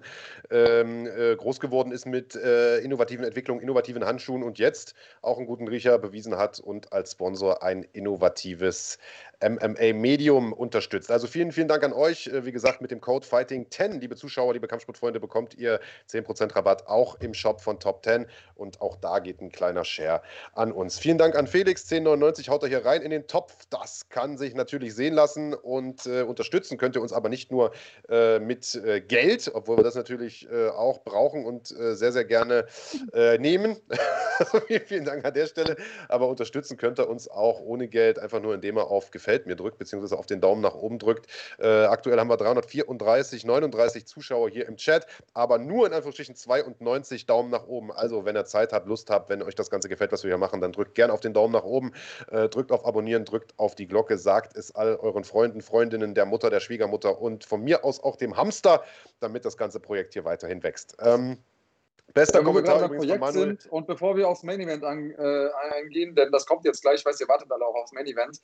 ähm, 0.49 1.05
äh, 1.05 1.35
groß 1.35 1.59
geworden 1.59 1.91
ist 1.91 2.07
mit 2.07 2.33
äh, 2.35 2.79
innovativen 2.79 3.25
Entwicklungen, 3.25 3.61
innovativen 3.61 4.03
Handschuhen 4.03 4.41
und 4.41 4.57
jetzt 4.57 4.95
auch 5.21 5.37
einen 5.37 5.45
guten 5.45 5.67
Riecher 5.67 5.99
bewiesen 5.99 6.39
hat 6.39 6.59
und 6.59 6.93
als 6.93 7.11
Sponsor 7.11 7.61
ein 7.61 7.85
innovatives 7.93 8.97
MMA-Medium 9.41 10.53
unterstützt. 10.53 11.11
Also 11.11 11.27
vielen, 11.27 11.51
vielen 11.51 11.67
Dank 11.67 11.83
an 11.83 11.93
euch. 11.93 12.27
Äh, 12.27 12.45
wie 12.45 12.51
gesagt, 12.51 12.81
mit 12.81 12.91
dem 12.91 13.01
Code 13.01 13.25
Fighting10, 13.25 13.99
liebe 13.99 14.15
Zuschauer, 14.15 14.53
liebe 14.53 14.67
Kampfsportfreunde, 14.67 15.19
bekommt 15.19 15.55
ihr 15.55 15.79
10% 16.09 16.55
Rabatt 16.55 16.87
auch 16.87 17.19
im 17.19 17.33
Shop 17.33 17.61
von 17.61 17.79
Top 17.79 18.03
10 18.03 18.25
und 18.55 18.81
auch 18.81 18.95
da 18.95 19.19
geht 19.19 19.41
ein 19.41 19.51
kleiner 19.51 19.83
Share 19.83 20.21
an 20.53 20.71
uns. 20.71 20.99
Vielen 20.99 21.17
Dank 21.17 21.35
an 21.35 21.47
Felix, 21.47 21.83
1099, 21.83 22.49
haut 22.49 22.63
er 22.63 22.69
hier 22.69 22.85
rein 22.85 23.01
in 23.01 23.11
den 23.11 23.27
Topf. 23.27 23.53
Das 23.69 24.09
kann 24.09 24.37
sich 24.37 24.55
natürlich 24.55 24.95
sehen 24.95 25.13
lassen 25.13 25.53
und 25.53 26.05
äh, 26.05 26.21
unterstützen 26.21 26.77
könnt 26.77 26.95
ihr 26.95 27.01
uns 27.01 27.13
aber 27.13 27.29
nicht 27.29 27.51
nur 27.51 27.71
äh, 28.09 28.39
mit 28.39 28.75
äh, 28.75 29.01
Geld, 29.01 29.51
obwohl 29.53 29.77
wir 29.77 29.83
das 29.83 29.95
natürlich 29.95 30.49
äh, 30.49 30.69
auch 30.69 31.03
brauchen 31.03 31.45
und 31.45 31.71
äh, 31.71 31.95
sehr, 31.95 32.11
sehr 32.11 32.25
gerne 32.25 32.65
nehmen. 33.39 33.77
vielen, 34.67 34.81
vielen 34.87 35.05
Dank 35.05 35.25
an 35.25 35.33
der 35.33 35.47
Stelle. 35.47 35.75
Aber 36.09 36.27
unterstützen 36.27 36.77
könnt 36.77 36.99
ihr 36.99 37.09
uns 37.09 37.27
auch 37.27 37.59
ohne 37.61 37.87
Geld, 37.87 38.19
einfach 38.19 38.41
nur 38.41 38.53
indem 38.53 38.77
ihr 38.77 38.87
auf 38.87 39.11
Gefällt 39.11 39.32
Gefällt 39.33 39.47
mir 39.47 39.55
drückt, 39.55 39.79
beziehungsweise 39.79 40.15
auf 40.15 40.27
den 40.27 40.41
Daumen 40.41 40.61
nach 40.61 40.75
oben 40.75 40.99
drückt. 40.99 41.25
Äh, 41.57 41.85
aktuell 41.85 42.19
haben 42.19 42.29
wir 42.29 42.37
334, 42.37 43.45
39 43.45 44.05
Zuschauer 44.05 44.47
hier 44.47 44.67
im 44.67 44.77
Chat, 44.77 45.07
aber 45.33 45.57
nur 45.57 45.87
in 45.87 45.93
Anführungsstrichen 45.93 46.35
92 46.35 47.25
Daumen 47.25 47.49
nach 47.49 47.65
oben. 47.65 47.91
Also, 47.91 48.25
wenn 48.25 48.35
ihr 48.35 48.45
Zeit 48.45 48.73
habt, 48.73 48.87
Lust 48.87 49.09
habt, 49.09 49.29
wenn 49.29 49.41
euch 49.41 49.55
das 49.55 49.71
Ganze 49.71 49.89
gefällt, 49.89 50.11
was 50.11 50.23
wir 50.23 50.29
hier 50.29 50.37
machen, 50.37 50.61
dann 50.61 50.71
drückt 50.71 50.93
gerne 50.93 51.11
auf 51.11 51.19
den 51.19 51.33
Daumen 51.33 51.51
nach 51.51 51.63
oben, 51.63 51.93
äh, 52.29 52.47
drückt 52.47 52.71
auf 52.71 52.85
Abonnieren, 52.85 53.25
drückt 53.25 53.57
auf 53.57 53.73
die 53.73 53.87
Glocke, 53.87 54.19
sagt 54.19 54.55
es 54.55 54.75
all 54.75 54.97
euren 54.97 55.23
Freunden, 55.23 55.61
Freundinnen, 55.61 56.13
der 56.13 56.25
Mutter, 56.25 56.51
der 56.51 56.59
Schwiegermutter 56.59 57.19
und 57.19 57.43
von 57.43 57.63
mir 57.63 57.83
aus 57.83 58.03
auch 58.03 58.17
dem 58.17 58.37
Hamster, 58.37 58.83
damit 59.19 59.45
das 59.45 59.57
ganze 59.57 59.79
Projekt 59.79 60.13
hier 60.13 60.25
weiterhin 60.25 60.61
wächst. 60.61 60.95
Ähm, 60.99 61.39
Bester 62.13 62.39
ja, 62.39 62.45
Kommentar 62.45 62.85
übrigens 62.85 63.17
Projekt. 63.17 63.33
Sind 63.33 63.71
und 63.71 63.87
bevor 63.87 64.15
wir 64.15 64.27
aufs 64.27 64.43
Main 64.43 64.59
Event 64.59 64.83
an, 64.83 65.11
äh, 65.11 65.49
eingehen, 65.73 66.15
denn 66.15 66.31
das 66.31 66.45
kommt 66.45 66.65
jetzt 66.65 66.81
gleich, 66.81 66.99
ich 66.99 67.05
weiß, 67.05 67.19
ihr 67.19 67.27
wartet 67.27 67.51
alle 67.51 67.65
auch 67.65 67.75
aufs 67.75 67.91
Main 67.91 68.05
Event. 68.05 68.39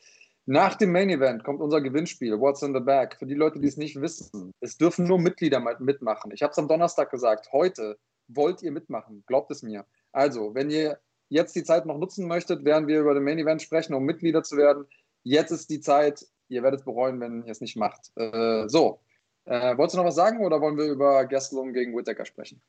Nach 0.46 0.74
dem 0.76 0.92
Main 0.92 1.10
Event 1.10 1.44
kommt 1.44 1.62
unser 1.62 1.80
Gewinnspiel, 1.80 2.40
What's 2.40 2.64
in 2.64 2.74
the 2.74 2.80
Bag. 2.80 3.16
Für 3.20 3.28
die 3.28 3.36
Leute, 3.36 3.60
die 3.60 3.68
es 3.68 3.78
nicht 3.78 4.02
wissen, 4.02 4.52
es 4.62 4.78
dürfen 4.78 5.06
nur 5.06 5.20
Mitglieder 5.20 5.60
mitmachen. 5.80 6.32
Ich 6.34 6.42
habe 6.42 6.52
es 6.52 6.58
am 6.58 6.68
Donnerstag 6.68 7.12
gesagt. 7.12 7.52
Heute 7.52 8.00
wollt 8.28 8.64
ihr 8.64 8.72
mitmachen, 8.72 9.24
glaubt 9.28 9.52
es 9.52 9.62
mir. 9.62 9.86
Also, 10.12 10.56
wenn 10.56 10.72
ihr 10.72 11.00
jetzt 11.28 11.56
die 11.56 11.64
Zeit 11.64 11.86
noch 11.86 12.00
nutzen 12.00 12.28
möchtet, 12.28 12.66
während 12.66 12.88
wir 12.88 13.00
über 13.00 13.14
den 13.14 13.24
Main 13.24 13.38
Event 13.38 13.62
sprechen, 13.62 13.94
um 13.94 14.04
Mitglieder 14.04 14.42
zu 14.42 14.58
werden, 14.58 14.88
jetzt 15.24 15.52
ist 15.52 15.70
die 15.70 15.82
Zeit. 15.82 16.26
Ihr 16.48 16.64
werdet 16.64 16.80
es 16.80 16.86
bereuen, 16.86 17.20
wenn 17.20 17.44
ihr 17.44 17.52
es 17.52 17.62
nicht 17.62 17.78
macht. 17.78 18.12
Äh, 18.16 18.68
so, 18.68 19.02
äh, 19.46 19.78
wolltest 19.78 19.94
du 19.94 20.00
noch 20.00 20.08
was 20.08 20.16
sagen 20.16 20.44
oder 20.44 20.60
wollen 20.62 20.78
wir 20.78 20.86
über 20.86 21.26
Gastelum 21.26 21.74
gegen 21.74 21.96
Whittaker 21.96 22.26
sprechen? 22.26 22.60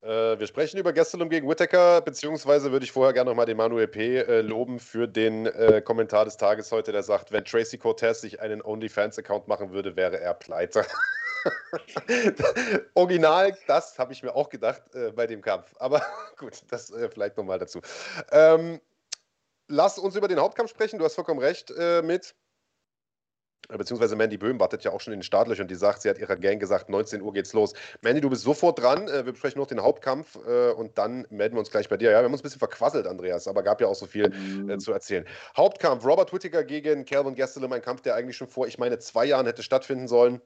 Äh, 0.00 0.38
wir 0.38 0.46
sprechen 0.46 0.78
über 0.78 0.92
Gastelum 0.92 1.28
gegen 1.28 1.48
Whittaker, 1.48 2.00
beziehungsweise 2.00 2.70
würde 2.70 2.84
ich 2.84 2.92
vorher 2.92 3.12
gerne 3.12 3.30
nochmal 3.30 3.46
den 3.46 3.56
Manuel 3.56 3.88
P. 3.88 4.18
Äh, 4.18 4.42
loben 4.42 4.78
für 4.78 5.08
den 5.08 5.46
äh, 5.46 5.82
Kommentar 5.84 6.24
des 6.24 6.36
Tages 6.36 6.70
heute, 6.70 6.92
der 6.92 7.02
sagt, 7.02 7.32
wenn 7.32 7.44
Tracy 7.44 7.78
Cortez 7.78 8.20
sich 8.20 8.40
einen 8.40 8.62
OnlyFans-Account 8.62 9.48
machen 9.48 9.72
würde, 9.72 9.96
wäre 9.96 10.20
er 10.20 10.34
pleite. 10.34 10.86
Original, 12.94 13.56
das 13.66 13.98
habe 13.98 14.12
ich 14.12 14.22
mir 14.22 14.34
auch 14.36 14.48
gedacht 14.48 14.82
äh, 14.94 15.10
bei 15.10 15.26
dem 15.26 15.42
Kampf. 15.42 15.74
Aber 15.80 16.00
gut, 16.36 16.62
das 16.70 16.90
äh, 16.90 17.08
vielleicht 17.08 17.36
nochmal 17.36 17.58
dazu. 17.58 17.80
Ähm, 18.30 18.80
lass 19.66 19.98
uns 19.98 20.14
über 20.14 20.28
den 20.28 20.38
Hauptkampf 20.38 20.70
sprechen. 20.70 21.00
Du 21.00 21.04
hast 21.04 21.16
vollkommen 21.16 21.40
recht 21.40 21.72
äh, 21.76 22.02
mit 22.02 22.36
beziehungsweise 23.76 24.16
Mandy 24.16 24.38
Böhm 24.38 24.58
wartet 24.58 24.84
ja 24.84 24.92
auch 24.92 25.00
schon 25.00 25.12
in 25.12 25.20
den 25.20 25.24
Startlöchern, 25.24 25.68
die 25.68 25.74
sagt, 25.74 26.02
sie 26.02 26.08
hat 26.08 26.18
ihrer 26.18 26.36
Gang 26.36 26.58
gesagt, 26.58 26.88
19 26.88 27.20
Uhr 27.20 27.32
geht's 27.32 27.52
los. 27.52 27.74
Mandy, 28.00 28.20
du 28.20 28.30
bist 28.30 28.42
sofort 28.42 28.78
dran. 28.78 29.08
Äh, 29.08 29.26
wir 29.26 29.32
besprechen 29.32 29.60
noch 29.60 29.66
den 29.66 29.82
Hauptkampf 29.82 30.38
äh, 30.46 30.70
und 30.70 30.96
dann 30.96 31.26
melden 31.30 31.56
wir 31.56 31.60
uns 31.60 31.70
gleich 31.70 31.88
bei 31.88 31.96
dir. 31.96 32.10
Ja, 32.10 32.20
wir 32.20 32.24
haben 32.24 32.32
uns 32.32 32.40
ein 32.40 32.44
bisschen 32.44 32.58
verquasselt, 32.58 33.06
Andreas, 33.06 33.46
aber 33.46 33.62
gab 33.62 33.80
ja 33.80 33.88
auch 33.88 33.94
so 33.94 34.06
viel 34.06 34.24
äh, 34.24 34.28
mhm. 34.30 34.80
zu 34.80 34.92
erzählen. 34.92 35.24
Hauptkampf, 35.56 36.04
Robert 36.04 36.32
Whittaker 36.32 36.64
gegen 36.64 37.04
Calvin 37.04 37.34
Gastelum, 37.34 37.72
ein 37.72 37.82
Kampf, 37.82 38.00
der 38.02 38.14
eigentlich 38.14 38.36
schon 38.36 38.48
vor, 38.48 38.66
ich 38.66 38.78
meine, 38.78 38.98
zwei 38.98 39.26
Jahren 39.26 39.46
hätte 39.46 39.62
stattfinden 39.62 40.08
sollen. 40.08 40.40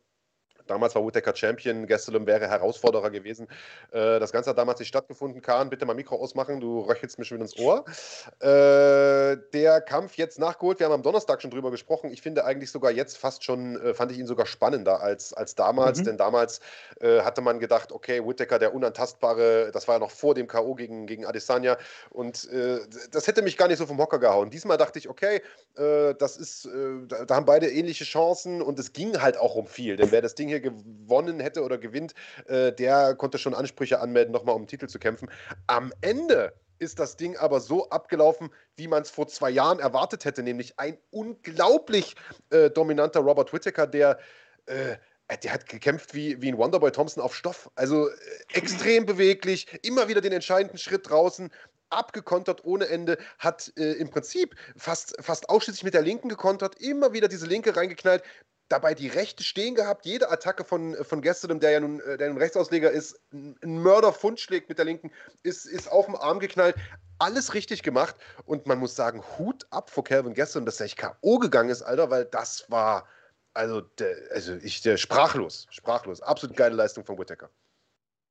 Damals 0.67 0.95
war 0.95 1.07
Whittaker 1.07 1.35
Champion, 1.35 1.87
Gastelum 1.87 2.27
wäre 2.27 2.49
Herausforderer 2.49 3.11
gewesen. 3.11 3.49
Äh, 3.91 4.19
das 4.21 4.33
Ganze 4.33 4.51
hat 4.51 4.59
damals 4.59 4.79
nicht 4.79 4.89
stattgefunden. 4.89 5.43
Kahn, 5.43 5.71
bitte 5.71 5.87
mal 5.87 5.95
Mikro 5.95 6.17
ausmachen, 6.17 6.61
du 6.61 6.81
röchelst 6.81 7.19
mir 7.19 7.25
schon 7.25 7.39
wieder 7.39 7.45
ins 7.45 7.59
Ohr. 7.59 7.85
Äh, 8.41 9.39
der 9.53 9.81
Kampf 9.81 10.17
jetzt 10.17 10.39
nachgeholt, 10.39 10.79
wir 10.79 10.87
haben 10.87 10.93
am 10.93 11.03
Donnerstag 11.03 11.43
schon 11.43 11.51
drüber 11.51 11.71
gesprochen. 11.71 12.11
Ich 12.11 12.23
finde 12.23 12.45
eigentlich 12.45 12.71
sogar 12.71 12.91
jetzt 12.91 13.19
fast 13.19 13.45
schon, 13.45 13.81
äh, 13.81 13.95
fand 13.95 14.13
ich 14.13 14.19
ihn 14.19 14.27
sogar 14.27 14.47
spannender 14.47 15.01
als, 15.01 15.33
als 15.33 15.55
damals, 15.55 16.01
mhm. 16.01 16.05
denn 16.05 16.17
damals 16.17 16.61
hatte 17.03 17.41
man 17.41 17.59
gedacht, 17.59 17.91
okay, 17.91 18.25
Whittaker, 18.25 18.59
der 18.59 18.75
Unantastbare, 18.75 19.71
das 19.73 19.89
war 19.89 19.97
ja 19.97 19.99
noch 19.99 20.11
vor 20.11 20.35
dem 20.35 20.47
K.O. 20.47 20.75
gegen, 20.75 21.07
gegen 21.07 21.27
Adesanya 21.27 21.77
und 22.11 22.49
das 23.11 23.27
hätte 23.27 23.43
mich 23.43 23.57
gar 23.57 23.67
nicht 23.67 23.79
so 23.79 23.87
vom 23.87 23.99
Hocker 23.99 24.19
gehauen. 24.19 24.51
Diesmal 24.51 24.77
dachte 24.77 24.99
ich, 24.99 25.09
okay, 25.09 25.43
das 25.75 26.37
ist, 26.37 26.69
da 27.27 27.35
haben 27.35 27.47
beide 27.47 27.71
ähnliche 27.71 28.05
Chancen 28.05 28.63
und 28.63 28.79
es 28.79 28.93
ging 28.93 29.21
halt 29.21 29.37
auch 29.37 29.57
um 29.57 29.67
viel, 29.67 29.97
denn 29.97 30.13
wer 30.13 30.23
das 30.23 30.35
Ding 30.35 30.49
hier 30.53 30.61
gewonnen 30.61 31.41
hätte 31.41 31.63
oder 31.63 31.79
gewinnt, 31.79 32.15
äh, 32.47 32.73
der 32.73 33.15
konnte 33.15 33.39
schon 33.39 33.55
Ansprüche 33.55 34.01
anmelden, 34.01 34.33
nochmal 34.33 34.55
um 34.55 34.63
den 34.63 34.69
Titel 34.69 34.87
zu 34.87 34.99
kämpfen. 34.99 35.31
Am 35.67 35.93
Ende 36.01 36.53
ist 36.79 36.99
das 36.99 37.17
Ding 37.17 37.37
aber 37.37 37.61
so 37.61 37.89
abgelaufen, 37.91 38.51
wie 38.77 38.89
man 38.89 39.03
es 39.03 39.11
vor 39.11 39.29
zwei 39.29 39.51
Jahren 39.51 39.79
erwartet 39.79 40.25
hätte, 40.25 40.43
nämlich 40.43 40.79
ein 40.79 40.99
unglaublich 41.11 42.17
äh, 42.51 42.71
dominanter 42.71 43.21
Robert 43.21 43.53
Whittaker, 43.53 43.87
der 43.87 44.19
äh, 44.67 44.97
der 45.43 45.53
hat 45.53 45.67
gekämpft 45.67 46.13
wie, 46.13 46.43
wie 46.43 46.49
ein 46.49 46.59
Wonderboy 46.59 46.91
Thompson 46.91 47.23
auf 47.23 47.35
Stoff. 47.35 47.71
Also 47.75 48.09
äh, 48.09 48.13
extrem 48.53 49.07
beweglich, 49.07 49.67
immer 49.83 50.09
wieder 50.09 50.21
den 50.21 50.33
entscheidenden 50.33 50.77
Schritt 50.79 51.09
draußen, 51.09 51.51
abgekontert 51.91 52.65
ohne 52.65 52.87
Ende, 52.89 53.19
hat 53.39 53.73
äh, 53.77 53.93
im 53.93 54.11
Prinzip 54.11 54.55
fast, 54.77 55.15
fast 55.21 55.49
ausschließlich 55.49 55.85
mit 55.85 55.95
der 55.95 56.03
Linken 56.03 56.29
gekontert, 56.29 56.81
immer 56.81 57.13
wieder 57.13 57.29
diese 57.29 57.47
Linke 57.47 57.77
reingeknallt, 57.77 58.23
dabei 58.73 58.95
die 58.95 59.09
Rechte 59.09 59.45
stehen 59.45 59.75
gehabt. 59.75 60.07
Jede 60.07 60.31
Attacke 60.31 60.65
von, 60.65 60.97
von 61.05 61.21
Gastelum, 61.21 61.61
der 61.61 61.73
ja 61.73 61.81
nun, 61.81 62.01
äh, 62.01 62.17
der 62.17 62.29
nun 62.29 62.39
Rechtsausleger 62.39 62.91
ist, 62.91 63.21
ein 63.33 63.83
Mörderfund 63.83 64.41
schlägt 64.41 64.71
mit 64.71 64.79
der 64.79 64.87
Linken, 64.87 65.13
ist, 65.43 65.67
ist 65.67 65.93
auf 65.93 66.07
den 66.07 66.17
Arm 66.17 66.41
geknallt. 66.41 66.75
Alles 67.19 67.55
richtig 67.55 67.83
gemacht 67.83 68.17
und 68.47 68.67
man 68.67 68.79
muss 68.79 68.97
sagen, 68.97 69.23
Hut 69.39 69.67
ab 69.71 69.91
vor 69.91 70.05
Calvin 70.05 70.35
Gastelum, 70.35 70.65
dass 70.65 70.81
er 70.81 70.85
nicht 70.85 70.97
K.O. 70.97 71.39
gegangen 71.39 71.69
ist, 71.69 71.83
Alter, 71.83 72.11
weil 72.11 72.25
das 72.25 72.65
war, 72.69 73.07
also, 73.53 73.83
der, 73.83 74.17
also 74.33 74.55
ich, 74.55 74.81
der, 74.81 74.97
sprachlos, 74.97 75.67
sprachlos. 75.71 76.23
Absolut 76.23 76.57
geile 76.57 76.75
Leistung 76.75 77.05
von 77.05 77.19
Whittaker. 77.19 77.51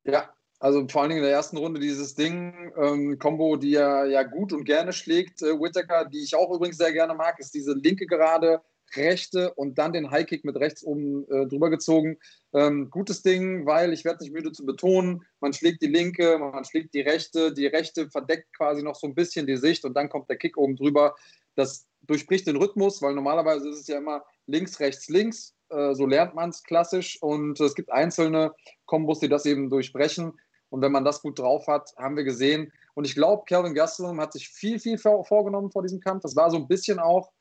Ja, 0.03 0.33
also 0.59 0.87
vor 0.87 1.01
allen 1.01 1.09
Dingen 1.09 1.23
in 1.23 1.27
der 1.27 1.35
ersten 1.35 1.57
Runde 1.57 1.79
dieses 1.79 2.15
Ding, 2.15 2.73
ähm, 2.75 3.19
Combo, 3.19 3.55
die 3.57 3.75
er 3.75 4.05
ja 4.05 4.23
gut 4.23 4.53
und 4.53 4.63
gerne 4.63 4.91
schlägt, 4.91 5.43
äh, 5.43 5.59
Whittaker, 5.59 6.05
die 6.05 6.23
ich 6.23 6.35
auch 6.35 6.51
übrigens 6.51 6.77
sehr 6.77 6.91
gerne 6.91 7.13
mag, 7.13 7.39
ist 7.39 7.53
diese 7.53 7.73
linke 7.73 8.07
Gerade, 8.07 8.61
rechte 8.95 9.53
und 9.53 9.77
dann 9.77 9.93
den 9.93 10.11
Highkick 10.11 10.43
mit 10.45 10.55
rechts 10.57 10.83
oben 10.83 11.25
äh, 11.29 11.47
drüber 11.47 11.69
gezogen. 11.69 12.17
Ähm, 12.53 12.89
gutes 12.89 13.21
Ding, 13.21 13.65
weil 13.65 13.93
ich 13.93 14.05
werde 14.05 14.23
nicht 14.23 14.33
müde 14.33 14.51
zu 14.51 14.65
betonen, 14.65 15.23
man 15.39 15.53
schlägt 15.53 15.81
die 15.81 15.87
linke, 15.87 16.37
man 16.37 16.65
schlägt 16.65 16.93
die 16.93 17.01
rechte, 17.01 17.53
die 17.53 17.67
rechte 17.67 18.09
verdeckt 18.09 18.55
quasi 18.55 18.83
noch 18.83 18.95
so 18.95 19.07
ein 19.07 19.15
bisschen 19.15 19.47
die 19.47 19.57
Sicht 19.57 19.85
und 19.85 19.93
dann 19.93 20.09
kommt 20.09 20.29
der 20.29 20.37
Kick 20.37 20.57
oben 20.57 20.75
drüber. 20.75 21.15
Das 21.55 21.87
durchbricht 22.01 22.47
den 22.47 22.57
Rhythmus, 22.57 23.01
weil 23.01 23.13
normalerweise 23.13 23.69
ist 23.69 23.79
es 23.79 23.87
ja 23.87 23.97
immer 23.97 24.23
links, 24.47 24.79
rechts, 24.79 25.09
links. 25.09 25.55
Äh, 25.69 25.93
so 25.93 26.05
lernt 26.05 26.35
man 26.35 26.49
es 26.49 26.63
klassisch 26.63 27.21
und 27.21 27.59
es 27.59 27.75
gibt 27.75 27.91
einzelne 27.91 28.53
Kombos, 28.85 29.19
die 29.19 29.29
das 29.29 29.45
eben 29.45 29.69
durchbrechen. 29.69 30.33
Und 30.69 30.81
wenn 30.81 30.91
man 30.91 31.03
das 31.03 31.21
gut 31.21 31.37
drauf 31.37 31.67
hat, 31.67 31.93
haben 31.97 32.15
wir 32.15 32.23
gesehen. 32.23 32.71
Und 32.93 33.05
ich 33.05 33.13
glaube, 33.13 33.43
Calvin 33.45 33.73
Gastelum 33.73 34.19
hat 34.19 34.33
sich 34.33 34.49
viel, 34.49 34.79
viel 34.79 34.97
vorgenommen 34.97 35.71
vor 35.71 35.81
diesem 35.81 35.99
Kampf. 35.99 36.23
Das 36.23 36.35
war 36.35 36.49
so 36.49 36.57
ein 36.57 36.67
bisschen 36.67 36.99
auch 36.99 37.31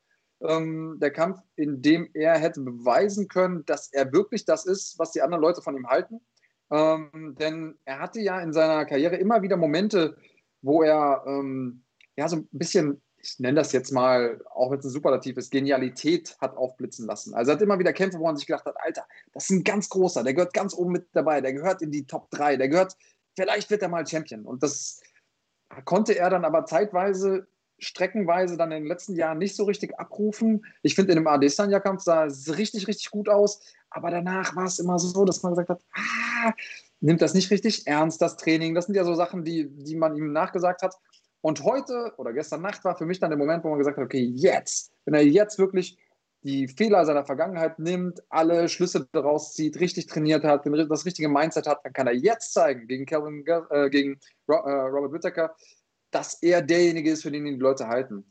ähm, 0.41 0.97
der 0.99 1.11
Kampf, 1.11 1.39
in 1.55 1.81
dem 1.81 2.09
er 2.13 2.37
hätte 2.37 2.61
beweisen 2.61 3.27
können, 3.27 3.65
dass 3.65 3.91
er 3.91 4.11
wirklich 4.11 4.45
das 4.45 4.65
ist, 4.65 4.97
was 4.99 5.11
die 5.11 5.21
anderen 5.21 5.41
Leute 5.41 5.61
von 5.61 5.75
ihm 5.75 5.87
halten. 5.87 6.21
Ähm, 6.71 7.35
denn 7.39 7.77
er 7.85 7.99
hatte 7.99 8.21
ja 8.21 8.39
in 8.41 8.53
seiner 8.53 8.85
Karriere 8.85 9.17
immer 9.17 9.41
wieder 9.41 9.57
Momente, 9.57 10.17
wo 10.61 10.83
er 10.83 11.23
ähm, 11.27 11.83
ja 12.15 12.27
so 12.27 12.37
ein 12.37 12.47
bisschen, 12.51 13.01
ich 13.17 13.39
nenne 13.39 13.55
das 13.55 13.71
jetzt 13.73 13.91
mal, 13.91 14.41
auch 14.53 14.71
wenn 14.71 14.79
es 14.79 14.85
ein 14.85 14.91
Superlativ 14.91 15.37
ist, 15.37 15.51
Genialität 15.51 16.37
hat 16.39 16.55
aufblitzen 16.55 17.05
lassen. 17.05 17.33
Also 17.33 17.51
er 17.51 17.55
hat 17.55 17.61
immer 17.61 17.79
wieder 17.79 17.93
Kämpfe, 17.93 18.19
wo 18.19 18.23
man 18.23 18.37
sich 18.37 18.47
gedacht 18.47 18.65
hat, 18.65 18.75
Alter, 18.79 19.05
das 19.33 19.45
ist 19.45 19.49
ein 19.49 19.63
ganz 19.63 19.89
großer, 19.89 20.23
der 20.23 20.33
gehört 20.33 20.53
ganz 20.53 20.73
oben 20.73 20.93
mit 20.93 21.07
dabei, 21.13 21.41
der 21.41 21.53
gehört 21.53 21.81
in 21.81 21.91
die 21.91 22.05
Top 22.05 22.29
3, 22.31 22.57
der 22.57 22.69
gehört 22.69 22.95
vielleicht 23.35 23.69
wird 23.69 23.81
er 23.81 23.89
mal 23.89 24.05
Champion. 24.05 24.45
Und 24.45 24.63
das 24.63 25.01
konnte 25.85 26.17
er 26.17 26.29
dann 26.29 26.45
aber 26.45 26.65
zeitweise, 26.65 27.47
streckenweise 27.81 28.57
dann 28.57 28.71
in 28.71 28.83
den 28.83 28.87
letzten 28.87 29.15
Jahren 29.15 29.39
nicht 29.39 29.55
so 29.55 29.63
richtig 29.63 29.99
abrufen. 29.99 30.65
Ich 30.83 30.95
finde, 30.95 31.11
in 31.11 31.17
dem 31.17 31.27
Adesanya-Kampf 31.27 32.03
sah 32.03 32.25
es 32.25 32.57
richtig, 32.57 32.87
richtig 32.87 33.11
gut 33.11 33.27
aus. 33.27 33.61
Aber 33.89 34.11
danach 34.11 34.55
war 34.55 34.65
es 34.65 34.79
immer 34.79 34.97
so, 34.99 35.25
dass 35.25 35.43
man 35.43 35.53
gesagt 35.53 35.69
hat, 35.69 35.81
ah, 35.93 36.53
nimmt 37.01 37.21
das 37.21 37.33
nicht 37.33 37.51
richtig 37.51 37.87
ernst, 37.87 38.21
das 38.21 38.37
Training. 38.37 38.75
Das 38.75 38.85
sind 38.85 38.95
ja 38.95 39.03
so 39.03 39.15
Sachen, 39.15 39.43
die, 39.43 39.67
die 39.69 39.95
man 39.95 40.15
ihm 40.15 40.31
nachgesagt 40.31 40.83
hat. 40.83 40.95
Und 41.41 41.63
heute 41.63 42.13
oder 42.17 42.33
gestern 42.33 42.61
Nacht 42.61 42.85
war 42.85 42.95
für 42.95 43.05
mich 43.05 43.19
dann 43.19 43.31
der 43.31 43.39
Moment, 43.39 43.63
wo 43.63 43.69
man 43.69 43.79
gesagt 43.79 43.97
hat, 43.97 44.05
okay, 44.05 44.31
jetzt, 44.35 44.93
wenn 45.05 45.15
er 45.15 45.25
jetzt 45.25 45.57
wirklich 45.57 45.97
die 46.43 46.67
Fehler 46.67 47.05
seiner 47.05 47.25
Vergangenheit 47.25 47.77
nimmt, 47.79 48.21
alle 48.29 48.67
Schlüsse 48.67 49.07
daraus 49.11 49.53
zieht, 49.53 49.79
richtig 49.79 50.07
trainiert 50.07 50.43
hat, 50.43 50.65
das 50.65 51.05
richtige 51.05 51.29
Mindset 51.29 51.67
hat, 51.67 51.79
dann 51.83 51.93
kann 51.93 52.07
er 52.07 52.13
jetzt 52.13 52.53
zeigen 52.53 52.87
gegen, 52.87 53.05
Calvin, 53.05 53.43
äh, 53.45 53.89
gegen 53.89 54.19
äh, 54.47 54.53
Robert 54.53 55.13
Whittaker, 55.13 55.55
dass 56.11 56.35
er 56.41 56.61
derjenige 56.61 57.11
ist, 57.11 57.23
für 57.23 57.31
den 57.31 57.45
die 57.45 57.55
Leute 57.55 57.87
halten. 57.87 58.25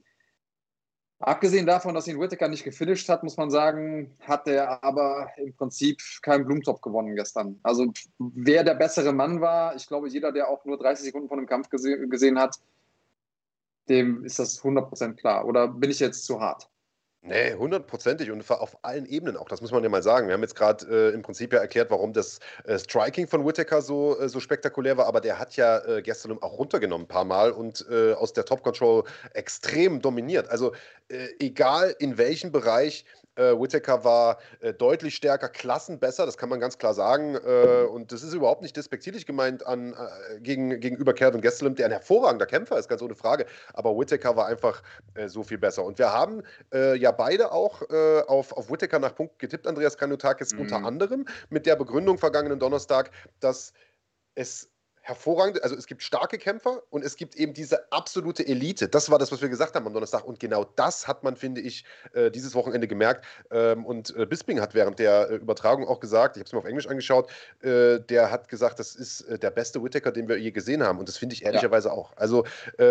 Abgesehen 1.18 1.66
davon, 1.66 1.94
dass 1.94 2.08
ihn 2.08 2.18
Whittaker 2.18 2.48
nicht 2.48 2.64
gefinisht 2.64 3.08
hat, 3.10 3.22
muss 3.22 3.36
man 3.36 3.50
sagen, 3.50 4.10
hat 4.20 4.48
er 4.48 4.82
aber 4.82 5.30
im 5.36 5.54
Prinzip 5.54 6.00
keinen 6.22 6.46
Blumentopf 6.46 6.80
gewonnen 6.80 7.14
gestern. 7.14 7.60
Also 7.62 7.92
wer 8.18 8.64
der 8.64 8.74
bessere 8.74 9.12
Mann 9.12 9.42
war, 9.42 9.76
ich 9.76 9.86
glaube, 9.86 10.08
jeder, 10.08 10.32
der 10.32 10.48
auch 10.48 10.64
nur 10.64 10.78
30 10.78 11.04
Sekunden 11.04 11.28
von 11.28 11.36
dem 11.36 11.46
Kampf 11.46 11.68
gese 11.68 12.08
gesehen 12.08 12.38
hat, 12.38 12.56
dem 13.90 14.24
ist 14.24 14.38
das 14.38 14.62
100% 14.62 15.14
klar. 15.14 15.46
Oder 15.46 15.68
bin 15.68 15.90
ich 15.90 16.00
jetzt 16.00 16.24
zu 16.24 16.40
hart? 16.40 16.70
Nee, 17.22 17.52
hundertprozentig 17.52 18.30
und 18.30 18.50
auf 18.50 18.78
allen 18.82 19.04
Ebenen 19.04 19.36
auch. 19.36 19.48
Das 19.48 19.60
muss 19.60 19.72
man 19.72 19.82
ja 19.82 19.90
mal 19.90 20.02
sagen. 20.02 20.28
Wir 20.28 20.34
haben 20.34 20.40
jetzt 20.40 20.54
gerade 20.56 20.86
äh, 21.10 21.14
im 21.14 21.20
Prinzip 21.20 21.52
ja 21.52 21.58
erklärt, 21.58 21.90
warum 21.90 22.14
das 22.14 22.38
äh, 22.64 22.78
Striking 22.78 23.28
von 23.28 23.46
Whittaker 23.46 23.82
so, 23.82 24.18
äh, 24.18 24.28
so 24.30 24.40
spektakulär 24.40 24.96
war, 24.96 25.06
aber 25.06 25.20
der 25.20 25.38
hat 25.38 25.54
ja 25.56 25.80
äh, 25.84 26.00
gestern 26.00 26.40
auch 26.40 26.58
runtergenommen 26.58 27.04
ein 27.04 27.08
paar 27.08 27.26
Mal 27.26 27.52
und 27.52 27.84
äh, 27.90 28.14
aus 28.14 28.32
der 28.32 28.46
Top 28.46 28.62
Control 28.62 29.04
extrem 29.34 30.00
dominiert. 30.00 30.48
Also 30.48 30.72
äh, 31.08 31.28
egal 31.40 31.94
in 31.98 32.16
welchem 32.16 32.52
Bereich 32.52 33.04
äh, 33.40 33.58
Whittaker 33.58 34.04
war 34.04 34.38
äh, 34.60 34.72
deutlich 34.72 35.16
stärker, 35.16 35.48
klassenbesser, 35.48 36.26
das 36.26 36.36
kann 36.36 36.48
man 36.48 36.60
ganz 36.60 36.78
klar 36.78 36.94
sagen. 36.94 37.34
Äh, 37.34 37.84
und 37.84 38.12
das 38.12 38.22
ist 38.22 38.34
überhaupt 38.34 38.62
nicht 38.62 38.76
despektierlich 38.76 39.26
gemeint 39.26 39.66
an, 39.66 39.94
äh, 39.94 40.40
gegen, 40.40 40.78
gegenüber 40.80 41.14
Calvin 41.14 41.40
Gastelum, 41.40 41.74
der 41.74 41.86
ein 41.86 41.92
hervorragender 41.92 42.46
Kämpfer 42.46 42.78
ist, 42.78 42.88
ganz 42.88 43.02
ohne 43.02 43.14
Frage. 43.14 43.46
Aber 43.72 43.96
Whittaker 43.98 44.36
war 44.36 44.46
einfach 44.46 44.82
äh, 45.14 45.28
so 45.28 45.42
viel 45.42 45.58
besser. 45.58 45.84
Und 45.84 45.98
wir 45.98 46.12
haben 46.12 46.42
äh, 46.72 46.96
ja 46.96 47.10
beide 47.12 47.52
auch 47.52 47.80
auf, 48.26 48.52
auf 48.52 48.70
Whittaker 48.70 48.98
nach 48.98 49.14
Punkt 49.14 49.38
getippt, 49.38 49.66
Andreas 49.66 49.96
Kanutakis, 49.96 50.52
mhm. 50.52 50.60
unter 50.60 50.84
anderem 50.84 51.26
mit 51.48 51.66
der 51.66 51.76
Begründung 51.76 52.18
vergangenen 52.18 52.58
Donnerstag, 52.58 53.10
dass 53.40 53.72
es 54.34 54.69
hervorragende, 55.10 55.62
also 55.62 55.76
es 55.76 55.86
gibt 55.86 56.02
starke 56.02 56.38
Kämpfer 56.38 56.82
und 56.90 57.04
es 57.04 57.16
gibt 57.16 57.34
eben 57.36 57.52
diese 57.52 57.92
absolute 57.92 58.46
Elite. 58.46 58.88
Das 58.88 59.10
war 59.10 59.18
das, 59.18 59.30
was 59.30 59.42
wir 59.42 59.48
gesagt 59.48 59.74
haben 59.74 59.86
am 59.86 59.92
Donnerstag. 59.92 60.24
Und 60.24 60.40
genau 60.40 60.64
das 60.76 61.06
hat 61.06 61.22
man, 61.22 61.36
finde 61.36 61.60
ich, 61.60 61.84
äh, 62.12 62.30
dieses 62.30 62.54
Wochenende 62.54 62.88
gemerkt. 62.88 63.24
Ähm, 63.50 63.84
und 63.84 64.14
äh, 64.16 64.24
Bisping 64.24 64.60
hat 64.60 64.74
während 64.74 64.98
der 64.98 65.30
äh, 65.30 65.34
Übertragung 65.36 65.86
auch 65.86 66.00
gesagt, 66.00 66.36
ich 66.36 66.40
habe 66.40 66.46
es 66.46 66.52
mir 66.52 66.58
auf 66.60 66.64
Englisch 66.64 66.86
angeschaut, 66.86 67.30
der 67.62 68.30
hat 68.30 68.48
gesagt, 68.48 68.78
das 68.78 68.94
ist 68.94 69.26
der 69.42 69.50
beste 69.50 69.82
Whittaker, 69.82 70.12
den 70.12 70.28
wir 70.28 70.38
je 70.38 70.50
gesehen 70.50 70.82
haben. 70.82 70.98
Und 70.98 71.08
das 71.08 71.18
finde 71.18 71.34
ich 71.34 71.44
ehrlicherweise 71.44 71.88
ja. 71.88 71.94
auch. 71.94 72.16
Also, 72.16 72.44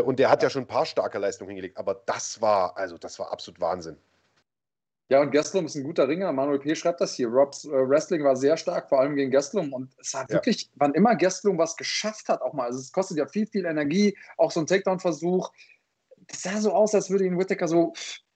und 0.06 0.20
der 0.20 0.30
hat 0.30 0.44
ja 0.44 0.50
schon 0.50 0.64
ein 0.64 0.68
paar 0.68 0.86
starke 0.86 1.18
Leistungen 1.18 1.50
hingelegt, 1.50 1.78
aber 1.78 2.02
das 2.06 2.42
war, 2.42 2.78
also 2.78 2.98
das 2.98 3.18
war 3.20 3.32
absolut 3.32 3.60
Wahnsinn. 3.62 3.98
Ja, 5.10 5.22
und 5.22 5.32
Gastelum 5.32 5.66
ist 5.66 5.76
ein 5.76 5.84
guter 5.84 6.08
Ringer. 6.08 6.32
Manuel 6.32 6.60
P. 6.60 6.76
schreibt 6.76 7.02
das 7.02 7.16
hier. 7.16 7.28
Robs 7.30 7.66
äh, 7.66 7.70
Wrestling 7.70 8.24
war 8.24 8.36
sehr 8.36 8.58
stark, 8.58 8.90
vor 8.90 9.00
allem 9.00 9.16
gegen 9.16 9.32
Gastelum. 9.32 9.74
Und 9.74 9.92
es 10.00 10.14
hat 10.14 10.30
ja. 10.30 10.36
wirklich, 10.36 10.70
wann 10.76 10.94
immer 10.94 11.16
Gastelum 11.16 11.58
was 11.58 11.76
geschafft 11.76 12.30
hat, 12.30 12.42
auch 12.42 12.54
mal, 12.54 12.66
also 12.66 12.80
es 12.80 12.92
kostet 12.92 13.18
ja 13.18 13.28
viel, 13.28 13.48
viel 13.48 13.66
Energie, 13.66 14.16
auch 14.38 14.52
so 14.52 14.60
ein 14.60 14.68
Takedown-Versuch. 14.68 15.52
Das 16.28 16.44
sah 16.44 16.62
so 16.62 16.74
aus, 16.74 16.94
als 16.94 17.10
würde 17.10 17.26
ihn 17.26 17.40
Whittaker 17.40 17.68
so 17.68 17.94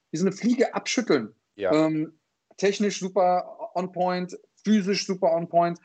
wie 0.09 0.17
so 0.17 0.25
eine 0.25 0.35
Fliege 0.35 0.73
abschütteln. 0.73 1.35
Ja. 1.55 1.71
Ähm, 1.71 2.17
technisch 2.57 2.99
super 2.99 3.71
on 3.75 3.91
point, 3.91 4.35
physisch 4.63 5.05
super 5.05 5.31
on 5.31 5.47
point. 5.47 5.79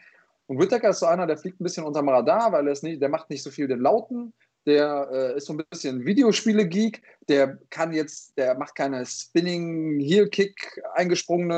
Und 0.47 0.59
Whittaker 0.59 0.89
ist 0.89 1.01
so 1.01 1.07
einer, 1.07 1.27
der 1.27 1.37
fliegt 1.37 1.61
ein 1.61 1.65
bisschen 1.65 1.85
unterm 1.85 2.09
Radar, 2.09 2.53
weil 2.53 2.67
er 2.67 2.73
ist 2.73 2.83
nicht, 2.83 3.03
der 3.03 3.11
macht 3.11 3.29
nicht 3.29 3.43
so 3.43 3.51
viel 3.51 3.69
den 3.69 3.81
Lauten, 3.81 4.33
der 4.69 5.09
äh, 5.11 5.37
ist 5.39 5.47
so 5.47 5.55
ein 5.55 5.65
bisschen 5.71 6.05
Videospiele-Geek, 6.05 7.03
der 7.29 7.59
kann 7.71 7.93
jetzt, 7.93 8.37
der 8.37 8.55
macht 8.57 8.75
keine 8.75 9.05
Spinning, 9.07 9.99
Heel-Kick, 9.99 10.81
eingesprungene, 10.95 11.55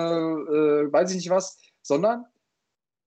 äh, 0.86 0.92
weiß 0.92 1.11
ich 1.11 1.16
nicht 1.16 1.30
was, 1.30 1.58
sondern 1.82 2.24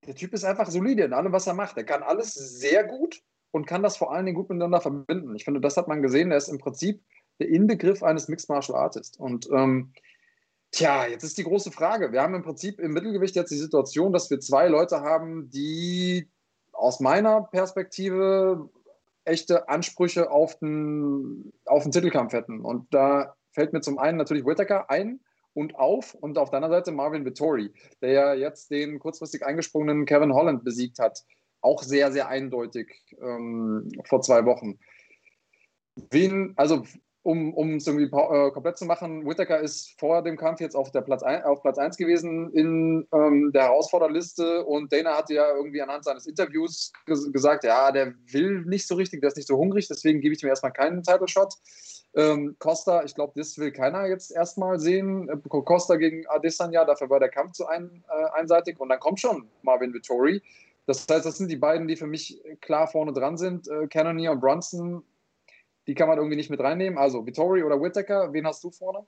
der 0.06 0.16
Typ 0.16 0.34
ist 0.34 0.44
einfach 0.44 0.70
solide 0.70 1.04
in 1.04 1.14
allem, 1.14 1.32
was 1.32 1.48
er 1.48 1.54
macht. 1.54 1.78
Er 1.78 1.86
kann 1.86 2.04
alles 2.04 2.34
sehr 2.34 2.84
gut 2.84 3.22
und 3.52 3.66
kann 3.66 3.82
das 3.82 3.96
vor 3.96 4.14
allen 4.14 4.26
Dingen 4.26 4.36
gut 4.36 4.50
miteinander 4.50 4.82
verbinden. 4.82 5.36
Ich 5.36 5.46
finde, 5.46 5.62
das 5.62 5.78
hat 5.78 5.88
man 5.88 6.02
gesehen. 6.02 6.32
Er 6.32 6.38
ist 6.38 6.50
im 6.50 6.58
Prinzip 6.58 7.02
der 7.40 7.48
Inbegriff 7.48 8.04
eines 8.04 8.28
Mixed 8.28 8.50
Martial 8.50 8.78
Artists. 8.78 9.18
Und 9.18 9.50
ähm, 9.54 9.94
tja, 10.72 11.08
jetzt 11.08 11.24
ist 11.24 11.38
die 11.38 11.46
große 11.46 11.72
Frage. 11.72 12.12
Wir 12.12 12.22
haben 12.22 12.36
im 12.36 12.44
Prinzip 12.44 12.80
im 12.80 12.92
Mittelgewicht 12.92 13.36
jetzt 13.36 13.52
die 13.52 13.58
Situation, 13.58 14.12
dass 14.12 14.30
wir 14.30 14.42
zwei 14.42 14.68
Leute 14.68 15.00
haben, 15.00 15.50
die 15.50 16.30
aus 16.74 17.00
meiner 17.00 17.44
Perspektive 17.44 18.70
echte 19.26 19.70
Ansprüche 19.70 20.32
auf 20.32 20.58
den, 20.60 21.54
auf 21.66 21.84
den 21.84 21.92
Titelkampf 21.92 22.34
hätten. 22.34 22.62
Und 22.62 22.94
da 22.94 23.36
fällt 23.52 23.74
mir 23.74 23.82
zum 23.82 24.00
einen 24.00 24.18
natürlich 24.18 24.46
Whittaker 24.46 24.90
ein 24.90 25.20
und 25.54 25.76
auf 25.76 26.14
und 26.16 26.38
auf 26.38 26.50
der 26.50 26.58
anderen 26.58 26.74
Seite 26.74 26.92
Marvin 26.92 27.26
Vittori, 27.26 27.72
der 28.02 28.12
ja 28.12 28.34
jetzt 28.34 28.72
den 28.72 29.00
kurzfristig 29.00 29.46
eingesprungenen 29.46 30.06
Kevin 30.06 30.34
Holland 30.34 30.64
besiegt 30.64 31.00
hat. 31.00 31.24
Auch 31.62 31.84
sehr, 31.84 32.12
sehr 32.12 32.28
eindeutig 32.28 32.90
ähm, 33.22 33.90
vor 34.06 34.22
zwei 34.22 34.46
Wochen. 34.46 34.80
Wen, 36.10 36.54
also 36.58 36.84
um 37.24 37.76
es 37.76 37.88
irgendwie 37.88 38.06
äh, 38.06 38.52
komplett 38.52 38.78
zu 38.78 38.86
machen, 38.86 39.26
Whittaker 39.26 39.60
ist 39.60 39.98
vor 39.98 40.22
dem 40.22 40.36
Kampf 40.36 40.60
jetzt 40.60 40.76
auf, 40.76 40.92
der 40.92 41.02
Platz 41.02 41.24
ein, 41.24 41.42
auf 41.44 41.62
Platz 41.62 41.78
1 41.78 41.98
gewesen 41.98 42.52
in 42.52 43.08
ähm, 43.14 43.52
der 43.54 43.64
Herausforderliste 43.64 44.66
und 44.66 44.92
Dana 44.92 45.18
hatte 45.18 45.34
ja 45.34 45.56
irgendwie 45.56 45.82
anhand 45.82 46.04
seines 46.04 46.28
Interviews 46.28 46.92
ges 47.06 47.32
gesagt, 47.32 47.64
ja, 47.64 47.92
der 47.92 48.14
will 48.32 48.66
nicht 48.66 48.88
so 48.88 48.96
richtig, 48.96 49.22
der 49.22 49.30
ist 49.30 49.38
nicht 49.38 49.48
so 49.48 49.58
hungrig, 49.58 49.88
deswegen 49.88 50.20
gebe 50.20 50.36
ich 50.36 50.44
mir 50.44 50.50
erstmal 50.50 50.74
keinen 50.74 51.02
Title-Shot. 51.02 51.54
Ähm, 52.16 52.56
Costa, 52.60 53.04
ich 53.04 53.16
glaube, 53.16 53.34
das 53.36 53.58
will 53.58 53.72
keiner 53.72 54.06
jetzt 54.06 54.32
erstmal 54.32 54.80
sehen. 54.80 55.30
Äh, 55.30 55.38
Costa 55.50 55.96
gegen 55.96 56.28
Adesanya, 56.28 56.86
dafür 56.86 57.10
war 57.10 57.20
der 57.20 57.30
Kampf 57.30 57.54
zu 57.54 57.66
ein, 57.68 58.04
äh, 58.10 58.40
einseitig 58.40 58.80
und 58.80 58.90
dann 58.90 59.00
kommt 59.00 59.20
schon 59.20 59.48
Marvin 59.64 59.94
Vittori. 59.94 60.42
Das 60.86 61.08
heißt, 61.10 61.26
das 61.26 61.38
sind 61.38 61.50
die 61.50 61.56
beiden, 61.56 61.88
die 61.88 61.96
für 61.96 62.08
mich 62.08 62.42
klar 62.60 62.88
vorne 62.88 63.14
dran 63.14 63.38
sind. 63.38 63.68
Äh, 63.70 63.88
Cannonier 63.88 64.34
und 64.34 64.42
Brunson 64.42 65.04
die 65.88 65.96
kann 65.96 66.08
man 66.08 66.18
irgendwie 66.18 66.36
nicht 66.36 66.50
mit 66.50 66.60
reinnehmen. 66.60 66.98
Also 66.98 67.26
Vittori 67.26 67.64
oder 67.64 67.82
Whittaker, 67.82 68.34
wen 68.34 68.46
hast 68.48 68.64
du 68.64 68.72
vorne? 68.72 69.06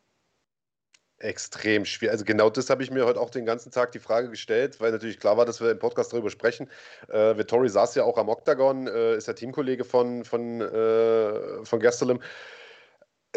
Extrem 1.18 1.86
schwer. 1.86 2.12
Also 2.12 2.26
genau 2.26 2.50
das 2.50 2.70
habe 2.70 2.84
ich 2.84 2.92
mir 2.92 3.06
heute 3.06 3.22
auch 3.22 3.30
den 3.30 3.46
ganzen 3.46 3.72
Tag 3.72 3.94
die 3.94 4.00
Frage 4.00 4.30
gestellt, 4.30 4.82
weil 4.82 4.92
natürlich 4.92 5.18
klar 5.18 5.38
war, 5.38 5.46
dass 5.46 5.62
wir 5.62 5.72
im 5.72 5.80
Podcast 5.80 6.12
darüber 6.12 6.30
sprechen. 6.30 6.70
Äh, 7.08 7.38
Vittori 7.38 7.70
saß 7.70 7.96
ja 7.96 8.04
auch 8.04 8.18
am 8.18 8.28
Octagon, 8.28 8.88
äh, 8.88 9.16
ist 9.16 9.28
ja 9.28 9.34
Teamkollege 9.34 9.86
von, 9.86 10.26
von, 10.26 10.60
äh, 10.60 11.64
von 11.64 11.80
Gastelum. 11.80 12.20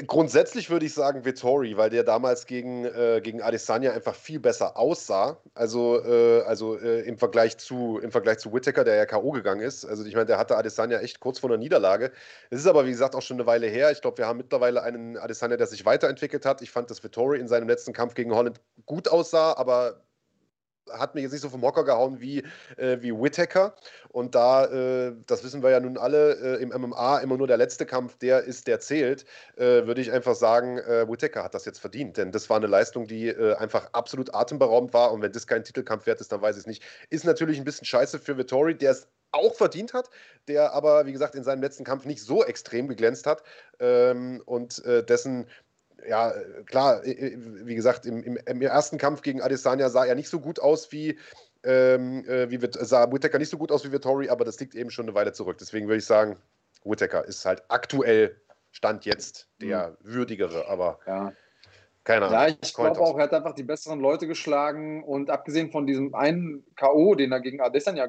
Grundsätzlich 0.06 0.70
würde 0.70 0.86
ich 0.86 0.94
sagen 0.94 1.24
Vittori, 1.24 1.76
weil 1.76 1.90
der 1.90 2.04
damals 2.04 2.46
gegen, 2.46 2.84
äh, 2.84 3.20
gegen 3.22 3.42
Adesanya 3.42 3.92
einfach 3.92 4.14
viel 4.14 4.40
besser 4.40 4.76
aussah. 4.76 5.38
Also, 5.54 6.02
äh, 6.04 6.42
also 6.42 6.78
äh, 6.78 7.00
im, 7.02 7.18
Vergleich 7.18 7.58
zu, 7.58 7.98
im 8.02 8.10
Vergleich 8.10 8.38
zu 8.38 8.52
Whittaker, 8.52 8.84
der 8.84 8.96
ja 8.96 9.06
K.O. 9.06 9.30
gegangen 9.30 9.60
ist. 9.60 9.84
Also 9.84 10.04
ich 10.04 10.14
meine, 10.14 10.26
der 10.26 10.38
hatte 10.38 10.56
Adesanya 10.56 10.98
echt 11.00 11.20
kurz 11.20 11.38
vor 11.38 11.50
einer 11.50 11.58
Niederlage. 11.58 12.12
Es 12.50 12.60
ist 12.60 12.66
aber, 12.66 12.86
wie 12.86 12.90
gesagt, 12.90 13.14
auch 13.14 13.22
schon 13.22 13.36
eine 13.36 13.46
Weile 13.46 13.66
her. 13.66 13.90
Ich 13.90 14.00
glaube, 14.00 14.18
wir 14.18 14.26
haben 14.26 14.38
mittlerweile 14.38 14.82
einen 14.82 15.16
Adesanya, 15.16 15.56
der 15.56 15.66
sich 15.66 15.84
weiterentwickelt 15.84 16.44
hat. 16.44 16.62
Ich 16.62 16.70
fand, 16.70 16.90
dass 16.90 17.02
Vittori 17.02 17.38
in 17.38 17.48
seinem 17.48 17.68
letzten 17.68 17.92
Kampf 17.92 18.14
gegen 18.14 18.34
Holland 18.34 18.60
gut 18.86 19.08
aussah, 19.08 19.56
aber 19.56 20.02
hat 20.92 21.14
mich 21.14 21.22
jetzt 21.22 21.32
nicht 21.32 21.42
so 21.42 21.48
vom 21.48 21.62
Hocker 21.62 21.84
gehauen 21.84 22.20
wie, 22.20 22.42
äh, 22.76 22.98
wie 23.00 23.12
Whittaker. 23.12 23.74
Und 24.10 24.34
da, 24.34 24.64
äh, 24.66 25.14
das 25.26 25.44
wissen 25.44 25.62
wir 25.62 25.70
ja 25.70 25.80
nun 25.80 25.96
alle, 25.98 26.58
äh, 26.58 26.62
im 26.62 26.70
MMA 26.70 27.18
immer 27.18 27.36
nur 27.36 27.46
der 27.46 27.56
letzte 27.56 27.86
Kampf, 27.86 28.16
der 28.18 28.44
ist, 28.44 28.66
der 28.66 28.80
zählt, 28.80 29.24
äh, 29.56 29.86
würde 29.86 30.00
ich 30.00 30.12
einfach 30.12 30.34
sagen, 30.34 30.78
äh, 30.78 31.08
Whittaker 31.08 31.44
hat 31.44 31.54
das 31.54 31.64
jetzt 31.64 31.78
verdient. 31.78 32.16
Denn 32.16 32.32
das 32.32 32.48
war 32.50 32.56
eine 32.56 32.66
Leistung, 32.66 33.06
die 33.06 33.28
äh, 33.28 33.54
einfach 33.56 33.88
absolut 33.92 34.34
atemberaubend 34.34 34.92
war. 34.92 35.12
Und 35.12 35.22
wenn 35.22 35.32
das 35.32 35.46
kein 35.46 35.64
Titelkampf 35.64 36.06
wert 36.06 36.20
ist, 36.20 36.32
dann 36.32 36.42
weiß 36.42 36.56
ich 36.56 36.60
es 36.60 36.66
nicht. 36.66 36.82
Ist 37.10 37.24
natürlich 37.24 37.58
ein 37.58 37.64
bisschen 37.64 37.84
scheiße 37.84 38.18
für 38.18 38.36
Vittori, 38.36 38.76
der 38.76 38.92
es 38.92 39.08
auch 39.30 39.54
verdient 39.54 39.92
hat, 39.92 40.08
der 40.46 40.72
aber, 40.72 41.04
wie 41.04 41.12
gesagt, 41.12 41.34
in 41.34 41.44
seinem 41.44 41.60
letzten 41.60 41.84
Kampf 41.84 42.06
nicht 42.06 42.22
so 42.22 42.42
extrem 42.42 42.88
geglänzt 42.88 43.26
hat 43.26 43.42
ähm, 43.78 44.42
und 44.46 44.82
dessen 44.86 45.46
ja, 46.06 46.32
klar, 46.66 47.02
wie 47.04 47.74
gesagt, 47.74 48.06
im, 48.06 48.22
im, 48.22 48.36
im, 48.36 48.62
ersten 48.62 48.98
Kampf 48.98 49.22
gegen 49.22 49.40
Adesanya 49.40 49.88
sah 49.88 50.04
er 50.04 50.14
nicht 50.14 50.28
so 50.28 50.40
gut 50.40 50.60
aus 50.60 50.92
wie, 50.92 51.18
ähm, 51.64 52.24
äh, 52.28 52.50
wie 52.50 52.60
sah 52.84 53.10
Whittaker 53.10 53.38
nicht 53.38 53.50
so 53.50 53.58
gut 53.58 53.72
aus 53.72 53.84
wie 53.84 53.92
Vittori, 53.92 54.28
aber 54.28 54.44
das 54.44 54.60
liegt 54.60 54.74
eben 54.74 54.90
schon 54.90 55.06
eine 55.06 55.14
Weile 55.14 55.32
zurück. 55.32 55.58
Deswegen 55.58 55.86
würde 55.88 55.98
ich 55.98 56.06
sagen, 56.06 56.36
Whittaker 56.84 57.24
ist 57.24 57.44
halt 57.44 57.62
aktuell 57.68 58.40
Stand 58.70 59.04
jetzt 59.06 59.48
der 59.60 59.96
mhm. 60.00 60.12
würdigere, 60.12 60.68
aber 60.68 60.98
ja. 61.06 61.32
keine 62.04 62.26
Ahnung. 62.26 62.38
Ja, 62.38 62.48
ich 62.48 62.74
glaube 62.74 63.00
auch, 63.00 63.16
er 63.16 63.24
hat 63.24 63.34
einfach 63.34 63.54
die 63.54 63.64
besseren 63.64 64.00
Leute 64.00 64.26
geschlagen 64.26 65.02
und 65.02 65.30
abgesehen 65.30 65.70
von 65.70 65.86
diesem 65.86 66.14
einen 66.14 66.64
K.O., 66.76 67.14
den 67.14 67.32
er 67.32 67.40
gegen 67.40 67.60
Adesanya 67.60 68.04
äh, 68.04 68.08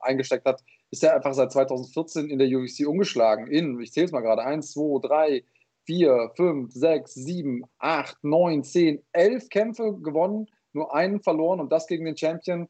eingesteckt 0.00 0.44
hat, 0.44 0.62
ist 0.90 1.02
er 1.02 1.14
einfach 1.14 1.34
seit 1.34 1.52
2014 1.52 2.28
in 2.28 2.38
der 2.38 2.48
UFC 2.48 2.86
umgeschlagen. 2.86 3.46
In, 3.46 3.80
ich 3.80 3.92
zähle 3.92 4.06
es 4.06 4.12
mal 4.12 4.20
gerade, 4.20 4.42
1, 4.42 4.72
2, 4.72 5.06
3, 5.06 5.44
vier, 5.86 6.30
fünf, 6.36 6.72
sechs, 6.72 7.14
sieben, 7.14 7.62
acht, 7.78 8.16
neun, 8.22 8.62
zehn, 8.64 9.02
elf 9.12 9.48
Kämpfe 9.48 9.94
gewonnen, 10.00 10.46
nur 10.72 10.94
einen 10.94 11.22
verloren 11.22 11.60
und 11.60 11.72
das 11.72 11.86
gegen 11.86 12.04
den 12.04 12.16
Champion. 12.16 12.68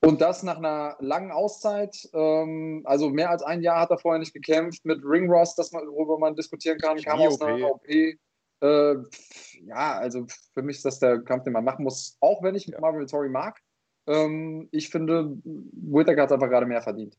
Und 0.00 0.20
das 0.20 0.42
nach 0.42 0.58
einer 0.58 0.96
langen 1.00 1.32
Auszeit. 1.32 1.96
Ähm, 2.14 2.82
also 2.84 3.10
mehr 3.10 3.30
als 3.30 3.42
ein 3.42 3.62
Jahr 3.62 3.80
hat 3.80 3.90
er 3.90 3.98
vorher 3.98 4.20
nicht 4.20 4.32
gekämpft 4.32 4.84
mit 4.84 5.00
Ring 5.04 5.30
Rust, 5.30 5.58
das 5.58 5.72
man, 5.72 5.86
worüber 5.88 6.18
man 6.18 6.36
diskutieren 6.36 6.78
kann. 6.78 6.96
Kam 6.98 7.20
aus 7.20 7.40
einer 7.40 7.70
OP. 7.70 7.86
Äh, 7.88 8.16
ja, 9.64 9.98
also 9.98 10.26
für 10.54 10.62
mich 10.62 10.76
ist 10.76 10.84
das 10.84 10.98
der 10.98 11.20
Kampf, 11.20 11.44
den 11.44 11.52
man 11.52 11.64
machen 11.64 11.84
muss, 11.84 12.16
auch 12.20 12.42
wenn 12.42 12.54
ich 12.54 12.66
ja. 12.66 12.80
Marvel 12.80 13.02
Vittori 13.02 13.28
mag. 13.28 13.60
Ähm, 14.06 14.68
ich 14.72 14.88
finde, 14.88 15.36
Whittaker 15.44 16.22
hat 16.22 16.32
einfach 16.32 16.48
gerade 16.48 16.66
mehr 16.66 16.82
verdient. 16.82 17.16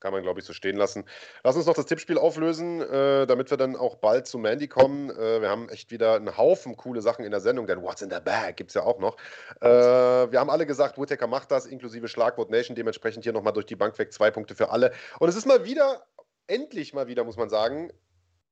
Kann 0.00 0.12
man, 0.12 0.22
glaube 0.22 0.40
ich, 0.40 0.46
so 0.46 0.52
stehen 0.52 0.76
lassen. 0.76 1.04
Lass 1.42 1.56
uns 1.56 1.66
noch 1.66 1.74
das 1.74 1.86
Tippspiel 1.86 2.18
auflösen, 2.18 2.82
äh, 2.82 3.26
damit 3.26 3.50
wir 3.50 3.56
dann 3.56 3.76
auch 3.76 3.96
bald 3.96 4.26
zu 4.26 4.38
Mandy 4.38 4.68
kommen. 4.68 5.10
Äh, 5.10 5.40
wir 5.40 5.48
haben 5.48 5.68
echt 5.70 5.90
wieder 5.90 6.16
einen 6.16 6.36
Haufen 6.36 6.76
coole 6.76 7.00
Sachen 7.00 7.24
in 7.24 7.30
der 7.30 7.40
Sendung, 7.40 7.66
denn 7.66 7.82
What's 7.82 8.02
in 8.02 8.10
the 8.10 8.20
Bag 8.22 8.56
gibt 8.56 8.70
es 8.70 8.74
ja 8.74 8.82
auch 8.82 8.98
noch. 8.98 9.16
Äh, 9.60 9.66
wir 9.68 10.38
haben 10.38 10.50
alle 10.50 10.66
gesagt, 10.66 10.98
Whittaker 10.98 11.26
macht 11.26 11.50
das, 11.50 11.64
inklusive 11.64 12.08
Schlagwort 12.08 12.50
Nation. 12.50 12.74
Dementsprechend 12.74 13.24
hier 13.24 13.32
nochmal 13.32 13.54
durch 13.54 13.66
die 13.66 13.76
Bank 13.76 13.98
weg. 13.98 14.12
Zwei 14.12 14.30
Punkte 14.30 14.54
für 14.54 14.70
alle. 14.70 14.92
Und 15.18 15.28
es 15.28 15.36
ist 15.36 15.46
mal 15.46 15.64
wieder, 15.64 16.06
endlich 16.46 16.92
mal 16.92 17.08
wieder, 17.08 17.24
muss 17.24 17.36
man 17.36 17.48
sagen, 17.48 17.90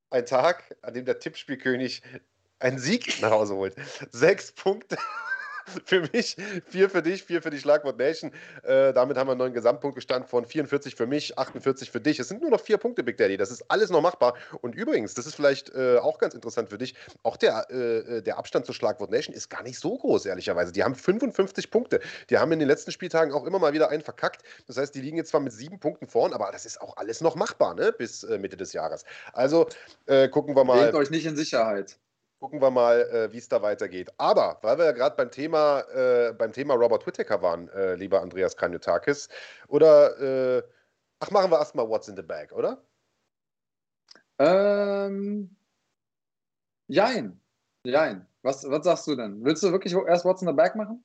ein 0.09 0.25
Tag, 0.25 0.75
an 0.81 0.93
dem 0.93 1.05
der 1.05 1.19
Tippspielkönig 1.19 2.01
einen 2.59 2.79
Sieg 2.79 3.21
nach 3.21 3.31
Hause 3.31 3.55
holt. 3.55 3.75
Sechs 4.11 4.51
Punkte. 4.51 4.97
für 5.85 6.01
mich, 6.13 6.37
vier 6.67 6.89
für 6.89 7.01
dich, 7.01 7.23
vier 7.23 7.41
für 7.41 7.49
die 7.49 7.59
Schlagwort 7.59 7.97
Nation. 7.97 8.31
Äh, 8.63 8.93
damit 8.93 9.17
haben 9.17 9.27
wir 9.27 9.31
einen 9.31 9.39
neuen 9.39 9.53
Gesamtpunktgestand 9.53 10.27
von 10.27 10.45
44 10.45 10.95
für 10.95 11.07
mich, 11.07 11.37
48 11.37 11.91
für 11.91 11.99
dich. 11.99 12.19
Es 12.19 12.27
sind 12.27 12.41
nur 12.41 12.51
noch 12.51 12.61
vier 12.61 12.77
Punkte, 12.77 13.03
Big 13.03 13.17
Daddy. 13.17 13.37
Das 13.37 13.51
ist 13.51 13.69
alles 13.69 13.89
noch 13.89 14.01
machbar. 14.01 14.35
Und 14.61 14.75
übrigens, 14.75 15.13
das 15.13 15.25
ist 15.25 15.35
vielleicht 15.35 15.73
äh, 15.73 15.97
auch 15.97 16.19
ganz 16.19 16.33
interessant 16.33 16.69
für 16.69 16.77
dich, 16.77 16.95
auch 17.23 17.37
der, 17.37 17.69
äh, 17.69 18.21
der 18.21 18.37
Abstand 18.37 18.65
zur 18.65 18.75
Schlagwort 18.75 19.11
Nation 19.11 19.35
ist 19.35 19.49
gar 19.49 19.63
nicht 19.63 19.79
so 19.79 19.97
groß, 19.97 20.25
ehrlicherweise. 20.25 20.71
Die 20.71 20.83
haben 20.83 20.95
55 20.95 21.71
Punkte. 21.71 21.99
Die 22.29 22.37
haben 22.37 22.51
in 22.51 22.59
den 22.59 22.67
letzten 22.67 22.91
Spieltagen 22.91 23.33
auch 23.33 23.45
immer 23.45 23.59
mal 23.59 23.73
wieder 23.73 23.89
einen 23.89 24.03
verkackt. 24.03 24.43
Das 24.67 24.77
heißt, 24.77 24.93
die 24.93 25.01
liegen 25.01 25.17
jetzt 25.17 25.29
zwar 25.29 25.41
mit 25.41 25.53
sieben 25.53 25.79
Punkten 25.79 26.07
vorn, 26.07 26.33
aber 26.33 26.49
das 26.51 26.65
ist 26.65 26.81
auch 26.81 26.97
alles 26.97 27.21
noch 27.21 27.35
machbar, 27.35 27.75
ne? 27.75 27.91
Bis 27.91 28.23
äh, 28.23 28.37
Mitte 28.37 28.57
des 28.57 28.73
Jahres. 28.73 29.03
Also 29.33 29.67
äh, 30.05 30.29
gucken 30.29 30.55
wir 30.55 30.63
mal. 30.63 30.83
Nehmt 30.83 30.95
euch 30.95 31.09
nicht 31.09 31.25
in 31.25 31.35
Sicherheit 31.35 31.97
gucken 32.39 32.61
wir 32.61 32.71
mal, 32.71 33.01
äh, 33.01 33.31
wie 33.31 33.37
es 33.37 33.49
da 33.49 33.61
weitergeht. 33.61 34.11
Aber 34.17 34.59
weil 34.61 34.77
wir 34.77 34.85
ja 34.85 34.91
gerade 34.91 35.15
beim 35.15 35.31
Thema, 35.31 35.81
äh, 35.93 36.33
beim 36.33 36.51
Thema 36.51 36.75
Robert 36.75 37.05
Whittaker 37.05 37.41
waren, 37.41 37.69
äh, 37.69 37.95
lieber 37.95 38.21
Andreas 38.21 38.57
Kanyotakis, 38.57 39.29
oder 39.67 40.19
äh, 40.19 40.63
ach, 41.19 41.31
machen 41.31 41.51
wir 41.51 41.59
erstmal 41.59 41.87
What's 41.87 42.07
in 42.07 42.15
the 42.15 42.21
Bag, 42.21 42.51
oder? 42.51 42.83
Ähm, 44.37 45.55
jein. 46.87 47.39
Jein. 47.85 48.27
Was, 48.41 48.69
was 48.69 48.83
sagst 48.83 49.07
du 49.07 49.15
denn? 49.15 49.43
Willst 49.43 49.63
du 49.63 49.71
wirklich 49.71 49.93
erst 49.93 50.25
What's 50.25 50.41
in 50.41 50.47
the 50.47 50.53
Bag 50.53 50.75
machen? 50.75 51.03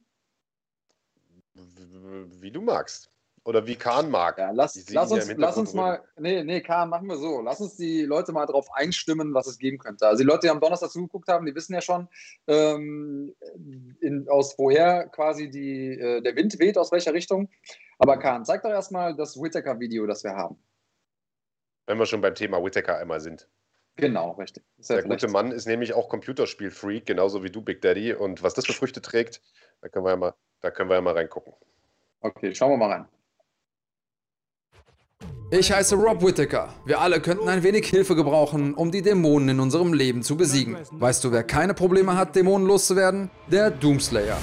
Wie 1.55 2.51
du 2.51 2.61
magst. 2.61 3.11
Oder 3.45 3.67
wie 3.67 3.77
Kahn 3.77 4.11
mag. 4.11 4.37
Ja, 4.37 4.51
lass, 4.51 4.91
lass 4.91 5.11
uns, 5.11 5.33
lass 5.37 5.57
uns 5.57 5.73
mal, 5.73 6.03
nee, 6.19 6.45
nee, 6.45 6.61
Kahn, 6.61 6.91
machen 6.91 7.09
wir 7.09 7.17
so. 7.17 7.41
Lass 7.41 7.61
uns 7.61 7.75
die 7.77 8.03
Leute 8.03 8.33
mal 8.33 8.45
darauf 8.45 8.69
einstimmen, 8.75 9.33
was 9.33 9.47
es 9.47 9.59
geben 9.59 9.79
könnte. 9.79 10.07
Also 10.07 10.23
die 10.23 10.29
Leute, 10.29 10.41
die 10.43 10.51
am 10.51 10.61
Donnerstag 10.61 10.91
zugeguckt 10.91 11.27
haben, 11.29 11.47
die 11.47 11.55
wissen 11.55 11.73
ja 11.73 11.81
schon, 11.81 12.09
ähm, 12.47 13.35
in, 14.01 14.29
aus 14.29 14.59
woher 14.59 15.09
quasi 15.09 15.49
die, 15.49 15.99
äh, 15.99 16.21
der 16.21 16.37
Wind 16.37 16.59
weht, 16.59 16.77
aus 16.77 16.93
welcher 16.93 17.15
Richtung. 17.15 17.49
Aber 17.99 18.19
Kahn, 18.19 18.45
zeig 18.45 18.63
doch 18.63 18.71
erstmal 18.71 19.17
das 19.17 19.41
Whittaker-Video, 19.41 20.07
das 20.07 20.23
wir 20.23 20.37
haben. 20.37 20.63
Wenn 21.87 21.99
wir 21.99 22.07
schon 22.07 22.21
beim 22.21 22.35
Thema 22.35 22.63
Whittaker 22.63 22.99
einmal 22.99 23.21
sind. 23.21 23.49
Genau, 23.97 24.33
richtig. 24.33 24.65
Sehr 24.79 24.99
der 24.99 25.11
gute 25.11 25.29
Mann 25.29 25.51
ist 25.51 25.67
nämlich 25.67 25.95
auch 25.95 26.09
Computerspiel-Freak, 26.09 27.07
genauso 27.07 27.43
wie 27.43 27.51
du, 27.51 27.63
Big 27.63 27.81
Daddy. 27.81 28.13
Und 28.13 28.43
was 28.43 28.55
das 28.55 28.67
für 28.67 28.73
Früchte 28.75 29.01
trägt, 29.01 29.41
da 29.81 29.89
können 29.89 30.05
wir 30.05 30.11
ja 30.11 30.17
mal, 30.17 30.35
da 30.61 30.71
können 30.71 30.91
wir 30.91 30.97
ja 30.97 31.01
mal 31.01 31.15
reingucken. 31.15 31.55
Okay, 32.21 32.55
schauen 32.55 32.71
wir 32.71 32.77
mal 32.77 32.93
rein. 32.93 33.09
Ich 35.53 35.73
heiße 35.73 35.97
Rob 35.97 36.23
Whittaker. 36.23 36.69
Wir 36.85 37.01
alle 37.01 37.21
könnten 37.21 37.49
ein 37.49 37.65
wenig 37.65 37.85
Hilfe 37.89 38.15
gebrauchen, 38.15 38.73
um 38.73 38.93
die 38.93 39.03
Dämonen 39.03 39.49
in 39.49 39.59
unserem 39.59 39.93
Leben 39.93 40.23
zu 40.23 40.37
besiegen. 40.37 40.77
Weißt 40.93 41.25
du, 41.25 41.33
wer 41.33 41.43
keine 41.43 41.75
Probleme 41.75 42.17
hat, 42.17 42.37
Dämonen 42.37 42.69
loszuwerden? 42.69 43.31
Der 43.51 43.73
Doomslayer. 43.73 44.37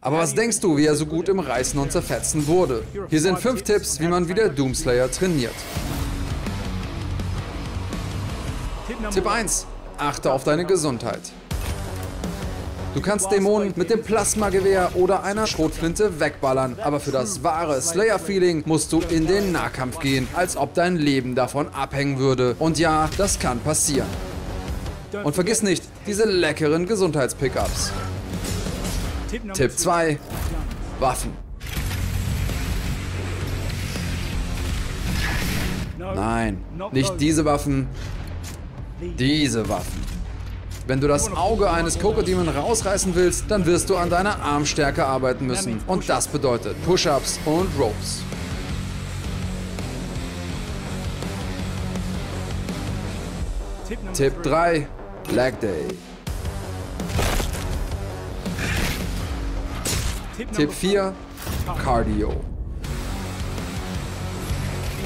Aber 0.00 0.18
was 0.18 0.34
denkst 0.34 0.58
du, 0.58 0.76
wie 0.76 0.86
er 0.86 0.96
so 0.96 1.06
gut 1.06 1.28
im 1.28 1.38
Reißen 1.38 1.78
und 1.78 1.92
Zerfetzen 1.92 2.48
wurde? 2.48 2.82
Hier 3.08 3.20
sind 3.20 3.38
fünf 3.38 3.62
Tipps, 3.62 4.00
wie 4.00 4.08
man 4.08 4.26
wie 4.26 4.34
der 4.34 4.48
Doomslayer 4.48 5.08
trainiert. 5.08 5.54
Tipp 9.12 9.26
1. 9.28 9.66
Achte 9.98 10.32
auf 10.32 10.42
deine 10.42 10.64
Gesundheit. 10.64 11.20
Du 12.94 13.00
kannst 13.00 13.32
Dämonen 13.32 13.72
mit 13.76 13.88
dem 13.88 14.02
Plasmagewehr 14.02 14.90
oder 14.94 15.22
einer 15.22 15.46
Schrotflinte 15.46 16.20
wegballern, 16.20 16.76
aber 16.78 17.00
für 17.00 17.10
das 17.10 17.42
wahre 17.42 17.80
Slayer-Feeling 17.80 18.64
musst 18.66 18.92
du 18.92 19.00
in 19.00 19.26
den 19.26 19.50
Nahkampf 19.50 19.98
gehen, 19.98 20.28
als 20.34 20.58
ob 20.58 20.74
dein 20.74 20.96
Leben 20.96 21.34
davon 21.34 21.68
abhängen 21.70 22.18
würde. 22.18 22.54
Und 22.58 22.78
ja, 22.78 23.08
das 23.16 23.38
kann 23.38 23.60
passieren. 23.60 24.08
Und 25.24 25.34
vergiss 25.34 25.62
nicht 25.62 25.82
diese 26.06 26.26
leckeren 26.26 26.86
Gesundheitspickups. 26.86 27.92
Tipp 29.54 29.72
2. 29.78 30.18
Waffen. 31.00 31.32
Nein, 35.98 36.62
nicht 36.92 37.18
diese 37.20 37.46
Waffen, 37.46 37.88
diese 39.00 39.66
Waffen. 39.68 40.11
Wenn 40.86 41.00
du 41.00 41.06
das 41.06 41.32
Auge 41.32 41.70
eines 41.70 41.98
Kokodemon 41.98 42.48
rausreißen 42.48 43.14
willst, 43.14 43.44
dann 43.48 43.64
wirst 43.66 43.88
du 43.88 43.96
an 43.96 44.10
deiner 44.10 44.42
Armstärke 44.42 45.06
arbeiten 45.06 45.46
müssen. 45.46 45.80
Und 45.86 46.08
das 46.08 46.26
bedeutet 46.26 46.76
Push-Ups 46.84 47.38
und 47.44 47.68
Ropes. 47.78 48.22
Tipp 54.12 54.42
3, 54.42 54.88
Leg 55.30 55.60
Day. 55.60 55.86
Tipp 60.56 60.72
4, 60.72 61.14
Cardio. 61.84 62.32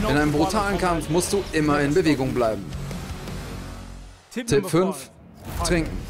In 0.01 0.17
einem 0.17 0.33
brutalen 0.33 0.79
Kampf 0.79 1.11
musst 1.11 1.33
du 1.33 1.43
immer 1.53 1.81
in 1.81 1.93
Bewegung 1.93 2.33
bleiben. 2.33 2.65
Tipp 4.31 4.69
5, 4.69 5.11
trinken. 5.65 6.07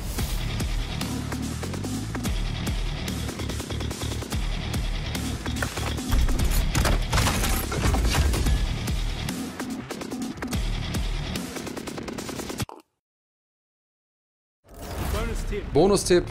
Bonustipp, 15.72 16.24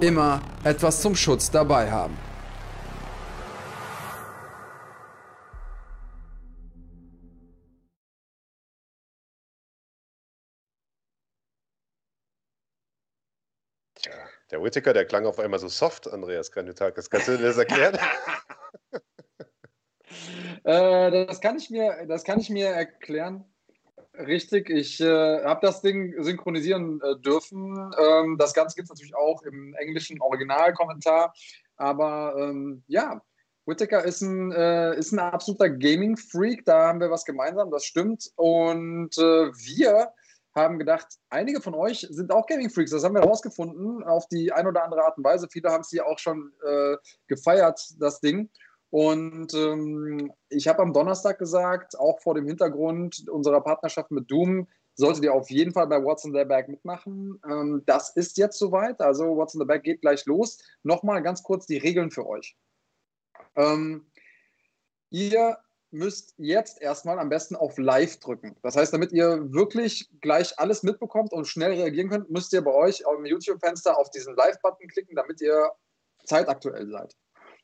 immer 0.00 0.40
etwas 0.64 1.00
zum 1.00 1.14
Schutz 1.14 1.50
dabei 1.50 1.90
haben. 1.90 2.27
Der 14.50 14.62
Whittaker, 14.62 14.92
der 14.92 15.04
klang 15.04 15.26
auf 15.26 15.38
einmal 15.38 15.60
so 15.60 15.68
soft, 15.68 16.08
Andreas 16.08 16.50
Granutakis. 16.50 17.10
Kannst 17.10 17.28
du 17.28 17.36
dir 17.36 17.44
das 17.44 17.58
erklären? 17.58 17.98
äh, 20.64 21.26
das, 21.26 21.40
kann 21.40 21.56
ich 21.56 21.70
mir, 21.70 22.06
das 22.06 22.24
kann 22.24 22.40
ich 22.40 22.50
mir 22.50 22.68
erklären. 22.68 23.44
Richtig, 24.14 24.68
ich 24.68 25.00
äh, 25.00 25.44
habe 25.44 25.60
das 25.62 25.80
Ding 25.80 26.14
synchronisieren 26.22 27.00
äh, 27.02 27.16
dürfen. 27.20 27.92
Ähm, 27.98 28.36
das 28.36 28.52
Ganze 28.52 28.74
gibt 28.74 28.86
es 28.86 28.90
natürlich 28.90 29.14
auch 29.14 29.42
im 29.42 29.74
englischen 29.74 30.20
Originalkommentar. 30.20 31.32
Aber 31.76 32.34
ähm, 32.36 32.82
ja, 32.88 33.22
Whittaker 33.66 34.02
ist 34.04 34.22
ein, 34.22 34.50
äh, 34.50 34.96
ist 34.96 35.12
ein 35.12 35.20
absoluter 35.20 35.70
Gaming-Freak. 35.70 36.64
Da 36.64 36.88
haben 36.88 37.00
wir 37.00 37.10
was 37.10 37.24
gemeinsam, 37.24 37.70
das 37.70 37.84
stimmt. 37.84 38.28
Und 38.34 39.16
äh, 39.18 39.52
wir 39.52 40.12
haben 40.58 40.78
gedacht, 40.78 41.06
einige 41.30 41.62
von 41.62 41.74
euch 41.74 42.06
sind 42.10 42.32
auch 42.32 42.46
Gaming-Freaks. 42.46 42.90
Das 42.90 43.04
haben 43.04 43.14
wir 43.14 43.22
herausgefunden 43.22 44.04
auf 44.04 44.28
die 44.28 44.52
eine 44.52 44.68
oder 44.68 44.84
andere 44.84 45.04
Art 45.04 45.16
und 45.16 45.24
Weise. 45.24 45.48
Viele 45.50 45.70
haben 45.70 45.80
es 45.80 45.90
hier 45.90 46.06
auch 46.06 46.18
schon 46.18 46.52
äh, 46.64 46.96
gefeiert, 47.26 47.80
das 47.98 48.20
Ding. 48.20 48.50
Und 48.90 49.52
ähm, 49.54 50.32
ich 50.48 50.66
habe 50.68 50.82
am 50.82 50.92
Donnerstag 50.92 51.38
gesagt, 51.38 51.98
auch 51.98 52.20
vor 52.20 52.34
dem 52.34 52.46
Hintergrund 52.46 53.28
unserer 53.28 53.60
Partnerschaft 53.60 54.10
mit 54.10 54.30
Doom, 54.30 54.66
solltet 54.94 55.24
ihr 55.24 55.32
auf 55.32 55.50
jeden 55.50 55.72
Fall 55.72 55.86
bei 55.86 56.02
What's 56.02 56.24
in 56.24 56.34
the 56.34 56.44
Bag 56.44 56.68
mitmachen. 56.68 57.40
Ähm, 57.48 57.82
das 57.86 58.10
ist 58.16 58.36
jetzt 58.36 58.58
soweit. 58.58 59.00
Also 59.00 59.36
What's 59.36 59.54
in 59.54 59.60
the 59.60 59.66
Bag 59.66 59.82
geht 59.82 60.00
gleich 60.00 60.26
los. 60.26 60.58
Nochmal 60.82 61.22
ganz 61.22 61.42
kurz 61.42 61.66
die 61.66 61.78
Regeln 61.78 62.10
für 62.10 62.26
euch. 62.26 62.56
Ähm, 63.56 64.10
ihr 65.10 65.58
müsst 65.90 66.34
jetzt 66.38 66.80
erstmal 66.80 67.18
am 67.18 67.28
besten 67.28 67.56
auf 67.56 67.78
Live 67.78 68.18
drücken. 68.18 68.56
Das 68.62 68.76
heißt, 68.76 68.92
damit 68.92 69.12
ihr 69.12 69.52
wirklich 69.52 70.10
gleich 70.20 70.58
alles 70.58 70.82
mitbekommt 70.82 71.32
und 71.32 71.46
schnell 71.46 71.72
reagieren 71.72 72.10
könnt, 72.10 72.30
müsst 72.30 72.52
ihr 72.52 72.62
bei 72.62 72.72
euch 72.72 73.02
im 73.16 73.24
YouTube-Fenster 73.24 73.98
auf 73.98 74.10
diesen 74.10 74.34
Live-Button 74.36 74.88
klicken, 74.88 75.16
damit 75.16 75.40
ihr 75.40 75.70
zeitaktuell 76.24 76.88
seid. 76.88 77.16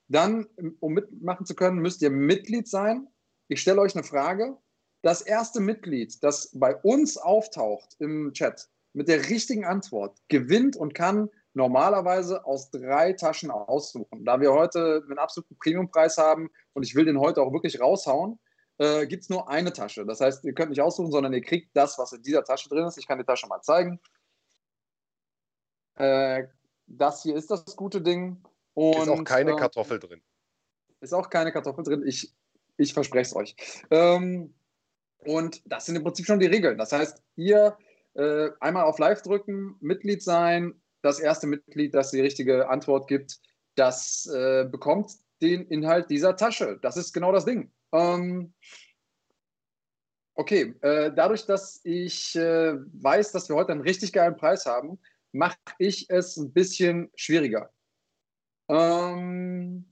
Dann, 0.08 0.46
um 0.80 0.94
mitmachen 0.94 1.46
zu 1.46 1.54
können, 1.54 1.78
müsst 1.78 2.02
ihr 2.02 2.10
Mitglied 2.10 2.68
sein. 2.68 3.08
Ich 3.48 3.60
stelle 3.60 3.80
euch 3.80 3.94
eine 3.94 4.04
Frage. 4.04 4.56
Das 5.02 5.20
erste 5.20 5.60
Mitglied, 5.60 6.22
das 6.22 6.50
bei 6.54 6.76
uns 6.76 7.16
auftaucht 7.16 7.94
im 7.98 8.32
Chat 8.32 8.68
mit 8.94 9.08
der 9.08 9.28
richtigen 9.28 9.64
Antwort, 9.64 10.18
gewinnt 10.28 10.76
und 10.76 10.94
kann 10.94 11.28
normalerweise 11.54 12.44
aus 12.44 12.70
drei 12.70 13.12
Taschen 13.12 13.50
aussuchen. 13.50 14.24
Da 14.24 14.40
wir 14.40 14.52
heute 14.52 15.02
einen 15.08 15.18
absoluten 15.18 15.56
Premiumpreis 15.58 16.18
haben 16.18 16.50
und 16.72 16.82
ich 16.82 16.94
will 16.94 17.04
den 17.04 17.18
heute 17.18 17.40
auch 17.42 17.52
wirklich 17.52 17.80
raushauen, 17.80 18.38
äh, 18.78 19.06
gibt 19.06 19.22
es 19.22 19.28
nur 19.28 19.48
eine 19.48 19.72
Tasche. 19.72 20.04
Das 20.04 20.20
heißt, 20.20 20.44
ihr 20.44 20.52
könnt 20.52 20.70
nicht 20.70 20.82
aussuchen, 20.82 21.12
sondern 21.12 21.32
ihr 21.32 21.42
kriegt 21.42 21.76
das, 21.76 21.96
was 21.98 22.12
in 22.12 22.22
dieser 22.22 22.44
Tasche 22.44 22.68
drin 22.68 22.84
ist. 22.86 22.98
Ich 22.98 23.06
kann 23.06 23.18
die 23.18 23.24
Tasche 23.24 23.46
mal 23.46 23.62
zeigen. 23.62 24.00
Äh, 25.94 26.48
das 26.86 27.22
hier 27.22 27.36
ist 27.36 27.50
das 27.50 27.76
gute 27.76 28.02
Ding. 28.02 28.42
Und, 28.74 29.02
ist 29.02 29.08
auch 29.08 29.24
keine 29.24 29.52
äh, 29.52 29.56
Kartoffel 29.56 30.00
drin. 30.00 30.20
Ist 31.00 31.14
auch 31.14 31.30
keine 31.30 31.52
Kartoffel 31.52 31.84
drin. 31.84 32.02
Ich, 32.04 32.34
ich 32.76 32.92
verspreche 32.92 33.30
es 33.30 33.36
euch. 33.36 33.56
Ähm, 33.90 34.54
und 35.18 35.62
das 35.64 35.86
sind 35.86 35.96
im 35.96 36.02
Prinzip 36.02 36.26
schon 36.26 36.40
die 36.40 36.46
Regeln. 36.46 36.76
Das 36.76 36.90
heißt, 36.90 37.22
ihr 37.36 37.78
äh, 38.14 38.50
einmal 38.60 38.84
auf 38.84 38.98
Live 38.98 39.22
drücken, 39.22 39.76
Mitglied 39.80 40.22
sein. 40.22 40.80
Das 41.04 41.20
erste 41.20 41.46
Mitglied, 41.46 41.92
das 41.92 42.12
die 42.12 42.22
richtige 42.22 42.70
Antwort 42.70 43.08
gibt, 43.08 43.38
das 43.74 44.24
äh, 44.34 44.64
bekommt 44.64 45.12
den 45.42 45.66
Inhalt 45.66 46.08
dieser 46.08 46.34
Tasche. 46.34 46.78
Das 46.80 46.96
ist 46.96 47.12
genau 47.12 47.30
das 47.30 47.44
Ding. 47.44 47.70
Ähm, 47.92 48.54
okay, 50.32 50.74
äh, 50.80 51.12
dadurch, 51.14 51.44
dass 51.44 51.82
ich 51.84 52.34
äh, 52.36 52.76
weiß, 52.78 53.32
dass 53.32 53.50
wir 53.50 53.56
heute 53.56 53.72
einen 53.72 53.82
richtig 53.82 54.14
geilen 54.14 54.38
Preis 54.38 54.64
haben, 54.64 54.98
mache 55.30 55.58
ich 55.76 56.08
es 56.08 56.38
ein 56.38 56.54
bisschen 56.54 57.10
schwieriger. 57.16 57.70
Ähm, 58.70 59.84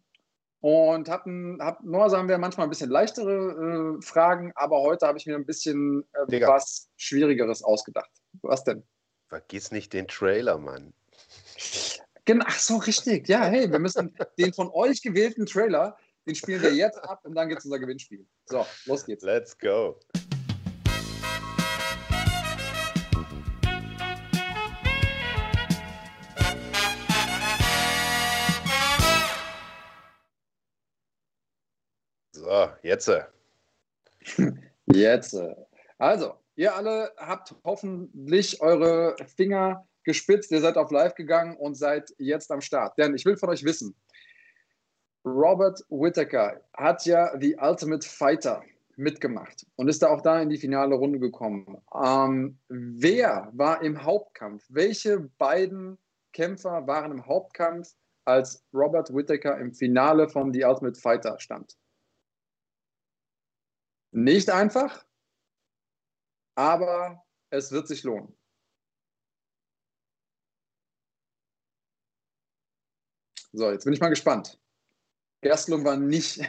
und 0.61 1.11
hab, 1.11 1.27
hab, 1.27 1.83
normalerweise 1.85 2.17
haben 2.17 2.29
wir 2.31 2.39
manchmal 2.39 2.69
ein 2.69 2.71
bisschen 2.71 2.89
leichtere 2.89 3.99
äh, 3.99 4.03
Fragen, 4.03 4.51
aber 4.55 4.81
heute 4.81 5.07
habe 5.07 5.19
ich 5.19 5.27
mir 5.27 5.37
ein 5.37 5.45
bisschen 5.45 6.09
äh, 6.15 6.41
was 6.41 6.89
Schwierigeres 6.97 7.63
ausgedacht. 7.63 8.11
Was 8.41 8.65
denn? 8.65 8.83
Vergiss 9.29 9.73
nicht 9.73 9.93
den 9.93 10.09
Trailer, 10.09 10.57
Mann. 10.57 10.95
Genau, 12.25 12.45
ach 12.47 12.57
so, 12.57 12.77
richtig. 12.77 13.27
Ja, 13.29 13.43
hey, 13.47 13.69
wir 13.69 13.81
müssen 13.81 14.17
den 14.39 14.53
von 14.53 14.71
euch 14.71 15.03
gewählten 15.03 15.45
Trailer, 15.45 15.97
den 16.25 16.37
spielen 16.37 16.63
wir 16.63 16.73
jetzt 16.73 16.99
ab 17.03 17.19
und 17.25 17.35
dann 17.35 17.49
gibt 17.49 17.59
es 17.59 17.65
unser 17.65 17.81
Gewinnspiel. 17.81 18.25
So, 18.47 18.65
los 18.85 19.05
geht's. 19.05 19.25
Let's 19.25 19.59
go. 19.59 19.99
So, 32.31 32.69
jetzt. 32.85 33.11
Jetzt. 34.87 35.37
Also, 35.99 36.35
ihr 36.55 36.73
alle 36.73 37.13
habt 37.17 37.53
hoffentlich 37.65 38.61
eure 38.61 39.17
Finger 39.37 39.89
gespitzt, 40.05 40.51
ihr 40.51 40.61
seid 40.61 40.77
auf 40.77 40.91
Live 40.91 41.15
gegangen 41.15 41.57
und 41.57 41.75
seid 41.75 42.13
jetzt 42.19 42.51
am 42.51 42.61
Start. 42.61 42.97
Denn 42.99 43.15
ich 43.15 43.25
will 43.25 43.37
von 43.37 43.51
euch 43.51 43.65
wissen, 43.65 43.95
Robert 45.25 45.85
Whittaker 45.89 46.61
hat 46.77 47.07
ja 47.07 47.39
The 47.39 47.57
Ultimate 47.61 48.07
Fighter 48.07 48.63
mitgemacht 48.97 49.67
und 49.77 49.89
ist 49.89 50.03
da 50.03 50.09
auch 50.09 50.21
da 50.21 50.41
in 50.41 50.51
die 50.51 50.59
finale 50.59 50.95
Runde 50.95 51.19
gekommen. 51.19 51.81
Ähm, 51.95 52.59
wer 52.69 53.51
war 53.53 53.83
im 53.83 54.03
Hauptkampf? 54.03 54.65
Welche 54.69 55.21
beiden 55.39 55.99
Kämpfer 56.33 56.87
waren 56.87 57.13
im 57.13 57.27
Hauptkampf, 57.27 57.95
als 58.25 58.65
Robert 58.73 59.13
Whittaker 59.13 59.59
im 59.59 59.73
Finale 59.73 60.29
von 60.29 60.53
The 60.53 60.65
Ultimate 60.65 61.01
Fighter 61.01 61.39
stand? 61.41 61.77
Nicht 64.13 64.51
einfach, 64.51 65.05
aber 66.55 67.25
es 67.51 67.73
wird 67.73 67.89
sich 67.89 68.03
lohnen. 68.03 68.37
So, 73.53 73.71
jetzt 73.71 73.85
bin 73.85 73.93
ich 73.93 74.01
mal 74.01 74.09
gespannt. 74.09 74.59
Gerstlung 75.43 75.85
war 75.85 75.97
nicht. 75.97 76.41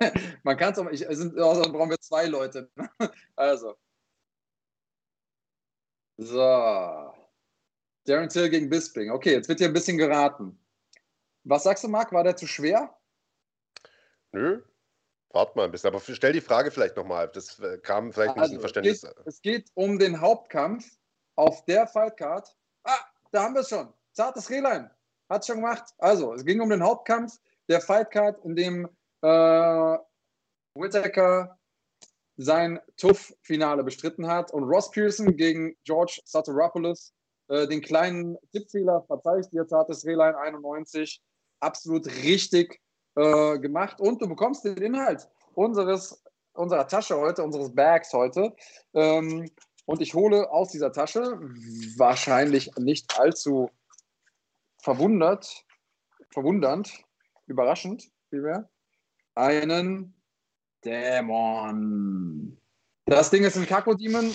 Man 0.42 0.56
kann 0.56 0.72
es 0.72 0.78
auch. 0.78 0.88
Ich, 0.90 1.04
sind, 1.08 1.38
also 1.38 1.72
brauchen 1.72 1.90
wir 1.90 2.00
zwei 2.00 2.26
Leute. 2.26 2.70
also. 3.36 3.76
So. 6.18 7.12
Darren 8.04 8.28
Till 8.28 8.48
gegen 8.48 8.68
Bisping. 8.68 9.10
Okay, 9.10 9.32
jetzt 9.32 9.48
wird 9.48 9.58
hier 9.58 9.68
ein 9.68 9.72
bisschen 9.72 9.98
geraten. 9.98 10.58
Was 11.44 11.64
sagst 11.64 11.82
du, 11.84 11.88
Marc? 11.88 12.12
War 12.12 12.24
der 12.24 12.36
zu 12.36 12.46
schwer? 12.46 12.96
Nö. 14.32 14.62
Warte 15.30 15.56
mal 15.56 15.64
ein 15.64 15.70
bisschen. 15.70 15.88
Aber 15.88 16.00
stell 16.00 16.32
die 16.32 16.40
Frage 16.40 16.70
vielleicht 16.70 16.96
nochmal. 16.96 17.28
Das 17.28 17.58
äh, 17.60 17.78
kam 17.78 18.12
vielleicht 18.12 18.34
ein 18.34 18.40
also, 18.40 18.56
bisschen 18.56 18.60
Verständnis. 18.60 19.02
Es 19.02 19.14
geht, 19.14 19.26
es 19.26 19.42
geht 19.42 19.70
um 19.74 19.98
den 19.98 20.20
Hauptkampf 20.20 20.98
auf 21.36 21.64
der 21.64 21.86
Fightcard. 21.86 22.54
Ah, 22.84 22.98
da 23.30 23.44
haben 23.44 23.54
wir 23.54 23.62
es 23.62 23.68
schon. 23.68 23.92
Zartes 24.12 24.50
Rehlein. 24.50 24.90
Hat 25.32 25.40
es 25.40 25.46
schon 25.46 25.56
gemacht. 25.56 25.94
Also, 25.96 26.34
es 26.34 26.44
ging 26.44 26.60
um 26.60 26.68
den 26.68 26.82
Hauptkampf 26.82 27.38
der 27.66 27.80
Fightcard, 27.80 28.44
in 28.44 28.54
dem 28.54 28.86
äh, 29.22 29.98
Whittaker 30.74 31.58
sein 32.36 32.78
TUF-Finale 32.98 33.82
bestritten 33.82 34.26
hat 34.26 34.52
und 34.52 34.64
Ross 34.64 34.90
Pearson 34.90 35.34
gegen 35.34 35.74
George 35.84 36.20
Satoropoulos 36.26 37.14
äh, 37.48 37.66
den 37.66 37.80
kleinen 37.80 38.36
Tippfehler, 38.52 39.04
verzeih 39.06 39.38
ich 39.38 39.48
dir, 39.48 39.66
zartes 39.66 40.04
Rehlein 40.04 40.34
91, 40.34 41.22
absolut 41.60 42.06
richtig 42.24 42.82
äh, 43.14 43.58
gemacht 43.58 44.02
und 44.02 44.20
du 44.20 44.28
bekommst 44.28 44.66
den 44.66 44.76
Inhalt 44.76 45.30
unseres, 45.54 46.22
unserer 46.52 46.86
Tasche 46.86 47.16
heute, 47.16 47.42
unseres 47.42 47.74
Bags 47.74 48.12
heute. 48.12 48.54
Ähm, 48.92 49.50
und 49.86 50.02
ich 50.02 50.12
hole 50.12 50.50
aus 50.50 50.72
dieser 50.72 50.92
Tasche, 50.92 51.40
wahrscheinlich 51.96 52.70
nicht 52.76 53.18
allzu 53.18 53.70
verwundert, 54.82 55.64
verwundernd, 56.32 57.04
überraschend, 57.46 58.10
vielmehr, 58.28 58.68
einen 59.34 60.14
Dämon. 60.84 62.58
Das 63.06 63.30
Ding 63.30 63.44
ist 63.44 63.56
ein 63.56 63.66
Kakodemon. 63.66 64.34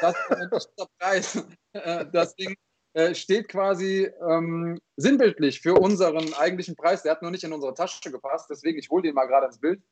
Das 0.00 0.14
ist 0.52 0.72
der 0.78 0.86
Preis. 0.98 1.46
Äh, 1.72 2.06
das 2.12 2.34
Ding 2.36 2.56
äh, 2.94 3.14
steht 3.14 3.48
quasi 3.48 4.10
ähm, 4.28 4.80
sinnbildlich 4.96 5.60
für 5.60 5.74
unseren 5.74 6.32
eigentlichen 6.34 6.76
Preis. 6.76 7.02
Der 7.02 7.12
hat 7.12 7.22
nur 7.22 7.30
nicht 7.30 7.44
in 7.44 7.52
unsere 7.52 7.74
Tasche 7.74 8.10
gepasst, 8.10 8.48
deswegen 8.48 8.78
ich 8.78 8.88
hole 8.90 9.02
den 9.02 9.14
mal 9.14 9.26
gerade 9.26 9.46
ins 9.46 9.60
Bild. 9.60 9.82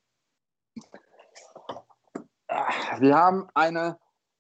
Ah, 2.48 3.00
wir 3.00 3.14
haben 3.14 3.48
eine 3.54 3.98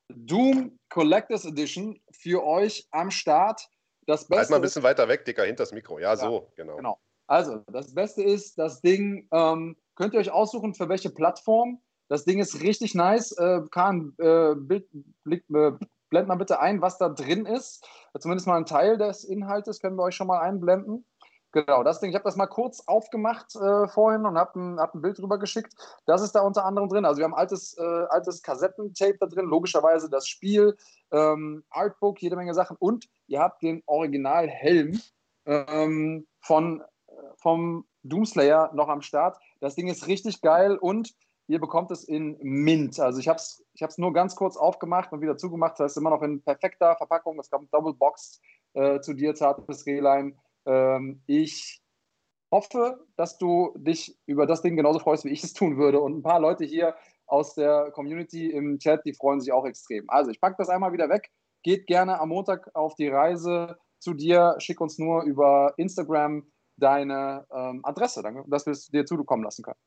Doom 0.08 0.78
Collectors 0.88 1.44
Edition 1.44 2.00
für 2.12 2.44
euch 2.44 2.86
am 2.92 3.10
Start. 3.10 3.68
Das 4.06 4.26
Beste 4.28 4.38
halt 4.38 4.50
mal 4.50 4.56
ein 4.56 4.62
bisschen 4.62 4.82
weiter 4.82 5.08
weg, 5.08 5.24
Dicker, 5.24 5.44
hinter 5.44 5.64
das 5.64 5.72
Mikro. 5.72 5.98
Ja, 5.98 6.10
ja 6.10 6.16
so, 6.16 6.48
genau. 6.56 6.76
genau. 6.76 6.98
Also, 7.26 7.64
das 7.72 7.92
Beste 7.92 8.22
ist, 8.22 8.56
das 8.56 8.80
Ding 8.80 9.28
ähm, 9.32 9.76
könnt 9.96 10.14
ihr 10.14 10.20
euch 10.20 10.30
aussuchen, 10.30 10.74
für 10.74 10.88
welche 10.88 11.10
Plattform. 11.10 11.82
Das 12.08 12.24
Ding 12.24 12.38
ist 12.38 12.62
richtig 12.62 12.94
nice. 12.94 13.32
Äh, 13.32 13.62
Kahn, 13.70 14.14
äh, 14.18 14.54
Bild, 14.54 14.88
Blick, 15.24 15.44
äh, 15.50 15.72
blend 16.08 16.28
mal 16.28 16.36
bitte 16.36 16.60
ein, 16.60 16.80
was 16.80 16.98
da 16.98 17.08
drin 17.08 17.46
ist. 17.46 17.84
Zumindest 18.20 18.46
mal 18.46 18.56
ein 18.56 18.66
Teil 18.66 18.96
des 18.96 19.24
Inhaltes 19.24 19.80
können 19.80 19.96
wir 19.96 20.04
euch 20.04 20.14
schon 20.14 20.28
mal 20.28 20.40
einblenden. 20.40 21.04
Genau, 21.56 21.82
das 21.82 22.00
Ding, 22.00 22.10
ich 22.10 22.14
habe 22.14 22.24
das 22.24 22.36
mal 22.36 22.48
kurz 22.48 22.82
aufgemacht 22.86 23.56
äh, 23.56 23.88
vorhin 23.88 24.26
und 24.26 24.36
habe 24.36 24.60
ein, 24.60 24.78
hab 24.78 24.94
ein 24.94 25.00
Bild 25.00 25.16
drüber 25.16 25.38
geschickt. 25.38 25.72
Das 26.04 26.20
ist 26.20 26.32
da 26.32 26.42
unter 26.42 26.66
anderem 26.66 26.90
drin. 26.90 27.06
Also 27.06 27.16
wir 27.16 27.24
haben 27.24 27.34
altes, 27.34 27.78
äh, 27.78 28.04
altes 28.10 28.42
Kassettentape 28.42 29.16
da 29.18 29.24
drin, 29.24 29.46
logischerweise 29.46 30.10
das 30.10 30.28
Spiel, 30.28 30.76
ähm, 31.12 31.64
Artbook, 31.70 32.20
jede 32.20 32.36
Menge 32.36 32.52
Sachen 32.52 32.76
und 32.78 33.08
ihr 33.26 33.40
habt 33.40 33.62
den 33.62 33.82
Originalhelm 33.86 35.00
ähm, 35.46 36.26
von, 36.40 36.82
äh, 37.06 37.12
vom 37.38 37.86
Doomslayer 38.02 38.72
noch 38.74 38.90
am 38.90 39.00
Start. 39.00 39.38
Das 39.60 39.76
Ding 39.76 39.88
ist 39.88 40.08
richtig 40.08 40.42
geil 40.42 40.76
und 40.76 41.14
ihr 41.46 41.58
bekommt 41.58 41.90
es 41.90 42.04
in 42.04 42.36
Mint. 42.42 43.00
Also 43.00 43.18
ich 43.18 43.28
habe 43.28 43.38
es 43.38 43.64
ich 43.72 43.86
nur 43.96 44.12
ganz 44.12 44.36
kurz 44.36 44.58
aufgemacht 44.58 45.10
und 45.10 45.22
wieder 45.22 45.38
zugemacht. 45.38 45.80
Das 45.80 45.84
heißt 45.84 45.96
immer 45.96 46.10
noch 46.10 46.20
in 46.20 46.42
perfekter 46.42 46.96
Verpackung. 46.96 47.38
Es 47.38 47.48
kommt 47.48 47.72
Double 47.72 47.94
Box 47.94 48.42
äh, 48.74 49.00
zu 49.00 49.14
dir, 49.14 49.34
zartes 49.34 49.86
Rehlein. 49.86 50.36
Ähm, 50.66 51.22
ich 51.26 51.80
hoffe, 52.50 53.06
dass 53.16 53.38
du 53.38 53.74
dich 53.76 54.18
über 54.26 54.46
das 54.46 54.62
Ding 54.62 54.76
genauso 54.76 54.98
freust, 54.98 55.24
wie 55.24 55.30
ich 55.30 55.42
es 55.42 55.52
tun 55.52 55.76
würde. 55.78 56.00
Und 56.00 56.18
ein 56.18 56.22
paar 56.22 56.40
Leute 56.40 56.64
hier 56.64 56.94
aus 57.26 57.54
der 57.54 57.90
Community 57.92 58.50
im 58.50 58.78
Chat, 58.78 59.04
die 59.04 59.14
freuen 59.14 59.40
sich 59.40 59.52
auch 59.52 59.66
extrem. 59.66 60.08
Also 60.08 60.30
ich 60.30 60.40
packe 60.40 60.56
das 60.58 60.68
einmal 60.68 60.92
wieder 60.92 61.08
weg. 61.08 61.30
Geht 61.62 61.86
gerne 61.86 62.20
am 62.20 62.28
Montag 62.28 62.70
auf 62.74 62.94
die 62.94 63.08
Reise 63.08 63.76
zu 63.98 64.14
dir. 64.14 64.54
Schick 64.58 64.80
uns 64.80 64.98
nur 64.98 65.22
über 65.22 65.74
Instagram 65.76 66.46
deine 66.76 67.46
ähm, 67.52 67.80
Adresse, 67.84 68.22
dass 68.46 68.66
wir 68.66 68.72
es 68.72 68.86
dir 68.88 69.06
zukommen 69.06 69.42
lassen 69.42 69.62
können. 69.62 69.78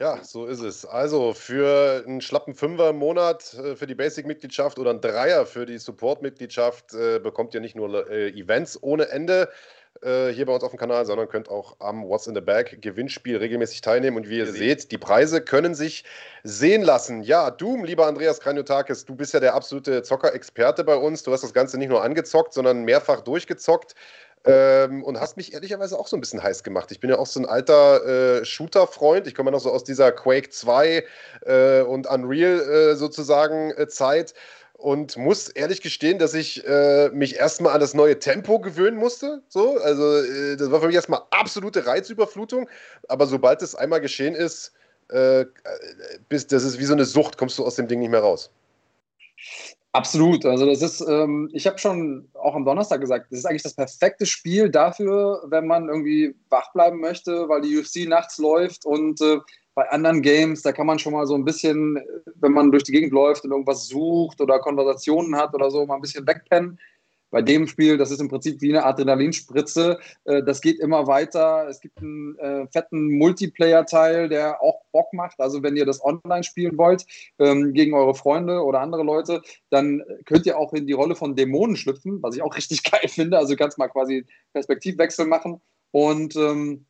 Ja, 0.00 0.22
so 0.22 0.46
ist 0.46 0.60
es. 0.60 0.86
Also 0.86 1.34
für 1.34 2.04
einen 2.06 2.20
schlappen 2.20 2.54
Fünfer 2.54 2.90
im 2.90 2.98
Monat 2.98 3.54
äh, 3.54 3.74
für 3.74 3.88
die 3.88 3.96
Basic-Mitgliedschaft 3.96 4.78
oder 4.78 4.90
einen 4.90 5.00
Dreier 5.00 5.44
für 5.44 5.66
die 5.66 5.78
Support-Mitgliedschaft 5.78 6.94
äh, 6.94 7.18
bekommt 7.18 7.52
ihr 7.54 7.60
nicht 7.60 7.74
nur 7.74 8.08
äh, 8.08 8.28
Events 8.28 8.80
ohne 8.80 9.08
Ende 9.08 9.48
äh, 10.02 10.32
hier 10.32 10.46
bei 10.46 10.54
uns 10.54 10.64
auf 10.64 10.70
dem 10.70 10.78
Kanal, 10.78 11.04
sondern 11.06 11.28
könnt 11.28 11.48
auch 11.48 11.76
am 11.80 12.08
What's 12.08 12.26
in 12.26 12.34
the 12.34 12.40
Bag 12.40 12.80
Gewinnspiel 12.80 13.36
regelmäßig 13.36 13.80
teilnehmen. 13.80 14.16
Und 14.16 14.28
wie 14.28 14.38
ihr 14.38 14.46
ja, 14.46 14.52
seht, 14.52 14.90
die 14.92 14.98
Preise 14.98 15.40
können 15.40 15.74
sich 15.74 16.04
sehen 16.42 16.82
lassen. 16.82 17.22
Ja, 17.22 17.50
Doom, 17.50 17.84
lieber 17.84 18.06
Andreas 18.06 18.40
Kranjotakis, 18.40 19.04
du 19.04 19.14
bist 19.14 19.34
ja 19.34 19.40
der 19.40 19.54
absolute 19.54 20.02
Zocker-Experte 20.02 20.84
bei 20.84 20.96
uns. 20.96 21.22
Du 21.22 21.32
hast 21.32 21.42
das 21.42 21.52
Ganze 21.52 21.78
nicht 21.78 21.88
nur 21.88 22.02
angezockt, 22.02 22.52
sondern 22.54 22.84
mehrfach 22.84 23.20
durchgezockt. 23.20 23.94
Ähm, 24.44 25.02
und 25.02 25.18
hast 25.18 25.36
mich 25.36 25.52
ehrlicherweise 25.52 25.98
auch 25.98 26.06
so 26.06 26.16
ein 26.16 26.20
bisschen 26.20 26.42
heiß 26.42 26.62
gemacht. 26.62 26.92
Ich 26.92 27.00
bin 27.00 27.10
ja 27.10 27.18
auch 27.18 27.26
so 27.26 27.40
ein 27.40 27.46
alter 27.46 28.38
äh, 28.38 28.44
Shooter-Freund. 28.44 29.26
Ich 29.26 29.34
komme 29.34 29.48
ja 29.48 29.52
noch 29.52 29.60
so 29.60 29.72
aus 29.72 29.84
dieser 29.84 30.12
Quake 30.12 30.50
2 30.50 31.04
äh, 31.44 31.80
und 31.82 32.06
Unreal 32.06 32.60
äh, 32.60 32.94
sozusagen 32.96 33.72
äh, 33.72 33.88
Zeit 33.88 34.34
und 34.78 35.18
muss 35.18 35.48
ehrlich 35.48 35.82
gestehen, 35.82 36.18
dass 36.18 36.32
ich 36.32 36.66
äh, 36.66 37.10
mich 37.10 37.36
erstmal 37.36 37.74
an 37.74 37.80
das 37.80 37.92
neue 37.92 38.18
Tempo 38.18 38.58
gewöhnen 38.60 38.96
musste. 38.96 39.42
So, 39.48 39.76
also 39.78 40.16
äh, 40.16 40.56
das 40.56 40.70
war 40.70 40.80
für 40.80 40.86
mich 40.86 40.96
erstmal 40.96 41.20
absolute 41.30 41.84
Reizüberflutung. 41.84 42.68
Aber 43.08 43.26
sobald 43.26 43.60
es 43.60 43.74
einmal 43.74 44.00
geschehen 44.00 44.34
ist, 44.34 44.72
bist, 46.28 46.52
das 46.52 46.64
ist 46.64 46.78
wie 46.78 46.84
so 46.84 46.92
eine 46.92 47.06
Sucht, 47.06 47.38
kommst 47.38 47.56
du 47.56 47.64
aus 47.64 47.76
dem 47.76 47.88
Ding 47.88 48.00
nicht 48.00 48.10
mehr 48.10 48.20
raus. 48.20 48.50
Absolut. 49.92 50.44
Also 50.44 50.66
das 50.66 50.82
ist, 50.82 51.00
ähm, 51.00 51.48
ich 51.52 51.66
habe 51.66 51.78
schon 51.78 52.28
auch 52.34 52.54
am 52.54 52.64
Donnerstag 52.64 53.00
gesagt, 53.00 53.32
das 53.32 53.40
ist 53.40 53.46
eigentlich 53.46 53.62
das 53.62 53.74
perfekte 53.74 54.26
Spiel 54.26 54.70
dafür, 54.70 55.42
wenn 55.48 55.66
man 55.66 55.88
irgendwie 55.88 56.34
wach 56.50 56.72
bleiben 56.72 57.00
möchte, 57.00 57.48
weil 57.48 57.62
die 57.62 57.76
UFC 57.78 58.06
nachts 58.06 58.38
läuft 58.38 58.84
und 58.84 59.20
äh, 59.20 59.38
bei 59.78 59.88
anderen 59.90 60.22
Games, 60.22 60.62
da 60.62 60.72
kann 60.72 60.88
man 60.88 60.98
schon 60.98 61.12
mal 61.12 61.24
so 61.24 61.36
ein 61.36 61.44
bisschen, 61.44 62.02
wenn 62.34 62.50
man 62.50 62.72
durch 62.72 62.82
die 62.82 62.90
Gegend 62.90 63.12
läuft 63.12 63.44
und 63.44 63.52
irgendwas 63.52 63.86
sucht 63.86 64.40
oder 64.40 64.58
Konversationen 64.58 65.36
hat 65.36 65.54
oder 65.54 65.70
so, 65.70 65.86
mal 65.86 65.94
ein 65.94 66.00
bisschen 66.00 66.26
wegpennen 66.26 66.80
bei 67.30 67.42
dem 67.42 67.68
Spiel, 67.68 67.96
das 67.96 68.10
ist 68.10 68.20
im 68.20 68.28
Prinzip 68.28 68.60
wie 68.60 68.70
eine 68.70 68.84
Adrenalinspritze. 68.84 70.00
Äh, 70.24 70.42
das 70.42 70.60
geht 70.60 70.80
immer 70.80 71.06
weiter. 71.06 71.68
Es 71.68 71.80
gibt 71.80 71.98
einen 71.98 72.36
äh, 72.38 72.66
fetten 72.72 73.18
Multiplayer-Teil, 73.18 74.28
der 74.28 74.60
auch 74.60 74.80
Bock 74.90 75.12
macht. 75.12 75.38
Also 75.38 75.62
wenn 75.62 75.76
ihr 75.76 75.86
das 75.86 76.04
online 76.04 76.42
spielen 76.42 76.76
wollt 76.76 77.06
ähm, 77.38 77.72
gegen 77.72 77.94
eure 77.94 78.16
Freunde 78.16 78.64
oder 78.64 78.80
andere 78.80 79.04
Leute, 79.04 79.42
dann 79.70 80.02
könnt 80.24 80.46
ihr 80.46 80.58
auch 80.58 80.72
in 80.72 80.88
die 80.88 80.92
Rolle 80.92 81.14
von 81.14 81.36
Dämonen 81.36 81.76
schlüpfen, 81.76 82.20
was 82.20 82.34
ich 82.34 82.42
auch 82.42 82.56
richtig 82.56 82.82
geil 82.82 83.06
finde. 83.06 83.38
Also 83.38 83.54
kannst 83.54 83.78
mal 83.78 83.86
quasi 83.86 84.26
Perspektivwechsel 84.54 85.26
machen. 85.26 85.60
Und 85.92 86.34
ähm, 86.34 86.87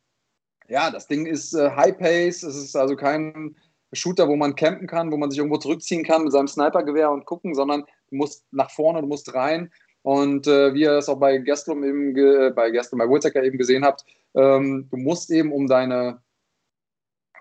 ja, 0.69 0.91
das 0.91 1.07
Ding 1.07 1.25
ist 1.25 1.53
äh, 1.53 1.71
High 1.71 1.97
Pace. 1.97 2.43
Es 2.43 2.55
ist 2.55 2.75
also 2.75 2.95
kein 2.95 3.55
Shooter, 3.91 4.27
wo 4.27 4.35
man 4.35 4.55
campen 4.55 4.87
kann, 4.87 5.11
wo 5.11 5.17
man 5.17 5.31
sich 5.31 5.39
irgendwo 5.39 5.57
zurückziehen 5.57 6.05
kann 6.05 6.23
mit 6.23 6.31
seinem 6.31 6.47
Snipergewehr 6.47 7.11
und 7.11 7.25
gucken, 7.25 7.55
sondern 7.55 7.83
du 8.09 8.15
musst 8.15 8.45
nach 8.51 8.69
vorne, 8.69 9.01
du 9.01 9.07
musst 9.07 9.33
rein. 9.33 9.71
Und 10.03 10.47
äh, 10.47 10.73
wie 10.73 10.81
ihr 10.81 10.93
das 10.93 11.09
auch 11.09 11.19
bei 11.19 11.37
Gastelum 11.39 11.83
eben, 11.83 12.55
bei 12.55 12.71
Gastelum, 12.71 13.05
bei 13.05 13.13
Whittaker 13.13 13.43
eben 13.43 13.57
gesehen 13.57 13.83
habt, 13.83 14.05
ähm, 14.35 14.87
du 14.89 14.97
musst 14.97 15.29
eben, 15.31 15.51
um 15.51 15.67
deine, 15.67 16.21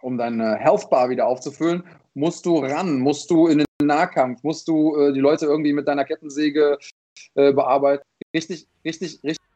um 0.03 0.17
deine 0.17 0.57
Health 0.57 0.91
Bar 0.91 1.11
wieder 1.11 1.27
aufzufüllen, 1.27 1.85
musst 2.15 2.47
du 2.47 2.59
ran, 2.59 2.99
musst 2.99 3.31
du 3.31 3.47
in 3.47 3.59
den 3.59 3.67
Nahkampf, 3.87 4.43
musst 4.43 4.67
du 4.67 4.97
äh, 4.97 5.13
die 5.13 5.21
Leute 5.21 5.47
irgendwie 5.47 5.73
mit 5.73 5.87
deiner 5.87 6.05
Kettensäge 6.05 6.79
äh, 7.35 7.53
bearbeiten. 7.53 8.03
Richtig, 8.35 8.67
richtig, 8.85 9.21
richtig. 9.23 9.48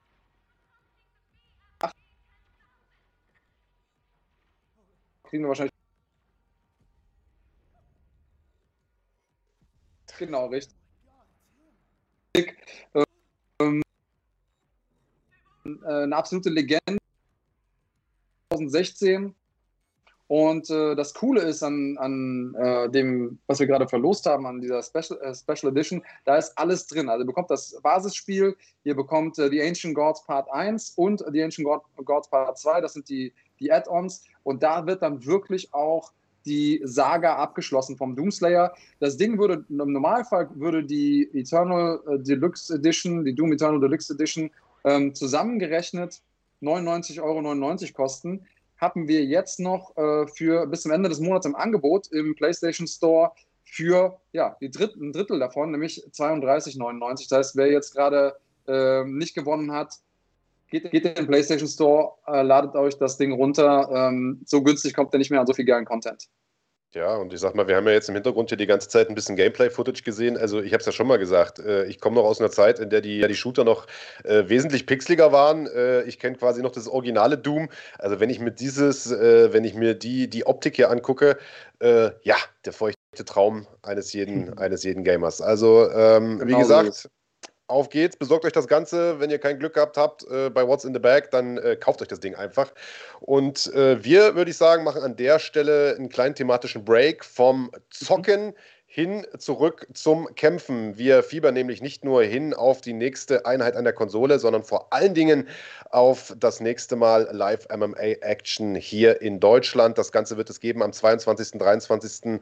Kriegen 5.33 5.45
wir 5.45 5.49
wahrscheinlich. 5.49 5.73
Genau, 10.19 10.45
richtig. 10.49 10.77
Ähm, 13.59 13.83
äh, 15.65 15.87
eine 15.87 16.15
absolute 16.15 16.51
Legende 16.51 16.99
2016. 18.51 19.35
Und 20.29 20.69
äh, 20.69 20.95
das 20.97 21.15
Coole 21.15 21.41
ist 21.41 21.63
an, 21.63 21.97
an 21.97 22.55
äh, 22.59 22.91
dem, 22.91 23.39
was 23.47 23.59
wir 23.59 23.67
gerade 23.67 23.89
verlost 23.89 24.27
haben, 24.27 24.45
an 24.45 24.61
dieser 24.61 24.83
Special, 24.83 25.19
äh, 25.23 25.35
Special 25.35 25.73
Edition, 25.73 26.05
da 26.27 26.37
ist 26.37 26.57
alles 26.59 26.87
drin. 26.87 27.09
Also 27.09 27.23
ihr 27.23 27.27
bekommt 27.27 27.51
das 27.51 27.81
Basisspiel, 27.83 28.55
ihr 28.85 28.95
bekommt 28.95 29.39
äh, 29.39 29.49
die 29.49 29.63
Ancient 29.63 29.95
Gods 29.95 30.27
Part 30.27 30.51
1 30.53 30.91
und 30.97 31.25
die 31.33 31.43
Ancient 31.43 31.67
God, 31.67 31.83
Gods 32.05 32.29
Part 32.29 32.59
2, 32.59 32.83
das 32.83 32.93
sind 32.93 33.09
die, 33.09 33.33
die 33.63 33.73
Add-ons. 33.73 34.25
Und 34.43 34.63
da 34.63 34.87
wird 34.87 35.03
dann 35.03 35.25
wirklich 35.25 35.73
auch 35.73 36.13
die 36.45 36.81
Saga 36.85 37.37
abgeschlossen 37.37 37.97
vom 37.97 38.17
Doomslayer. 38.17 38.75
Das 39.01 39.17
Ding 39.17 39.39
würde 39.39 39.65
im 39.69 39.93
Normalfall 39.93 40.49
würde 40.55 40.85
die 40.85 41.31
Eternal 41.33 42.01
äh, 42.09 42.19
Deluxe 42.19 42.75
Edition, 42.75 43.25
die 43.25 43.35
Doom 43.35 43.53
Eternal 43.53 43.81
Deluxe 43.81 44.13
Edition 44.13 44.51
ähm, 44.85 45.15
zusammengerechnet 45.15 46.21
99,99 46.61 47.23
Euro 47.23 47.93
kosten. 47.93 48.47
Haben 48.79 49.07
wir 49.07 49.25
jetzt 49.25 49.61
noch 49.61 49.97
äh, 49.97 50.27
für 50.27 50.67
bis 50.67 50.83
zum 50.83 50.91
Ende 50.91 51.09
des 51.09 51.21
Monats 51.21 51.47
im 51.47 51.55
Angebot 51.55 52.09
im 52.09 52.35
PlayStation 52.35 52.87
Store 52.87 53.33
für 53.65 54.19
ja, 54.33 54.57
die 54.61 54.71
Dritt, 54.71 54.97
ein 54.97 55.13
Drittel 55.13 55.39
davon, 55.39 55.71
nämlich 55.71 56.05
32,99. 56.13 57.29
Das 57.29 57.39
heißt, 57.39 57.57
wer 57.57 57.71
jetzt 57.71 57.95
gerade 57.95 58.37
äh, 58.67 59.05
nicht 59.05 59.35
gewonnen 59.35 59.73
hat, 59.73 59.95
geht, 60.73 60.91
geht 60.91 61.05
in 61.05 61.15
den 61.15 61.27
PlayStation 61.27 61.69
Store, 61.69 62.15
äh, 62.27 62.43
ladet 62.43 62.75
euch 62.75 62.99
das 62.99 63.17
Ding 63.19 63.33
runter. 63.33 63.89
Ähm, 63.93 64.43
so 64.45 64.63
günstig 64.63 64.95
kommt 64.95 65.15
ihr 65.15 65.19
nicht 65.19 65.31
mehr 65.31 65.41
an 65.41 65.47
so 65.47 65.53
viel 65.53 65.65
geilen 65.65 65.85
Content. 65.85 66.29
Ja, 66.95 67.17
und 67.17 67.33
ich 67.33 67.41
sag 67.41 67.55
mal, 67.55 67.67
wir 67.69 67.77
haben 67.77 67.87
ja 67.87 67.93
jetzt 67.93 68.11
im 68.11 68.15
Hintergrund 68.15 68.51
hier 68.51 68.59
die 68.59 68.67
ganze 68.67 68.87
Zeit 68.89 69.09
ein 69.09 69.15
bisschen 69.15 69.35
Gameplay-Footage 69.37 70.03
gesehen. 70.03 70.37
Also 70.37 70.61
ich 70.61 70.75
habe 70.75 70.81
es 70.81 70.87
ja 70.87 70.93
schon 70.93 71.07
mal 71.07 71.19
gesagt, 71.19 71.59
äh, 71.59 71.87
ich 71.87 72.01
komme 72.01 72.17
noch 72.17 72.25
aus 72.25 72.39
einer 72.39 72.51
Zeit, 72.51 72.79
in 72.81 72.91
der 72.91 73.01
die, 73.01 73.19
ja, 73.19 73.29
die 73.29 73.35
Shooter 73.35 73.65
noch 73.65 73.87
äh, 74.25 74.47
wesentlich 74.49 74.85
pixeliger 74.85 75.33
waren. 75.33 75.67
Äh, 75.69 76.03
ich 76.03 76.19
kenne 76.19 76.37
quasi 76.37 76.61
noch 76.61 76.73
das 76.73 76.89
originale 76.89 77.39
Doom. 77.39 77.71
Also 77.99 78.21
wenn 78.21 78.29
ich 78.29 78.41
mir 78.41 78.51
dieses, 78.51 79.11
äh, 79.11 79.55
wenn 79.55 79.65
ich 79.65 79.75
mir 79.75 79.95
die, 79.95 80.29
die 80.29 80.47
Optik 80.47 80.77
hier 80.77 80.91
angucke, 80.91 81.39
äh, 81.79 82.11
ja, 82.25 82.37
der 82.67 82.75
feuchte 82.75 82.99
Traum 83.25 83.67
eines 83.83 84.13
jeden, 84.13 84.53
eines 84.59 84.83
jeden 84.83 85.03
Gamers. 85.03 85.41
Also 85.41 85.91
ähm, 85.91 86.41
genau 86.41 86.59
wie 86.59 86.61
gesagt, 86.61 86.95
so 86.95 87.09
auf 87.73 87.89
geht's, 87.89 88.17
besorgt 88.17 88.45
euch 88.45 88.53
das 88.53 88.69
Ganze. 88.69 89.19
Wenn 89.19 89.31
ihr 89.31 89.39
kein 89.39 89.59
Glück 89.59 89.75
gehabt 89.75 89.97
habt 89.97 90.25
äh, 90.31 90.51
bei 90.51 90.67
What's 90.67 90.85
in 90.85 90.93
the 90.93 91.01
Bag, 91.01 91.31
dann 91.31 91.59
äh, 91.59 91.77
kauft 91.77 92.03
euch 92.03 92.09
das 92.09 92.21
Ding 92.21 92.35
einfach. 92.35 92.71
Und 93.21 93.73
äh, 93.75 94.05
wir, 94.05 94.37
würde 94.37 94.51
ich 94.51 94.57
sagen, 94.57 94.85
machen 94.85 95.03
an 95.03 95.17
der 95.17 95.39
Stelle 95.39 95.97
einen 95.97 96.09
kleinen 96.09 96.35
thematischen 96.35 96.85
Break 96.85 97.25
vom 97.25 97.71
Zocken. 97.91 98.55
Hin 98.95 99.27
zurück 99.39 99.87
zum 99.95 100.35
Kämpfen. 100.35 100.99
Wir 100.99 101.23
fiebern 101.23 101.55
nämlich 101.55 101.81
nicht 101.81 102.05
nur 102.05 102.23
hin 102.25 102.53
auf 102.53 102.83
die 102.83 102.93
nächste 102.93 103.47
Einheit 103.47 103.75
an 103.75 103.85
der 103.85 103.95
Konsole, 103.95 104.39
sondern 104.39 104.65
vor 104.65 104.93
allen 104.93 105.15
Dingen 105.15 105.49
auf 105.89 106.35
das 106.39 106.61
nächste 106.61 106.97
Mal 106.97 107.27
Live 107.33 107.67
MMA 107.75 108.19
Action 108.21 108.75
hier 108.75 109.23
in 109.23 109.41
Deutschland. 109.41 109.97
Das 109.97 110.13
Ganze 110.13 110.37
wird 110.37 110.51
es 110.51 110.61
geben 110.61 110.83
am 110.83 110.93
22. 110.93 111.59
23. 111.59 112.41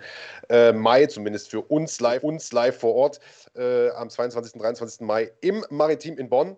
Äh, 0.49 0.73
Mai, 0.73 1.07
zumindest 1.07 1.53
für 1.53 1.61
uns 1.61 2.01
live, 2.01 2.25
uns 2.25 2.51
live 2.51 2.77
vor 2.77 2.97
Ort, 2.97 3.21
äh, 3.55 3.91
am 3.91 4.11
22. 4.11 4.61
23. 4.61 5.07
Mai 5.07 5.31
im 5.43 5.65
Maritim 5.71 6.19
in 6.19 6.29
Bonn. 6.29 6.57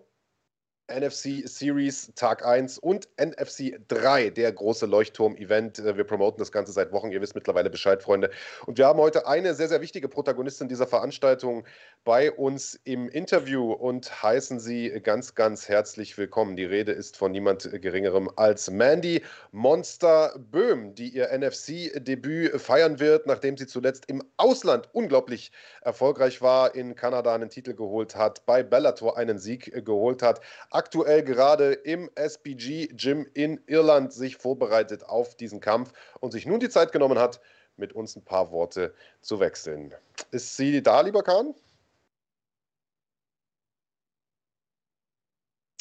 NFC 0.91 1.47
Series 1.47 2.11
Tag 2.15 2.45
1 2.45 2.77
und 2.77 3.07
NFC 3.17 3.79
3, 3.87 4.31
der 4.31 4.51
große 4.51 4.85
Leuchtturm-Event. 4.85 5.79
Äh, 5.79 5.95
wir 5.95 6.03
promoten 6.03 6.39
das 6.39 6.51
Ganze 6.51 6.73
seit 6.73 6.91
Wochen. 6.91 7.11
Ihr 7.11 7.21
wisst 7.21 7.35
mittlerweile 7.35 7.69
Bescheid, 7.69 8.03
Freunde. 8.03 8.29
Und 8.65 8.77
wir 8.77 8.87
haben 8.87 8.99
heute 8.99 9.25
eine 9.25 9.53
sehr, 9.53 9.69
sehr 9.69 9.79
wichtige 9.79 10.09
Protagonistin 10.09 10.67
dieser 10.67 10.85
Veranstaltung 10.85 11.63
bei 12.03 12.31
uns 12.31 12.77
im 12.83 13.07
Interview 13.07 13.71
und 13.71 14.23
heißen 14.23 14.59
sie 14.59 14.89
ganz, 15.01 15.35
ganz 15.35 15.69
herzlich 15.69 16.17
willkommen. 16.17 16.57
Die 16.57 16.65
Rede 16.65 16.91
ist 16.91 17.15
von 17.15 17.31
niemand 17.31 17.69
Geringerem 17.81 18.29
als 18.35 18.69
Mandy 18.69 19.23
Monster 19.51 20.37
Böhm, 20.37 20.95
die 20.95 21.09
ihr 21.09 21.29
NFC-Debüt 21.31 22.59
feiern 22.59 22.99
wird, 22.99 23.25
nachdem 23.25 23.55
sie 23.55 23.67
zuletzt 23.67 24.05
im 24.07 24.21
Ausland 24.35 24.89
unglaublich 24.91 25.53
erfolgreich 25.81 26.41
war, 26.41 26.75
in 26.75 26.95
Kanada 26.95 27.33
einen 27.33 27.49
Titel 27.49 27.73
geholt 27.73 28.17
hat, 28.17 28.45
bei 28.45 28.63
Bellator 28.63 29.17
einen 29.17 29.39
Sieg 29.39 29.85
geholt 29.85 30.21
hat 30.21 30.41
aktuell 30.73 31.23
gerade 31.23 31.73
im 31.73 32.09
SPG 32.15 32.87
Gym 32.93 33.27
in 33.33 33.61
Irland 33.67 34.11
sich 34.11 34.37
vorbereitet 34.37 35.03
auf 35.05 35.35
diesen 35.35 35.59
Kampf 35.59 35.93
und 36.19 36.31
sich 36.31 36.45
nun 36.45 36.59
die 36.59 36.69
Zeit 36.69 36.91
genommen 36.91 37.19
hat, 37.19 37.39
mit 37.77 37.93
uns 37.93 38.15
ein 38.15 38.23
paar 38.23 38.51
Worte 38.51 38.93
zu 39.21 39.39
wechseln. 39.39 39.93
Ist 40.31 40.57
sie 40.57 40.81
da, 40.81 41.01
lieber 41.01 41.23
Kahn? 41.23 41.55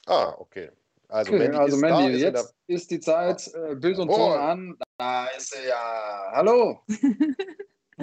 Ah, 0.06 0.34
okay. 0.38 0.70
Also, 1.08 1.32
Mandy, 1.32 1.56
also 1.56 1.76
ist, 1.76 1.82
Mandy 1.82 2.12
da, 2.12 2.18
jetzt 2.18 2.44
ist, 2.44 2.54
ist, 2.66 2.90
die 2.90 3.00
Zeit, 3.00 3.54
äh, 3.54 3.74
Bild 3.74 3.98
und 3.98 4.08
Ton 4.08 4.32
an. 4.32 4.78
Da 4.96 5.26
ist 5.36 5.52
sie 5.52 5.68
ja. 5.68 6.30
Hallo. 6.32 6.80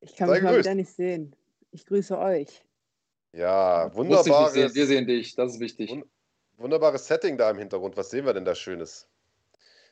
ich 0.00 0.16
kann 0.16 0.28
Sei 0.28 0.34
mich 0.34 0.42
mal 0.42 0.58
wieder 0.58 0.74
nicht 0.74 0.90
sehen. 0.90 1.34
Ich 1.72 1.86
grüße 1.86 2.16
euch. 2.16 2.64
Ja, 3.32 3.94
wunderbares. 3.94 4.52
Sehen. 4.52 4.74
Wir 4.74 4.86
sehen 4.86 5.06
dich, 5.06 5.34
das 5.34 5.54
ist 5.54 5.60
wichtig. 5.60 6.02
Wunderbares 6.56 7.06
Setting 7.06 7.38
da 7.38 7.50
im 7.50 7.58
Hintergrund. 7.58 7.96
Was 7.96 8.10
sehen 8.10 8.26
wir 8.26 8.34
denn 8.34 8.44
da 8.44 8.54
Schönes? 8.54 9.08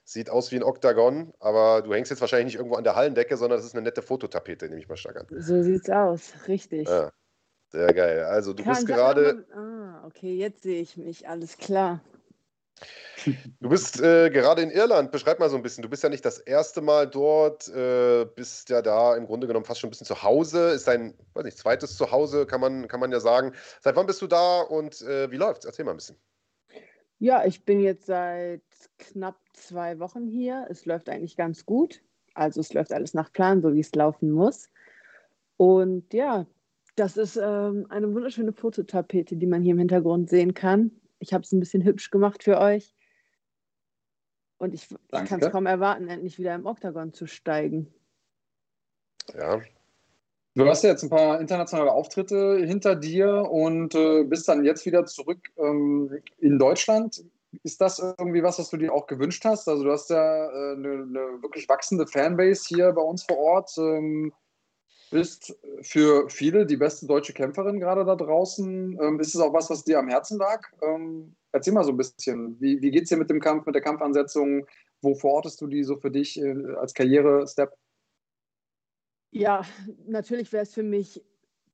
Sieht 0.05 0.31
aus 0.31 0.51
wie 0.53 0.57
ein 0.57 0.63
Oktagon, 0.63 1.35
aber 1.39 1.83
du 1.83 1.93
hängst 1.93 2.11
jetzt 2.11 2.21
wahrscheinlich 2.21 2.47
nicht 2.47 2.57
irgendwo 2.57 2.77
an 2.77 2.85
der 2.85 2.97
Hallendecke, 2.97 3.37
sondern 3.37 3.59
das 3.59 3.67
ist 3.67 3.75
eine 3.75 3.83
nette 3.83 4.01
Fototapete, 4.01 4.67
nehme 4.67 4.81
ich 4.81 4.89
mal 4.89 4.97
stark 4.97 5.19
an. 5.19 5.27
So 5.31 5.63
sieht's 5.63 5.91
aus, 5.91 6.33
richtig. 6.49 6.89
Ja, 6.89 7.13
sehr 7.69 7.93
geil. 7.93 8.25
Also 8.25 8.55
du 8.55 8.65
Kann 8.65 8.75
bist 8.75 8.87
gerade. 8.87 9.47
Ah, 9.55 10.07
okay, 10.07 10.35
jetzt 10.35 10.63
sehe 10.63 10.81
ich 10.81 10.97
mich, 10.97 11.29
alles 11.29 11.59
klar. 11.59 12.01
Du 13.61 13.69
bist 13.69 14.01
äh, 14.01 14.31
gerade 14.31 14.63
in 14.63 14.71
Irland. 14.71 15.11
Beschreib 15.11 15.39
mal 15.39 15.51
so 15.51 15.57
ein 15.57 15.63
bisschen. 15.63 15.83
Du 15.83 15.89
bist 15.89 16.03
ja 16.03 16.09
nicht 16.09 16.25
das 16.25 16.39
erste 16.39 16.81
Mal 16.81 17.07
dort, 17.07 17.69
äh, 17.69 18.25
bist 18.37 18.71
ja 18.71 18.83
da 18.83 19.17
im 19.17 19.27
Grunde 19.27 19.47
genommen 19.47 19.65
fast 19.65 19.81
schon 19.81 19.89
ein 19.89 19.91
bisschen 19.91 20.07
zu 20.07 20.23
Hause. 20.23 20.71
Ist 20.71 20.87
dein, 20.87 21.15
weiß 21.35 21.45
nicht, 21.45 21.59
zweites 21.59 21.97
Zuhause, 21.97 22.47
kann 22.47 22.61
man, 22.61 22.89
kann 22.89 23.01
man 23.01 23.13
ja 23.13 23.21
sagen. 23.21 23.53
Seit 23.81 23.97
wann 23.97 24.07
bist 24.07 24.23
du 24.23 24.27
da 24.27 24.61
und 24.61 25.03
äh, 25.03 25.31
wie 25.31 25.37
läuft's? 25.37 25.65
Erzähl 25.65 25.85
mal 25.85 25.93
ein 25.93 25.97
bisschen. 25.97 26.17
Ja, 27.19 27.45
ich 27.45 27.65
bin 27.65 27.81
jetzt 27.81 28.07
seit 28.07 28.63
knapp 28.99 29.37
zwei 29.53 29.99
Wochen 29.99 30.27
hier. 30.27 30.67
Es 30.71 30.87
läuft 30.87 31.09
eigentlich 31.09 31.37
ganz 31.37 31.67
gut. 31.67 32.01
Also 32.35 32.61
es 32.61 32.73
läuft 32.73 32.93
alles 32.93 33.15
nach 33.15 33.33
Plan, 33.33 33.61
so 33.61 33.75
wie 33.75 33.81
es 33.81 33.93
laufen 33.95 34.31
muss. 34.31 34.69
Und 35.57 36.15
ja, 36.15 36.47
das 36.95 37.17
ist 37.17 37.37
ähm, 37.37 37.87
eine 37.91 38.15
wunderschöne 38.15 38.53
Fototapete, 38.53 39.37
die 39.37 39.47
man 39.47 39.63
hier 39.63 39.73
im 39.73 39.79
Hintergrund 39.79 40.31
sehen 40.31 40.55
kann. 40.55 40.93
Ich 41.19 41.33
habe 41.33 41.43
es 41.43 41.53
ein 41.53 41.61
bisschen 41.61 41.85
hübsch 41.85 42.11
gemacht 42.11 42.43
für 42.43 42.59
euch. 42.59 42.95
Und 44.59 44.75
ich, 44.75 44.91
ich 44.91 45.25
kann 45.25 45.41
es 45.41 45.51
kaum 45.51 45.67
erwarten, 45.67 46.09
endlich 46.09 46.39
wieder 46.39 46.55
im 46.55 46.67
Oktagon 46.67 47.13
zu 47.13 47.27
steigen. 47.27 47.93
Ja. 49.35 49.61
Du 50.55 50.67
hast 50.67 50.83
ja 50.83 50.91
jetzt 50.91 51.05
ein 51.05 51.11
paar 51.11 51.41
internationale 51.41 51.93
Auftritte 51.93 52.59
hinter 52.67 52.97
dir 52.97 53.49
und 53.49 53.95
äh, 53.95 54.25
bist 54.25 54.49
dann 54.49 54.65
jetzt 54.65 54.85
wieder 54.87 55.07
zurück 55.07 55.39
ähm, 55.57 56.19
in 56.39 56.59
Deutschland. 56.59 57.25
Ist 57.63 57.81
das 57.81 58.01
irgendwie 58.01 58.43
was, 58.43 58.59
was 58.59 58.69
du 58.69 58.77
dir 58.77 58.93
auch 58.93 59.07
gewünscht 59.07 59.45
hast? 59.45 59.69
Also 59.69 59.85
du 59.85 59.93
hast 59.93 60.11
ja 60.11 60.47
äh, 60.47 60.73
eine, 60.75 60.89
eine, 60.89 61.43
wirklich 61.43 61.69
wachsende 61.69 62.09
Fanbase 62.09 62.65
hier 62.67 62.93
bei 62.93 63.03
uns 63.03 63.23
vor 63.23 63.39
Ort. 63.39 63.71
Ähm, 63.79 64.33
bist 65.11 65.57
für 65.83 66.29
viele 66.29 66.67
die 66.67 66.77
beste 66.77 67.07
deutsche 67.07 67.33
Kämpferin 67.33 67.81
gerade 67.81 68.05
da 68.05 68.17
draußen. 68.17 68.99
Ähm, 69.01 69.21
ist 69.21 69.35
es 69.35 69.41
auch 69.41 69.53
was, 69.53 69.71
was 69.71 69.85
dir 69.85 69.99
am 69.99 70.09
Herzen 70.09 70.39
lag? 70.39 70.67
Ähm, 70.83 71.35
erzähl 71.53 71.73
mal 71.73 71.85
so 71.85 71.91
ein 71.91 71.97
bisschen. 71.97 72.61
Wie, 72.61 72.81
wie 72.81 72.91
geht 72.91 73.05
es 73.05 73.09
dir 73.09 73.17
mit 73.17 73.31
dem 73.31 73.41
Kampf, 73.41 73.67
mit 73.67 73.75
der 73.75 73.83
Kampfansetzung? 73.83 74.67
Wo 75.01 75.15
verortest 75.15 75.61
du 75.61 75.67
die 75.67 75.85
so 75.85 75.97
für 75.97 76.11
dich 76.11 76.41
äh, 76.41 76.75
als 76.77 76.95
Karriere-Step? 76.95 77.73
Ja, 79.31 79.63
natürlich 80.07 80.53
wäre 80.53 80.63
es 80.63 80.75
für 80.75 80.83
mich 80.83 81.23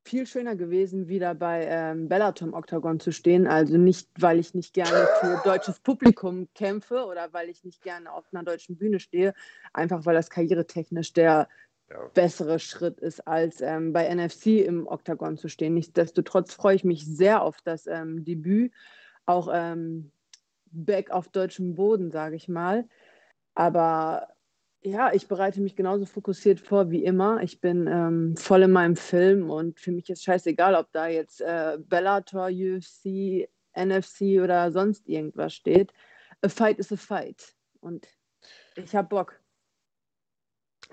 viel 0.04 0.26
schöner 0.26 0.54
gewesen, 0.54 1.08
wieder 1.08 1.34
bei 1.34 1.66
ähm, 1.66 2.08
Bellator 2.08 2.52
Octagon 2.52 3.00
zu 3.00 3.10
stehen. 3.10 3.46
Also 3.46 3.78
nicht, 3.78 4.08
weil 4.18 4.38
ich 4.38 4.52
nicht 4.54 4.74
gerne 4.74 5.08
für 5.20 5.40
deutsches 5.44 5.80
Publikum 5.80 6.48
kämpfe 6.54 7.06
oder 7.06 7.32
weil 7.32 7.48
ich 7.48 7.64
nicht 7.64 7.82
gerne 7.82 8.12
auf 8.12 8.26
einer 8.32 8.44
deutschen 8.44 8.76
Bühne 8.76 9.00
stehe, 9.00 9.34
einfach 9.72 10.04
weil 10.04 10.14
das 10.14 10.28
karrieretechnisch 10.28 11.14
der 11.14 11.48
ja. 11.90 12.10
bessere 12.14 12.58
Schritt 12.58 13.00
ist, 13.00 13.26
als 13.26 13.60
ähm, 13.60 13.92
bei 13.92 14.12
NFC 14.12 14.64
im 14.64 14.86
Oktagon 14.86 15.36
zu 15.36 15.48
stehen. 15.48 15.74
Nichtsdestotrotz 15.74 16.54
freue 16.54 16.76
ich 16.76 16.84
mich 16.84 17.04
sehr 17.04 17.42
auf 17.42 17.60
das 17.62 17.86
ähm, 17.86 18.24
Debüt, 18.24 18.72
auch 19.26 19.48
ähm, 19.52 20.10
back 20.70 21.10
auf 21.10 21.28
deutschem 21.28 21.74
Boden, 21.74 22.10
sage 22.10 22.36
ich 22.36 22.48
mal. 22.48 22.88
Aber 23.54 24.28
ja, 24.82 25.12
ich 25.14 25.28
bereite 25.28 25.60
mich 25.62 25.76
genauso 25.76 26.04
fokussiert 26.04 26.60
vor 26.60 26.90
wie 26.90 27.04
immer. 27.04 27.42
Ich 27.42 27.60
bin 27.60 27.86
ähm, 27.86 28.36
voll 28.36 28.62
in 28.62 28.70
meinem 28.70 28.96
Film 28.96 29.50
und 29.50 29.80
für 29.80 29.92
mich 29.92 30.10
ist 30.10 30.24
scheißegal, 30.24 30.74
ob 30.74 30.92
da 30.92 31.06
jetzt 31.06 31.40
äh, 31.40 31.78
Bellator, 31.78 32.48
UFC, 32.48 33.48
NFC 33.74 34.42
oder 34.42 34.70
sonst 34.72 35.08
irgendwas 35.08 35.54
steht. 35.54 35.92
A 36.42 36.48
fight 36.48 36.78
is 36.78 36.92
a 36.92 36.96
fight. 36.96 37.54
Und 37.80 38.06
ich 38.76 38.94
habe 38.94 39.08
Bock. 39.08 39.40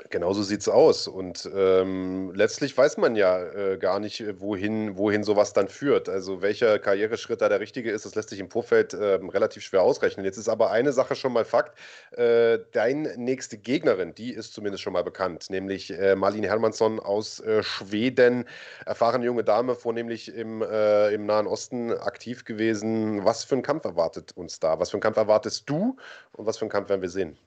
Genauso 0.10 0.42
sieht 0.44 0.62
es 0.62 0.70
aus. 0.70 1.08
Und 1.08 1.50
ähm, 1.54 2.32
letztlich 2.34 2.78
weiß 2.78 2.98
man 2.98 3.16
ja 3.16 3.44
äh, 3.44 3.78
gar 3.78 4.00
nicht, 4.00 4.22
äh, 4.22 4.40
wohin, 4.40 4.98
wohin 4.98 5.24
sowas 5.24 5.54
dann 5.54 5.68
führt. 5.68 6.08
Also 6.08 6.42
welcher 6.42 6.80
Karriereschritt 6.80 7.42
da 7.42 7.50
der 7.50 7.60
richtige 7.60 7.92
ist, 7.92 8.06
das 8.06 8.16
lässt 8.16 8.30
sich 8.30 8.40
im 8.40 8.50
Vorfeld 8.50 8.94
ähm, 8.94 9.30
relativ 9.30 9.64
schwer 9.64 9.82
ausrechnen. 9.84 10.26
Jetzt 10.26 10.38
ist 10.38 10.48
aber 10.48 10.72
eine 10.72 10.94
Sache 10.94 11.16
schon 11.16 11.34
mal 11.34 11.46
Fakt. 11.46 11.78
Äh, 12.12 12.60
deine 12.72 13.18
nächste 13.18 13.58
Gegnerin, 13.58 14.16
die 14.16 14.32
ist 14.34 14.54
zumindest 14.54 14.82
schon 14.82 14.94
mal 14.94 15.04
bekannt, 15.04 15.50
nämlich 15.50 15.92
äh, 15.92 16.16
Marlene 16.16 16.48
Hermansson 16.48 17.00
aus 17.00 17.42
äh, 17.42 17.62
Schweden. 17.62 18.46
Erfahrene 18.86 19.26
junge 19.26 19.44
Dame, 19.44 19.76
vornehmlich 19.76 20.34
im, 20.34 20.62
äh, 20.62 21.14
im 21.14 21.26
Nahen 21.26 21.48
Osten 21.48 21.92
aktiv 21.92 22.46
gewesen. 22.46 23.26
Was 23.26 23.44
für 23.44 23.56
ein 23.56 23.62
Kampf 23.62 23.84
erwartet 23.86 24.32
uns 24.36 24.60
da? 24.60 24.80
Was 24.80 24.92
für 24.92 24.96
einen 24.96 25.02
Kampf 25.02 25.18
erwartest 25.18 25.70
du 25.70 25.98
und 26.32 26.46
was 26.46 26.58
für 26.58 26.64
einen 26.64 26.72
Kampf 26.72 26.90
werden 26.90 27.02
wir 27.02 27.10
sehen? 27.10 27.38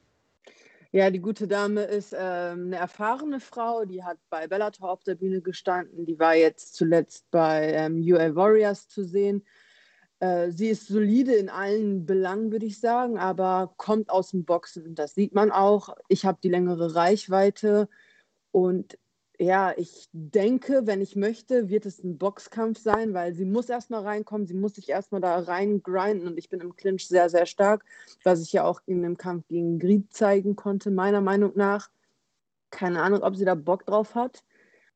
Ja, 0.94 1.10
die 1.10 1.18
gute 1.18 1.48
Dame 1.48 1.82
ist 1.82 2.12
ähm, 2.16 2.66
eine 2.66 2.76
erfahrene 2.76 3.40
Frau, 3.40 3.84
die 3.84 4.04
hat 4.04 4.16
bei 4.30 4.46
Bellator 4.46 4.92
auf 4.92 5.02
der 5.02 5.16
Bühne 5.16 5.42
gestanden, 5.42 6.06
die 6.06 6.20
war 6.20 6.36
jetzt 6.36 6.76
zuletzt 6.76 7.28
bei 7.32 7.72
ähm, 7.72 8.00
UA 8.00 8.36
Warriors 8.36 8.86
zu 8.86 9.02
sehen. 9.02 9.44
Äh, 10.20 10.52
sie 10.52 10.68
ist 10.68 10.86
solide 10.86 11.34
in 11.34 11.48
allen 11.48 12.06
Belangen, 12.06 12.52
würde 12.52 12.66
ich 12.66 12.78
sagen, 12.78 13.18
aber 13.18 13.74
kommt 13.76 14.08
aus 14.08 14.30
dem 14.30 14.44
Boxen. 14.44 14.94
Das 14.94 15.14
sieht 15.14 15.34
man 15.34 15.50
auch. 15.50 15.96
Ich 16.06 16.24
habe 16.24 16.38
die 16.40 16.48
längere 16.48 16.94
Reichweite 16.94 17.88
und 18.52 18.96
ja, 19.38 19.72
ich 19.76 20.08
denke, 20.12 20.86
wenn 20.86 21.00
ich 21.00 21.16
möchte, 21.16 21.68
wird 21.68 21.86
es 21.86 22.02
ein 22.02 22.18
Boxkampf 22.18 22.78
sein, 22.78 23.14
weil 23.14 23.34
sie 23.34 23.44
muss 23.44 23.68
erstmal 23.68 24.02
reinkommen, 24.02 24.46
sie 24.46 24.54
muss 24.54 24.74
sich 24.74 24.88
erstmal 24.88 25.20
da 25.20 25.38
rein 25.40 25.82
grinden 25.82 26.28
und 26.28 26.38
ich 26.38 26.48
bin 26.48 26.60
im 26.60 26.76
Clinch 26.76 27.08
sehr, 27.08 27.28
sehr 27.28 27.46
stark, 27.46 27.84
was 28.22 28.42
ich 28.42 28.52
ja 28.52 28.64
auch 28.64 28.80
in 28.86 29.02
dem 29.02 29.16
Kampf 29.16 29.46
gegen 29.48 29.78
Grieb 29.78 30.12
zeigen 30.12 30.54
konnte, 30.54 30.90
meiner 30.90 31.20
Meinung 31.20 31.52
nach. 31.56 31.90
Keine 32.70 33.02
Ahnung, 33.02 33.22
ob 33.22 33.36
sie 33.36 33.44
da 33.44 33.54
Bock 33.54 33.86
drauf 33.86 34.14
hat. 34.14 34.44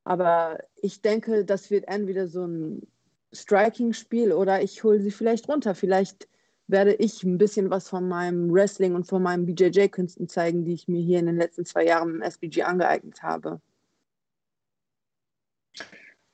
Aber 0.04 0.58
ich 0.76 1.02
denke, 1.02 1.44
das 1.44 1.70
wird 1.70 1.88
entweder 1.88 2.28
so 2.28 2.46
ein 2.46 2.86
Striking-Spiel 3.32 4.32
oder 4.32 4.62
ich 4.62 4.82
hole 4.84 5.00
sie 5.00 5.10
vielleicht 5.10 5.48
runter. 5.48 5.74
Vielleicht 5.74 6.28
werde 6.68 6.94
ich 6.94 7.24
ein 7.24 7.38
bisschen 7.38 7.70
was 7.70 7.88
von 7.88 8.08
meinem 8.08 8.52
Wrestling 8.52 8.94
und 8.94 9.06
von 9.06 9.22
meinen 9.22 9.46
BJJ-Künsten 9.46 10.28
zeigen, 10.28 10.64
die 10.64 10.74
ich 10.74 10.88
mir 10.88 11.00
hier 11.00 11.18
in 11.18 11.26
den 11.26 11.36
letzten 11.36 11.64
zwei 11.64 11.84
Jahren 11.84 12.16
im 12.16 12.22
SBG 12.22 12.62
angeeignet 12.62 13.22
habe. 13.22 13.60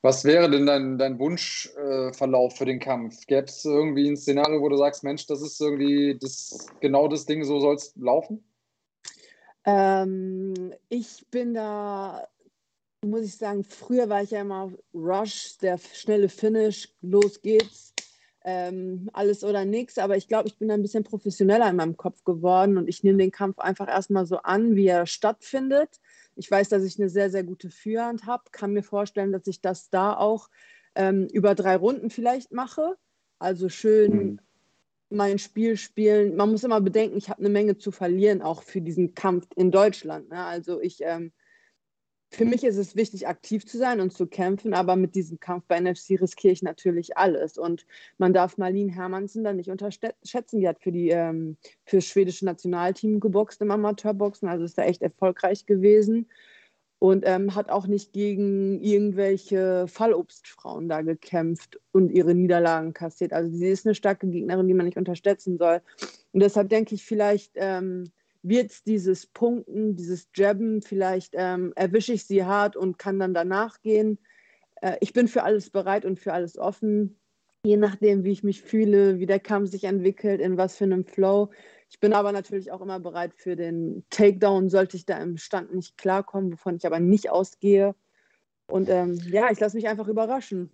Was 0.01 0.23
wäre 0.23 0.51
denn 0.51 0.67
dein, 0.67 0.99
dein 0.99 1.17
Wunschverlauf 1.17 2.53
äh, 2.53 2.57
für 2.57 2.65
den 2.65 2.79
Kampf? 2.79 3.25
Gäbe 3.25 3.47
es 3.47 3.65
irgendwie 3.65 4.07
ein 4.07 4.17
Szenario, 4.17 4.61
wo 4.61 4.69
du 4.69 4.77
sagst, 4.77 5.03
Mensch, 5.03 5.25
das 5.25 5.41
ist 5.41 5.59
irgendwie 5.59 6.15
das, 6.21 6.67
genau 6.79 7.07
das 7.07 7.25
Ding, 7.25 7.43
so 7.43 7.59
soll 7.59 7.73
es 7.73 7.91
laufen? 7.95 8.43
Ähm, 9.65 10.73
ich 10.89 11.25
bin 11.31 11.55
da, 11.55 12.27
muss 13.03 13.25
ich 13.25 13.35
sagen, 13.35 13.63
früher 13.63 14.07
war 14.07 14.21
ich 14.21 14.29
ja 14.29 14.41
immer 14.41 14.71
Rush, 14.93 15.57
der 15.57 15.79
schnelle 15.79 16.29
Finish, 16.29 16.93
los 17.01 17.41
geht's, 17.41 17.95
ähm, 18.43 19.09
alles 19.11 19.43
oder 19.43 19.65
nichts. 19.65 19.97
Aber 19.97 20.15
ich 20.15 20.27
glaube, 20.27 20.47
ich 20.47 20.57
bin 20.57 20.69
ein 20.69 20.83
bisschen 20.83 21.03
professioneller 21.03 21.67
in 21.67 21.77
meinem 21.77 21.97
Kopf 21.97 22.23
geworden 22.23 22.77
und 22.77 22.87
ich 22.87 23.03
nehme 23.03 23.17
den 23.17 23.31
Kampf 23.31 23.57
einfach 23.57 23.87
erstmal 23.87 24.27
so 24.27 24.37
an, 24.37 24.75
wie 24.75 24.85
er 24.85 25.07
stattfindet. 25.07 25.99
Ich 26.35 26.49
weiß, 26.49 26.69
dass 26.69 26.83
ich 26.83 26.99
eine 26.99 27.09
sehr, 27.09 27.29
sehr 27.29 27.43
gute 27.43 27.69
Führhand 27.69 28.25
habe, 28.25 28.43
kann 28.51 28.73
mir 28.73 28.83
vorstellen, 28.83 29.31
dass 29.31 29.47
ich 29.47 29.61
das 29.61 29.89
da 29.89 30.15
auch 30.15 30.49
ähm, 30.95 31.27
über 31.31 31.55
drei 31.55 31.75
Runden 31.75 32.09
vielleicht 32.09 32.51
mache. 32.51 32.95
Also 33.39 33.69
schön 33.69 34.13
mhm. 34.13 34.39
mein 35.09 35.39
Spiel 35.39 35.77
spielen. 35.77 36.35
Man 36.35 36.51
muss 36.51 36.63
immer 36.63 36.81
bedenken, 36.81 37.17
ich 37.17 37.29
habe 37.29 37.39
eine 37.39 37.49
Menge 37.49 37.77
zu 37.77 37.91
verlieren, 37.91 38.41
auch 38.41 38.63
für 38.63 38.81
diesen 38.81 39.13
Kampf 39.13 39.47
in 39.55 39.71
Deutschland. 39.71 40.29
Ne? 40.29 40.43
Also 40.43 40.81
ich 40.81 40.99
ähm, 41.01 41.31
für 42.35 42.45
mich 42.45 42.63
ist 42.65 42.77
es 42.77 42.95
wichtig, 42.95 43.27
aktiv 43.27 43.65
zu 43.65 43.77
sein 43.77 44.01
und 44.01 44.11
zu 44.11 44.27
kämpfen, 44.27 44.73
aber 44.73 44.95
mit 44.95 45.15
diesem 45.15 45.39
Kampf 45.39 45.63
bei 45.67 45.79
NFC 45.79 46.21
riskiere 46.21 46.51
ich 46.51 46.61
natürlich 46.61 47.17
alles. 47.17 47.57
Und 47.57 47.85
man 48.17 48.33
darf 48.33 48.57
Marlene 48.57 48.91
Hermansen 48.91 49.43
dann 49.43 49.55
nicht 49.55 49.69
unterschätzen. 49.69 50.59
Die 50.59 50.67
hat 50.67 50.81
für, 50.81 50.91
die, 50.91 51.09
ähm, 51.09 51.55
für 51.85 51.97
das 51.97 52.05
schwedische 52.05 52.45
Nationalteam 52.45 53.21
geboxt 53.21 53.61
im 53.61 53.71
Amateurboxen, 53.71 54.49
also 54.49 54.65
ist 54.65 54.77
da 54.77 54.83
echt 54.83 55.01
erfolgreich 55.01 55.65
gewesen. 55.65 56.27
Und 56.99 57.23
ähm, 57.25 57.55
hat 57.55 57.69
auch 57.69 57.87
nicht 57.87 58.13
gegen 58.13 58.81
irgendwelche 58.81 59.85
Fallobstfrauen 59.87 60.89
da 60.89 61.01
gekämpft 61.01 61.79
und 61.91 62.09
ihre 62.09 62.33
Niederlagen 62.33 62.93
kassiert. 62.93 63.33
Also 63.33 63.49
sie 63.55 63.67
ist 63.67 63.85
eine 63.85 63.95
starke 63.95 64.27
Gegnerin, 64.27 64.67
die 64.67 64.73
man 64.73 64.85
nicht 64.85 64.97
unterschätzen 64.97 65.57
soll. 65.57 65.81
Und 66.31 66.41
deshalb 66.41 66.69
denke 66.69 66.95
ich 66.95 67.05
vielleicht, 67.05 67.51
ähm, 67.55 68.11
wird 68.47 68.85
dieses 68.87 69.25
Punkten, 69.27 69.95
dieses 69.95 70.27
Jabben, 70.35 70.81
vielleicht 70.81 71.33
ähm, 71.35 71.73
erwische 71.75 72.13
ich 72.13 72.25
sie 72.25 72.43
hart 72.43 72.75
und 72.75 72.99
kann 72.99 73.19
dann 73.19 73.33
danach 73.33 73.81
gehen. 73.81 74.19
Äh, 74.81 74.97
ich 75.01 75.13
bin 75.13 75.27
für 75.27 75.43
alles 75.43 75.69
bereit 75.69 76.05
und 76.05 76.19
für 76.19 76.33
alles 76.33 76.57
offen, 76.57 77.19
je 77.65 77.77
nachdem, 77.77 78.23
wie 78.23 78.31
ich 78.31 78.43
mich 78.43 78.61
fühle, 78.61 79.19
wie 79.19 79.25
der 79.25 79.39
Kampf 79.39 79.71
sich 79.71 79.85
entwickelt, 79.85 80.41
in 80.41 80.57
was 80.57 80.75
für 80.77 80.83
einem 80.83 81.05
Flow. 81.05 81.49
Ich 81.89 81.99
bin 81.99 82.13
aber 82.13 82.31
natürlich 82.31 82.71
auch 82.71 82.81
immer 82.81 82.99
bereit 82.99 83.33
für 83.35 83.55
den 83.55 84.05
Takedown, 84.09 84.69
sollte 84.69 84.97
ich 84.97 85.05
da 85.05 85.17
im 85.17 85.37
Stand 85.37 85.73
nicht 85.73 85.97
klarkommen, 85.97 86.51
wovon 86.51 86.75
ich 86.75 86.85
aber 86.85 86.99
nicht 86.99 87.29
ausgehe. 87.29 87.95
Und 88.67 88.89
ähm, 88.89 89.13
ja, 89.29 89.51
ich 89.51 89.59
lasse 89.59 89.75
mich 89.75 89.87
einfach 89.87 90.07
überraschen. 90.07 90.71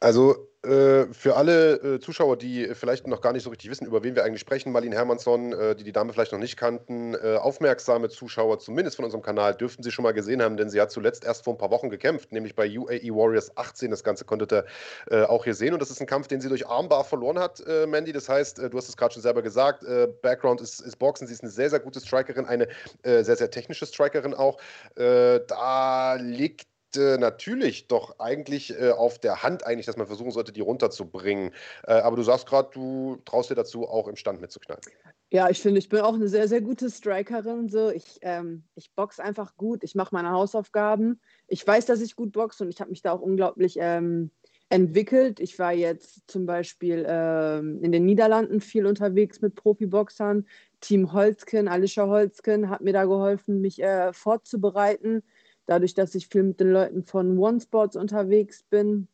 Also 0.00 0.48
äh, 0.64 1.12
für 1.12 1.34
alle 1.34 1.74
äh, 1.74 1.98
Zuschauer, 1.98 2.36
die 2.36 2.68
vielleicht 2.74 3.08
noch 3.08 3.20
gar 3.20 3.32
nicht 3.32 3.42
so 3.42 3.50
richtig 3.50 3.68
wissen, 3.68 3.84
über 3.84 4.04
wen 4.04 4.14
wir 4.14 4.24
eigentlich 4.24 4.40
sprechen, 4.40 4.70
Marlene 4.70 4.94
Hermansson, 4.94 5.52
äh, 5.52 5.74
die 5.74 5.82
die 5.82 5.90
Dame 5.90 6.12
vielleicht 6.12 6.30
noch 6.30 6.38
nicht 6.38 6.56
kannten, 6.56 7.14
äh, 7.14 7.34
aufmerksame 7.34 8.08
Zuschauer, 8.08 8.60
zumindest 8.60 8.94
von 8.94 9.04
unserem 9.04 9.22
Kanal, 9.22 9.56
dürften 9.56 9.82
sie 9.82 9.90
schon 9.90 10.04
mal 10.04 10.12
gesehen 10.12 10.40
haben, 10.40 10.56
denn 10.56 10.70
sie 10.70 10.80
hat 10.80 10.92
zuletzt 10.92 11.24
erst 11.24 11.42
vor 11.42 11.54
ein 11.54 11.58
paar 11.58 11.72
Wochen 11.72 11.90
gekämpft, 11.90 12.30
nämlich 12.30 12.54
bei 12.54 12.68
UAE 12.78 13.10
Warriors 13.10 13.56
18. 13.56 13.90
Das 13.90 14.04
Ganze 14.04 14.24
konntet 14.24 14.52
ihr 14.52 14.64
äh, 15.10 15.24
auch 15.24 15.42
hier 15.42 15.54
sehen. 15.54 15.74
Und 15.74 15.82
das 15.82 15.90
ist 15.90 16.00
ein 16.00 16.06
Kampf, 16.06 16.28
den 16.28 16.40
sie 16.40 16.48
durch 16.48 16.68
Armbar 16.68 17.02
verloren 17.04 17.40
hat, 17.40 17.62
Mandy. 17.88 18.12
Das 18.12 18.28
heißt, 18.28 18.58
du 18.58 18.76
hast 18.76 18.88
es 18.88 18.96
gerade 18.96 19.14
schon 19.14 19.22
selber 19.22 19.42
gesagt, 19.42 19.84
Background 20.22 20.60
ist, 20.60 20.80
ist, 20.80 20.98
Boxen. 20.98 21.26
Sie 21.26 21.32
ist 21.32 21.42
eine 21.42 21.50
sehr, 21.50 21.70
sehr 21.70 21.80
gute 21.80 22.00
Strikerin, 22.00 22.46
eine 22.46 22.68
sehr, 23.02 23.36
sehr 23.36 23.50
technische 23.50 23.86
Strikerin 23.86 24.34
auch. 24.34 24.58
da 24.94 26.14
liegt 26.14 26.66
äh, 26.96 27.18
natürlich 27.18 27.88
doch 27.88 28.18
eigentlich 28.18 28.78
äh, 28.78 28.90
auf 28.90 29.18
der 29.18 29.42
Hand, 29.42 29.66
eigentlich, 29.66 29.86
dass 29.86 29.96
man 29.96 30.06
versuchen 30.06 30.30
sollte, 30.30 30.52
die 30.52 30.60
runterzubringen. 30.60 31.52
Äh, 31.84 31.94
aber 31.94 32.16
du 32.16 32.22
sagst 32.22 32.46
gerade, 32.46 32.70
du 32.72 33.18
traust 33.24 33.50
dir 33.50 33.54
dazu, 33.54 33.88
auch 33.88 34.08
im 34.08 34.16
Stand 34.16 34.40
mitzuknallen. 34.40 34.82
Ja, 35.30 35.48
ich 35.48 35.62
finde, 35.62 35.78
ich 35.78 35.88
bin 35.88 36.00
auch 36.00 36.14
eine 36.14 36.28
sehr, 36.28 36.48
sehr 36.48 36.60
gute 36.60 36.90
Strikerin. 36.90 37.68
So. 37.68 37.90
Ich, 37.90 38.18
ähm, 38.20 38.64
ich 38.74 38.92
boxe 38.94 39.22
einfach 39.22 39.56
gut, 39.56 39.82
ich 39.82 39.94
mache 39.94 40.14
meine 40.14 40.30
Hausaufgaben. 40.30 41.20
Ich 41.48 41.66
weiß, 41.66 41.86
dass 41.86 42.00
ich 42.00 42.16
gut 42.16 42.32
boxe 42.32 42.64
und 42.64 42.70
ich 42.70 42.80
habe 42.80 42.90
mich 42.90 43.02
da 43.02 43.12
auch 43.12 43.20
unglaublich 43.20 43.76
ähm, 43.80 44.30
entwickelt. 44.68 45.40
Ich 45.40 45.58
war 45.58 45.72
jetzt 45.72 46.30
zum 46.30 46.46
Beispiel 46.46 47.06
ähm, 47.08 47.82
in 47.82 47.92
den 47.92 48.04
Niederlanden 48.04 48.60
viel 48.60 48.86
unterwegs 48.86 49.40
mit 49.40 49.54
Profiboxern. 49.54 50.46
Team 50.80 51.12
Holzken, 51.12 51.68
Alicia 51.68 52.06
Holzken 52.06 52.68
hat 52.68 52.80
mir 52.80 52.92
da 52.92 53.04
geholfen, 53.04 53.60
mich 53.60 53.82
äh, 53.82 54.12
vorzubereiten 54.12 55.22
dadurch, 55.66 55.94
dass 55.94 56.14
ich 56.14 56.28
viel 56.28 56.42
mit 56.42 56.60
den 56.60 56.72
Leuten 56.72 57.04
von 57.04 57.38
One 57.38 57.60
Sports 57.60 57.96
unterwegs 57.96 58.62
bin, 58.64 59.08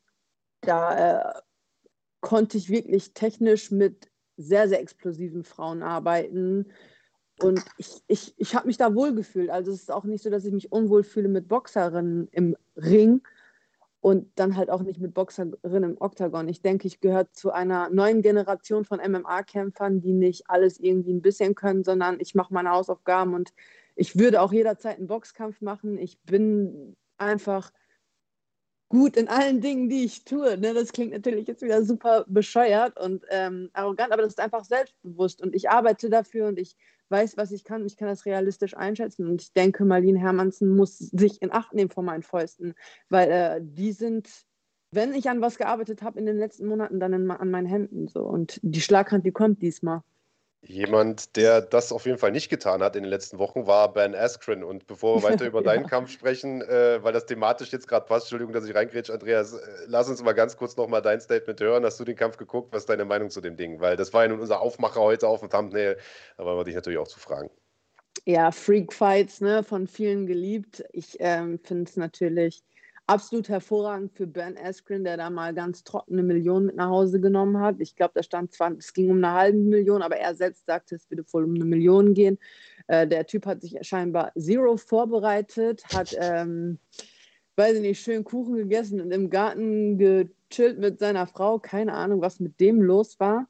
da 0.61 1.21
äh, 1.21 1.41
konnte 2.21 2.59
ich 2.59 2.69
wirklich 2.69 3.15
technisch 3.15 3.71
mit 3.71 4.11
sehr, 4.37 4.69
sehr 4.69 4.81
explosiven 4.81 5.45
Frauen 5.45 5.83
arbeiten. 5.83 6.67
Und 7.41 7.65
ich, 7.77 8.03
ich, 8.07 8.35
ich 8.37 8.55
habe 8.55 8.67
mich 8.67 8.77
da 8.77 8.95
wohlgefühlt. 8.95 9.51
Also 9.51 9.73
es 9.73 9.83
ist 9.83 9.93
auch 9.93 10.05
nicht 10.05 10.23
so, 10.23 10.31
dass 10.31 10.45
ich 10.45 10.53
mich 10.53 10.73
unwohl 10.73 11.05
fühle 11.05 11.29
mit 11.29 11.49
Boxerinnen 11.49 12.29
im 12.33 12.57
Ring 12.77 13.23
und 14.01 14.31
dann 14.37 14.57
halt 14.57 14.71
auch 14.71 14.83
nicht 14.83 15.01
mit 15.01 15.15
Boxerinnen 15.15 15.91
im 15.91 16.01
Oktagon. 16.01 16.49
Ich 16.49 16.63
denke, 16.63 16.87
ich 16.87 17.01
gehöre 17.01 17.31
zu 17.33 17.51
einer 17.51 17.91
neuen 17.91 18.23
Generation 18.23 18.85
von 18.85 19.01
MMA-Kämpfern, 19.01 20.01
die 20.01 20.13
nicht 20.13 20.49
alles 20.49 20.79
irgendwie 20.79 21.13
ein 21.13 21.23
bisschen 21.23 21.55
können, 21.55 21.85
sondern 21.85 22.21
ich 22.21 22.35
mache 22.35 22.55
meine 22.55 22.71
Hausaufgaben 22.71 23.35
und 23.35 23.53
ich 23.99 24.17
würde 24.17 24.41
auch 24.41 24.53
jederzeit 24.53 24.99
einen 24.99 25.09
Boxkampf 25.09 25.61
machen. 25.61 25.99
Ich 25.99 26.21
bin 26.23 26.97
einfach 27.19 27.73
gut 28.89 29.17
in 29.17 29.29
allen 29.29 29.61
Dingen, 29.61 29.89
die 29.89 30.05
ich 30.05 30.25
tue. 30.25 30.57
Ne? 30.57 30.73
Das 30.73 30.93
klingt 30.93 31.13
natürlich 31.13 31.49
jetzt 31.49 31.63
wieder 31.63 31.83
super 31.83 32.25
bescheuert 32.29 32.99
und 32.99 33.25
ähm, 33.31 33.71
arrogant, 33.73 34.13
aber 34.13 34.23
das 34.23 34.33
ist 34.33 34.41
einfach 34.41 34.65
selbstbewusst 34.65 35.43
und 35.43 35.55
ich 35.55 35.69
arbeite 35.69 36.09
dafür 36.09 36.47
und 36.47 36.59
ich 36.59 36.77
weiß, 37.11 37.37
was 37.37 37.51
ich 37.51 37.65
kann. 37.65 37.85
Ich 37.85 37.97
kann 37.97 38.09
das 38.09 38.25
realistisch 38.25 38.77
einschätzen 38.77 39.27
und 39.27 39.43
ich 39.43 39.53
denke, 39.53 39.85
Marlene 39.85 40.21
Hermansen 40.21 40.77
muss 40.77 40.99
sich 40.99 41.43
in 41.43 41.53
Acht 41.53 41.75
nehmen 41.75 41.91
vor 41.91 42.05
meinen 42.05 42.23
Fäusten, 42.23 42.75
weil 43.09 43.31
äh, 43.31 43.61
die 43.61 43.93
sind, 43.93 44.29
wenn 44.93 45.13
ich 45.13 45.29
an 45.29 45.41
was 45.41 45.59
gearbeitet 45.59 46.03
habe 46.03 46.21
in 46.21 46.27
den 46.27 46.39
letzten 46.39 46.67
Monaten, 46.67 47.01
dann 47.01 47.13
in, 47.13 47.31
an 47.31 47.51
meinen 47.51 47.67
Händen 47.67 48.07
so 48.07 48.23
und 48.23 48.61
die 48.63 48.81
Schlaghand, 48.81 49.27
die 49.27 49.33
kommt 49.33 49.61
diesmal. 49.61 50.03
Jemand, 50.61 51.37
der 51.37 51.61
das 51.61 51.93
auf 51.93 52.05
jeden 52.05 52.19
Fall 52.19 52.33
nicht 52.33 52.49
getan 52.49 52.83
hat 52.83 52.97
in 52.97 53.05
den 53.05 53.11
letzten 53.11 53.39
Wochen, 53.39 53.69
war 53.69 53.93
Ben 53.93 54.15
Askren. 54.15 54.65
Und 54.65 54.89
bevor 54.89 55.17
wir 55.17 55.29
weiter 55.29 55.47
über 55.47 55.61
ja. 55.61 55.67
deinen 55.67 55.87
Kampf 55.87 56.11
sprechen, 56.11 56.63
äh, 56.63 57.03
weil 57.03 57.13
das 57.13 57.27
thematisch 57.27 57.71
jetzt 57.71 57.87
gerade 57.87 58.07
passt, 58.07 58.27
Entschuldigung, 58.27 58.53
dass 58.53 58.67
ich 58.67 58.75
reingrätsche, 58.75 59.13
Andreas, 59.13 59.55
äh, 59.55 59.59
lass 59.87 60.09
uns 60.09 60.23
mal 60.23 60.33
ganz 60.33 60.57
kurz 60.57 60.77
nochmal 60.77 61.01
dein 61.01 61.21
Statement 61.21 61.61
hören. 61.61 61.85
Hast 61.85 62.01
du 62.01 62.05
den 62.05 62.17
Kampf 62.17 62.39
geguckt? 62.39 62.73
Was 62.73 62.83
ist 62.83 62.89
deine 62.89 63.05
Meinung 63.05 63.31
zu 63.31 63.41
dem 63.41 63.57
Ding? 63.57 63.81
Weil 63.81 63.97
das 63.97 64.13
war 64.13 64.23
ja 64.23 64.29
nun 64.29 64.41
unser 64.41 64.61
Aufmacher 64.61 65.01
heute 65.01 65.29
auf 65.29 65.41
dem 65.41 65.49
Thumbnail. 65.49 65.97
Da 66.37 66.45
wollen 66.45 66.59
wir 66.59 66.65
dich 66.65 66.75
natürlich 66.75 66.99
auch 66.99 67.09
zu 67.09 67.21
fragen. 67.21 67.51
Ja, 68.25 68.51
Freak 68.51 68.93
Fights, 68.93 69.41
ne, 69.41 69.63
von 69.63 69.87
vielen 69.87 70.27
geliebt. 70.27 70.85
Ich 70.93 71.17
ähm, 71.21 71.61
finde 71.63 71.85
es 71.85 71.97
natürlich 71.97 72.63
absolut 73.09 73.49
hervorragend 73.49 74.13
für 74.13 74.27
Ben 74.27 74.57
Askren, 74.59 75.03
der 75.03 75.17
da 75.17 75.31
mal 75.31 75.55
ganz 75.55 75.83
trockene 75.83 76.23
Millionen 76.23 76.67
mit 76.67 76.77
nach 76.77 76.91
Hause 76.91 77.21
genommen 77.21 77.59
hat. 77.59 77.77
Ich 77.81 77.97
glaube, 77.97 78.13
da 78.15 78.23
stand 78.23 78.53
zwar, 78.53 78.73
es 78.73 78.93
ging 78.93 79.11
um 79.11 79.17
eine 79.17 79.33
halbe 79.33 79.59
Million, 79.59 80.03
aber 80.03 80.17
er 80.17 80.35
selbst 80.35 80.67
sagte, 80.67 80.95
es 80.95 81.11
würde 81.11 81.25
voll 81.25 81.45
um 81.45 81.55
eine 81.55 81.65
Million 81.65 82.15
gehen. 82.15 82.39
Äh, 82.87 83.09
der 83.09 83.27
Typ 83.27 83.47
hat 83.47 83.63
sich 83.63 83.79
scheinbar 83.81 84.33
Zero 84.39 84.77
vorbereitet, 84.77 85.83
hat, 85.93 86.15
ähm, 86.21 86.79
weiß 87.57 87.77
ich 87.77 87.83
nicht, 87.83 88.01
schön 88.01 88.25
Kuchen 88.25 88.57
gegessen 88.57 89.01
und 89.01 89.11
im 89.11 89.31
Garten 89.31 89.97
gechillt 89.99 90.79
mit 90.79 90.99
seiner 90.99 91.27
Frau. 91.27 91.59
Keine 91.59 91.95
Ahnung, 91.95 92.21
was 92.21 92.41
mit 92.41 92.61
dem 92.61 92.83
los 92.83 93.19
war. 93.19 93.49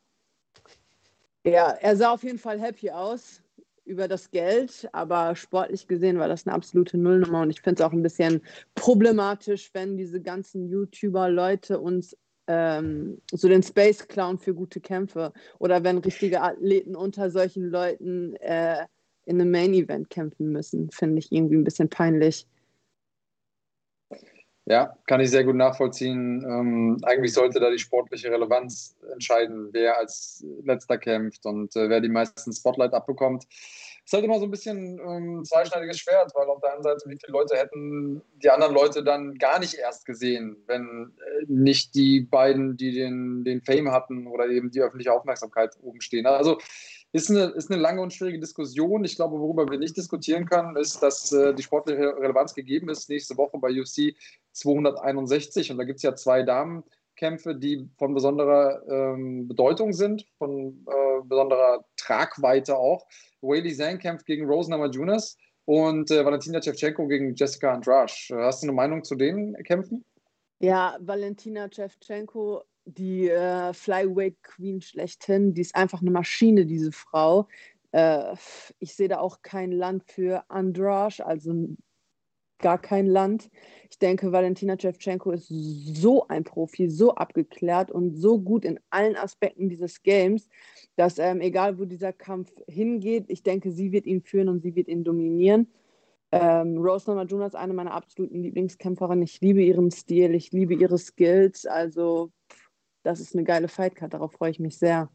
Ja, 1.44 1.70
er 1.70 1.97
sah 1.97 2.12
auf 2.12 2.22
jeden 2.22 2.39
Fall 2.39 2.60
happy 2.60 2.90
aus 2.90 3.43
über 3.89 4.06
das 4.06 4.31
Geld, 4.31 4.89
aber 4.93 5.35
sportlich 5.35 5.89
gesehen 5.89 6.19
war 6.19 6.28
das 6.28 6.47
eine 6.47 6.55
absolute 6.55 6.98
Nullnummer 6.98 7.43
und 7.43 7.51
ich 7.51 7.60
finde 7.60 7.82
es 7.82 7.86
auch 7.86 7.93
ein 7.93 8.02
bisschen 8.02 8.43
problematisch, 8.74 9.70
wenn 9.73 9.97
diese 9.97 10.20
ganzen 10.20 10.69
YouTuber-Leute 10.69 11.81
uns 11.81 12.16
ähm, 12.47 13.20
so 13.32 13.48
den 13.48 13.62
Space 13.62 14.06
klauen 14.06 14.39
für 14.39 14.55
gute 14.55 14.81
Kämpfe 14.81 15.32
oder 15.59 15.85
wenn 15.85 15.98
richtige 15.98 16.43
Athleten 16.43 16.97
unter 16.97 17.31
solchen 17.31 17.70
Leuten 17.70 18.36
äh, 18.36 18.86
in 19.27 19.40
einem 19.40 19.51
Main-Event 19.51 20.09
kämpfen 20.10 20.52
müssen, 20.52 20.90
finde 20.90 21.19
ich 21.19 21.31
irgendwie 21.31 21.56
ein 21.56 21.65
bisschen 21.65 21.90
peinlich. 21.90 22.47
Ja, 24.70 24.95
kann 25.07 25.20
ich 25.20 25.31
sehr 25.31 25.45
gut 25.45 25.57
nachvollziehen. 25.57 26.45
Ähm, 26.47 26.99
eigentlich 27.03 27.32
sollte 27.32 27.59
da 27.59 27.70
die 27.70 27.78
sportliche 27.78 28.31
Relevanz 28.31 28.99
entscheiden, 29.11 29.70
wer 29.73 29.97
als 29.97 30.45
letzter 30.62 30.99
kämpft 30.99 31.47
und 31.47 31.74
äh, 31.74 31.89
wer 31.89 32.03
die 32.03 32.11
meisten 32.11 32.53
Spotlight 32.53 32.93
abbekommt. 32.93 33.45
Ist 34.05 34.12
halt 34.12 34.24
immer 34.24 34.39
so 34.39 34.45
ein 34.45 34.51
bisschen 34.51 35.01
ähm, 35.01 35.43
zweischneidiges 35.43 35.99
Schwert, 35.99 36.32
weil 36.35 36.49
auf 36.49 36.61
der 36.61 36.74
einen 36.74 36.82
Seite, 36.82 37.03
wie 37.07 37.16
viele 37.19 37.32
Leute 37.32 37.57
hätten 37.57 38.20
die 38.43 38.51
anderen 38.51 38.74
Leute 38.74 39.03
dann 39.03 39.36
gar 39.36 39.59
nicht 39.59 39.73
erst 39.73 40.05
gesehen, 40.05 40.57
wenn 40.66 41.15
äh, 41.16 41.45
nicht 41.47 41.95
die 41.95 42.20
beiden, 42.20 42.77
die 42.77 42.93
den, 42.93 43.45
den 43.45 43.62
Fame 43.62 43.90
hatten 43.90 44.27
oder 44.27 44.49
eben 44.49 44.70
die 44.70 44.82
öffentliche 44.82 45.15
Aufmerksamkeit 45.15 45.78
oben 45.81 46.03
stehen. 46.03 46.27
Also 46.27 46.59
ist 47.12 47.30
eine, 47.30 47.44
ist 47.44 47.70
eine 47.70 47.80
lange 47.80 48.02
und 48.02 48.12
schwierige 48.12 48.39
Diskussion. 48.39 49.05
Ich 49.05 49.16
glaube, 49.16 49.39
worüber 49.39 49.68
wir 49.68 49.78
nicht 49.78 49.97
diskutieren 49.97 50.47
können, 50.47 50.76
ist, 50.76 51.02
dass 51.02 51.32
äh, 51.32 51.55
die 51.55 51.62
sportliche 51.62 52.16
Relevanz 52.16 52.55
gegeben 52.55 52.90
ist. 52.90 53.09
Nächste 53.09 53.36
Woche 53.36 53.59
bei 53.59 53.70
UFC 53.70 54.14
261 54.52 55.70
und 55.70 55.78
da 55.78 55.85
gibt 55.85 55.98
es 55.98 56.02
ja 56.02 56.14
zwei 56.14 56.43
Damenkämpfe, 56.43 57.55
die 57.55 57.89
von 57.97 58.14
besonderer 58.14 58.82
ähm, 58.89 59.48
Bedeutung 59.48 59.93
sind, 59.93 60.26
von 60.36 60.85
äh, 60.86 61.22
besonderer 61.24 61.85
Tragweite 61.97 62.76
auch. 62.76 63.06
Whaley 63.40 63.74
Zhang 63.74 63.98
kämpft 63.98 64.26
gegen 64.26 64.47
Rose 64.47 64.70
Namajunas 64.70 65.36
und 65.64 66.10
äh, 66.10 66.24
Valentina 66.24 66.60
Shevchenko 66.60 67.06
gegen 67.06 67.35
Jessica 67.35 67.72
Andrade. 67.72 68.12
Hast 68.30 68.62
du 68.62 68.66
eine 68.66 68.72
Meinung 68.72 69.05
zu 69.05 69.14
den 69.14 69.55
Kämpfen? 69.64 70.05
Ja, 70.60 70.97
Valentina 71.01 71.70
Shevchenko 71.70 72.64
die 72.89 73.28
äh, 73.28 73.73
Flyweight 73.73 74.43
Queen 74.43 74.81
schlechthin. 74.81 75.55
Die 75.55 75.60
ist 75.60 75.74
einfach 75.74 76.01
eine 76.01 76.10
Maschine, 76.10 76.66
diese 76.66 76.93
Frau. 76.93 77.48
Äh, 77.93 78.35
ich 78.78 78.94
sehe 78.94 79.09
da 79.09 79.19
auch 79.19 79.43
kein 79.43 79.73
Land 79.73 80.05
für 80.05 80.44
Andrasch, 80.48 81.20
also 81.20 81.69
gar 82.59 82.78
kein 82.81 83.06
Land. 83.06 83.51
Ich 83.90 83.98
denke, 83.98 84.32
Valentina 84.32 84.77
Shevchenko 84.78 85.31
ist 85.31 85.48
so 85.48 86.27
ein 86.28 86.44
Profi, 86.44 86.90
so 86.90 87.15
abgeklärt 87.15 87.90
und 87.90 88.15
so 88.15 88.39
gut 88.40 88.65
in 88.65 88.81
allen 88.90 89.16
Aspekten 89.16 89.69
dieses 89.69 90.02
Games, 90.02 90.48
dass 90.97 91.19
ähm, 91.19 91.40
egal 91.40 91.78
wo 91.78 91.85
dieser 91.85 92.12
Kampf 92.12 92.52
hingeht, 92.66 93.27
ich 93.28 93.43
denke, 93.43 93.70
sie 93.70 93.93
wird 93.93 94.06
ihn 94.06 94.23
führen 94.23 94.48
und 94.48 94.62
sie 94.62 94.74
wird 94.74 94.89
ihn 94.89 95.05
dominieren. 95.05 95.73
Ähm, 96.31 96.78
Rose 96.78 97.09
Namajunas 97.09 97.55
ist 97.55 97.60
eine 97.60 97.73
meiner 97.73 97.94
absoluten 97.94 98.43
Lieblingskämpferinnen. 98.43 99.23
Ich 99.23 99.40
liebe 99.40 99.62
ihren 99.62 99.90
Stil, 99.90 100.35
ich 100.35 100.52
liebe 100.52 100.74
ihre 100.74 100.98
Skills. 100.98 101.65
Also 101.65 102.32
das 103.03 103.20
ist 103.20 103.35
eine 103.35 103.45
geile 103.45 103.69
Fightcard, 103.69 104.15
darauf 104.15 104.33
freue 104.33 104.51
ich 104.51 104.61
mich 104.61 104.79
sehr. 104.79 105.09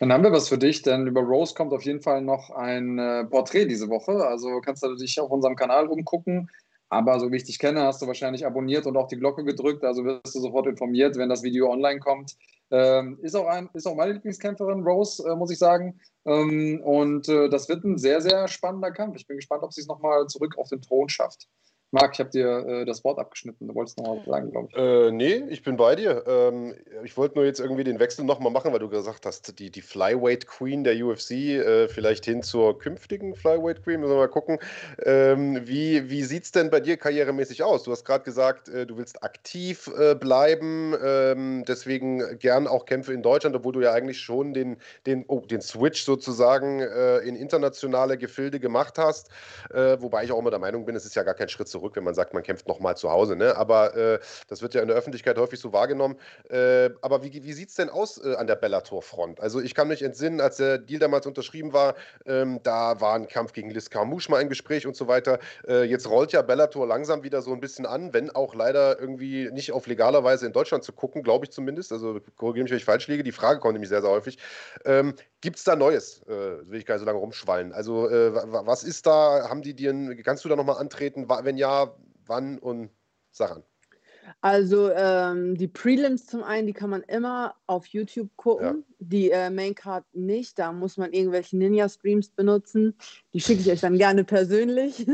Dann 0.00 0.12
haben 0.12 0.24
wir 0.24 0.32
was 0.32 0.48
für 0.48 0.58
dich, 0.58 0.82
denn 0.82 1.06
über 1.06 1.22
Rose 1.22 1.54
kommt 1.54 1.72
auf 1.72 1.84
jeden 1.84 2.02
Fall 2.02 2.22
noch 2.22 2.50
ein 2.50 2.98
äh, 2.98 3.24
Porträt 3.24 3.66
diese 3.66 3.88
Woche. 3.88 4.12
Also 4.26 4.60
kannst 4.60 4.82
du 4.82 4.94
dich 4.96 5.18
auf 5.20 5.30
unserem 5.30 5.56
Kanal 5.56 5.86
umgucken. 5.86 6.50
Aber 6.88 7.18
so 7.20 7.32
wie 7.32 7.36
ich 7.36 7.44
dich 7.44 7.58
kenne, 7.58 7.82
hast 7.82 8.02
du 8.02 8.06
wahrscheinlich 8.06 8.44
abonniert 8.44 8.86
und 8.86 8.98
auch 8.98 9.08
die 9.08 9.16
Glocke 9.16 9.44
gedrückt. 9.44 9.82
Also 9.82 10.04
wirst 10.04 10.34
du 10.34 10.40
sofort 10.40 10.66
informiert, 10.66 11.16
wenn 11.16 11.30
das 11.30 11.42
Video 11.42 11.70
online 11.70 12.00
kommt. 12.00 12.36
Ähm, 12.70 13.18
ist, 13.22 13.34
auch 13.34 13.46
ein, 13.46 13.70
ist 13.72 13.86
auch 13.86 13.94
meine 13.94 14.12
Lieblingskämpferin, 14.12 14.82
Rose, 14.82 15.22
äh, 15.26 15.34
muss 15.34 15.50
ich 15.50 15.58
sagen. 15.58 15.98
Ähm, 16.26 16.82
und 16.84 17.28
äh, 17.28 17.48
das 17.48 17.68
wird 17.68 17.84
ein 17.84 17.96
sehr, 17.96 18.20
sehr 18.20 18.46
spannender 18.48 18.90
Kampf. 18.90 19.16
Ich 19.16 19.26
bin 19.26 19.36
gespannt, 19.36 19.62
ob 19.62 19.72
sie 19.72 19.80
es 19.80 19.86
nochmal 19.86 20.26
zurück 20.26 20.58
auf 20.58 20.68
den 20.68 20.82
Thron 20.82 21.08
schafft. 21.08 21.48
Marc, 21.94 22.14
ich 22.14 22.20
habe 22.20 22.30
dir 22.30 22.66
äh, 22.66 22.84
das 22.86 23.04
Wort 23.04 23.18
abgeschnitten. 23.18 23.68
Du 23.68 23.74
wolltest 23.74 23.98
noch 23.98 24.16
was 24.16 24.24
sagen, 24.24 24.50
glaube 24.50 24.68
ich. 24.70 24.76
Äh, 24.78 25.10
nee, 25.10 25.44
ich 25.50 25.62
bin 25.62 25.76
bei 25.76 25.94
dir. 25.94 26.24
Ähm, 26.26 26.74
ich 27.04 27.18
wollte 27.18 27.34
nur 27.34 27.44
jetzt 27.44 27.60
irgendwie 27.60 27.84
den 27.84 28.00
Wechsel 28.00 28.24
nochmal 28.24 28.50
machen, 28.50 28.72
weil 28.72 28.78
du 28.78 28.88
gesagt 28.88 29.26
hast, 29.26 29.58
die, 29.58 29.70
die 29.70 29.82
Flyweight 29.82 30.46
Queen 30.46 30.84
der 30.84 30.94
UFC, 30.94 31.32
äh, 31.32 31.88
vielleicht 31.88 32.24
hin 32.24 32.42
zur 32.42 32.78
künftigen 32.78 33.34
Flyweight 33.34 33.84
Queen. 33.84 34.00
Müssen 34.00 34.12
wir 34.12 34.16
mal 34.16 34.28
gucken. 34.28 34.58
Ähm, 35.04 35.66
wie 35.66 36.08
wie 36.08 36.22
sieht 36.22 36.44
es 36.44 36.52
denn 36.52 36.70
bei 36.70 36.80
dir 36.80 36.96
karrieremäßig 36.96 37.62
aus? 37.62 37.82
Du 37.82 37.92
hast 37.92 38.06
gerade 38.06 38.24
gesagt, 38.24 38.70
äh, 38.70 38.86
du 38.86 38.96
willst 38.96 39.22
aktiv 39.22 39.90
äh, 39.98 40.14
bleiben, 40.14 40.94
ähm, 41.04 41.64
deswegen 41.68 42.38
gern 42.38 42.68
auch 42.68 42.86
Kämpfe 42.86 43.12
in 43.12 43.20
Deutschland, 43.20 43.54
obwohl 43.54 43.74
du 43.74 43.82
ja 43.82 43.92
eigentlich 43.92 44.18
schon 44.18 44.54
den, 44.54 44.78
den, 45.04 45.26
oh, 45.28 45.40
den 45.40 45.60
Switch 45.60 46.04
sozusagen 46.04 46.80
äh, 46.80 47.18
in 47.18 47.36
internationale 47.36 48.16
Gefilde 48.16 48.60
gemacht 48.60 48.96
hast. 48.96 49.28
wobei 49.72 50.24
ich 50.24 50.32
auch 50.32 50.38
immer 50.38 50.50
der 50.50 50.58
Meinung 50.58 50.86
bin, 50.86 50.96
es 50.96 51.04
ist 51.04 51.14
ja 51.14 51.22
gar 51.22 51.34
kein 51.34 51.48
Schritt 51.48 51.68
zurück 51.68 51.81
zurück, 51.82 51.96
wenn 51.96 52.04
man 52.04 52.14
sagt, 52.14 52.32
man 52.32 52.44
kämpft 52.44 52.68
nochmal 52.68 52.96
zu 52.96 53.10
Hause. 53.10 53.34
Ne? 53.34 53.56
Aber 53.56 53.96
äh, 53.96 54.20
das 54.48 54.62
wird 54.62 54.74
ja 54.74 54.82
in 54.82 54.88
der 54.88 54.96
Öffentlichkeit 54.96 55.36
häufig 55.36 55.58
so 55.58 55.72
wahrgenommen. 55.72 56.16
Äh, 56.48 56.90
aber 57.00 57.24
wie, 57.24 57.42
wie 57.42 57.52
sieht 57.52 57.70
es 57.70 57.74
denn 57.74 57.90
aus 57.90 58.24
äh, 58.24 58.36
an 58.36 58.46
der 58.46 58.54
Bellator-Front? 58.54 59.40
Also 59.40 59.60
ich 59.60 59.74
kann 59.74 59.88
mich 59.88 60.02
entsinnen, 60.02 60.40
als 60.40 60.58
der 60.58 60.78
Deal 60.78 61.00
damals 61.00 61.26
unterschrieben 61.26 61.72
war, 61.72 61.94
ähm, 62.24 62.60
da 62.62 63.00
war 63.00 63.16
ein 63.16 63.26
Kampf 63.26 63.52
gegen 63.52 63.70
Liz 63.70 63.90
Carmouche 63.90 64.30
mal 64.30 64.40
im 64.40 64.48
Gespräch 64.48 64.86
und 64.86 64.96
so 64.96 65.08
weiter. 65.08 65.40
Äh, 65.66 65.84
jetzt 65.84 66.08
rollt 66.08 66.32
ja 66.32 66.42
Bellator 66.42 66.86
langsam 66.86 67.24
wieder 67.24 67.42
so 67.42 67.52
ein 67.52 67.60
bisschen 67.60 67.84
an, 67.84 68.14
wenn 68.14 68.30
auch 68.30 68.54
leider 68.54 69.00
irgendwie 69.00 69.50
nicht 69.50 69.72
auf 69.72 69.86
legaler 69.86 70.22
Weise 70.22 70.46
in 70.46 70.52
Deutschland 70.52 70.84
zu 70.84 70.92
gucken, 70.92 71.22
glaube 71.22 71.46
ich 71.46 71.50
zumindest. 71.50 71.92
Also 71.92 72.20
korrigiere 72.36 72.64
mich, 72.64 72.70
wenn 72.70 72.78
ich 72.78 72.84
falsch 72.84 73.08
liege. 73.08 73.24
Die 73.24 73.32
Frage 73.32 73.58
kommt 73.58 73.72
nämlich 73.72 73.88
sehr, 73.88 74.02
sehr 74.02 74.10
häufig. 74.10 74.38
Ähm, 74.84 75.14
Gibt 75.42 75.58
es 75.58 75.64
da 75.64 75.76
Neues? 75.76 76.22
Äh, 76.28 76.70
will 76.70 76.78
ich 76.78 76.86
gar 76.86 76.94
nicht 76.94 77.00
so 77.00 77.06
lange 77.06 77.18
rumschwallen. 77.18 77.72
Also 77.72 78.08
äh, 78.08 78.32
was 78.32 78.84
ist 78.84 79.06
da? 79.06 79.48
Haben 79.48 79.60
die 79.60 79.74
dir, 79.74 79.92
kannst 80.22 80.44
du 80.44 80.48
da 80.48 80.56
nochmal 80.56 80.78
antreten? 80.78 81.28
Wenn 81.28 81.58
ja, 81.58 81.94
wann 82.26 82.58
und 82.58 82.90
Sachen? 83.32 83.64
Also 84.40 84.90
ähm, 84.92 85.56
die 85.56 85.66
Prelims 85.66 86.26
zum 86.26 86.44
einen, 86.44 86.68
die 86.68 86.72
kann 86.72 86.90
man 86.90 87.02
immer 87.02 87.56
auf 87.66 87.86
YouTube 87.86 88.30
gucken. 88.36 88.84
Ja. 88.88 88.94
Die 89.00 89.30
äh, 89.32 89.50
Maincard 89.50 90.04
nicht. 90.12 90.60
Da 90.60 90.72
muss 90.72 90.96
man 90.96 91.12
irgendwelche 91.12 91.56
Ninja-Streams 91.56 92.30
benutzen. 92.30 92.96
Die 93.34 93.40
schicke 93.40 93.62
ich 93.62 93.70
euch 93.70 93.80
dann 93.80 93.98
gerne 93.98 94.22
persönlich. 94.22 95.06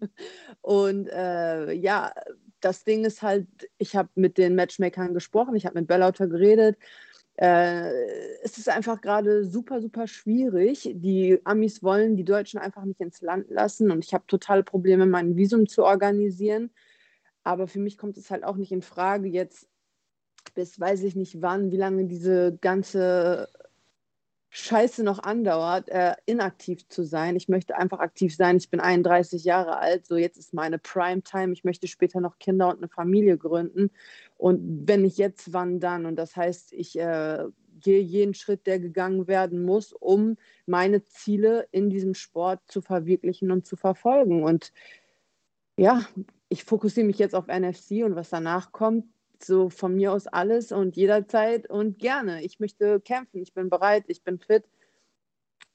und 0.62 1.08
äh, 1.08 1.72
ja, 1.72 2.14
das 2.60 2.84
Ding 2.84 3.04
ist 3.04 3.20
halt, 3.20 3.46
ich 3.76 3.96
habe 3.96 4.08
mit 4.14 4.38
den 4.38 4.54
Matchmakern 4.54 5.12
gesprochen, 5.12 5.56
ich 5.56 5.66
habe 5.66 5.78
mit 5.78 5.88
Bellauter 5.88 6.26
geredet. 6.26 6.78
Äh, 7.36 7.90
es 8.42 8.58
ist 8.58 8.68
einfach 8.68 9.00
gerade 9.00 9.44
super, 9.44 9.80
super 9.80 10.06
schwierig. 10.06 10.90
Die 10.94 11.40
Amis 11.44 11.82
wollen 11.82 12.16
die 12.16 12.24
Deutschen 12.24 12.60
einfach 12.60 12.84
nicht 12.84 13.00
ins 13.00 13.20
Land 13.22 13.50
lassen 13.50 13.90
und 13.90 14.04
ich 14.04 14.14
habe 14.14 14.24
totale 14.26 14.62
Probleme, 14.62 15.06
mein 15.06 15.36
Visum 15.36 15.66
zu 15.66 15.84
organisieren. 15.84 16.70
Aber 17.42 17.68
für 17.68 17.80
mich 17.80 17.98
kommt 17.98 18.16
es 18.18 18.30
halt 18.30 18.44
auch 18.44 18.56
nicht 18.56 18.72
in 18.72 18.82
Frage, 18.82 19.28
jetzt 19.28 19.68
bis 20.54 20.78
weiß 20.78 21.02
ich 21.02 21.16
nicht 21.16 21.42
wann, 21.42 21.72
wie 21.72 21.76
lange 21.76 22.06
diese 22.06 22.56
ganze 22.60 23.48
Scheiße 24.56 25.02
noch 25.02 25.18
andauert, 25.18 25.88
äh, 25.88 26.14
inaktiv 26.26 26.86
zu 26.86 27.02
sein. 27.02 27.34
Ich 27.34 27.48
möchte 27.48 27.76
einfach 27.76 27.98
aktiv 27.98 28.36
sein. 28.36 28.56
Ich 28.56 28.70
bin 28.70 28.78
31 28.78 29.42
Jahre 29.42 29.78
alt, 29.78 30.06
so 30.06 30.16
jetzt 30.16 30.36
ist 30.36 30.54
meine 30.54 30.78
Prime-Time. 30.78 31.52
Ich 31.52 31.64
möchte 31.64 31.88
später 31.88 32.20
noch 32.20 32.38
Kinder 32.38 32.68
und 32.68 32.76
eine 32.76 32.86
Familie 32.86 33.36
gründen. 33.36 33.90
Und 34.36 34.86
wenn 34.88 35.02
nicht 35.02 35.18
jetzt, 35.18 35.52
wann 35.52 35.80
dann? 35.80 36.06
Und 36.06 36.14
das 36.14 36.36
heißt, 36.36 36.72
ich 36.72 36.96
äh, 36.96 37.46
gehe 37.80 38.00
jeden 38.00 38.34
Schritt, 38.34 38.68
der 38.68 38.78
gegangen 38.78 39.26
werden 39.26 39.64
muss, 39.64 39.92
um 39.92 40.36
meine 40.66 41.02
Ziele 41.02 41.66
in 41.72 41.90
diesem 41.90 42.14
Sport 42.14 42.60
zu 42.68 42.80
verwirklichen 42.80 43.50
und 43.50 43.66
zu 43.66 43.74
verfolgen. 43.74 44.44
Und 44.44 44.72
ja, 45.76 46.06
ich 46.48 46.62
fokussiere 46.62 47.08
mich 47.08 47.18
jetzt 47.18 47.34
auf 47.34 47.48
NFC 47.48 48.04
und 48.04 48.14
was 48.14 48.30
danach 48.30 48.70
kommt, 48.70 49.06
so 49.42 49.70
von 49.70 49.94
mir 49.94 50.12
aus 50.12 50.26
alles 50.26 50.72
und 50.72 50.96
jederzeit 50.96 51.68
und 51.68 51.98
gerne. 51.98 52.42
Ich 52.42 52.60
möchte 52.60 53.00
kämpfen, 53.00 53.40
ich 53.42 53.54
bin 53.54 53.70
bereit, 53.70 54.04
ich 54.08 54.22
bin 54.22 54.38
fit. 54.38 54.64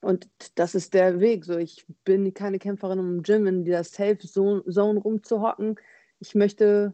Und 0.02 0.30
das 0.56 0.76
ist 0.76 0.94
der 0.94 1.20
Weg. 1.20 1.46
So, 1.46 1.58
ich 1.58 1.86
bin 2.06 2.34
keine 2.34 2.60
Kämpferin 2.60 3.00
im 3.00 3.24
Gym 3.24 3.48
in 3.48 3.66
dieser 3.66 3.84
Safe 3.84 4.18
Zone 4.18 5.00
rumzuhocken. 5.00 5.76
Ich 6.20 6.36
möchte, 6.36 6.94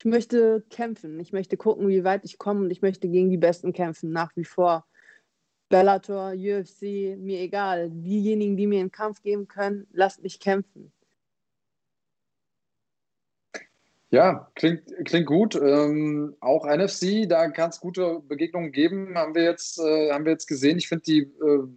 ich 0.00 0.04
möchte 0.04 0.64
kämpfen. 0.70 1.20
Ich 1.20 1.32
möchte 1.32 1.56
gucken, 1.56 1.88
wie 1.88 2.04
weit 2.04 2.24
ich 2.24 2.38
komme 2.38 2.60
und 2.60 2.70
ich 2.70 2.82
möchte 2.82 3.08
gegen 3.08 3.30
die 3.30 3.36
Besten 3.36 3.72
kämpfen, 3.72 4.10
nach 4.10 4.34
wie 4.36 4.44
vor. 4.44 4.86
Bellator, 5.68 6.32
UFC, 6.32 7.16
mir 7.16 7.40
egal. 7.40 7.90
Diejenigen, 7.90 8.56
die 8.56 8.66
mir 8.66 8.80
einen 8.80 8.90
Kampf 8.90 9.22
geben 9.22 9.46
können, 9.46 9.86
lasst 9.92 10.22
mich 10.22 10.40
kämpfen. 10.40 10.92
Ja, 14.10 14.50
klingt, 14.54 14.84
klingt 15.04 15.26
gut. 15.26 15.54
Ähm, 15.54 16.34
auch 16.40 16.64
NFC, 16.64 17.26
da 17.28 17.48
kann 17.50 17.68
es 17.68 17.78
gute 17.80 18.20
Begegnungen 18.20 18.72
geben, 18.72 19.14
haben 19.18 19.34
wir 19.34 19.42
jetzt, 19.42 19.78
äh, 19.78 20.10
haben 20.12 20.24
wir 20.24 20.32
jetzt 20.32 20.46
gesehen. 20.46 20.78
Ich 20.78 20.88
finde 20.88 21.12
äh, 21.12 21.26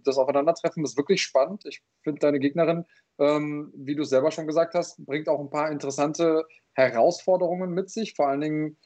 das 0.02 0.16
Aufeinandertreffen 0.16 0.82
ist 0.82 0.96
wirklich 0.96 1.20
spannend. 1.22 1.64
Ich 1.66 1.82
finde 2.02 2.20
deine 2.20 2.38
Gegnerin, 2.38 2.86
ähm, 3.18 3.70
wie 3.76 3.94
du 3.94 4.04
selber 4.04 4.30
schon 4.30 4.46
gesagt 4.46 4.72
hast, 4.74 5.04
bringt 5.04 5.28
auch 5.28 5.40
ein 5.40 5.50
paar 5.50 5.70
interessante 5.70 6.46
Herausforderungen 6.72 7.72
mit 7.72 7.90
sich. 7.90 8.14
Vor 8.14 8.28
allen 8.28 8.40
Dingen, 8.40 8.78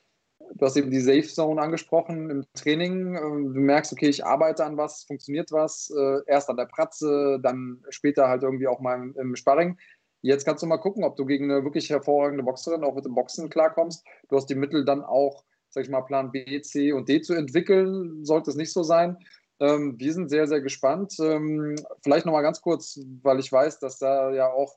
du 0.54 0.66
hast 0.66 0.76
eben 0.76 0.90
die 0.90 1.00
Safe 1.00 1.22
Zone 1.22 1.62
angesprochen 1.62 2.30
im 2.30 2.44
Training. 2.54 3.14
Ähm, 3.14 3.54
du 3.54 3.60
merkst, 3.60 3.92
okay, 3.92 4.08
ich 4.08 4.24
arbeite 4.24 4.64
an 4.64 4.76
was, 4.76 5.04
funktioniert 5.04 5.52
was, 5.52 5.88
äh, 5.96 6.18
erst 6.26 6.50
an 6.50 6.56
der 6.56 6.66
Pratze, 6.66 7.38
dann 7.40 7.80
später 7.90 8.26
halt 8.28 8.42
irgendwie 8.42 8.66
auch 8.66 8.80
mal 8.80 8.96
im, 8.96 9.14
im 9.16 9.36
Sparring. 9.36 9.78
Jetzt 10.22 10.44
kannst 10.44 10.62
du 10.62 10.66
mal 10.66 10.78
gucken, 10.78 11.04
ob 11.04 11.16
du 11.16 11.24
gegen 11.24 11.50
eine 11.50 11.64
wirklich 11.64 11.90
hervorragende 11.90 12.42
Boxerin 12.42 12.84
auch 12.84 12.94
mit 12.94 13.04
dem 13.04 13.14
Boxen 13.14 13.48
klarkommst. 13.48 14.04
Du 14.28 14.36
hast 14.36 14.46
die 14.46 14.54
Mittel 14.54 14.84
dann 14.84 15.02
auch, 15.02 15.44
sag 15.70 15.84
ich 15.84 15.90
mal, 15.90 16.02
Plan 16.02 16.32
B, 16.32 16.60
C 16.62 16.92
und 16.92 17.08
D 17.08 17.20
zu 17.20 17.34
entwickeln. 17.34 18.24
Sollte 18.24 18.50
es 18.50 18.56
nicht 18.56 18.72
so 18.72 18.82
sein. 18.82 19.18
Ähm, 19.60 19.94
wir 19.98 20.12
sind 20.12 20.28
sehr, 20.28 20.46
sehr 20.46 20.60
gespannt. 20.60 21.14
Ähm, 21.20 21.76
vielleicht 22.02 22.26
nochmal 22.26 22.42
ganz 22.42 22.60
kurz, 22.60 23.00
weil 23.22 23.38
ich 23.38 23.50
weiß, 23.50 23.78
dass 23.78 23.98
da 23.98 24.32
ja 24.32 24.52
auch 24.52 24.76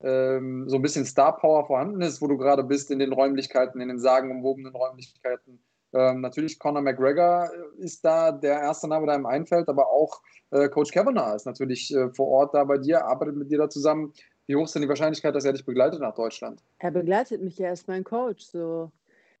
ähm, 0.00 0.68
so 0.68 0.76
ein 0.76 0.82
bisschen 0.82 1.04
Star 1.04 1.36
Power 1.36 1.66
vorhanden 1.66 2.00
ist, 2.02 2.20
wo 2.20 2.26
du 2.26 2.36
gerade 2.36 2.64
bist 2.64 2.90
in 2.90 2.98
den 2.98 3.12
Räumlichkeiten, 3.12 3.80
in 3.80 3.88
den 3.88 3.98
sagenumwobenen 3.98 4.74
Räumlichkeiten. 4.74 5.60
Ähm, 5.92 6.20
natürlich 6.20 6.58
Conor 6.58 6.82
McGregor 6.82 7.50
ist 7.78 8.04
da 8.04 8.32
der 8.32 8.60
erste 8.60 8.88
Name, 8.88 9.06
der 9.06 9.14
einem 9.14 9.26
einfällt, 9.26 9.68
aber 9.68 9.88
auch 9.88 10.20
äh, 10.50 10.68
Coach 10.68 10.92
Kavanagh 10.92 11.36
ist 11.36 11.46
natürlich 11.46 11.94
äh, 11.94 12.10
vor 12.12 12.28
Ort 12.28 12.54
da 12.54 12.64
bei 12.64 12.78
dir, 12.78 13.06
arbeitet 13.06 13.36
mit 13.36 13.50
dir 13.50 13.58
da 13.58 13.70
zusammen. 13.70 14.12
Wie 14.46 14.54
hoch 14.54 14.64
ist 14.64 14.74
denn 14.74 14.82
die 14.82 14.88
Wahrscheinlichkeit, 14.88 15.34
dass 15.34 15.44
er 15.44 15.52
dich 15.52 15.64
begleitet 15.64 16.00
nach 16.00 16.14
Deutschland? 16.14 16.62
Er 16.78 16.92
begleitet 16.92 17.42
mich 17.42 17.58
ja, 17.58 17.66
er 17.66 17.72
ist 17.72 17.88
mein 17.88 18.04
Coach. 18.04 18.44
So. 18.44 18.92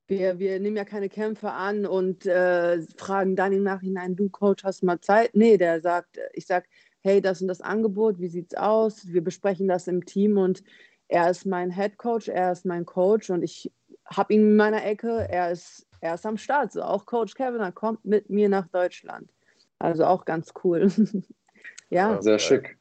Wir, 0.08 0.38
wir 0.38 0.60
nehmen 0.60 0.76
ja 0.76 0.84
keine 0.84 1.08
Kämpfe 1.08 1.50
an 1.50 1.86
und 1.86 2.26
äh, 2.26 2.80
fragen 2.96 3.36
dann 3.36 3.52
im 3.52 3.62
Nachhinein, 3.62 4.16
du 4.16 4.28
Coach, 4.28 4.64
hast 4.64 4.82
du 4.82 4.86
mal 4.86 5.00
Zeit? 5.00 5.30
Nee, 5.34 5.56
der 5.56 5.80
sagt, 5.80 6.18
ich 6.32 6.46
sag, 6.46 6.66
hey, 7.00 7.20
das 7.20 7.40
und 7.40 7.48
das 7.48 7.60
Angebot, 7.60 8.20
wie 8.20 8.28
sieht's 8.28 8.54
aus? 8.54 9.06
Wir 9.06 9.22
besprechen 9.22 9.68
das 9.68 9.86
im 9.88 10.04
Team 10.04 10.38
und 10.38 10.62
er 11.08 11.30
ist 11.30 11.46
mein 11.46 11.70
Head 11.70 11.98
Coach, 11.98 12.28
er 12.28 12.52
ist 12.52 12.66
mein 12.66 12.84
Coach 12.84 13.30
und 13.30 13.42
ich 13.42 13.72
habe 14.06 14.34
ihn 14.34 14.40
in 14.42 14.56
meiner 14.56 14.84
Ecke, 14.84 15.26
er 15.28 15.52
ist, 15.52 15.86
er 16.00 16.14
ist 16.14 16.26
am 16.26 16.36
Start. 16.36 16.72
So 16.72 16.82
auch 16.82 17.06
Coach 17.06 17.34
Kevin, 17.34 17.60
er 17.60 17.72
kommt 17.72 18.04
mit 18.04 18.30
mir 18.30 18.48
nach 18.48 18.66
Deutschland. 18.68 19.32
Also 19.78 20.04
auch 20.04 20.24
ganz 20.24 20.52
cool. 20.64 20.90
ja. 21.90 22.20
Sehr 22.22 22.38
schick. 22.38 22.78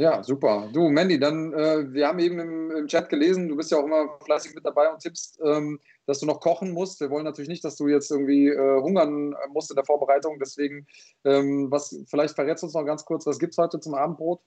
Ja, 0.00 0.22
super. 0.22 0.70
Du, 0.72 0.88
Mandy, 0.88 1.20
dann, 1.20 1.52
äh, 1.52 1.92
wir 1.92 2.08
haben 2.08 2.20
eben 2.20 2.38
im, 2.38 2.70
im, 2.70 2.86
Chat 2.86 3.10
gelesen, 3.10 3.48
du 3.48 3.56
bist 3.56 3.70
ja 3.70 3.76
auch 3.76 3.84
immer 3.84 4.18
fleißig 4.24 4.54
mit 4.54 4.64
dabei 4.64 4.90
und 4.90 4.98
tippst, 4.98 5.38
ähm, 5.44 5.78
dass 6.06 6.20
du 6.20 6.26
noch 6.26 6.40
kochen 6.40 6.70
musst. 6.70 7.00
Wir 7.00 7.10
wollen 7.10 7.26
natürlich 7.26 7.50
nicht, 7.50 7.62
dass 7.62 7.76
du 7.76 7.86
jetzt 7.86 8.10
irgendwie 8.10 8.48
äh, 8.48 8.80
hungern 8.80 9.34
musst 9.52 9.70
in 9.70 9.74
der 9.74 9.84
Vorbereitung. 9.84 10.38
Deswegen, 10.40 10.86
ähm, 11.24 11.70
was, 11.70 11.94
vielleicht 12.08 12.34
verrätst 12.34 12.62
du 12.62 12.68
uns 12.68 12.74
noch 12.74 12.86
ganz 12.86 13.04
kurz, 13.04 13.26
was 13.26 13.38
gibt 13.38 13.52
es 13.52 13.58
heute 13.58 13.78
zum 13.78 13.92
Abendbrot? 13.92 14.40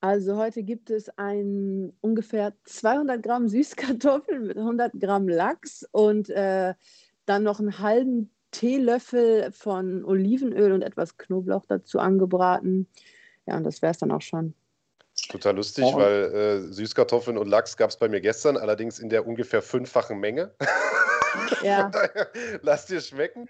Also 0.00 0.38
heute 0.38 0.62
gibt 0.62 0.88
es 0.88 1.10
ein 1.18 1.92
ungefähr 2.00 2.54
200 2.64 3.22
Gramm 3.22 3.48
Süßkartoffeln 3.48 4.46
mit 4.46 4.56
100 4.56 4.94
Gramm 4.98 5.28
Lachs 5.28 5.86
und 5.92 6.30
äh, 6.30 6.72
dann 7.26 7.42
noch 7.42 7.60
einen 7.60 7.78
halben 7.78 8.30
Teelöffel 8.52 9.52
von 9.52 10.02
Olivenöl 10.02 10.72
und 10.72 10.80
etwas 10.80 11.18
Knoblauch 11.18 11.66
dazu 11.66 11.98
angebraten. 11.98 12.88
Ja, 13.46 13.56
und 13.56 13.64
das 13.64 13.82
wäre 13.82 13.92
es 13.92 13.98
dann 13.98 14.10
auch 14.10 14.22
schon. 14.22 14.54
Total 15.30 15.56
lustig, 15.56 15.84
oh. 15.86 15.96
weil 15.96 16.34
äh, 16.34 16.72
Süßkartoffeln 16.72 17.38
und 17.38 17.48
Lachs 17.48 17.76
gab 17.76 17.90
es 17.90 17.96
bei 17.96 18.08
mir 18.08 18.20
gestern, 18.20 18.56
allerdings 18.56 18.98
in 18.98 19.08
der 19.08 19.26
ungefähr 19.26 19.62
fünffachen 19.62 20.18
Menge. 20.18 20.52
Ja. 21.62 21.90
Lass 22.62 22.86
dir 22.86 23.00
schmecken. 23.00 23.48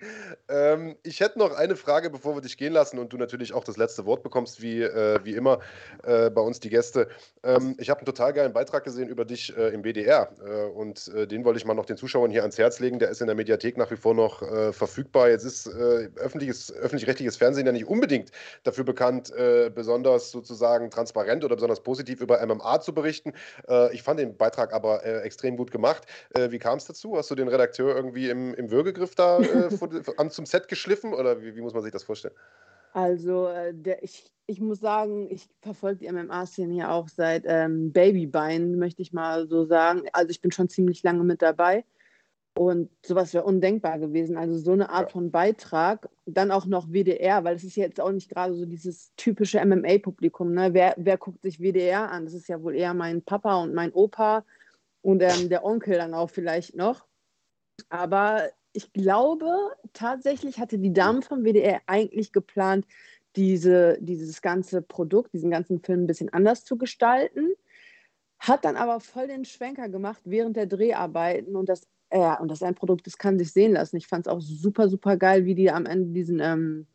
Ähm, 0.48 0.96
ich 1.02 1.20
hätte 1.20 1.38
noch 1.38 1.54
eine 1.54 1.76
Frage, 1.76 2.10
bevor 2.10 2.34
wir 2.34 2.40
dich 2.40 2.56
gehen 2.56 2.72
lassen 2.72 2.98
und 2.98 3.12
du 3.12 3.16
natürlich 3.16 3.52
auch 3.52 3.64
das 3.64 3.76
letzte 3.76 4.06
Wort 4.06 4.22
bekommst, 4.22 4.62
wie, 4.62 4.82
äh, 4.82 5.18
wie 5.24 5.34
immer 5.34 5.58
äh, 6.04 6.30
bei 6.30 6.40
uns 6.40 6.60
die 6.60 6.70
Gäste. 6.70 7.08
Ähm, 7.42 7.76
ich 7.78 7.90
habe 7.90 8.00
einen 8.00 8.06
total 8.06 8.32
geilen 8.32 8.52
Beitrag 8.52 8.84
gesehen 8.84 9.08
über 9.08 9.24
dich 9.24 9.56
äh, 9.56 9.68
im 9.68 9.82
BDR 9.82 10.30
äh, 10.44 10.64
und 10.66 11.08
äh, 11.08 11.26
den 11.26 11.44
wollte 11.44 11.58
ich 11.58 11.64
mal 11.64 11.74
noch 11.74 11.86
den 11.86 11.96
Zuschauern 11.96 12.30
hier 12.30 12.42
ans 12.42 12.58
Herz 12.58 12.80
legen. 12.80 12.98
Der 12.98 13.10
ist 13.10 13.20
in 13.20 13.26
der 13.26 13.36
Mediathek 13.36 13.76
nach 13.76 13.90
wie 13.90 13.96
vor 13.96 14.14
noch 14.14 14.42
äh, 14.42 14.72
verfügbar. 14.72 15.28
Jetzt 15.28 15.44
ist 15.44 15.68
öffentliches, 15.68 16.72
öffentlich-rechtliches 16.72 17.36
Fernsehen 17.36 17.66
ja 17.66 17.72
nicht 17.72 17.86
unbedingt 17.86 18.30
dafür 18.64 18.84
bekannt, 18.84 19.32
besonders 19.74 20.30
sozusagen 20.30 20.90
transparent 20.90 21.44
oder 21.44 21.56
besonders 21.56 21.82
positiv 21.82 22.20
über 22.20 22.44
MMA 22.44 22.80
zu 22.80 22.94
berichten. 22.94 23.32
ich 23.92 24.02
fand 24.02 24.20
den 24.20 24.36
Beitrag 24.36 24.72
aber 24.72 25.04
extrem 25.24 25.56
gut 25.56 25.70
gemacht. 25.70 26.04
wie 26.34 26.58
kam 26.58 26.78
es 26.78 26.84
dazu? 26.84 27.16
Hast 27.16 27.30
du 27.30 27.34
den 27.34 27.48
Redakteur 27.48 27.75
Redakteur 27.78 27.96
irgendwie 27.96 28.30
im, 28.30 28.54
im 28.54 28.70
Würgegriff 28.70 29.14
da 29.14 29.40
äh, 29.40 29.68
an, 30.16 30.30
zum 30.30 30.46
Set 30.46 30.68
geschliffen 30.68 31.12
oder 31.12 31.42
wie, 31.42 31.54
wie, 31.56 31.60
muss 31.60 31.74
man 31.74 31.82
sich 31.82 31.92
das 31.92 32.04
vorstellen? 32.04 32.34
Also, 32.92 33.48
äh, 33.48 33.74
der, 33.74 34.02
ich, 34.02 34.24
ich 34.46 34.60
muss 34.60 34.80
sagen, 34.80 35.28
ich 35.30 35.48
verfolge 35.60 35.98
die 36.00 36.12
MMA-Szene 36.12 36.74
ja 36.74 36.90
auch 36.90 37.08
seit 37.08 37.44
ähm, 37.46 37.92
Babybein, 37.92 38.78
möchte 38.78 39.02
ich 39.02 39.12
mal 39.12 39.46
so 39.48 39.64
sagen. 39.64 40.04
Also, 40.12 40.30
ich 40.30 40.40
bin 40.40 40.50
schon 40.50 40.68
ziemlich 40.68 41.02
lange 41.02 41.24
mit 41.24 41.42
dabei. 41.42 41.84
Und 42.54 42.88
sowas 43.04 43.34
wäre 43.34 43.44
undenkbar 43.44 43.98
gewesen. 43.98 44.38
Also 44.38 44.56
so 44.56 44.72
eine 44.72 44.88
Art 44.88 45.08
ja. 45.08 45.12
von 45.12 45.30
Beitrag, 45.30 46.08
dann 46.24 46.50
auch 46.50 46.64
noch 46.64 46.88
WDR, 46.88 47.44
weil 47.44 47.54
es 47.54 47.64
ist 47.64 47.76
jetzt 47.76 48.00
auch 48.00 48.10
nicht 48.10 48.30
gerade 48.30 48.54
so 48.54 48.64
dieses 48.64 49.12
typische 49.16 49.62
MMA-Publikum. 49.62 50.54
Ne? 50.54 50.72
Wer, 50.72 50.94
wer 50.96 51.18
guckt 51.18 51.42
sich 51.42 51.60
WDR 51.60 52.10
an? 52.10 52.24
Das 52.24 52.32
ist 52.32 52.48
ja 52.48 52.62
wohl 52.62 52.74
eher 52.74 52.94
mein 52.94 53.20
Papa 53.20 53.62
und 53.62 53.74
mein 53.74 53.92
Opa 53.92 54.42
und 55.02 55.22
ähm, 55.22 55.50
der 55.50 55.66
Onkel 55.66 55.98
dann 55.98 56.14
auch 56.14 56.30
vielleicht 56.30 56.74
noch. 56.74 57.04
Aber 57.88 58.50
ich 58.72 58.92
glaube, 58.92 59.72
tatsächlich 59.92 60.58
hatte 60.58 60.78
die 60.78 60.92
Dame 60.92 61.22
vom 61.22 61.44
WDR 61.44 61.80
eigentlich 61.86 62.32
geplant, 62.32 62.86
diese, 63.36 63.98
dieses 64.00 64.42
ganze 64.42 64.82
Produkt, 64.82 65.32
diesen 65.34 65.50
ganzen 65.50 65.80
Film 65.80 66.04
ein 66.04 66.06
bisschen 66.06 66.32
anders 66.32 66.64
zu 66.64 66.78
gestalten. 66.78 67.52
Hat 68.38 68.64
dann 68.64 68.76
aber 68.76 69.00
voll 69.00 69.28
den 69.28 69.44
Schwenker 69.44 69.88
gemacht 69.88 70.22
während 70.24 70.56
der 70.56 70.66
Dreharbeiten 70.66 71.56
und 71.56 71.68
das, 71.68 71.86
ja, 72.12 72.38
und 72.38 72.50
das 72.50 72.62
Endprodukt, 72.62 73.06
das 73.06 73.18
kann 73.18 73.38
sich 73.38 73.52
sehen 73.52 73.72
lassen. 73.72 73.96
Ich 73.96 74.06
fand 74.06 74.26
es 74.26 74.32
auch 74.32 74.40
super, 74.40 74.88
super 74.88 75.16
geil, 75.16 75.44
wie 75.44 75.54
die 75.54 75.70
am 75.70 75.86
Ende 75.86 76.12
diesen, 76.12 76.40
ähm, 76.40 76.86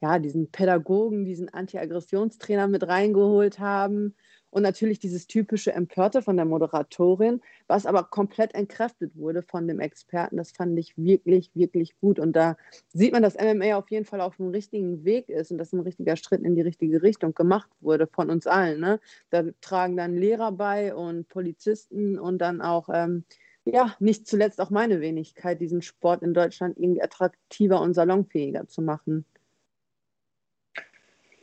ja, 0.00 0.18
diesen 0.18 0.50
Pädagogen, 0.50 1.24
diesen 1.24 1.48
Anti-Aggressionstrainer 1.48 2.68
mit 2.68 2.86
reingeholt 2.86 3.58
haben 3.58 4.14
und 4.50 4.62
natürlich 4.62 4.98
dieses 4.98 5.26
typische 5.26 5.72
Empörte 5.72 6.22
von 6.22 6.36
der 6.36 6.44
Moderatorin, 6.44 7.40
was 7.68 7.86
aber 7.86 8.04
komplett 8.04 8.54
entkräftet 8.54 9.16
wurde 9.16 9.42
von 9.42 9.68
dem 9.68 9.80
Experten. 9.80 10.36
Das 10.36 10.50
fand 10.50 10.78
ich 10.78 10.96
wirklich, 10.96 11.50
wirklich 11.54 11.98
gut. 12.00 12.18
Und 12.18 12.34
da 12.34 12.56
sieht 12.88 13.12
man, 13.12 13.22
dass 13.22 13.36
MMA 13.36 13.76
auf 13.76 13.90
jeden 13.90 14.04
Fall 14.04 14.20
auf 14.20 14.36
dem 14.36 14.48
richtigen 14.48 15.04
Weg 15.04 15.28
ist 15.28 15.50
und 15.52 15.58
dass 15.58 15.72
ein 15.72 15.80
richtiger 15.80 16.16
Schritt 16.16 16.42
in 16.42 16.56
die 16.56 16.62
richtige 16.62 17.02
Richtung 17.02 17.34
gemacht 17.34 17.70
wurde 17.80 18.06
von 18.08 18.30
uns 18.30 18.46
allen. 18.46 18.80
Ne? 18.80 19.00
Da 19.30 19.44
tragen 19.60 19.96
dann 19.96 20.16
Lehrer 20.16 20.52
bei 20.52 20.94
und 20.94 21.28
Polizisten 21.28 22.18
und 22.18 22.38
dann 22.38 22.60
auch, 22.60 22.88
ähm, 22.92 23.24
ja, 23.64 23.94
nicht 24.00 24.26
zuletzt 24.26 24.60
auch 24.60 24.70
meine 24.70 25.00
Wenigkeit, 25.00 25.60
diesen 25.60 25.82
Sport 25.82 26.22
in 26.22 26.34
Deutschland 26.34 26.78
irgendwie 26.78 27.02
attraktiver 27.02 27.80
und 27.80 27.94
salonfähiger 27.94 28.66
zu 28.66 28.82
machen. 28.82 29.24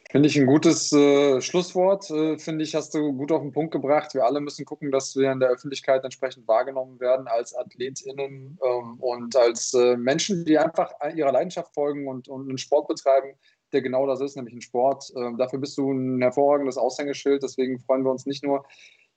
Finde 0.09 0.29
ich 0.29 0.37
ein 0.37 0.45
gutes 0.45 0.93
äh, 0.93 1.41
Schlusswort. 1.41 2.09
Äh, 2.09 2.37
Finde 2.37 2.63
ich, 2.63 2.75
hast 2.75 2.93
du 2.93 3.11
gut 3.11 3.29
auf 3.31 3.41
den 3.41 3.51
Punkt 3.51 3.71
gebracht. 3.73 4.13
Wir 4.13 4.23
alle 4.23 4.39
müssen 4.39 4.63
gucken, 4.63 4.89
dass 4.89 5.13
wir 5.17 5.31
in 5.33 5.41
der 5.41 5.49
Öffentlichkeit 5.49 6.05
entsprechend 6.05 6.47
wahrgenommen 6.47 6.97
werden 7.01 7.27
als 7.27 7.53
AthletInnen 7.53 8.57
ähm, 8.63 8.97
und 8.99 9.35
als 9.35 9.73
äh, 9.73 9.97
Menschen, 9.97 10.45
die 10.45 10.57
einfach 10.57 10.93
ihrer 11.13 11.33
Leidenschaft 11.33 11.73
folgen 11.73 12.07
und, 12.07 12.29
und 12.29 12.47
einen 12.47 12.57
Sport 12.57 12.87
betreiben, 12.87 13.33
der 13.73 13.81
genau 13.81 14.07
das 14.07 14.21
ist, 14.21 14.37
nämlich 14.37 14.53
ein 14.53 14.61
Sport. 14.61 15.11
Ähm, 15.17 15.37
dafür 15.37 15.59
bist 15.59 15.77
du 15.77 15.91
ein 15.91 16.21
hervorragendes 16.21 16.77
Aushängeschild. 16.77 17.43
Deswegen 17.43 17.77
freuen 17.79 18.03
wir 18.03 18.11
uns 18.11 18.25
nicht 18.25 18.45
nur 18.45 18.65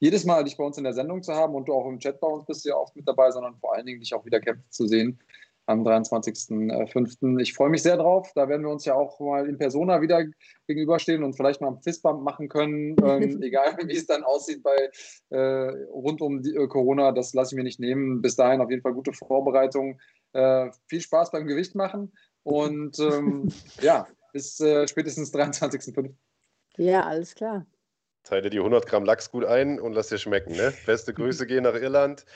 jedes 0.01 0.25
Mal, 0.25 0.43
dich 0.43 0.57
bei 0.57 0.65
uns 0.65 0.77
in 0.77 0.85
der 0.85 0.95
Sendung 0.95 1.23
zu 1.23 1.35
haben 1.35 1.55
und 1.55 1.69
du 1.69 1.73
auch 1.73 1.87
im 1.87 2.01
Chat 2.01 2.19
bei 2.19 2.27
uns 2.27 2.45
bist 2.47 2.65
ja 2.65 2.75
oft 2.75 2.97
mit 2.97 3.07
dabei, 3.07 3.31
sondern 3.31 3.57
vor 3.59 3.75
allen 3.75 3.87
Dingen 3.87 4.01
dich 4.01 4.12
auch 4.12 4.25
wieder 4.25 4.41
kämpfen 4.41 4.65
zu 4.71 4.89
sehen 4.89 5.21
am 5.71 5.87
23.05. 5.87 7.41
Ich 7.41 7.55
freue 7.55 7.71
mich 7.71 7.83
sehr 7.83 7.97
drauf. 7.97 8.31
Da 8.35 8.49
werden 8.49 8.63
wir 8.63 8.71
uns 8.71 8.85
ja 8.85 8.95
auch 8.95 9.21
mal 9.21 9.49
in 9.49 9.57
Persona 9.57 10.03
wieder 10.03 10.25
gegenüberstehen 10.67 11.23
und 11.23 11.35
vielleicht 11.35 11.61
mal 11.61 11.69
einen 11.69 11.83
Fistbump 11.83 12.23
machen 12.23 12.49
können. 12.49 12.97
Ähm, 13.05 13.41
egal, 13.43 13.77
wie 13.85 13.97
es 13.97 14.07
dann 14.07 14.25
aussieht 14.25 14.63
bei 14.63 14.91
äh, 15.31 15.85
rund 15.93 16.21
um 16.21 16.43
die, 16.43 16.55
äh, 16.55 16.67
Corona, 16.67 17.13
das 17.13 17.33
lasse 17.35 17.55
ich 17.55 17.57
mir 17.57 17.63
nicht 17.63 17.79
nehmen. 17.79 18.21
Bis 18.21 18.37
dahin 18.37 18.61
auf 18.61 18.71
jeden 18.71 18.83
Fall 18.83 18.95
gute 18.95 19.13
Vorbereitung. 19.13 20.01
Äh, 20.33 20.71
viel 20.89 21.01
Spaß 21.01 21.31
beim 21.31 21.47
Gewicht 21.47 21.75
machen 21.75 22.13
und 22.43 22.99
ähm, 22.99 23.49
ja, 23.81 24.07
bis 24.33 24.61
äh, 24.61 24.89
spätestens 24.89 25.33
23.05. 25.33 26.15
Ja, 26.77 27.03
alles 27.03 27.35
klar. 27.35 27.67
Teile 28.25 28.51
die 28.51 28.59
100 28.59 28.87
Gramm 28.87 29.05
Lachs 29.05 29.31
gut 29.31 29.45
ein 29.45 29.81
und 29.81 29.95
lass 29.95 30.09
dir 30.09 30.19
schmecken. 30.19 30.53
Ne? 30.53 30.73
Beste 30.85 31.15
Grüße 31.15 31.47
gehen 31.47 31.65
nach 31.65 31.75
Irland. 31.75 32.27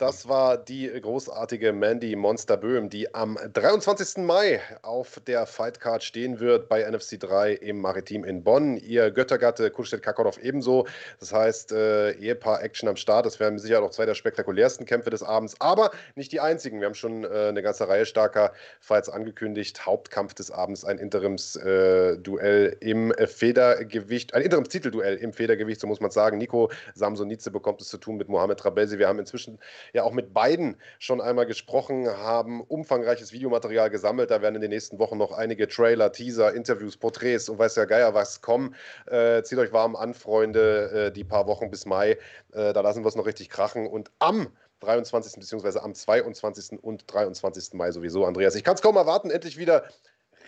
Das 0.00 0.26
war 0.30 0.56
die 0.56 0.88
großartige 0.88 1.74
Mandy 1.74 2.16
Monster 2.16 2.56
Böhm, 2.56 2.88
die 2.88 3.14
am 3.14 3.36
23. 3.52 4.24
Mai 4.24 4.62
auf 4.80 5.20
der 5.26 5.44
Fightcard 5.44 6.02
stehen 6.02 6.40
wird 6.40 6.70
bei 6.70 6.90
NFC 6.90 7.20
3 7.20 7.52
im 7.52 7.82
Maritim 7.82 8.24
in 8.24 8.42
Bonn. 8.42 8.78
Ihr 8.78 9.10
Göttergatte 9.10 9.70
Kuschet 9.70 10.02
Kakorov 10.02 10.38
ebenso. 10.38 10.86
Das 11.18 11.34
heißt, 11.34 11.72
äh, 11.72 12.12
Ehepaar-Action 12.12 12.88
am 12.88 12.96
Start. 12.96 13.26
Das 13.26 13.40
wären 13.40 13.58
sicher 13.58 13.82
auch 13.82 13.90
zwei 13.90 14.06
der 14.06 14.14
spektakulärsten 14.14 14.86
Kämpfe 14.86 15.10
des 15.10 15.22
Abends, 15.22 15.60
aber 15.60 15.90
nicht 16.14 16.32
die 16.32 16.40
einzigen. 16.40 16.80
Wir 16.80 16.86
haben 16.86 16.94
schon 16.94 17.24
äh, 17.24 17.48
eine 17.48 17.60
ganze 17.60 17.86
Reihe 17.86 18.06
starker 18.06 18.54
Fights 18.80 19.10
angekündigt. 19.10 19.84
Hauptkampf 19.84 20.32
des 20.32 20.50
Abends, 20.50 20.82
ein 20.82 20.96
Interimsduell 20.96 22.78
äh, 22.80 22.88
im 22.90 23.12
Federgewicht, 23.26 24.32
ein 24.32 24.40
Interimstitelduell 24.40 25.16
im 25.16 25.34
Federgewicht, 25.34 25.78
so 25.78 25.86
muss 25.86 26.00
man 26.00 26.10
sagen. 26.10 26.38
Nico 26.38 26.70
Samsonice 26.94 27.50
bekommt 27.50 27.82
es 27.82 27.88
zu 27.88 27.98
tun 27.98 28.16
mit 28.16 28.30
Mohamed 28.30 28.60
Trabelsi. 28.60 28.98
Wir 28.98 29.06
haben 29.06 29.18
inzwischen 29.18 29.58
ja 29.92 30.04
auch 30.04 30.12
mit 30.12 30.32
beiden 30.32 30.76
schon 30.98 31.20
einmal 31.20 31.46
gesprochen, 31.46 32.08
haben 32.08 32.60
umfangreiches 32.60 33.32
Videomaterial 33.32 33.90
gesammelt. 33.90 34.30
Da 34.30 34.42
werden 34.42 34.56
in 34.56 34.60
den 34.60 34.70
nächsten 34.70 34.98
Wochen 34.98 35.18
noch 35.18 35.32
einige 35.32 35.68
Trailer, 35.68 36.12
Teaser, 36.12 36.54
Interviews, 36.54 36.96
Porträts 36.96 37.48
und 37.48 37.58
weiß 37.58 37.76
ja 37.76 37.84
Geier 37.84 38.14
was 38.14 38.40
kommen. 38.40 38.74
Äh, 39.06 39.42
zieht 39.42 39.58
euch 39.58 39.72
warm 39.72 39.96
an, 39.96 40.14
Freunde, 40.14 41.08
äh, 41.08 41.12
die 41.12 41.24
paar 41.24 41.46
Wochen 41.46 41.70
bis 41.70 41.86
Mai. 41.86 42.18
Äh, 42.52 42.72
da 42.72 42.80
lassen 42.80 43.02
wir 43.02 43.08
es 43.08 43.16
noch 43.16 43.26
richtig 43.26 43.50
krachen. 43.50 43.86
Und 43.86 44.10
am 44.18 44.48
23. 44.80 45.34
bzw. 45.40 45.78
am 45.80 45.94
22. 45.94 46.82
und 46.82 47.04
23. 47.12 47.74
Mai 47.74 47.92
sowieso, 47.92 48.24
Andreas. 48.24 48.54
Ich 48.54 48.64
kann 48.64 48.74
es 48.74 48.82
kaum 48.82 48.96
erwarten, 48.96 49.30
endlich 49.30 49.58
wieder 49.58 49.84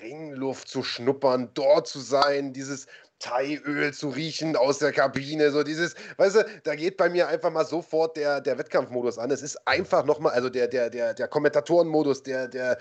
Ringluft 0.02 0.68
zu 0.68 0.82
schnuppern, 0.82 1.50
dort 1.54 1.86
zu 1.86 2.00
sein, 2.00 2.52
dieses 2.52 2.86
Thai-Öl 3.22 3.94
zu 3.94 4.08
riechen 4.08 4.56
aus 4.56 4.78
der 4.78 4.92
Kabine. 4.92 5.50
So 5.50 5.62
dieses, 5.62 5.94
weißt 6.16 6.36
du, 6.36 6.46
da 6.64 6.74
geht 6.74 6.96
bei 6.96 7.08
mir 7.08 7.28
einfach 7.28 7.50
mal 7.50 7.64
sofort 7.64 8.16
der, 8.16 8.40
der 8.40 8.58
Wettkampfmodus 8.58 9.18
an. 9.18 9.30
Es 9.30 9.42
ist 9.42 9.66
einfach 9.66 10.04
nochmal, 10.04 10.32
also 10.32 10.50
der, 10.50 10.68
der, 10.68 10.90
der, 10.90 11.14
der 11.14 11.28
Kommentatorenmodus, 11.28 12.24
der, 12.24 12.48
der 12.48 12.78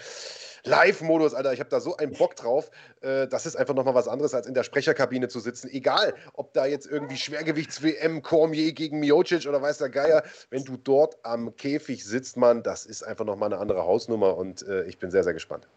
Live-Modus, 0.63 1.33
Alter, 1.33 1.53
ich 1.53 1.59
habe 1.59 1.69
da 1.69 1.79
so 1.79 1.97
einen 1.97 2.13
Bock 2.13 2.35
drauf. 2.35 2.69
Äh, 3.01 3.27
das 3.27 3.45
ist 3.45 3.55
einfach 3.55 3.73
nochmal 3.73 3.95
was 3.95 4.07
anderes, 4.07 4.33
als 4.33 4.47
in 4.47 4.53
der 4.53 4.63
Sprecherkabine 4.63 5.27
zu 5.27 5.39
sitzen. 5.39 5.69
Egal, 5.69 6.13
ob 6.33 6.53
da 6.53 6.65
jetzt 6.65 6.87
irgendwie 6.87 7.17
Schwergewichts-WM, 7.17 8.21
Cormier 8.21 8.73
gegen 8.73 8.99
Miocic 8.99 9.47
oder 9.47 9.61
weiß 9.61 9.77
der 9.77 9.89
Geier. 9.89 10.23
Wenn 10.49 10.63
du 10.63 10.77
dort 10.77 11.17
am 11.23 11.55
Käfig 11.55 12.03
sitzt, 12.05 12.37
man, 12.37 12.63
das 12.63 12.85
ist 12.85 13.03
einfach 13.03 13.25
nochmal 13.25 13.51
eine 13.51 13.61
andere 13.61 13.83
Hausnummer 13.85 14.37
und 14.37 14.67
äh, 14.67 14.83
ich 14.83 14.97
bin 14.97 15.11
sehr, 15.11 15.23
sehr 15.23 15.33
gespannt. 15.33 15.67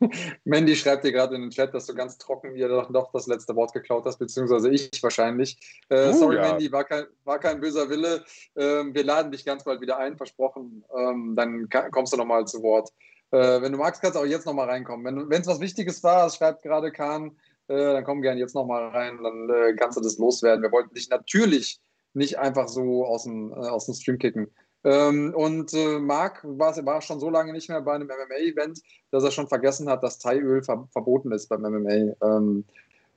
Mandy 0.44 0.76
schreibt 0.76 1.04
dir 1.04 1.12
gerade 1.12 1.34
in 1.34 1.42
den 1.42 1.50
Chat, 1.50 1.74
dass 1.74 1.86
du 1.86 1.94
ganz 1.94 2.18
trocken 2.18 2.56
ihr 2.56 2.68
doch 2.68 2.90
noch 2.90 3.12
das 3.12 3.26
letzte 3.26 3.54
Wort 3.56 3.72
geklaut 3.72 4.04
hast, 4.06 4.18
beziehungsweise 4.18 4.70
ich 4.70 5.02
wahrscheinlich. 5.02 5.58
Äh, 5.88 6.08
uh, 6.08 6.12
sorry, 6.12 6.36
ja. 6.36 6.42
Mandy, 6.42 6.72
war 6.72 6.84
kein, 6.84 7.04
war 7.24 7.38
kein 7.38 7.60
böser 7.60 7.88
Wille. 7.90 8.24
Ähm, 8.56 8.94
wir 8.94 9.04
laden 9.04 9.32
dich 9.32 9.44
ganz 9.44 9.64
bald 9.64 9.80
wieder 9.80 9.98
ein, 9.98 10.16
versprochen. 10.16 10.84
Ähm, 10.96 11.34
dann 11.36 11.68
kommst 11.90 12.12
du 12.12 12.16
nochmal 12.16 12.46
zu 12.46 12.62
Wort. 12.62 12.90
Äh, 13.30 13.62
wenn 13.62 13.72
du 13.72 13.78
magst, 13.78 14.00
kannst 14.00 14.16
du 14.16 14.20
auch 14.20 14.26
jetzt 14.26 14.46
nochmal 14.46 14.68
reinkommen. 14.68 15.28
Wenn 15.28 15.40
es 15.40 15.46
was 15.46 15.60
Wichtiges 15.60 16.02
war, 16.02 16.24
das 16.24 16.36
schreibt 16.36 16.62
gerade 16.62 16.90
Kahn, 16.90 17.36
äh, 17.68 17.76
dann 17.76 18.04
komm 18.04 18.22
gerne 18.22 18.40
jetzt 18.40 18.54
nochmal 18.54 18.88
rein, 18.88 19.22
dann 19.22 19.48
äh, 19.50 19.74
kannst 19.74 19.96
du 19.96 20.02
das 20.02 20.18
loswerden. 20.18 20.62
Wir 20.62 20.72
wollten 20.72 20.94
dich 20.94 21.08
natürlich 21.10 21.80
nicht 22.14 22.38
einfach 22.38 22.68
so 22.68 23.04
aus 23.04 23.24
dem, 23.24 23.52
äh, 23.52 23.68
aus 23.68 23.86
dem 23.86 23.94
Stream 23.94 24.18
kicken. 24.18 24.50
Ähm, 24.82 25.34
und 25.34 25.74
äh, 25.74 25.98
Marc 25.98 26.40
war, 26.42 26.74
war, 26.86 27.02
schon 27.02 27.20
so 27.20 27.28
lange 27.28 27.52
nicht 27.52 27.68
mehr 27.68 27.82
bei 27.82 27.94
einem 27.94 28.08
MMA-Event, 28.08 28.80
dass 29.10 29.24
er 29.24 29.30
schon 29.30 29.48
vergessen 29.48 29.88
hat, 29.88 30.02
dass 30.02 30.18
Thaiöl 30.18 30.62
ver 30.62 30.88
verboten 30.92 31.32
ist 31.32 31.48
beim 31.48 31.62
MMA. 31.62 32.14
Ähm, 32.22 32.64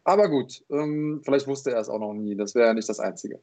aber 0.05 0.27
gut, 0.27 0.63
ähm, 0.69 1.21
vielleicht 1.23 1.47
wusste 1.47 1.71
er 1.71 1.79
es 1.79 1.87
auch 1.87 1.99
noch 1.99 2.13
nie. 2.13 2.35
Das 2.35 2.55
wäre 2.55 2.67
ja 2.67 2.73
nicht 2.73 2.89
das 2.89 2.99
Einzige. 2.99 3.39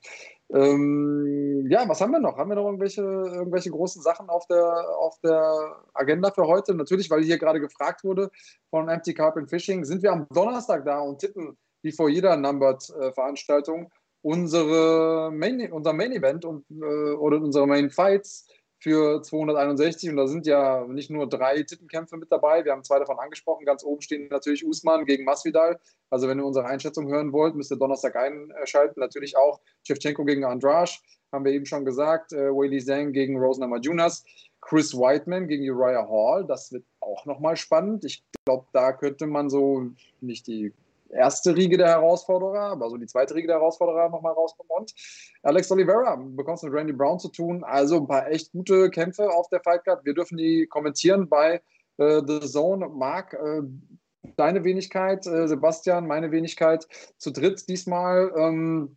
Ähm, 0.50 1.66
ja, 1.70 1.88
was 1.88 2.02
haben 2.02 2.12
wir 2.12 2.20
noch? 2.20 2.36
Haben 2.36 2.50
wir 2.50 2.56
noch 2.56 2.66
irgendwelche, 2.66 3.00
irgendwelche 3.00 3.70
großen 3.70 4.02
Sachen 4.02 4.28
auf 4.28 4.46
der, 4.46 4.64
auf 4.98 5.18
der 5.20 5.76
Agenda 5.94 6.30
für 6.30 6.46
heute? 6.46 6.74
Natürlich, 6.74 7.10
weil 7.10 7.22
hier 7.22 7.38
gerade 7.38 7.60
gefragt 7.60 8.04
wurde 8.04 8.30
von 8.68 8.90
Empty 8.90 9.14
Carp 9.14 9.38
Fishing, 9.48 9.84
sind 9.84 10.02
wir 10.02 10.12
am 10.12 10.26
Donnerstag 10.34 10.84
da 10.84 11.00
und 11.00 11.20
tippen 11.20 11.56
wie 11.82 11.92
vor 11.92 12.10
jeder 12.10 12.36
Numbered-Veranstaltung 12.36 13.90
unsere 14.22 15.30
Main, 15.32 15.72
unser 15.72 15.92
Main 15.92 16.12
Event 16.12 16.44
und, 16.44 16.64
äh, 16.70 17.12
oder 17.12 17.38
unsere 17.38 17.66
Main 17.66 17.90
Fights 17.90 18.46
für 18.78 19.22
261 19.22 20.10
und 20.10 20.16
da 20.16 20.26
sind 20.26 20.46
ja 20.46 20.86
nicht 20.86 21.10
nur 21.10 21.28
drei 21.28 21.62
Titelkämpfe 21.62 22.16
mit 22.16 22.32
dabei, 22.32 22.64
wir 22.64 22.72
haben 22.72 22.82
zwei 22.82 22.98
davon 22.98 23.18
angesprochen, 23.18 23.66
ganz 23.66 23.84
oben 23.84 24.00
stehen 24.00 24.28
natürlich 24.28 24.66
Usman 24.66 25.04
gegen 25.04 25.24
Masvidal, 25.24 25.78
also 26.08 26.28
wenn 26.28 26.38
ihr 26.38 26.46
unsere 26.46 26.66
Einschätzung 26.66 27.08
hören 27.08 27.32
wollt, 27.32 27.54
müsst 27.54 27.70
ihr 27.70 27.76
Donnerstag 27.76 28.16
einschalten, 28.16 29.00
natürlich 29.00 29.36
auch 29.36 29.60
Shevchenko 29.86 30.24
gegen 30.24 30.44
Andrasch, 30.44 31.02
haben 31.30 31.44
wir 31.44 31.52
eben 31.52 31.66
schon 31.66 31.84
gesagt, 31.84 32.32
äh, 32.32 32.50
Weili 32.50 32.82
Zhang 32.82 33.12
gegen 33.12 33.38
Rosna 33.38 33.66
Majunas, 33.66 34.24
Chris 34.62 34.94
Whiteman 34.94 35.46
gegen 35.46 35.68
Uriah 35.70 36.08
Hall, 36.08 36.46
das 36.46 36.72
wird 36.72 36.84
auch 37.00 37.26
nochmal 37.26 37.56
spannend, 37.56 38.06
ich 38.06 38.24
glaube, 38.46 38.66
da 38.72 38.92
könnte 38.92 39.26
man 39.26 39.50
so 39.50 39.90
nicht 40.22 40.46
die 40.46 40.72
erste 41.12 41.56
Riege 41.56 41.76
der 41.76 41.88
Herausforderer, 41.88 42.72
aber 42.72 42.90
so 42.90 42.96
die 42.96 43.06
zweite 43.06 43.34
Riege 43.34 43.48
der 43.48 43.56
Herausforderer 43.56 44.08
nochmal 44.08 44.32
rauskommen. 44.32 44.70
Und 44.70 44.92
Alex 45.42 45.70
Oliveira 45.70 46.16
bekommst 46.16 46.64
mit 46.64 46.72
Randy 46.72 46.92
Brown 46.92 47.18
zu 47.18 47.28
tun. 47.28 47.64
Also 47.64 47.96
ein 47.96 48.06
paar 48.06 48.28
echt 48.28 48.52
gute 48.52 48.90
Kämpfe 48.90 49.30
auf 49.30 49.48
der 49.48 49.60
Fight 49.60 49.84
Card. 49.84 50.04
Wir 50.04 50.14
dürfen 50.14 50.36
die 50.36 50.66
kommentieren 50.66 51.28
bei 51.28 51.62
äh, 51.98 52.22
The 52.26 52.40
Zone. 52.40 52.88
Marc, 52.88 53.34
äh, 53.34 53.62
deine 54.36 54.64
Wenigkeit, 54.64 55.26
äh, 55.26 55.48
Sebastian, 55.48 56.06
meine 56.06 56.30
Wenigkeit 56.30 56.86
zu 57.18 57.30
dritt 57.30 57.68
diesmal. 57.68 58.32
Ähm, 58.36 58.96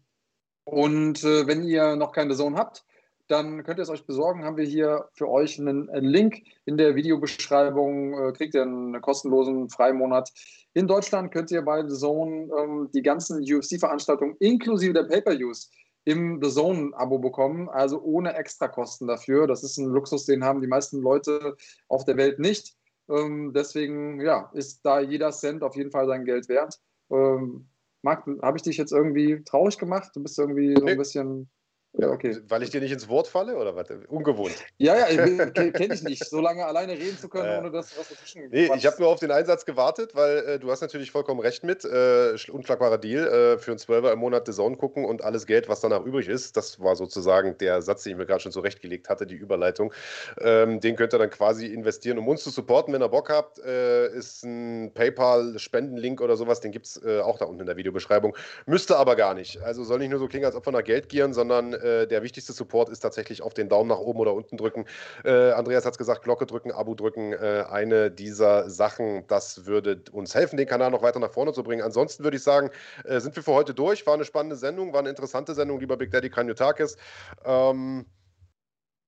und 0.66 1.24
äh, 1.24 1.48
wenn 1.48 1.64
ihr 1.64 1.96
noch 1.96 2.12
keine 2.12 2.36
Zone 2.36 2.58
habt, 2.58 2.86
dann 3.28 3.64
könnt 3.64 3.80
ihr 3.80 3.84
es 3.84 3.90
euch 3.90 4.06
besorgen. 4.06 4.44
Haben 4.44 4.58
wir 4.58 4.66
hier 4.66 5.10
für 5.14 5.30
euch 5.30 5.60
einen 5.60 5.88
Link 5.90 6.44
in 6.66 6.78
der 6.78 6.96
Videobeschreibung. 6.96 8.14
Äh, 8.14 8.32
kriegt 8.34 8.54
ihr 8.54 8.64
einen 8.64 9.02
kostenlosen 9.02 9.70
Freimonat. 9.70 10.32
In 10.74 10.88
Deutschland 10.88 11.32
könnt 11.32 11.52
ihr 11.52 11.62
bei 11.62 11.88
The 11.88 11.96
Zone 11.96 12.50
ähm, 12.58 12.90
die 12.94 13.02
ganzen 13.02 13.42
UFC-Veranstaltungen 13.42 14.36
inklusive 14.40 14.94
der 14.94 15.04
Pay-Per-Views 15.04 15.70
im 16.06 16.42
The 16.42 16.50
Zone-Abo 16.50 17.20
bekommen, 17.20 17.70
also 17.70 18.02
ohne 18.02 18.34
Extrakosten 18.36 19.08
dafür. 19.08 19.48
Das 19.48 19.64
ist 19.64 19.78
ein 19.78 19.86
Luxus, 19.86 20.26
den 20.26 20.44
haben 20.44 20.62
die 20.62 20.68
meisten 20.68 21.02
Leute 21.02 21.56
auf 21.88 22.06
der 22.06 22.18
Welt 22.18 22.40
nicht. 22.40 22.76
Ähm, 23.10 23.54
deswegen 23.54 24.22
ja, 24.22 24.50
ist 24.54 24.82
da 24.84 25.00
jeder 25.00 25.32
Cent 25.32 25.64
auf 25.64 25.76
jeden 25.76 25.92
Fall 25.92 26.08
sein 26.08 26.26
Geld 26.26 26.50
wert. 26.50 26.80
Ähm, 27.12 27.68
Marc, 28.02 28.26
habe 28.42 28.58
ich 28.58 28.64
dich 28.64 28.78
jetzt 28.78 28.92
irgendwie 28.92 29.44
traurig 29.44 29.78
gemacht? 29.78 30.12
Du 30.14 30.22
bist 30.22 30.38
irgendwie 30.38 30.76
so 30.78 30.86
ein 30.86 30.98
bisschen 30.98 31.50
ja, 31.96 32.10
okay. 32.10 32.38
Weil 32.48 32.64
ich 32.64 32.72
dir 32.72 32.82
nicht 32.82 32.92
ins 32.92 33.08
Wort 33.08 33.28
falle 33.28 33.56
oder 33.56 33.76
was? 33.76 33.88
Ungewohnt. 34.08 34.56
Ja, 34.80 34.98
ja, 34.98 35.46
kenne 35.52 35.94
ich 35.94 36.02
nicht. 36.02 36.26
So 36.26 36.42
lange 36.42 36.66
alleine 36.66 36.94
reden 36.94 37.20
zu 37.20 37.30
können, 37.30 37.60
ohne 37.60 37.70
dass 37.70 37.96
was 37.98 38.10
dazwischen 38.10 38.50
Nee, 38.50 38.72
ich 38.76 38.86
habe 38.88 38.96
nur 39.00 39.10
auf 39.10 39.20
den 39.20 39.30
Einsatz 39.30 39.64
gewartet, 39.64 40.16
weil 40.16 40.38
äh, 40.40 40.60
du 40.60 40.72
hast 40.72 40.82
natürlich 40.82 41.12
vollkommen 41.12 41.40
recht 41.40 41.64
mit. 41.64 41.86
Äh, 41.86 42.34
unschlagbarer 42.50 42.98
Deal 42.98 43.28
äh, 43.28 43.58
für 43.60 43.72
einen 43.72 43.78
Zwölfer 43.78 44.12
im 44.12 44.20
Monat 44.20 44.48
The 44.48 44.54
Zone 44.54 44.76
gucken 44.76 45.06
und 45.06 45.24
alles 45.24 45.46
Geld, 45.46 45.70
was 45.70 45.82
danach 45.82 46.04
übrig 46.04 46.28
ist. 46.28 46.58
Das 46.58 46.80
war 46.80 46.96
sozusagen 46.96 47.60
der 47.60 47.84
Satz, 47.84 48.04
den 48.04 48.14
ich 48.14 48.18
mir 48.18 48.26
gerade 48.26 48.40
schon 48.40 48.52
zurechtgelegt 48.52 49.08
hatte, 49.08 49.28
die 49.28 49.36
Überleitung. 49.36 49.94
Ähm, 50.42 50.80
den 50.80 50.96
könnt 50.96 51.14
ihr 51.14 51.20
dann 51.20 51.30
quasi 51.30 51.68
investieren, 51.68 52.18
um 52.18 52.28
uns 52.28 52.44
zu 52.44 52.50
supporten, 52.50 52.92
wenn 52.96 53.04
ihr 53.04 53.10
Bock 53.10 53.30
habt. 53.30 53.60
Äh, 53.60 54.08
ist 54.16 54.44
ein 54.44 54.92
PayPal-Spendenlink 54.96 56.22
oder 56.22 56.38
sowas, 56.38 56.60
den 56.60 56.72
gibt 56.72 56.88
es 56.88 57.04
äh, 57.06 57.20
auch 57.20 57.38
da 57.38 57.46
unten 57.46 57.62
in 57.62 57.68
der 57.68 57.78
Videobeschreibung. 57.78 58.36
Müsste 58.66 58.98
aber 58.98 59.16
gar 59.16 59.36
nicht. 59.36 59.62
Also 59.62 59.84
soll 59.84 60.00
nicht 60.00 60.10
nur 60.10 60.20
so 60.20 60.28
klingen, 60.28 60.46
als 60.46 60.56
ob 60.56 60.66
wir 60.66 60.72
nach 60.72 60.84
Geld 60.84 61.08
gieren, 61.10 61.34
sondern 61.34 61.74
äh, 61.84 62.08
der 62.08 62.24
wichtigste 62.24 62.54
Support 62.54 62.90
ist 62.90 63.02
tatsächlich 63.02 63.42
auf 63.42 63.54
den 63.54 63.70
Daumen 63.70 63.90
nach 63.90 64.00
oben 64.00 64.20
oder 64.20 64.34
unten 64.34 64.58
drücken. 64.58 64.86
Äh, 65.24 65.52
Andreas 65.52 65.86
hat 65.86 65.94
es 65.94 65.98
gesagt, 65.98 66.24
Glocke 66.24 66.46
drücken, 66.46 66.72
Abo 66.72 66.96
drücken. 66.96 67.34
Äh, 67.34 67.66
eine 67.70 68.10
dieser 68.10 68.70
Sachen, 68.70 69.28
das 69.28 69.66
würde 69.66 70.02
uns 70.12 70.34
helfen, 70.34 70.58
den 70.58 70.68
Kanal 70.68 70.92
noch 70.92 71.02
weiter 71.02 71.20
nach 71.20 71.32
vorne 71.32 71.54
zu 71.54 71.64
bringen. 71.64 71.82
Ansonsten 71.82 72.24
würde 72.24 72.38
ich 72.38 72.44
sagen, 72.44 72.70
äh, 73.04 73.20
sind 73.20 73.36
wir 73.36 73.44
für 73.44 73.54
heute 73.54 73.74
durch. 73.74 74.06
War 74.06 74.14
eine 74.14 74.26
spannende 74.26 74.56
Sendung, 74.56 74.94
war 74.94 75.00
eine 75.00 75.10
interessante 75.10 75.54
Sendung, 75.54 75.80
lieber 75.80 75.98
Big 75.98 76.12
Daddy 76.12 76.30
Kranjotakis. 76.30 76.98
Ähm, 77.46 78.06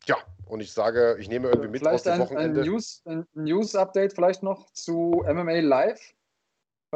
ja, 0.05 0.17
und 0.47 0.59
ich 0.59 0.71
sage, 0.71 1.17
ich 1.19 1.29
nehme 1.29 1.47
irgendwie 1.47 1.69
mit 1.69 1.79
vielleicht 1.79 1.95
aus 1.95 2.03
dem 2.03 2.19
Wochenende. 2.19 2.61
Ein, 2.61 2.67
News, 2.67 3.01
ein 3.05 3.25
News-Update 3.33 4.13
vielleicht 4.13 4.43
noch 4.43 4.69
zu 4.71 5.23
MMA 5.25 5.61
Live. 5.61 6.13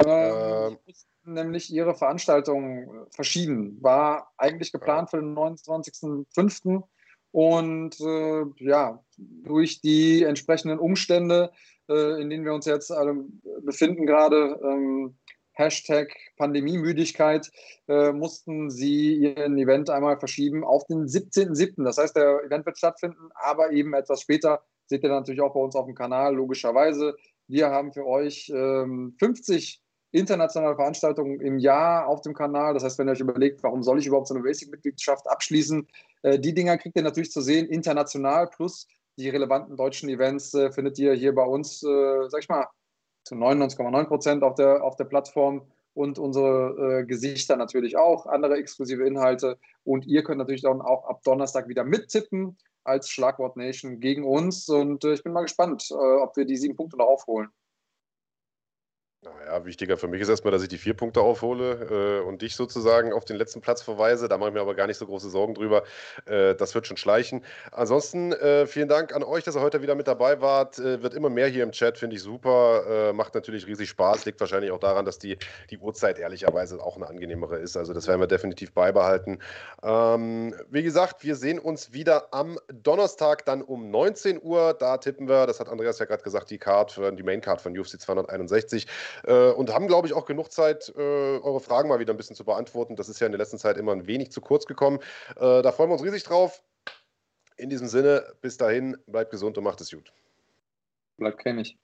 Ähm, 0.06 0.78
ähm, 0.88 0.96
nämlich 1.34 1.72
ihre 1.72 1.96
Veranstaltung 1.96 3.08
verschieben. 3.12 3.78
War 3.82 4.32
eigentlich 4.38 4.72
geplant 4.72 5.10
für 5.10 5.18
den 5.18 5.36
29.05. 5.36 6.84
Und 7.32 8.00
äh, 8.00 8.46
ja, 8.58 9.04
durch 9.18 9.82
die 9.82 10.24
entsprechenden 10.24 10.80
Umstände, 10.80 11.52
äh, 11.88 12.22
in 12.22 12.30
denen 12.30 12.46
wir 12.46 12.54
uns 12.54 12.66
jetzt 12.66 12.92
alle 12.92 13.24
befinden, 13.62 14.06
gerade 14.06 14.60
ähm, 14.64 15.16
Hashtag 15.54 16.16
Pandemiemüdigkeit, 16.38 17.52
äh, 17.88 18.12
mussten 18.14 18.72
sie 18.72 19.16
ihren 19.16 19.58
Event 19.58 19.90
einmal 19.90 20.18
verschieben 20.18 20.64
auf 20.64 20.86
den 20.88 21.06
17.07. 21.06 21.84
Das 21.84 21.98
heißt, 21.98 22.16
der 22.16 22.44
Event 22.46 22.66
wird 22.66 22.78
stattfinden, 22.78 23.30
aber 23.36 23.72
eben 23.72 23.94
etwas 23.94 24.22
später. 24.22 24.64
Seht 24.88 25.04
ihr 25.04 25.10
natürlich 25.10 25.42
auch 25.42 25.54
bei 25.54 25.60
uns 25.60 25.76
auf 25.76 25.86
dem 25.86 25.94
Kanal, 25.94 26.36
logischerweise. 26.36 27.16
Wir 27.48 27.70
haben 27.70 27.94
für 27.94 28.08
euch 28.08 28.52
ähm, 28.56 29.16
50 29.20 29.82
internationale 30.12 30.76
Veranstaltungen 30.76 31.40
im 31.42 31.60
Jahr 31.60 32.08
auf 32.08 32.22
dem 32.22 32.34
Kanal. 32.34 32.74
Das 32.74 32.84
heißt, 32.84 32.98
wenn 32.98 33.08
ihr 33.08 33.12
euch 33.12 33.20
überlegt, 33.20 33.62
warum 33.64 33.84
soll 33.84 34.00
ich 34.00 34.08
überhaupt 34.08 34.28
so 34.28 34.34
eine 34.34 34.44
Basic-Mitgliedschaft 34.44 35.30
abschließen, 35.30 35.88
äh, 36.24 36.40
die 36.40 36.54
Dinger 36.54 36.78
kriegt 36.78 36.96
ihr 36.96 37.04
natürlich 37.04 37.32
zu 37.32 37.42
sehen, 37.42 37.68
international 37.68 38.48
plus 38.48 38.88
die 39.20 39.30
relevanten 39.30 39.76
deutschen 39.76 40.10
Events 40.10 40.54
äh, 40.54 40.72
findet 40.72 40.98
ihr 40.98 41.14
hier 41.14 41.36
bei 41.36 41.44
uns, 41.44 41.84
äh, 41.84 42.30
sag 42.30 42.42
ich 42.42 42.50
mal, 42.50 42.68
zu 43.26 43.36
99,9 43.36 44.06
Prozent 44.06 44.44
auf 44.44 44.56
der, 44.56 44.84
auf 44.84 44.96
der 44.96 45.04
Plattform 45.04 45.62
und 45.94 46.18
unsere 46.18 47.02
äh, 47.02 47.06
Gesichter 47.06 47.58
natürlich 47.58 47.98
auch, 47.98 48.26
andere 48.26 48.56
exklusive 48.56 49.06
Inhalte. 49.06 49.58
Und 49.84 50.06
ihr 50.08 50.24
könnt 50.24 50.38
natürlich 50.38 50.62
dann 50.62 50.82
auch 50.82 51.06
ab 51.06 51.22
Donnerstag 51.24 51.68
wieder 51.68 51.84
mittippen 51.84 52.58
als 52.86 53.10
Schlagwort 53.10 53.58
Nation 53.58 54.00
gegen 54.00 54.24
uns. 54.24 54.70
Und 54.70 55.04
äh, 55.04 55.14
ich 55.14 55.24
bin 55.24 55.34
mal 55.34 55.42
gespannt, 55.42 55.92
äh, 55.92 55.94
ob 55.94 56.38
wir 56.38 56.46
die 56.46 56.58
sieben 56.58 56.78
Punkte 56.78 56.98
noch 56.98 57.08
aufholen. 57.08 57.50
Naja, 59.22 59.66
wichtiger 59.66 59.98
für 59.98 60.08
mich 60.08 60.22
ist 60.22 60.30
erstmal, 60.30 60.52
dass 60.52 60.64
ich 60.64 60.70
die 60.70 60.78
vier 60.78 60.94
Punkte 60.94 61.20
aufhole 61.20 62.22
äh, 62.22 62.26
und 62.26 62.42
dich 62.42 62.56
sozusagen 62.56 63.12
auf 63.12 63.26
den 63.26 63.36
letzten 63.36 63.60
Platz 63.60 63.82
verweise. 63.82 64.30
Da 64.30 64.38
mache 64.38 64.48
ich 64.48 64.54
mir 64.54 64.62
aber 64.62 64.76
gar 64.76 64.88
nicht 64.88 64.96
so 64.96 65.06
große 65.06 65.30
Sorgen 65.30 65.56
drüber. 65.56 65.84
Äh, 66.26 66.56
das 66.56 66.74
wird 66.74 66.88
schon 66.88 66.96
schleichen. 66.96 67.44
Ansonsten 67.74 68.32
äh, 68.32 68.66
vielen 68.66 68.88
Dank 68.88 69.14
an 69.14 69.24
euch, 69.24 69.44
dass 69.44 69.58
ihr 69.58 69.62
heute 69.62 69.82
wieder 69.82 69.96
mit 69.96 70.08
dabei 70.08 70.40
wart. 70.40 70.80
Äh, 70.80 71.04
wird 71.04 71.16
immer 71.16 71.30
mehr 71.30 71.48
hier 71.48 71.64
im 71.64 71.74
Chat, 71.74 71.98
finde 71.98 72.16
ich 72.16 72.22
super. 72.22 73.10
Äh, 73.10 73.14
macht 73.14 73.36
natürlich 73.36 73.68
riesig 73.68 73.90
Spaß. 73.90 74.24
Liegt 74.24 74.40
wahrscheinlich 74.40 74.72
auch 74.72 74.80
daran, 74.80 75.04
dass 75.04 75.20
die, 75.20 75.38
die 75.70 75.80
Uhrzeit 75.80 76.18
ehrlicherweise 76.18 76.82
auch 76.82 76.96
eine 76.96 77.08
angenehmere 77.08 77.58
ist. 77.58 77.76
Also 77.76 77.92
das 77.92 78.08
werden 78.08 78.22
wir 78.22 78.28
definitiv 78.28 78.72
beibehalten. 78.72 79.40
Ähm, 79.84 80.56
wie 80.70 80.84
gesagt, 80.84 81.26
wir 81.26 81.36
sehen 81.36 81.60
uns 81.60 81.92
wieder 81.92 82.34
am 82.34 82.58
Donnerstag 82.72 83.44
dann 83.44 83.64
um 83.64 83.92
19 83.92 84.42
Uhr. 84.42 84.74
Da 84.80 84.96
tippen 84.96 85.28
wir, 85.28 85.46
das 85.46 85.60
hat 85.60 85.68
Andreas 85.68 86.00
ja 86.00 86.06
gerade 86.06 86.24
gesagt, 86.24 86.52
die 86.52 86.58
Card, 86.58 86.98
die 87.18 87.24
Main 87.24 87.42
Card 87.42 87.60
von 87.60 87.78
UFC 87.78 88.00
261. 88.00 88.88
Äh, 89.24 89.52
und 89.52 89.74
haben, 89.74 89.88
glaube 89.88 90.08
ich, 90.08 90.14
auch 90.14 90.26
genug 90.26 90.52
Zeit, 90.52 90.94
äh, 90.96 91.02
eure 91.02 91.60
Fragen 91.60 91.90
mal 91.90 92.00
wieder 92.00 92.14
ein 92.14 92.18
bisschen 92.18 92.36
zu 92.36 92.46
beantworten. 92.46 92.96
Das 92.96 93.10
ist 93.10 93.20
ja 93.20 93.26
in 93.26 93.32
der 93.32 93.40
letzten 93.40 93.58
Zeit 93.58 93.78
immer 93.78 93.92
ein 93.92 94.08
wenig 94.08 94.32
zu 94.32 94.42
kurz 94.42 94.66
gekommen. 94.66 95.00
Äh, 95.36 95.62
da 95.62 95.72
freuen 95.72 95.90
wir 95.90 95.94
uns 95.94 96.04
riesig 96.04 96.24
drauf. 96.24 96.64
In 97.58 97.70
diesem 97.70 97.88
Sinne, 97.88 98.26
bis 98.42 98.58
dahin, 98.58 98.98
bleibt 99.06 99.32
gesund 99.32 99.58
und 99.58 99.64
macht 99.64 99.82
es 99.82 99.92
gut. 99.92 100.14
Bleibt 101.18 101.40
cremig. 101.40 101.78